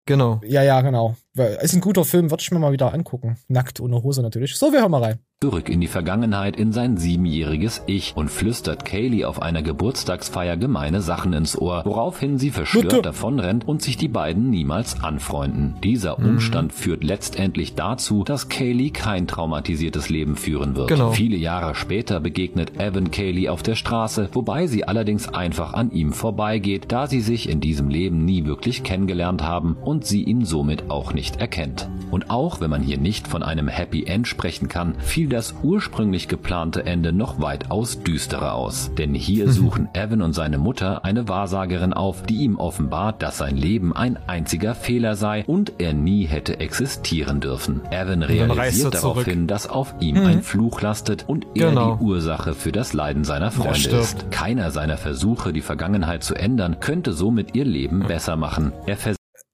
Genau. 0.05 0.41
Ja, 0.45 0.63
ja, 0.63 0.83
genau. 0.83 1.17
Ist 1.63 1.75
ein 1.75 1.81
guter 1.81 2.05
Film, 2.05 2.31
würde 2.31 2.43
ich 2.43 2.51
mir 2.51 2.59
mal 2.59 2.73
wieder 2.73 2.93
angucken. 2.93 3.39
Nackt, 3.49 3.81
ohne 3.81 4.03
Hose 4.03 4.21
natürlich. 4.21 4.57
So, 4.57 4.73
wir 4.73 4.81
hören 4.81 4.91
mal 4.91 5.03
rein. 5.03 5.19
Zurück 5.45 5.69
in 5.69 5.83
die 5.83 5.87
Vergangenheit 5.87 6.57
in 6.57 6.73
sein 6.73 6.97
siebenjähriges 6.97 7.83
Ich 7.87 8.17
und 8.17 8.31
flüstert 8.31 8.87
Kaylee 8.87 9.27
auf 9.27 9.43
einer 9.43 9.61
Geburtstagsfeier 9.61 10.57
gemeine 10.57 11.03
Sachen 11.03 11.35
ins 11.35 11.59
Ohr, 11.59 11.83
woraufhin 11.85 12.39
sie 12.39 12.51
verstört 12.51 12.85
Bitte. 12.89 13.03
davonrennt 13.03 13.69
und 13.69 13.83
sich 13.83 13.99
die 13.99 14.09
beiden 14.09 14.49
niemals 14.49 15.03
anfreunden. 15.03 15.75
Dieser 15.85 16.19
mhm. 16.19 16.27
Umstand 16.27 16.73
führt 16.73 17.05
letztendlich 17.05 17.75
dazu, 17.75 18.25
dass 18.25 18.49
Kaylee 18.49 18.89
kein 18.89 19.27
traumatisiertes 19.27 20.09
Leben 20.09 20.37
führen 20.37 20.75
wird. 20.75 20.89
Genau. 20.89 21.11
Viele 21.11 21.37
Jahre 21.37 21.75
später 21.75 22.19
begegnet 22.19 22.81
Evan 22.81 23.11
Kaylee 23.11 23.51
auf 23.51 23.63
der 23.63 23.75
Straße, 23.75 24.31
wobei 24.33 24.67
sie 24.67 24.85
allerdings 24.85 25.29
einfach 25.29 25.75
an 25.75 25.91
ihm 25.91 26.15
vorbeigeht, 26.15 26.87
da 26.89 27.09
sie 27.09 27.21
sich 27.21 27.51
in 27.51 27.61
diesem 27.61 27.91
Leben 27.91 28.25
nie 28.25 28.47
wirklich 28.47 28.85
kennengelernt 28.85 29.43
haben 29.43 29.77
und 29.85 30.07
sie 30.07 30.23
ihn 30.23 30.47
somit 30.47 30.89
auch 30.89 31.13
nicht 31.13 31.43
erkennt. 31.43 31.91
Und 32.11 32.31
auch 32.31 32.63
wenn 32.63 32.71
man 32.71 32.83
hier 32.83 32.97
nicht 32.97 33.29
von 33.29 33.43
einem 33.43 33.69
Happy 33.69 34.05
End 34.05 34.27
sprechen 34.27 34.69
kann, 34.69 34.95
fiel 35.27 35.31
das 35.31 35.55
ursprünglich 35.65 36.29
geplante 36.29 36.87
Ende 36.87 37.13
noch 37.13 37.41
weitaus 37.41 38.01
düsterer 38.01 38.55
aus. 38.55 38.93
Denn 38.97 39.13
hier 39.13 39.47
mhm. 39.47 39.51
suchen 39.51 39.89
Evan 39.93 40.23
und 40.23 40.35
seine 40.35 40.57
Mutter 40.57 41.05
eine 41.05 41.27
Wahrsagerin 41.27 41.93
auf, 41.93 42.23
die 42.23 42.45
ihm 42.45 42.59
offenbart, 42.59 43.23
dass 43.23 43.39
sein 43.39 43.57
Leben 43.57 43.95
ein 43.95 44.19
einziger 44.29 44.77
Fehler 44.77 45.17
sei 45.17 45.43
und 45.47 45.73
er 45.79 45.95
nie 45.95 46.27
hätte 46.27 46.61
existieren 46.61 47.41
dürfen. 47.41 47.81
Evan 47.91 48.23
realisiert 48.23 48.95
daraufhin, 48.95 49.49
dass 49.49 49.69
auf 49.69 49.95
ihm 49.99 50.21
mhm. 50.21 50.27
ein 50.27 50.43
Fluch 50.43 50.81
lastet 50.81 51.25
und 51.29 51.45
er 51.55 51.71
genau. 51.71 51.97
die 51.97 52.05
Ursache 52.05 52.55
für 52.55 52.71
das 52.71 52.93
Leiden 52.93 53.25
seiner 53.25 53.51
Freunde 53.51 53.89
ist. 53.97 54.31
Keiner 54.31 54.71
seiner 54.71 54.97
Versuche, 54.97 55.53
die 55.53 55.61
Vergangenheit 55.61 56.23
zu 56.23 56.37
ändern, 56.37 56.79
könnte 56.79 57.13
somit 57.13 57.57
ihr 57.57 57.65
Leben 57.65 58.07
besser 58.07 58.37
machen. 58.37 58.73
Er 58.87 58.97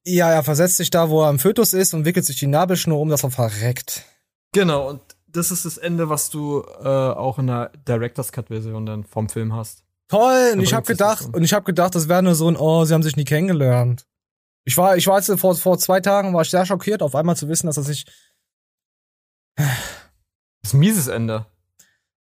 ja, 0.04 0.30
er 0.30 0.42
versetzt 0.42 0.76
sich 0.76 0.90
da, 0.90 1.08
wo 1.08 1.22
er 1.22 1.28
am 1.28 1.38
Fötus 1.38 1.72
ist 1.72 1.94
und 1.94 2.04
wickelt 2.04 2.26
sich 2.26 2.38
die 2.38 2.48
Nabelschnur 2.48 3.00
um, 3.00 3.08
dass 3.08 3.22
er 3.22 3.30
verreckt. 3.30 4.02
Genau, 4.52 4.90
und 4.90 5.00
das 5.32 5.50
ist 5.50 5.64
das 5.64 5.78
Ende, 5.78 6.08
was 6.08 6.30
du 6.30 6.62
äh, 6.82 6.88
auch 6.88 7.38
in 7.38 7.46
der 7.46 7.70
Director's 7.88 8.32
Cut 8.32 8.48
Version 8.48 8.86
dann 8.86 9.04
vom 9.04 9.28
Film 9.28 9.54
hast. 9.54 9.84
Toll, 10.08 10.52
und 10.54 10.60
ich 10.60 10.74
habe 10.74 10.86
gedacht, 10.86 11.26
und 11.32 11.42
ich 11.42 11.54
habe 11.54 11.64
gedacht, 11.64 11.94
das 11.94 12.08
wäre 12.08 12.22
nur 12.22 12.34
so 12.34 12.48
ein 12.48 12.56
oh, 12.56 12.84
sie 12.84 12.92
haben 12.92 13.02
sich 13.02 13.16
nie 13.16 13.24
kennengelernt. 13.24 14.06
Ich 14.64 14.76
war 14.76 14.96
ich 14.96 15.06
war 15.06 15.18
jetzt 15.18 15.32
vor 15.40 15.54
vor 15.54 15.78
zwei 15.78 16.00
Tagen 16.00 16.34
war 16.34 16.42
ich 16.42 16.50
sehr 16.50 16.66
schockiert 16.66 17.02
auf 17.02 17.14
einmal 17.14 17.36
zu 17.36 17.48
wissen, 17.48 17.66
dass 17.66 17.78
er 17.78 17.82
sich 17.82 18.04
Das 19.56 19.66
ist 20.64 20.74
ein 20.74 20.80
mieses 20.80 21.08
Ende. 21.08 21.46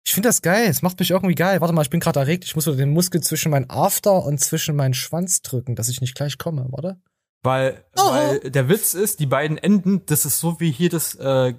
Ich 0.04 0.14
finde 0.14 0.28
das 0.28 0.42
geil, 0.42 0.68
es 0.68 0.82
macht 0.82 0.98
mich 0.98 1.10
irgendwie 1.10 1.36
geil. 1.36 1.60
Warte 1.60 1.72
mal, 1.72 1.82
ich 1.82 1.90
bin 1.90 2.00
gerade 2.00 2.20
erregt, 2.20 2.44
ich 2.44 2.56
muss 2.56 2.64
so 2.64 2.74
den 2.74 2.90
Muskel 2.90 3.22
zwischen 3.22 3.50
meinen 3.50 3.70
After 3.70 4.24
und 4.24 4.40
zwischen 4.40 4.74
meinen 4.74 4.94
Schwanz 4.94 5.42
drücken, 5.42 5.76
dass 5.76 5.88
ich 5.88 6.00
nicht 6.00 6.16
gleich 6.16 6.38
komme, 6.38 6.66
warte? 6.70 7.00
Weil, 7.44 7.84
oh. 7.96 8.10
weil 8.10 8.50
der 8.50 8.68
Witz 8.68 8.94
ist, 8.94 9.20
die 9.20 9.26
beiden 9.26 9.58
Enden, 9.58 10.04
das 10.06 10.24
ist 10.24 10.40
so 10.40 10.58
wie 10.60 10.70
hier 10.70 10.90
das 10.90 11.14
äh, 11.16 11.54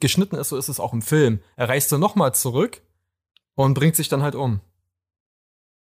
geschnitten 0.00 0.36
ist, 0.36 0.48
so 0.48 0.56
ist 0.56 0.68
es 0.68 0.80
auch 0.80 0.92
im 0.92 1.02
Film. 1.02 1.40
Er 1.56 1.68
reist 1.68 1.90
dann 1.92 2.00
nochmal 2.00 2.34
zurück 2.34 2.82
und 3.54 3.74
bringt 3.74 3.96
sich 3.96 4.08
dann 4.08 4.22
halt 4.22 4.34
um. 4.34 4.60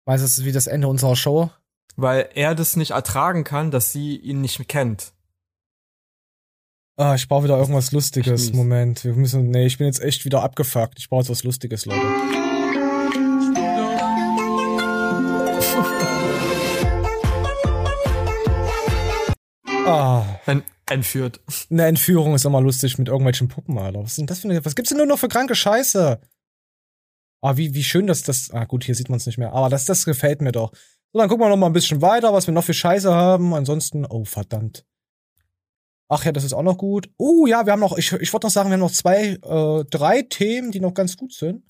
Weißt 0.04 0.22
du, 0.22 0.26
das 0.26 0.38
ist 0.38 0.44
wie 0.44 0.52
das 0.52 0.66
Ende 0.66 0.88
unserer 0.88 1.16
Show? 1.16 1.50
Weil 1.96 2.30
er 2.34 2.54
das 2.54 2.76
nicht 2.76 2.92
ertragen 2.92 3.44
kann, 3.44 3.70
dass 3.70 3.92
sie 3.92 4.16
ihn 4.16 4.40
nicht 4.40 4.66
kennt. 4.68 5.12
Ah, 6.96 7.14
ich 7.14 7.28
brauche 7.28 7.44
wieder 7.44 7.58
irgendwas 7.58 7.92
Lustiges. 7.92 8.52
Moment, 8.52 9.04
wir 9.04 9.14
müssen. 9.14 9.50
Nee, 9.50 9.66
ich 9.66 9.78
bin 9.78 9.86
jetzt 9.86 10.00
echt 10.00 10.24
wieder 10.24 10.42
abgefuckt. 10.42 10.98
Ich 10.98 11.08
brauche 11.08 11.20
jetzt 11.20 11.30
was 11.30 11.44
Lustiges, 11.44 11.86
Leute. 11.86 12.02
Ah. 19.84 20.24
Ein, 20.46 20.62
entführt. 20.90 21.40
Eine 21.70 21.86
Entführung 21.86 22.34
ist 22.34 22.44
immer 22.44 22.60
lustig 22.60 22.98
mit 22.98 23.08
irgendwelchen 23.08 23.48
Puppen, 23.48 23.78
Alter. 23.78 24.02
Was, 24.02 24.16
sind 24.16 24.30
das 24.30 24.40
für 24.40 24.48
eine, 24.48 24.64
was 24.64 24.74
gibt's 24.74 24.90
denn 24.90 24.98
nur 24.98 25.06
noch 25.06 25.18
für 25.18 25.28
kranke 25.28 25.54
Scheiße? 25.54 26.20
Ah, 27.40 27.56
wie, 27.56 27.74
wie 27.74 27.84
schön, 27.84 28.06
dass 28.06 28.22
das. 28.22 28.50
Ah, 28.52 28.64
gut, 28.64 28.84
hier 28.84 28.94
sieht 28.94 29.08
man 29.08 29.16
es 29.16 29.26
nicht 29.26 29.38
mehr. 29.38 29.52
Aber 29.52 29.68
das, 29.68 29.84
das 29.84 30.04
gefällt 30.04 30.40
mir 30.42 30.52
doch. 30.52 30.72
So, 31.12 31.18
dann 31.18 31.28
gucken 31.28 31.44
wir 31.44 31.48
noch 31.48 31.56
mal 31.56 31.66
ein 31.66 31.72
bisschen 31.72 32.00
weiter, 32.00 32.32
was 32.32 32.46
wir 32.46 32.54
noch 32.54 32.64
für 32.64 32.74
Scheiße 32.74 33.12
haben. 33.12 33.52
Ansonsten, 33.52 34.06
oh, 34.06 34.24
verdammt. 34.24 34.84
Ach 36.08 36.24
ja, 36.24 36.32
das 36.32 36.44
ist 36.44 36.52
auch 36.52 36.62
noch 36.62 36.78
gut. 36.78 37.10
Oh 37.16 37.46
ja, 37.46 37.64
wir 37.64 37.72
haben 37.72 37.80
noch, 37.80 37.96
ich, 37.96 38.12
ich 38.12 38.32
wollte 38.32 38.46
noch 38.46 38.52
sagen, 38.52 38.68
wir 38.68 38.74
haben 38.74 38.80
noch 38.80 38.92
zwei, 38.92 39.38
äh, 39.42 39.84
drei 39.90 40.22
Themen, 40.22 40.70
die 40.70 40.80
noch 40.80 40.94
ganz 40.94 41.16
gut 41.16 41.32
sind. 41.32 41.64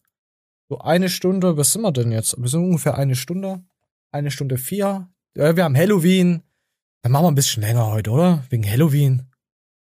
So 0.68 0.78
eine 0.78 1.08
Stunde, 1.08 1.56
was 1.56 1.72
sind 1.72 1.82
wir 1.82 1.92
denn 1.92 2.12
jetzt? 2.12 2.36
Wir 2.40 2.48
sind 2.48 2.64
ungefähr 2.64 2.96
eine 2.96 3.14
Stunde. 3.14 3.64
Eine 4.10 4.30
Stunde 4.30 4.58
vier. 4.58 5.08
Ja, 5.36 5.56
wir 5.56 5.64
haben 5.64 5.76
Halloween. 5.76 6.42
Dann 7.02 7.12
machen 7.12 7.24
wir 7.24 7.30
ein 7.30 7.34
bisschen 7.34 7.62
länger 7.62 7.86
heute, 7.86 8.10
oder? 8.10 8.44
Wegen 8.50 8.68
Halloween. 8.68 9.28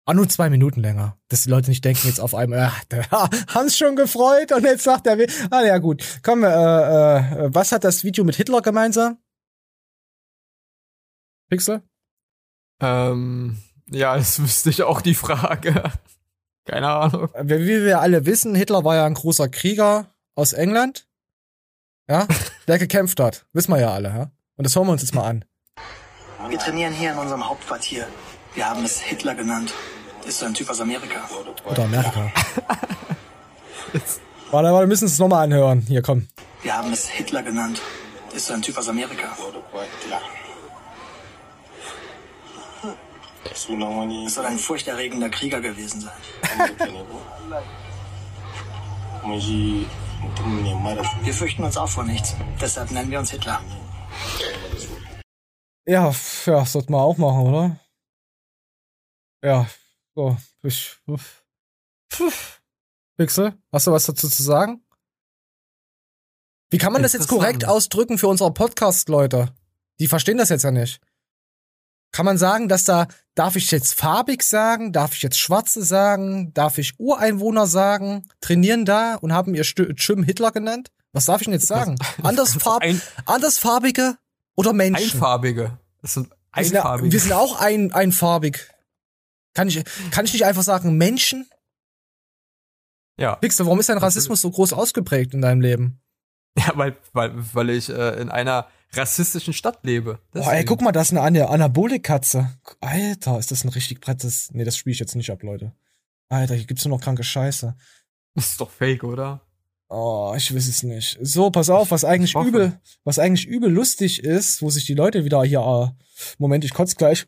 Ah, 0.06 0.14
nur 0.14 0.28
zwei 0.28 0.48
Minuten 0.48 0.80
länger. 0.80 1.18
Dass 1.28 1.42
die 1.42 1.50
Leute 1.50 1.68
nicht 1.68 1.84
denken 1.84 2.06
jetzt 2.06 2.20
auf 2.20 2.34
einmal, 2.34 2.60
ach, 2.60 2.84
der 2.84 3.08
Hans 3.48 3.76
schon 3.76 3.96
gefreut 3.96 4.52
und 4.52 4.64
jetzt 4.64 4.84
sagt 4.84 5.06
er, 5.06 5.18
ah, 5.50 5.62
ja 5.62 5.78
gut. 5.78 6.04
Komm, 6.22 6.44
äh, 6.44 6.48
äh, 6.48 7.54
was 7.54 7.72
hat 7.72 7.84
das 7.84 8.04
Video 8.04 8.24
mit 8.24 8.36
Hitler 8.36 8.62
gemeinsam? 8.62 9.18
Pixel? 11.48 11.82
Ähm, 12.80 13.58
ja, 13.90 14.16
das 14.16 14.40
wüsste 14.40 14.70
ich 14.70 14.84
auch 14.84 15.00
die 15.00 15.14
Frage. 15.14 15.82
Keine 16.64 16.88
Ahnung. 16.88 17.28
Wie 17.42 17.84
wir 17.84 18.00
alle 18.00 18.24
wissen, 18.24 18.54
Hitler 18.54 18.84
war 18.84 18.94
ja 18.94 19.06
ein 19.06 19.14
großer 19.14 19.48
Krieger 19.48 20.14
aus 20.36 20.52
England. 20.52 21.08
Ja, 22.08 22.26
der 22.68 22.78
gekämpft 22.78 23.20
hat. 23.20 23.46
Wissen 23.52 23.72
wir 23.72 23.80
ja 23.80 23.92
alle, 23.92 24.08
ja? 24.08 24.32
Und 24.56 24.64
das 24.64 24.76
hören 24.76 24.86
wir 24.86 24.92
uns 24.92 25.02
jetzt 25.02 25.14
mal 25.14 25.28
an. 25.28 25.44
Wir 26.50 26.58
trainieren 26.58 26.92
hier 26.92 27.12
in 27.12 27.18
unserem 27.18 27.48
Hauptquartier. 27.48 28.08
Wir 28.54 28.68
haben 28.68 28.84
es 28.84 28.98
Hitler 29.00 29.36
genannt. 29.36 29.72
Ist 30.26 30.40
so 30.40 30.46
ein 30.46 30.54
Typ 30.54 30.68
aus 30.68 30.80
Amerika. 30.80 31.20
Oder 31.64 31.84
Amerika. 31.84 32.32
warte, 33.92 34.68
warte, 34.68 34.80
wir 34.80 34.86
müssen 34.88 35.06
es 35.06 35.18
nochmal 35.20 35.44
anhören. 35.44 35.82
Hier, 35.86 36.02
komm. 36.02 36.26
Wir 36.62 36.76
haben 36.76 36.92
es 36.92 37.08
Hitler 37.08 37.44
genannt. 37.44 37.80
Ist 38.34 38.46
so 38.46 38.54
ein 38.54 38.62
Typ 38.62 38.76
aus 38.76 38.88
Amerika. 38.88 39.28
Es 43.50 43.62
soll 44.34 44.46
ein 44.46 44.58
furchterregender 44.58 45.30
Krieger 45.30 45.60
gewesen 45.60 46.00
sein. 46.00 46.12
Wir 51.22 51.34
fürchten 51.34 51.62
uns 51.62 51.76
auch 51.76 51.88
vor 51.88 52.04
nichts. 52.04 52.34
Deshalb 52.60 52.90
nennen 52.90 53.10
wir 53.10 53.18
uns 53.18 53.30
Hitler. 53.30 53.60
Ja, 55.90 56.14
ja, 56.46 56.64
sollte 56.64 56.92
man 56.92 57.00
auch 57.00 57.18
machen, 57.18 57.40
oder? 57.48 57.80
Ja, 59.42 59.68
so, 60.14 60.36
ich. 60.62 60.96
Pixel, 63.16 63.54
hast 63.72 63.88
du 63.88 63.90
was 63.90 64.06
dazu 64.06 64.28
zu 64.28 64.40
sagen? 64.40 64.84
Wie 66.70 66.78
kann 66.78 66.92
man 66.92 67.02
das 67.02 67.12
jetzt 67.12 67.26
korrekt 67.26 67.64
ausdrücken 67.64 68.18
für 68.18 68.28
unsere 68.28 68.54
Podcast-Leute? 68.54 69.52
Die 69.98 70.06
verstehen 70.06 70.38
das 70.38 70.50
jetzt 70.50 70.62
ja 70.62 70.70
nicht. 70.70 71.00
Kann 72.12 72.24
man 72.24 72.38
sagen, 72.38 72.68
dass 72.68 72.84
da, 72.84 73.08
darf 73.34 73.56
ich 73.56 73.68
jetzt 73.72 73.94
farbig 73.94 74.44
sagen? 74.44 74.92
Darf 74.92 75.14
ich 75.14 75.22
jetzt 75.22 75.40
Schwarze 75.40 75.82
sagen? 75.82 76.54
Darf 76.54 76.78
ich 76.78 77.00
Ureinwohner 77.00 77.66
sagen? 77.66 78.28
Trainieren 78.40 78.84
da 78.84 79.16
und 79.16 79.32
haben 79.32 79.56
ihr 79.56 79.64
Jim 79.64 80.22
Hitler 80.22 80.52
genannt? 80.52 80.92
Was 81.12 81.24
darf 81.24 81.40
ich 81.40 81.46
denn 81.46 81.54
jetzt 81.54 81.66
sagen? 81.66 81.96
Andersfarb 82.22 82.84
Andersfarbige 83.26 84.18
oder 84.54 84.72
Menschen? 84.72 85.02
Einfarbige. 85.02 85.79
Das 86.02 86.14
sind 86.14 86.28
einfarbige. 86.52 87.12
Wir 87.12 87.20
sind, 87.20 87.32
auch 87.32 87.60
ein, 87.60 87.92
einfarbig. 87.92 88.68
Kann 89.54 89.68
ich, 89.68 89.82
kann 90.10 90.24
ich 90.24 90.32
nicht 90.32 90.44
einfach 90.44 90.62
sagen 90.62 90.96
Menschen? 90.96 91.48
Ja. 93.18 93.36
Pixel, 93.36 93.66
warum 93.66 93.80
ist 93.80 93.88
dein 93.88 93.98
Rassismus 93.98 94.40
so 94.40 94.50
groß 94.50 94.72
ausgeprägt 94.72 95.34
in 95.34 95.42
deinem 95.42 95.60
Leben? 95.60 96.00
Ja, 96.58 96.72
weil, 96.74 96.96
weil, 97.12 97.32
weil 97.54 97.70
ich 97.70 97.88
äh, 97.90 98.20
in 98.20 98.28
einer 98.28 98.66
rassistischen 98.92 99.52
Stadt 99.52 99.80
lebe. 99.82 100.18
Deswegen. 100.34 100.50
Oh, 100.50 100.52
ey, 100.52 100.64
guck 100.64 100.80
mal, 100.80 100.92
das 100.92 101.12
ist 101.12 101.18
eine 101.18 101.48
Anabolik-Katze. 101.48 102.58
Alter, 102.80 103.38
ist 103.38 103.50
das 103.50 103.64
ein 103.64 103.68
richtig 103.68 104.00
brettes. 104.00 104.50
Nee, 104.52 104.64
das 104.64 104.76
spiele 104.76 104.94
ich 104.94 104.98
jetzt 104.98 105.14
nicht 105.14 105.30
ab, 105.30 105.42
Leute. 105.42 105.72
Alter, 106.28 106.54
hier 106.54 106.64
gibt's 106.64 106.84
nur 106.84 106.96
noch 106.96 107.04
kranke 107.04 107.22
Scheiße. 107.22 107.76
Das 108.34 108.48
ist 108.48 108.60
doch 108.60 108.70
fake, 108.70 109.04
oder? 109.04 109.40
Oh, 109.92 110.32
ich 110.36 110.54
weiß 110.54 110.68
es 110.68 110.84
nicht. 110.84 111.18
So, 111.20 111.50
pass 111.50 111.68
auf, 111.68 111.90
was 111.90 112.04
eigentlich 112.04 112.36
übel, 112.36 112.80
was 113.02 113.18
eigentlich 113.18 113.46
übel 113.46 113.68
lustig 113.68 114.22
ist, 114.22 114.62
wo 114.62 114.70
sich 114.70 114.86
die 114.86 114.94
Leute 114.94 115.24
wieder 115.24 115.42
hier, 115.42 115.58
äh, 115.58 116.04
Moment, 116.38 116.64
ich 116.64 116.72
kotze 116.72 116.94
gleich. 116.94 117.26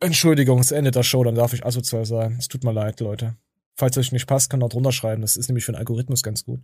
Entschuldigung, 0.00 0.58
es 0.58 0.72
endet 0.72 0.96
der 0.96 1.04
Show, 1.04 1.22
dann 1.22 1.36
darf 1.36 1.52
ich 1.52 1.64
asozial 1.64 2.04
sein. 2.04 2.36
Es 2.40 2.48
tut 2.48 2.64
mir 2.64 2.72
leid, 2.72 2.98
Leute. 2.98 3.36
Falls 3.76 3.96
euch 3.98 4.10
nicht 4.10 4.26
passt, 4.26 4.50
kann 4.50 4.60
ihr 4.60 4.68
drunter 4.68 4.90
schreiben. 4.90 5.22
Das 5.22 5.36
ist 5.36 5.48
nämlich 5.48 5.64
für 5.64 5.72
den 5.72 5.78
Algorithmus 5.78 6.24
ganz 6.24 6.44
gut. 6.44 6.60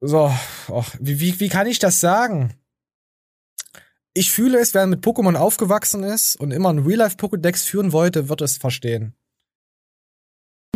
So, 0.00 0.26
ach, 0.26 0.96
wie, 1.00 1.20
wie, 1.20 1.40
wie 1.40 1.48
kann 1.48 1.66
ich 1.66 1.78
das 1.78 1.98
sagen? 1.98 2.52
Ich 4.12 4.30
fühle 4.30 4.58
es, 4.58 4.74
wer 4.74 4.86
mit 4.86 5.02
Pokémon 5.02 5.36
aufgewachsen 5.36 6.02
ist 6.02 6.36
und 6.36 6.50
immer 6.50 6.70
ein 6.70 6.80
Real-Life-Pokédex 6.80 7.64
führen 7.64 7.92
wollte, 7.92 8.28
wird 8.28 8.42
es 8.42 8.58
verstehen. 8.58 9.14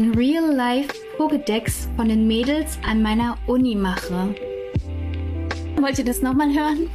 Ein 0.00 0.14
Real-Life-Pokédex 0.14 1.94
von 1.96 2.08
den 2.08 2.26
Mädels 2.26 2.78
an 2.82 3.02
meiner 3.02 3.36
Uni 3.46 3.74
mache. 3.74 4.34
Wollt 5.78 5.98
ihr 5.98 6.06
das 6.06 6.22
nochmal 6.22 6.48
hören? 6.48 6.88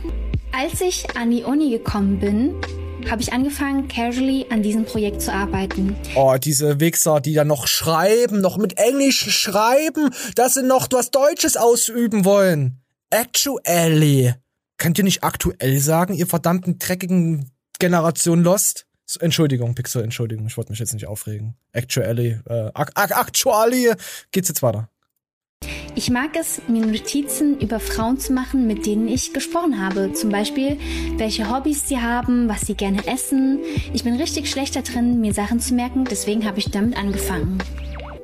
Als 0.52 0.82
ich 0.82 1.16
an 1.16 1.30
die 1.30 1.44
Uni 1.44 1.70
gekommen 1.70 2.20
bin, 2.20 2.56
habe 3.08 3.22
ich 3.22 3.32
angefangen, 3.32 3.88
casually 3.88 4.48
an 4.50 4.64
diesem 4.64 4.84
Projekt 4.84 5.22
zu 5.22 5.32
arbeiten. 5.32 5.96
Oh, 6.16 6.38
diese 6.44 6.80
Wichser, 6.80 7.22
die 7.22 7.36
dann 7.36 7.50
noch 7.50 7.68
schreiben, 7.68 8.42
noch 8.42 8.58
mit 8.58 8.80
Englisch 8.80 9.30
schreiben, 9.30 10.10
dass 10.34 10.56
sie 10.56 10.64
noch 10.64 10.88
was 10.90 11.12
Deutsches 11.12 11.56
ausüben 11.56 12.26
wollen. 12.26 12.82
Actually. 13.12 14.34
Könnt 14.78 14.98
ihr 14.98 15.04
nicht 15.04 15.24
aktuell 15.24 15.78
sagen, 15.82 16.16
ihr 16.16 16.26
verdammten 16.26 16.80
dreckigen 16.80 17.52
Generation 17.78 18.42
Lost? 18.42 18.87
Entschuldigung, 19.20 19.74
Pixel, 19.74 20.04
Entschuldigung, 20.04 20.48
ich 20.48 20.58
wollte 20.58 20.72
mich 20.72 20.80
jetzt 20.80 20.94
nicht 20.94 21.08
aufregen. 21.08 21.56
Actually, 21.72 22.40
äh, 22.48 22.72
actually 22.76 23.94
geht's 24.32 24.50
jetzt 24.50 24.62
weiter. 24.62 24.90
Ich 25.96 26.12
mag 26.12 26.36
es, 26.40 26.62
mir 26.68 26.86
Notizen 26.86 27.60
über 27.60 27.80
Frauen 27.80 28.20
zu 28.20 28.32
machen, 28.32 28.68
mit 28.68 28.86
denen 28.86 29.08
ich 29.08 29.34
gesprochen 29.34 29.82
habe. 29.82 30.14
Zum 30.14 30.30
Beispiel, 30.30 30.78
welche 31.18 31.50
Hobbys 31.50 31.88
sie 31.88 32.00
haben, 32.00 32.48
was 32.48 32.62
sie 32.62 32.76
gerne 32.76 33.08
essen. 33.08 33.60
Ich 33.94 34.04
bin 34.04 34.16
richtig 34.16 34.52
schlecht 34.52 34.76
da 34.76 34.82
drin, 34.82 35.22
mir 35.22 35.34
Sachen 35.34 35.60
zu 35.60 35.74
merken, 35.74 36.06
deswegen 36.06 36.46
habe 36.46 36.60
ich 36.60 36.70
damit 36.70 36.96
angefangen. 36.98 37.58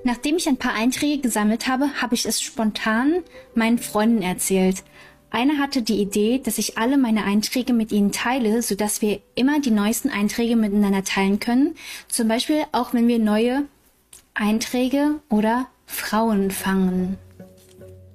Nachdem 0.03 0.36
ich 0.36 0.47
ein 0.47 0.57
paar 0.57 0.75
Einträge 0.75 1.21
gesammelt 1.21 1.67
habe, 1.67 2.01
habe 2.01 2.13
ich 2.13 2.25
es 2.25 2.41
spontan 2.41 3.23
meinen 3.55 3.79
Freunden 3.79 4.21
erzählt. 4.21 4.84
Einer 5.34 5.57
hatte 5.57 5.81
die 5.81 5.99
Idee, 5.99 6.38
dass 6.38 6.59
ich 6.59 6.77
alle 6.77 6.95
meine 6.95 7.23
Einträge 7.23 7.73
mit 7.73 7.91
ihnen 7.91 8.11
teile, 8.11 8.61
sodass 8.61 9.01
wir 9.01 9.19
immer 9.34 9.59
die 9.59 9.71
neuesten 9.71 10.11
Einträge 10.11 10.55
miteinander 10.55 11.03
teilen 11.03 11.39
können. 11.39 11.73
Zum 12.07 12.27
Beispiel 12.27 12.61
auch 12.71 12.93
wenn 12.93 13.07
wir 13.07 13.17
neue 13.17 13.63
Einträge 14.36 15.15
oder 15.29 15.65
Frauen 15.88 16.51
fangen. 16.51 17.17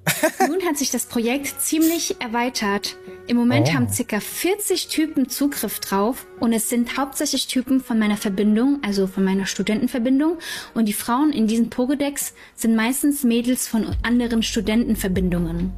Nun 0.47 0.65
hat 0.65 0.77
sich 0.77 0.91
das 0.91 1.07
Projekt 1.07 1.61
ziemlich 1.61 2.21
erweitert. 2.21 2.95
Im 3.27 3.35
Moment 3.35 3.67
oh. 3.69 3.73
haben 3.73 3.89
circa 3.89 4.21
40 4.21 4.87
Typen 4.87 5.27
Zugriff 5.27 5.81
drauf 5.81 6.25
und 6.39 6.53
es 6.53 6.69
sind 6.69 6.97
hauptsächlich 6.97 7.47
Typen 7.47 7.81
von 7.81 7.99
meiner 7.99 8.17
Verbindung, 8.17 8.79
also 8.81 9.07
von 9.07 9.25
meiner 9.25 9.45
Studentenverbindung. 9.45 10.37
Und 10.73 10.85
die 10.85 10.93
Frauen 10.93 11.33
in 11.33 11.47
diesen 11.47 11.69
Pokédex 11.69 12.31
sind 12.55 12.77
meistens 12.77 13.25
Mädels 13.25 13.67
von 13.67 13.93
anderen 14.03 14.41
Studentenverbindungen. 14.41 15.73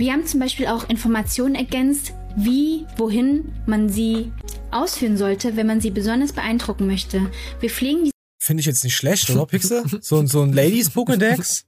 Wir 0.00 0.14
haben 0.14 0.24
zum 0.24 0.40
Beispiel 0.40 0.66
auch 0.66 0.88
Informationen 0.88 1.54
ergänzt, 1.54 2.14
wie, 2.34 2.86
wohin 2.96 3.52
man 3.66 3.90
sie 3.90 4.32
ausführen 4.70 5.18
sollte, 5.18 5.56
wenn 5.56 5.66
man 5.66 5.82
sie 5.82 5.90
besonders 5.90 6.32
beeindrucken 6.32 6.86
möchte. 6.86 7.30
Wir 7.60 7.68
pflegen 7.68 8.04
die 8.04 8.10
Finde 8.38 8.62
ich 8.62 8.66
jetzt 8.66 8.82
nicht 8.82 8.96
schlecht, 8.96 9.28
oder 9.28 9.44
Pixel? 9.44 9.84
So, 10.00 10.24
so 10.26 10.40
ein 10.40 10.54
Ladies 10.54 10.90
Pokédex? 10.90 11.64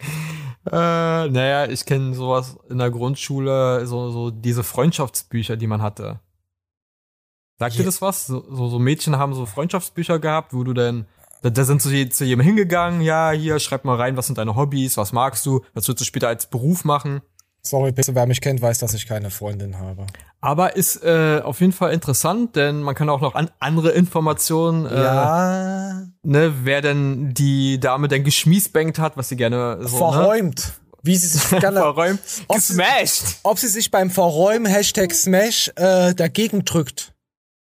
Äh, 0.00 0.70
naja, 0.72 1.68
ich 1.68 1.84
kenne 1.84 2.14
sowas 2.14 2.56
in 2.70 2.78
der 2.78 2.90
Grundschule, 2.90 3.86
so, 3.86 4.08
so 4.08 4.30
diese 4.30 4.64
Freundschaftsbücher, 4.64 5.58
die 5.58 5.66
man 5.66 5.82
hatte. 5.82 6.20
Sagt 7.58 7.74
yeah. 7.74 7.82
dir 7.82 7.84
das 7.84 8.00
was? 8.00 8.26
So, 8.26 8.46
so, 8.48 8.68
so, 8.68 8.78
Mädchen 8.78 9.18
haben 9.18 9.34
so 9.34 9.44
Freundschaftsbücher 9.44 10.18
gehabt, 10.20 10.54
wo 10.54 10.64
du 10.64 10.72
dann, 10.72 11.06
da, 11.42 11.50
da 11.50 11.64
sind 11.64 11.82
sie 11.82 12.08
zu 12.08 12.24
jemandem 12.24 12.56
hingegangen, 12.56 13.02
ja, 13.02 13.32
hier, 13.32 13.58
schreib 13.58 13.84
mal 13.84 13.96
rein, 13.96 14.16
was 14.16 14.24
sind 14.24 14.38
deine 14.38 14.56
Hobbys, 14.56 14.96
was 14.96 15.12
magst 15.12 15.44
du, 15.44 15.60
was 15.74 15.86
würdest 15.86 16.00
du 16.00 16.04
später 16.06 16.28
als 16.28 16.46
Beruf 16.46 16.86
machen? 16.86 17.20
Sorry, 17.66 17.92
bitte, 17.92 18.14
wer 18.14 18.26
mich 18.26 18.42
kennt, 18.42 18.60
weiß, 18.60 18.78
dass 18.78 18.92
ich 18.92 19.06
keine 19.06 19.30
Freundin 19.30 19.78
habe. 19.78 20.06
Aber 20.42 20.76
ist 20.76 21.02
äh, 21.02 21.40
auf 21.42 21.60
jeden 21.60 21.72
Fall 21.72 21.94
interessant, 21.94 22.56
denn 22.56 22.82
man 22.82 22.94
kann 22.94 23.08
auch 23.08 23.22
noch 23.22 23.34
an 23.34 23.50
andere 23.58 23.92
Informationen, 23.92 24.84
äh, 24.84 25.02
ja. 25.02 26.06
ne, 26.22 26.52
wer 26.64 26.82
denn 26.82 27.32
die 27.32 27.80
Dame 27.80 28.08
denn 28.08 28.22
geschmiesbankt 28.22 28.98
hat, 28.98 29.16
was 29.16 29.30
sie 29.30 29.36
gerne 29.36 29.78
so, 29.80 29.94
ne? 29.94 29.98
verräumt. 29.98 30.58
Ne? 30.58 30.72
Wie 31.04 31.16
sie 31.16 31.26
sich 31.26 31.48
gerne 31.58 31.80
verräumt, 31.80 32.20
ob 32.48 32.56
gesmashed. 32.56 33.26
Sie, 33.26 33.36
ob 33.42 33.58
sie 33.58 33.68
sich 33.68 33.90
beim 33.90 34.10
Verräumen 34.10 34.66
Hashtag 34.66 35.14
Smash 35.14 35.72
äh, 35.76 36.14
dagegen 36.14 36.66
drückt. 36.66 37.14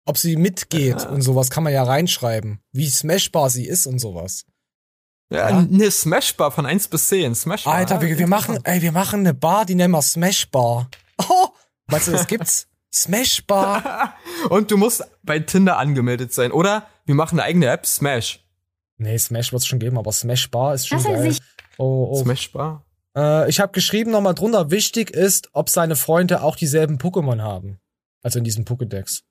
Ob 0.05 0.17
sie 0.19 0.37
mitgeht 0.37 1.01
ja. 1.01 1.09
und 1.09 1.21
sowas 1.21 1.49
kann 1.49 1.63
man 1.63 1.73
ja 1.73 1.83
reinschreiben. 1.83 2.59
Wie 2.71 2.87
smashbar 2.87 3.49
sie 3.49 3.65
ist 3.65 3.87
und 3.87 3.99
sowas. 3.99 4.45
Ja, 5.29 5.49
ja. 5.49 5.57
eine 5.57 5.91
Smashbar 5.91 6.51
von 6.51 6.65
1 6.65 6.87
bis 6.87 7.07
10. 7.07 7.35
Smashbar. 7.35 7.73
Alter, 7.73 8.01
wir, 8.01 8.17
wir 8.17 8.27
machen, 8.27 8.59
ey, 8.63 8.81
wir 8.81 8.91
machen 8.91 9.21
eine 9.21 9.33
Bar, 9.33 9.65
die 9.65 9.75
nennen 9.75 9.91
wir 9.91 10.01
Smashbar. 10.01 10.89
Oh, 11.17 11.47
meinst 11.87 12.07
du, 12.07 12.11
das 12.11 12.27
gibt's? 12.27 12.67
Smashbar. 12.93 14.13
Und 14.49 14.71
du 14.71 14.77
musst 14.77 15.03
bei 15.23 15.39
Tinder 15.39 15.77
angemeldet 15.77 16.33
sein, 16.33 16.51
oder? 16.51 16.87
Wir 17.05 17.15
machen 17.15 17.39
eine 17.39 17.47
eigene 17.47 17.67
App, 17.67 17.85
Smash. 17.85 18.43
Nee, 18.97 19.17
Smash 19.17 19.51
wird's 19.51 19.67
schon 19.67 19.79
geben, 19.79 19.97
aber 19.97 20.11
Smashbar 20.11 20.73
ist 20.73 20.87
schon 20.87 21.03
geil. 21.03 21.35
Oh, 21.77 22.07
oh. 22.11 22.21
Smashbar? 22.21 22.85
Äh, 23.15 23.49
ich 23.49 23.59
habe 23.59 23.71
geschrieben 23.73 24.11
nochmal 24.11 24.33
drunter, 24.33 24.71
wichtig 24.71 25.11
ist, 25.11 25.49
ob 25.53 25.69
seine 25.69 25.95
Freunde 25.95 26.41
auch 26.41 26.55
dieselben 26.55 26.97
Pokémon 26.97 27.41
haben. 27.41 27.79
Also 28.23 28.39
in 28.39 28.45
diesem 28.45 28.65
Pokédex. 28.65 29.23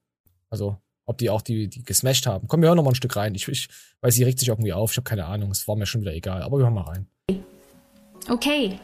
Also 0.51 0.79
ob 1.07 1.19
die 1.19 1.31
auch 1.31 1.43
die, 1.43 1.69
die 1.69 1.83
gesmashed 1.83 2.27
haben. 2.27 2.49
Komm, 2.49 2.61
wir 2.61 2.69
hören 2.69 2.77
noch 2.77 2.85
mal 2.85 2.91
ein 2.91 2.97
Stück 2.97 3.17
rein. 3.17 3.35
Ich, 3.35 3.49
ich 3.49 3.69
weiß, 4.01 4.15
sie 4.15 4.25
regt 4.25 4.39
sich 4.41 4.49
irgendwie 4.49 4.73
auf. 4.73 4.91
Ich 4.91 4.97
habe 4.97 5.05
keine 5.05 5.27
Ahnung. 5.27 5.51
Es 5.51 5.67
war 5.67 5.77
mir 5.77 5.87
schon 5.87 6.01
wieder 6.01 6.13
egal. 6.13 6.43
Aber 6.43 6.59
wir 6.59 6.65
hören 6.65 6.75
mal 6.75 6.83
rein. 6.83 7.07
Okay. 8.29 8.79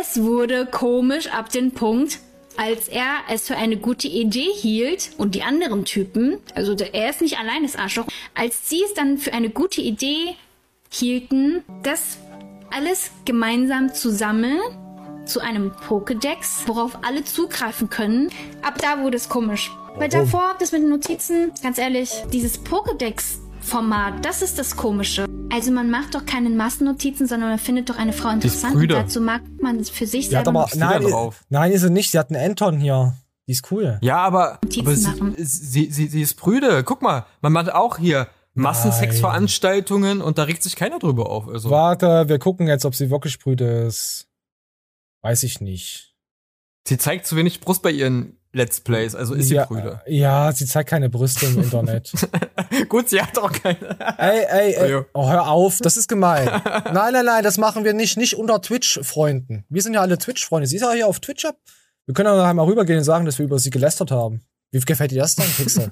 Es 0.00 0.20
wurde 0.20 0.66
komisch 0.66 1.28
ab 1.28 1.50
dem 1.50 1.72
Punkt, 1.72 2.18
als 2.56 2.88
er 2.88 3.20
es 3.30 3.46
für 3.46 3.56
eine 3.56 3.76
gute 3.76 4.08
Idee 4.08 4.48
hielt 4.54 5.10
und 5.16 5.34
die 5.34 5.42
anderen 5.42 5.84
Typen, 5.84 6.38
also 6.54 6.74
er 6.74 7.10
ist 7.10 7.20
nicht 7.20 7.38
allein 7.38 7.62
das 7.62 7.76
Arschloch, 7.76 8.06
als 8.34 8.68
sie 8.68 8.82
es 8.84 8.94
dann 8.94 9.18
für 9.18 9.32
eine 9.32 9.48
gute 9.48 9.80
Idee 9.80 10.34
hielten, 10.90 11.62
das 11.82 12.18
alles 12.70 13.10
gemeinsam 13.24 13.94
zu 13.94 14.10
sammeln 14.10 14.58
zu 15.24 15.40
einem 15.40 15.70
Pokédex, 15.70 16.66
worauf 16.66 16.98
alle 17.04 17.24
zugreifen 17.24 17.90
können. 17.90 18.30
Ab 18.62 18.78
da 18.80 19.02
wurde 19.02 19.16
es 19.16 19.28
komisch. 19.28 19.70
Weil 19.98 20.08
davor, 20.08 20.54
das 20.60 20.70
mit 20.70 20.82
den 20.82 20.90
Notizen, 20.90 21.50
ganz 21.60 21.76
ehrlich, 21.76 22.22
dieses 22.32 22.60
Pokédex-Format, 22.64 24.24
das 24.24 24.42
ist 24.42 24.56
das 24.56 24.76
Komische. 24.76 25.26
Also 25.52 25.72
man 25.72 25.90
macht 25.90 26.14
doch 26.14 26.24
keine 26.24 26.50
Massennotizen, 26.50 27.26
sondern 27.26 27.48
man 27.50 27.58
findet 27.58 27.90
doch 27.90 27.98
eine 27.98 28.12
Frau 28.12 28.28
interessant 28.30 28.76
und 28.76 28.88
dazu 28.88 29.20
mag 29.20 29.42
man 29.60 29.84
für 29.84 30.06
sich 30.06 30.26
die 30.26 30.30
selber. 30.30 30.50
Aber, 30.50 30.68
nein, 30.76 31.02
drauf. 31.02 31.44
nein, 31.48 31.72
ist 31.72 31.82
sie 31.82 31.90
nicht. 31.90 32.12
Sie 32.12 32.18
hat 32.18 32.30
einen 32.30 32.50
Anton 32.50 32.78
hier. 32.78 33.16
Die 33.48 33.52
ist 33.52 33.72
cool. 33.72 33.98
Ja, 34.00 34.18
aber, 34.18 34.60
aber 34.78 34.94
sie, 34.94 35.34
sie, 35.36 35.90
sie, 35.90 36.06
sie 36.06 36.22
ist 36.22 36.34
prüde. 36.34 36.84
Guck 36.84 37.02
mal, 37.02 37.26
man 37.40 37.52
macht 37.52 37.72
auch 37.72 37.98
hier 37.98 38.28
Massensexveranstaltungen 38.54 40.20
und 40.20 40.38
da 40.38 40.44
regt 40.44 40.62
sich 40.62 40.76
keiner 40.76 41.00
drüber 41.00 41.28
auf. 41.28 41.48
Also. 41.48 41.70
Warte, 41.70 42.28
wir 42.28 42.38
gucken 42.38 42.68
jetzt, 42.68 42.84
ob 42.84 42.94
sie 42.94 43.10
wirklich 43.10 43.40
prüde 43.40 43.86
ist. 43.86 44.28
Weiß 45.22 45.42
ich 45.42 45.60
nicht. 45.60 46.14
Sie 46.86 46.98
zeigt 46.98 47.26
zu 47.26 47.34
wenig 47.34 47.60
Brust 47.60 47.82
bei 47.82 47.90
ihren 47.90 48.37
Let's 48.58 48.80
Plays, 48.80 49.14
also 49.14 49.34
ist 49.34 49.50
ja, 49.50 49.62
sie 49.62 49.68
Brüder. 49.68 50.02
Ja, 50.08 50.50
sie 50.50 50.66
zeigt 50.66 50.90
keine 50.90 51.08
Brüste 51.08 51.46
im 51.46 51.62
Internet. 51.62 52.10
Gut, 52.88 53.08
sie 53.08 53.22
hat 53.22 53.38
auch 53.38 53.52
keine. 53.52 53.78
ey, 54.18 54.46
ey, 54.50 54.74
ey. 54.74 55.02
Oh, 55.14 55.30
hör 55.30 55.48
auf, 55.48 55.78
das 55.78 55.96
ist 55.96 56.08
gemein. 56.08 56.48
nein, 56.92 57.12
nein, 57.12 57.24
nein, 57.24 57.44
das 57.44 57.56
machen 57.56 57.84
wir 57.84 57.92
nicht, 57.92 58.16
nicht 58.16 58.34
unter 58.34 58.60
Twitch-Freunden. 58.60 59.64
Wir 59.68 59.80
sind 59.80 59.94
ja 59.94 60.00
alle 60.00 60.18
Twitch-Freunde. 60.18 60.66
Sie 60.66 60.74
ist 60.74 60.82
ja 60.82 60.90
hier 60.90 61.06
auf 61.06 61.20
Twitch 61.20 61.44
ab. 61.44 61.56
Wir 62.06 62.14
können 62.14 62.36
ja 62.36 62.52
mal 62.52 62.64
rübergehen 62.64 62.98
und 62.98 63.04
sagen, 63.04 63.26
dass 63.26 63.38
wir 63.38 63.44
über 63.44 63.60
sie 63.60 63.70
gelästert 63.70 64.10
haben. 64.10 64.42
Wie 64.72 64.80
gefällt 64.80 65.12
dir 65.12 65.20
das 65.20 65.36
dann, 65.36 65.46
Pixel? 65.46 65.88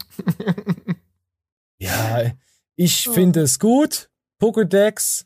ja, 1.79 2.33
ich 2.75 3.09
finde 3.09 3.43
es 3.43 3.61
gut. 3.61 4.11
Pokédex, 4.43 5.26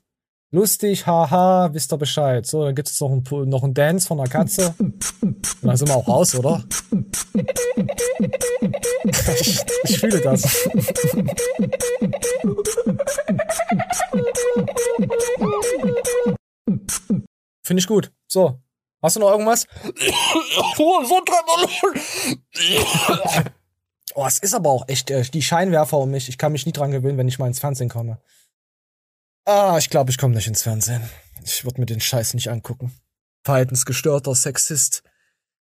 lustig, 0.51 1.07
haha, 1.07 1.73
wisst 1.73 1.93
ihr 1.93 1.99
Bescheid. 1.99 2.47
So, 2.47 2.65
dann 2.65 2.75
gibt's 2.75 3.01
noch 3.01 3.11
ein, 3.11 3.49
noch 3.49 3.63
ein 3.63 3.75
Dance 3.75 4.07
von 4.07 4.21
einer 4.21 4.29
Katze. 4.29 4.75
Und 4.79 5.57
dann 5.63 5.77
sind 5.77 5.89
wir 5.89 5.97
auch 5.97 6.09
raus, 6.09 6.35
oder? 6.35 6.63
ich, 9.41 9.61
ich 9.85 9.99
fühle 9.99 10.21
das. 10.21 10.43
Finde 17.63 17.81
ich 17.81 17.87
gut. 17.87 18.13
So, 18.27 18.61
Hast 19.03 19.17
du 19.17 19.21
noch 19.21 19.31
irgendwas? 19.31 19.67
oh, 24.15 24.27
es 24.27 24.39
ist 24.39 24.55
aber 24.55 24.71
auch 24.71 24.89
echt 24.89 25.11
äh, 25.11 25.23
die 25.23 25.43
Scheinwerfer 25.43 25.99
um 25.99 26.11
mich. 26.11 26.29
Ich 26.29 26.37
kann 26.37 26.53
mich 26.53 26.67
nie 26.67 26.73
dran 26.73 26.91
gewöhnen, 26.91 27.17
wenn 27.17 27.29
ich 27.29 27.39
mal 27.39 27.47
ins 27.47 27.61
Fernsehen 27.61 27.89
komme. 27.89 28.19
Ah, 29.45 29.77
ich 29.79 29.91
glaube, 29.91 30.11
ich 30.11 30.19
komme 30.19 30.35
nicht 30.35 30.47
ins 30.47 30.63
Fernsehen. 30.63 31.03
Ich 31.43 31.65
würde 31.65 31.81
mir 31.81 31.87
den 31.87 32.01
Scheiß 32.01 32.35
nicht 32.35 32.49
angucken. 32.49 32.93
Verhaltensgestörter 33.45 34.35
Sexist. 34.35 35.03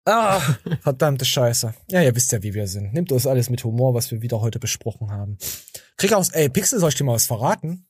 Ah, 0.04 0.40
verdammte 0.80 1.24
Scheiße. 1.24 1.74
Ja, 1.90 2.02
ihr 2.02 2.14
wisst 2.14 2.32
ja, 2.32 2.42
wie 2.42 2.54
wir 2.54 2.66
sind. 2.66 2.94
Nehmt 2.94 3.10
das 3.10 3.26
alles 3.26 3.50
mit 3.50 3.62
Humor, 3.64 3.94
was 3.94 4.10
wir 4.10 4.22
wieder 4.22 4.40
heute 4.40 4.58
besprochen 4.58 5.10
haben. 5.10 5.36
Krieg 5.96 6.12
aus, 6.14 6.30
ey, 6.30 6.48
Pixel, 6.48 6.80
soll 6.80 6.88
ich 6.88 6.94
dir 6.94 7.04
mal 7.04 7.14
was 7.14 7.26
verraten? 7.26 7.86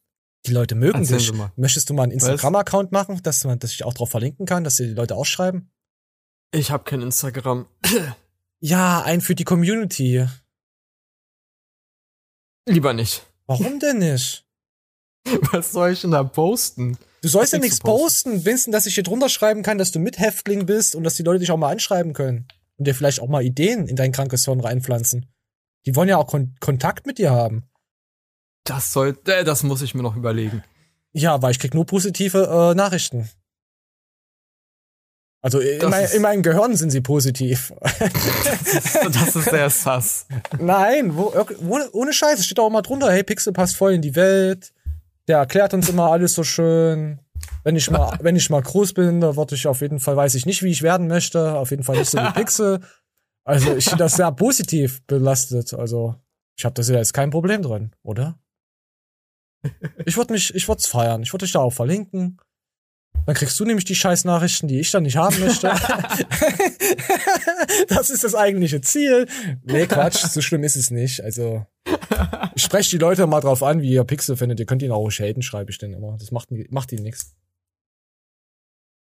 Die 0.46 0.52
Leute 0.52 0.74
mögen 0.74 1.00
Erzähl 1.00 1.18
dich. 1.18 1.32
Möchtest 1.56 1.90
du 1.90 1.94
mal 1.94 2.04
einen 2.04 2.12
Instagram-Account 2.12 2.90
machen, 2.90 3.22
dass 3.22 3.44
man, 3.44 3.58
dass 3.58 3.72
ich 3.72 3.84
auch 3.84 3.94
drauf 3.94 4.10
verlinken 4.10 4.46
kann, 4.46 4.64
dass 4.64 4.76
dir 4.76 4.86
die 4.86 4.94
Leute 4.94 5.14
ausschreiben? 5.14 5.70
Ich 6.50 6.70
habe 6.70 6.84
kein 6.84 7.02
Instagram. 7.02 7.66
ja, 8.60 9.02
ein 9.02 9.20
für 9.20 9.34
die 9.34 9.44
Community. 9.44 10.26
Lieber 12.66 12.92
nicht. 12.92 13.26
Warum 13.46 13.78
denn 13.78 13.98
nicht? 13.98 14.47
Was 15.52 15.72
soll 15.72 15.92
ich 15.92 16.00
denn 16.00 16.10
da 16.10 16.24
posten? 16.24 16.96
Du 17.22 17.28
sollst 17.28 17.52
ja 17.52 17.58
nichts 17.58 17.80
posten. 17.80 18.30
posten. 18.30 18.44
Winston, 18.44 18.72
dass 18.72 18.86
ich 18.86 18.94
hier 18.94 19.02
drunter 19.02 19.28
schreiben 19.28 19.62
kann, 19.62 19.78
dass 19.78 19.90
du 19.90 19.98
Mithäftling 19.98 20.66
bist 20.66 20.94
und 20.94 21.04
dass 21.04 21.14
die 21.14 21.22
Leute 21.22 21.40
dich 21.40 21.50
auch 21.50 21.56
mal 21.56 21.72
anschreiben 21.72 22.12
können. 22.12 22.46
Und 22.76 22.86
dir 22.86 22.94
vielleicht 22.94 23.20
auch 23.20 23.28
mal 23.28 23.42
Ideen 23.42 23.88
in 23.88 23.96
dein 23.96 24.12
krankes 24.12 24.44
Hirn 24.44 24.60
reinpflanzen. 24.60 25.26
Die 25.86 25.96
wollen 25.96 26.08
ja 26.08 26.16
auch 26.16 26.28
Kon 26.28 26.54
Kontakt 26.60 27.06
mit 27.06 27.18
dir 27.18 27.30
haben. 27.30 27.64
Das 28.64 28.92
soll, 28.92 29.18
äh, 29.26 29.44
das 29.44 29.62
muss 29.62 29.82
ich 29.82 29.94
mir 29.94 30.02
noch 30.02 30.16
überlegen. 30.16 30.62
Ja, 31.12 31.42
weil 31.42 31.50
ich 31.50 31.58
krieg 31.58 31.74
nur 31.74 31.86
positive 31.86 32.70
äh, 32.72 32.74
Nachrichten. 32.74 33.28
Also 35.40 35.60
in, 35.60 35.88
mein, 35.88 36.06
in, 36.10 36.22
meinem 36.22 36.42
Gehirn 36.42 36.76
sind 36.76 36.90
sie 36.90 37.00
positiv. 37.00 37.72
das 39.12 39.36
ist 39.36 39.50
sehr 39.50 39.70
sass. 39.70 40.26
Nein, 40.58 41.16
wo, 41.16 41.32
ohne 41.92 42.12
Scheiße 42.12 42.42
steht 42.42 42.58
auch 42.58 42.66
immer 42.66 42.82
drunter, 42.82 43.10
hey, 43.10 43.22
Pixel 43.22 43.52
passt 43.52 43.76
voll 43.76 43.94
in 43.94 44.02
die 44.02 44.16
Welt. 44.16 44.72
Der 45.28 45.38
erklärt 45.38 45.74
uns 45.74 45.88
immer 45.88 46.10
alles 46.10 46.34
so 46.34 46.42
schön. 46.42 47.20
Wenn 47.62 47.76
ich 47.76 47.90
mal, 47.90 48.18
wenn 48.20 48.36
ich 48.36 48.50
mal 48.50 48.62
groß 48.62 48.94
bin, 48.94 49.20
da 49.20 49.36
würde 49.36 49.54
ich 49.54 49.66
auf 49.66 49.82
jeden 49.82 50.00
Fall, 50.00 50.16
weiß 50.16 50.34
ich 50.34 50.46
nicht, 50.46 50.62
wie 50.62 50.70
ich 50.70 50.82
werden 50.82 51.06
möchte. 51.06 51.54
Auf 51.54 51.70
jeden 51.70 51.84
Fall 51.84 51.98
nicht 51.98 52.10
so 52.10 52.18
wie 52.18 52.32
Pixel. 52.32 52.80
Also 53.44 53.76
ich 53.76 53.84
finde 53.84 54.04
das 54.04 54.14
sehr 54.14 54.32
positiv 54.32 55.06
belastet. 55.06 55.74
Also 55.74 56.14
ich 56.56 56.64
habe 56.64 56.80
ja 56.80 56.96
jetzt 56.96 57.14
kein 57.14 57.30
Problem 57.30 57.62
drin, 57.62 57.94
oder? 58.02 58.38
Ich 60.06 60.16
würde 60.16 60.32
mich, 60.32 60.54
ich 60.54 60.66
würde 60.68 60.80
es 60.80 60.86
feiern. 60.86 61.22
Ich 61.22 61.32
würde 61.32 61.44
dich 61.44 61.52
da 61.52 61.60
auch 61.60 61.72
verlinken. 61.72 62.38
Dann 63.26 63.34
kriegst 63.34 63.58
du 63.60 63.64
nämlich 63.64 63.84
die 63.84 63.94
scheiß 63.94 64.24
Nachrichten, 64.24 64.68
die 64.68 64.80
ich 64.80 64.90
dann 64.90 65.02
nicht 65.02 65.16
haben 65.16 65.38
möchte. 65.40 65.68
das 67.88 68.10
ist 68.10 68.24
das 68.24 68.34
eigentliche 68.34 68.80
Ziel. 68.80 69.26
Nee, 69.64 69.86
Quatsch, 69.86 70.24
so 70.26 70.40
schlimm 70.40 70.64
ist 70.64 70.76
es 70.76 70.90
nicht. 70.90 71.22
Also, 71.22 71.66
ich 72.54 72.62
spreche 72.62 72.90
die 72.90 72.98
Leute 72.98 73.26
mal 73.26 73.40
drauf 73.40 73.62
an, 73.62 73.82
wie 73.82 73.92
ihr 73.92 74.04
Pixel 74.04 74.36
findet. 74.36 74.60
Ihr 74.60 74.66
könnt 74.66 74.82
ihn 74.82 74.92
auch 74.92 75.10
haten, 75.10 75.42
schreibe 75.42 75.70
ich 75.70 75.78
denn 75.78 75.92
immer. 75.92 76.16
Das 76.18 76.30
macht, 76.30 76.48
macht 76.70 76.92
ihnen 76.92 77.02
nichts. 77.02 77.34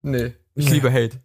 Nee, 0.02 0.32
ich 0.54 0.66
nee. 0.66 0.72
liebe 0.72 0.92
Hate. 0.92 1.20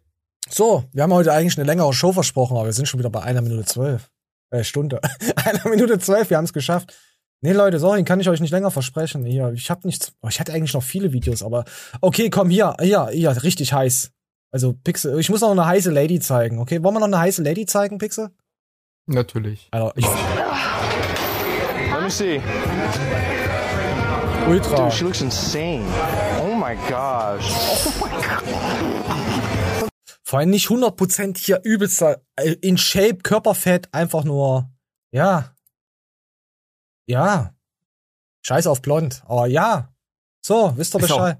So, 0.49 0.83
wir 0.91 1.03
haben 1.03 1.13
heute 1.13 1.31
eigentlich 1.31 1.57
eine 1.57 1.65
längere 1.65 1.93
Show 1.93 2.11
versprochen, 2.11 2.57
aber 2.57 2.65
wir 2.65 2.73
sind 2.73 2.87
schon 2.87 2.99
wieder 2.99 3.09
bei 3.09 3.21
einer 3.21 3.41
Minute 3.41 3.63
zwölf. 3.63 4.09
Äh, 4.49 4.63
Stunde. 4.63 4.99
einer 5.35 5.69
Minute 5.69 5.97
zwölf, 5.99 6.29
wir 6.29 6.37
haben 6.37 6.45
es 6.45 6.53
geschafft. 6.53 6.93
Nee, 7.43 7.53
Leute, 7.53 7.79
sorry, 7.79 8.03
kann 8.03 8.19
ich 8.19 8.29
euch 8.29 8.39
nicht 8.39 8.51
länger 8.51 8.69
versprechen. 8.69 9.25
Hier, 9.25 9.51
ich 9.53 9.71
habe 9.71 9.87
nichts. 9.87 10.13
Oh, 10.21 10.27
ich 10.29 10.39
hatte 10.39 10.53
eigentlich 10.53 10.75
noch 10.75 10.83
viele 10.83 11.11
Videos, 11.11 11.41
aber 11.41 11.65
okay, 11.99 12.29
komm 12.29 12.51
hier, 12.51 12.75
hier, 12.79 13.07
hier, 13.07 13.43
richtig 13.43 13.73
heiß. 13.73 14.11
Also 14.51 14.73
Pixel, 14.73 15.19
ich 15.19 15.29
muss 15.29 15.41
noch 15.41 15.49
eine 15.49 15.65
heiße 15.65 15.89
Lady 15.89 16.19
zeigen. 16.19 16.59
Okay, 16.59 16.83
wollen 16.83 16.93
wir 16.93 16.99
noch 16.99 17.07
eine 17.07 17.17
heiße 17.17 17.41
Lady 17.41 17.65
zeigen, 17.65 17.97
Pixel? 17.97 18.29
Natürlich. 19.07 19.69
Also, 19.71 19.91
ich 19.95 20.05
Let 21.91 22.01
me 22.03 22.11
see. 22.11 22.41
Ultra. 24.47 24.75
Dude, 24.75 24.91
she 24.91 25.03
looks 25.03 25.21
insane. 25.21 25.85
Oh 26.41 26.53
my 26.53 26.75
gosh. 26.89 27.49
Oh 27.49 28.05
my 28.05 28.11
god. 28.11 29.89
Vor 30.23 30.39
allem 30.39 30.51
nicht 30.51 30.67
100% 30.67 31.37
hier 31.37 31.59
übelster 31.63 32.21
äh, 32.35 32.51
in 32.61 32.77
Shape, 32.77 33.17
Körperfett, 33.23 33.89
einfach 33.91 34.23
nur, 34.23 34.69
ja, 35.11 35.55
ja. 37.11 37.53
Scheiß 38.41 38.67
auf 38.67 38.81
blond. 38.81 39.21
Aber 39.25 39.47
ja. 39.47 39.93
So, 40.41 40.73
wisst 40.75 40.95
ihr 40.95 40.99
Bescheid. 40.99 41.37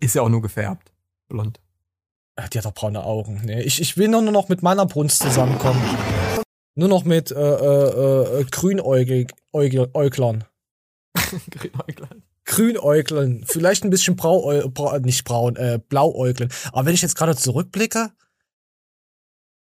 Ist 0.00 0.14
ja 0.14 0.22
auch 0.22 0.28
nur 0.28 0.42
gefärbt. 0.42 0.92
Blond. 1.28 1.60
Die 2.52 2.58
hat 2.58 2.64
doch 2.64 2.74
braune 2.74 3.04
Augen. 3.04 3.42
Nee, 3.44 3.62
ich, 3.62 3.80
ich 3.80 3.96
will 3.96 4.08
nur 4.08 4.22
noch 4.22 4.48
mit 4.48 4.62
meiner 4.62 4.86
Brunst 4.86 5.20
zusammenkommen. 5.20 5.80
Nur 6.74 6.88
noch 6.88 7.04
mit 7.04 7.30
äh, 7.30 7.34
äh, 7.34 8.40
äh, 8.40 8.44
Grünäuglern. 8.50 9.28
Grünäuglern. 11.14 12.22
Grünäuglern. 12.44 13.44
Vielleicht 13.46 13.84
ein 13.84 13.90
bisschen 13.90 14.16
brau, 14.16 14.68
bra, 14.68 14.98
nicht 14.98 15.22
braun, 15.24 15.54
äh, 15.54 15.78
blauäuglern. 15.88 16.50
Aber 16.72 16.86
wenn 16.86 16.94
ich 16.94 17.02
jetzt 17.02 17.14
gerade 17.14 17.36
zurückblicke, 17.36 18.10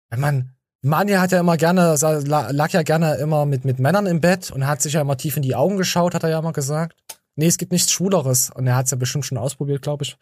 wenn 0.10 0.20
man 0.20 0.56
Manja 0.82 1.20
hat 1.20 1.32
ja 1.32 1.40
immer 1.42 1.58
gerne, 1.58 1.96
lag 1.96 2.72
ja 2.72 2.84
gerne 2.84 3.16
immer 3.16 3.46
mit, 3.46 3.66
mit 3.66 3.80
Männern 3.80 4.06
im 4.06 4.22
Bett 4.22 4.50
und 4.52 4.66
hat 4.66 4.82
sich 4.82 4.94
ja 4.94 5.02
immer 5.02 5.18
tief 5.18 5.36
in 5.36 5.44
die 5.44 5.56
Augen 5.56 5.78
geschaut, 5.78 6.14
hat 6.14 6.24
er 6.24 6.30
ja 6.30 6.40
immer 6.40 6.54
gesagt. 6.54 6.96
Nee, 7.36 7.48
es 7.48 7.58
gibt 7.58 7.72
nichts 7.72 7.92
Schwuleres. 7.92 8.50
Und 8.50 8.68
er 8.68 8.76
hat 8.76 8.86
es 8.86 8.92
ja 8.92 8.98
bestimmt 8.98 9.26
schon 9.26 9.38
ausprobiert, 9.38 9.82
glaube 9.82 10.04
ich. 10.04 10.18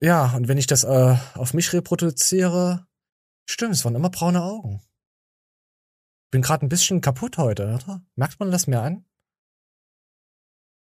Ja, 0.00 0.34
und 0.36 0.48
wenn 0.48 0.58
ich 0.58 0.66
das 0.66 0.84
äh, 0.84 1.16
auf 1.34 1.54
mich 1.54 1.72
reproduziere, 1.72 2.86
stimmt, 3.48 3.74
es 3.74 3.84
waren 3.84 3.94
immer 3.94 4.10
braune 4.10 4.42
Augen. 4.42 4.82
Bin 6.30 6.42
gerade 6.42 6.64
ein 6.64 6.68
bisschen 6.68 7.00
kaputt 7.00 7.38
heute, 7.38 7.74
oder? 7.74 8.02
Merkt 8.14 8.38
man 8.38 8.50
das 8.50 8.66
mir 8.66 8.80
an? 8.80 9.04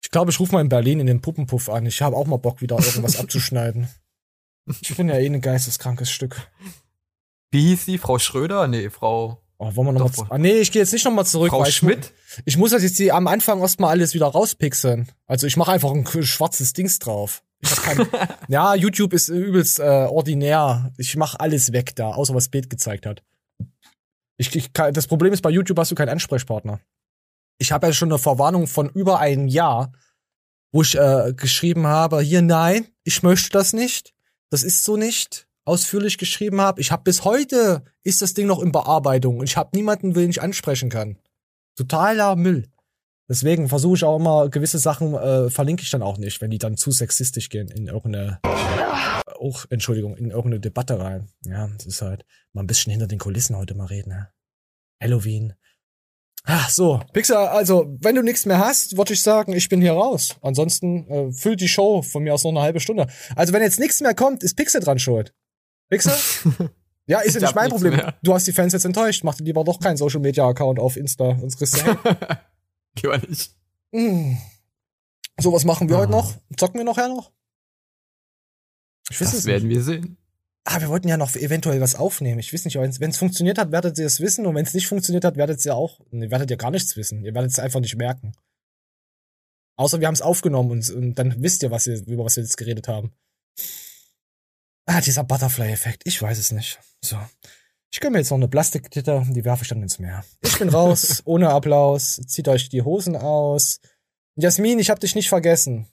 Ich 0.03 0.11
glaube, 0.11 0.31
ich 0.31 0.39
rufe 0.39 0.53
mal 0.53 0.61
in 0.61 0.69
Berlin 0.69 0.99
in 0.99 1.07
den 1.07 1.21
Puppenpuff 1.21 1.69
an. 1.69 1.85
Ich 1.85 2.01
habe 2.01 2.15
auch 2.15 2.27
mal 2.27 2.37
Bock, 2.37 2.61
wieder 2.61 2.77
irgendwas 2.77 3.19
abzuschneiden. 3.19 3.89
Ich 4.81 4.95
bin 4.95 5.09
ja 5.09 5.15
eh 5.15 5.25
ein 5.25 5.41
geisteskrankes 5.41 6.11
Stück. 6.11 6.49
Wie 7.53 7.61
hieß 7.67 7.85
sie? 7.85 7.99
Frau 7.99 8.17
Schröder? 8.17 8.67
Nee, 8.67 8.89
Frau. 8.89 9.39
Oh, 9.59 9.75
wollen 9.75 9.89
wir 9.89 9.91
noch 9.93 10.17
mal 10.17 10.25
ah, 10.31 10.37
nee, 10.39 10.53
ich 10.53 10.71
gehe 10.71 10.81
jetzt 10.81 10.91
nicht 10.91 11.05
nochmal 11.05 11.27
zurück. 11.27 11.51
Frau 11.51 11.63
Schmidt? 11.65 12.11
Ich, 12.37 12.41
ich 12.45 12.57
muss 12.57 12.71
das 12.71 12.81
jetzt 12.81 12.97
die, 12.97 13.11
am 13.11 13.27
Anfang 13.27 13.61
erstmal 13.61 13.91
alles 13.91 14.15
wieder 14.15 14.25
rauspixeln. 14.25 15.07
Also 15.27 15.45
ich 15.45 15.55
mache 15.55 15.71
einfach 15.71 15.91
ein 15.91 16.03
schwarzes 16.23 16.73
Dings 16.73 16.97
drauf. 16.97 17.43
Kein, 17.83 18.07
ja, 18.47 18.73
YouTube 18.73 19.13
ist 19.13 19.29
übelst 19.29 19.79
äh, 19.79 19.83
ordinär. 19.83 20.91
Ich 20.97 21.15
mache 21.15 21.39
alles 21.39 21.71
weg 21.73 21.95
da, 21.95 22.09
außer 22.09 22.33
was 22.33 22.49
Bild 22.49 22.71
gezeigt 22.71 23.05
hat. 23.05 23.21
Ich, 24.37 24.55
ich, 24.55 24.71
das 24.73 25.05
Problem 25.05 25.31
ist, 25.31 25.43
bei 25.43 25.51
YouTube 25.51 25.77
hast 25.77 25.91
du 25.91 25.95
keinen 25.95 26.09
Ansprechpartner. 26.09 26.79
Ich 27.59 27.71
habe 27.71 27.85
ja 27.85 27.93
schon 27.93 28.11
eine 28.11 28.17
Verwarnung 28.17 28.65
von 28.65 28.89
über 28.89 29.19
einem 29.19 29.47
Jahr, 29.47 29.91
wo 30.71 30.81
ich 30.81 30.97
äh, 30.97 31.33
geschrieben 31.37 31.85
habe, 31.85 32.19
hier 32.21 32.41
nein, 32.41 32.87
ich 33.03 33.21
möchte 33.21 33.51
das 33.51 33.73
nicht. 33.73 34.15
Das 34.49 34.63
ist 34.63 34.83
so 34.83 34.97
nicht 34.97 35.47
ausführlich 35.65 36.17
geschrieben 36.17 36.61
habe. 36.61 36.81
Ich 36.81 36.91
habe 36.91 37.03
bis 37.03 37.23
heute 37.23 37.83
ist 38.03 38.21
das 38.21 38.33
Ding 38.33 38.47
noch 38.47 38.61
in 38.61 38.71
Bearbeitung 38.71 39.39
und 39.39 39.45
ich 39.45 39.57
habe 39.57 39.75
niemanden, 39.75 40.13
den 40.13 40.29
ich 40.29 40.41
ansprechen 40.41 40.89
kann. 40.89 41.17
Totaler 41.75 42.35
Müll. 42.35 42.69
Deswegen 43.29 43.69
versuche 43.69 43.95
ich 43.95 44.03
auch 44.03 44.17
immer 44.17 44.49
gewisse 44.49 44.79
Sachen 44.79 45.13
äh, 45.13 45.49
verlinke 45.49 45.83
ich 45.83 45.89
dann 45.89 46.01
auch 46.01 46.17
nicht, 46.17 46.41
wenn 46.41 46.51
die 46.51 46.57
dann 46.57 46.75
zu 46.75 46.91
sexistisch 46.91 47.49
gehen 47.49 47.69
in 47.69 47.87
irgendeine 47.87 48.39
auch 49.43 49.65
Entschuldigung 49.69 50.15
in 50.17 50.31
irgendeine 50.31 50.59
Debatte 50.59 50.99
rein. 50.99 51.29
Ja, 51.45 51.67
das 51.77 51.85
ist 51.85 52.01
halt 52.01 52.25
mal 52.51 52.63
ein 52.63 52.67
bisschen 52.67 52.91
hinter 52.91 53.07
den 53.07 53.19
Kulissen 53.19 53.55
heute 53.55 53.75
mal 53.75 53.87
reden. 53.87 54.09
Ne? 54.09 54.29
Halloween. 55.01 55.53
Ach 56.45 56.69
so, 56.69 57.01
Pixar, 57.13 57.51
also 57.51 57.95
wenn 58.01 58.15
du 58.15 58.21
nichts 58.21 58.45
mehr 58.45 58.59
hast, 58.59 58.97
würde 58.97 59.13
ich 59.13 59.21
sagen, 59.21 59.53
ich 59.53 59.69
bin 59.69 59.79
hier 59.79 59.93
raus. 59.93 60.35
Ansonsten 60.41 61.07
äh, 61.09 61.31
füllt 61.31 61.61
die 61.61 61.69
Show 61.69 62.01
von 62.01 62.23
mir 62.23 62.33
aus 62.33 62.43
noch 62.43 62.51
eine 62.51 62.61
halbe 62.61 62.81
Stunde. 62.81 63.07
Also 63.35 63.53
wenn 63.53 63.61
jetzt 63.61 63.79
nichts 63.79 64.01
mehr 64.01 64.13
kommt, 64.13 64.43
ist 64.43 64.57
Pixel 64.57 64.81
dran 64.81 64.99
schuld. 64.99 65.33
Wichser? 65.89 66.17
Ja, 67.05 67.19
ist 67.19 67.35
ja 67.35 67.41
nicht 67.41 67.55
mein 67.55 67.69
Problem. 67.69 67.97
Mehr. 67.97 68.17
Du 68.23 68.33
hast 68.33 68.47
die 68.47 68.53
Fans 68.53 68.71
jetzt 68.71 68.85
enttäuscht. 68.85 69.25
Mach 69.25 69.35
dir 69.35 69.43
lieber 69.43 69.65
doch 69.65 69.79
keinen 69.79 69.97
Social 69.97 70.21
Media 70.21 70.47
Account 70.47 70.79
auf 70.79 70.95
Insta, 70.95 71.37
sonst 71.37 71.57
kriegst 71.57 71.75
du 71.75 71.97
Lieber 73.01 73.17
nicht. 73.17 73.51
Mm. 73.91 74.37
So, 75.37 75.51
was 75.51 75.65
machen 75.65 75.89
wir 75.89 75.97
oh. 75.97 75.99
heute 75.99 76.11
noch? 76.11 76.33
Zocken 76.55 76.79
wir 76.79 76.85
nachher 76.85 77.09
noch? 77.09 77.31
Ich 79.09 79.19
weiß 79.19 79.31
das 79.31 79.39
es 79.39 79.45
werden 79.45 79.67
nicht. 79.67 79.77
wir 79.77 79.83
sehen. 79.83 80.17
Ah, 80.65 80.79
wir 80.79 80.87
wollten 80.87 81.09
ja 81.09 81.17
noch 81.17 81.35
eventuell 81.35 81.81
was 81.81 81.95
aufnehmen. 81.95 82.39
Ich 82.39 82.53
weiß 82.53 82.63
nicht, 82.63 82.75
wenn 82.77 83.09
es 83.09 83.17
funktioniert 83.17 83.57
hat, 83.57 83.71
werdet 83.73 83.97
ihr 83.97 84.05
es 84.05 84.21
wissen. 84.21 84.45
Und 84.45 84.55
wenn 84.55 84.65
es 84.65 84.73
nicht 84.73 84.87
funktioniert 84.87 85.25
hat, 85.25 85.35
werdet 85.35 85.63
ihr 85.65 85.75
auch, 85.75 85.99
ne, 86.11 86.31
werdet 86.31 86.51
ihr 86.51 86.57
gar 86.57 86.71
nichts 86.71 86.95
wissen. 86.95 87.25
Ihr 87.25 87.33
werdet 87.33 87.51
es 87.51 87.59
einfach 87.59 87.81
nicht 87.81 87.97
merken. 87.97 88.31
Außer 89.75 89.99
wir 89.99 90.07
haben 90.07 90.13
es 90.13 90.21
aufgenommen 90.21 90.71
und, 90.71 90.89
und, 90.91 91.15
dann 91.15 91.41
wisst 91.41 91.63
ihr, 91.63 91.71
was 91.71 91.87
ihr, 91.87 92.01
über 92.07 92.23
was 92.23 92.37
wir 92.37 92.43
jetzt 92.43 92.57
geredet 92.57 92.87
haben. 92.87 93.11
Ah, 94.85 95.01
dieser 95.01 95.23
Butterfly-Effekt. 95.23 96.03
Ich 96.05 96.21
weiß 96.21 96.37
es 96.37 96.51
nicht. 96.51 96.79
So. 97.01 97.17
Ich 97.91 97.99
gönne 97.99 98.13
mir 98.13 98.19
jetzt 98.19 98.31
noch 98.31 98.37
eine 98.37 98.47
Plastikgitter, 98.47 99.25
die 99.29 99.45
werfe 99.45 99.63
ich 99.63 99.69
dann 99.69 99.83
ins 99.83 99.99
Meer. 99.99 100.25
Ich 100.41 100.57
bin 100.57 100.69
raus, 100.69 101.21
ohne 101.25 101.49
Applaus. 101.49 102.19
Zieht 102.27 102.47
euch 102.47 102.69
die 102.69 102.81
Hosen 102.81 103.15
aus. 103.15 103.79
Jasmin, 104.35 104.79
ich 104.79 104.89
hab 104.89 104.99
dich 104.99 105.15
nicht 105.15 105.29
vergessen. 105.29 105.87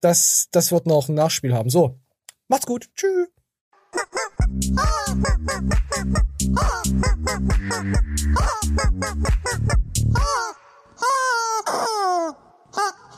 Das, 0.00 0.48
das 0.50 0.72
wird 0.72 0.86
noch 0.86 1.08
ein 1.08 1.14
Nachspiel 1.14 1.54
haben. 1.54 1.70
So. 1.70 2.00
Macht's 2.48 2.66
gut. 2.66 2.90
Tschüss. 2.96 3.28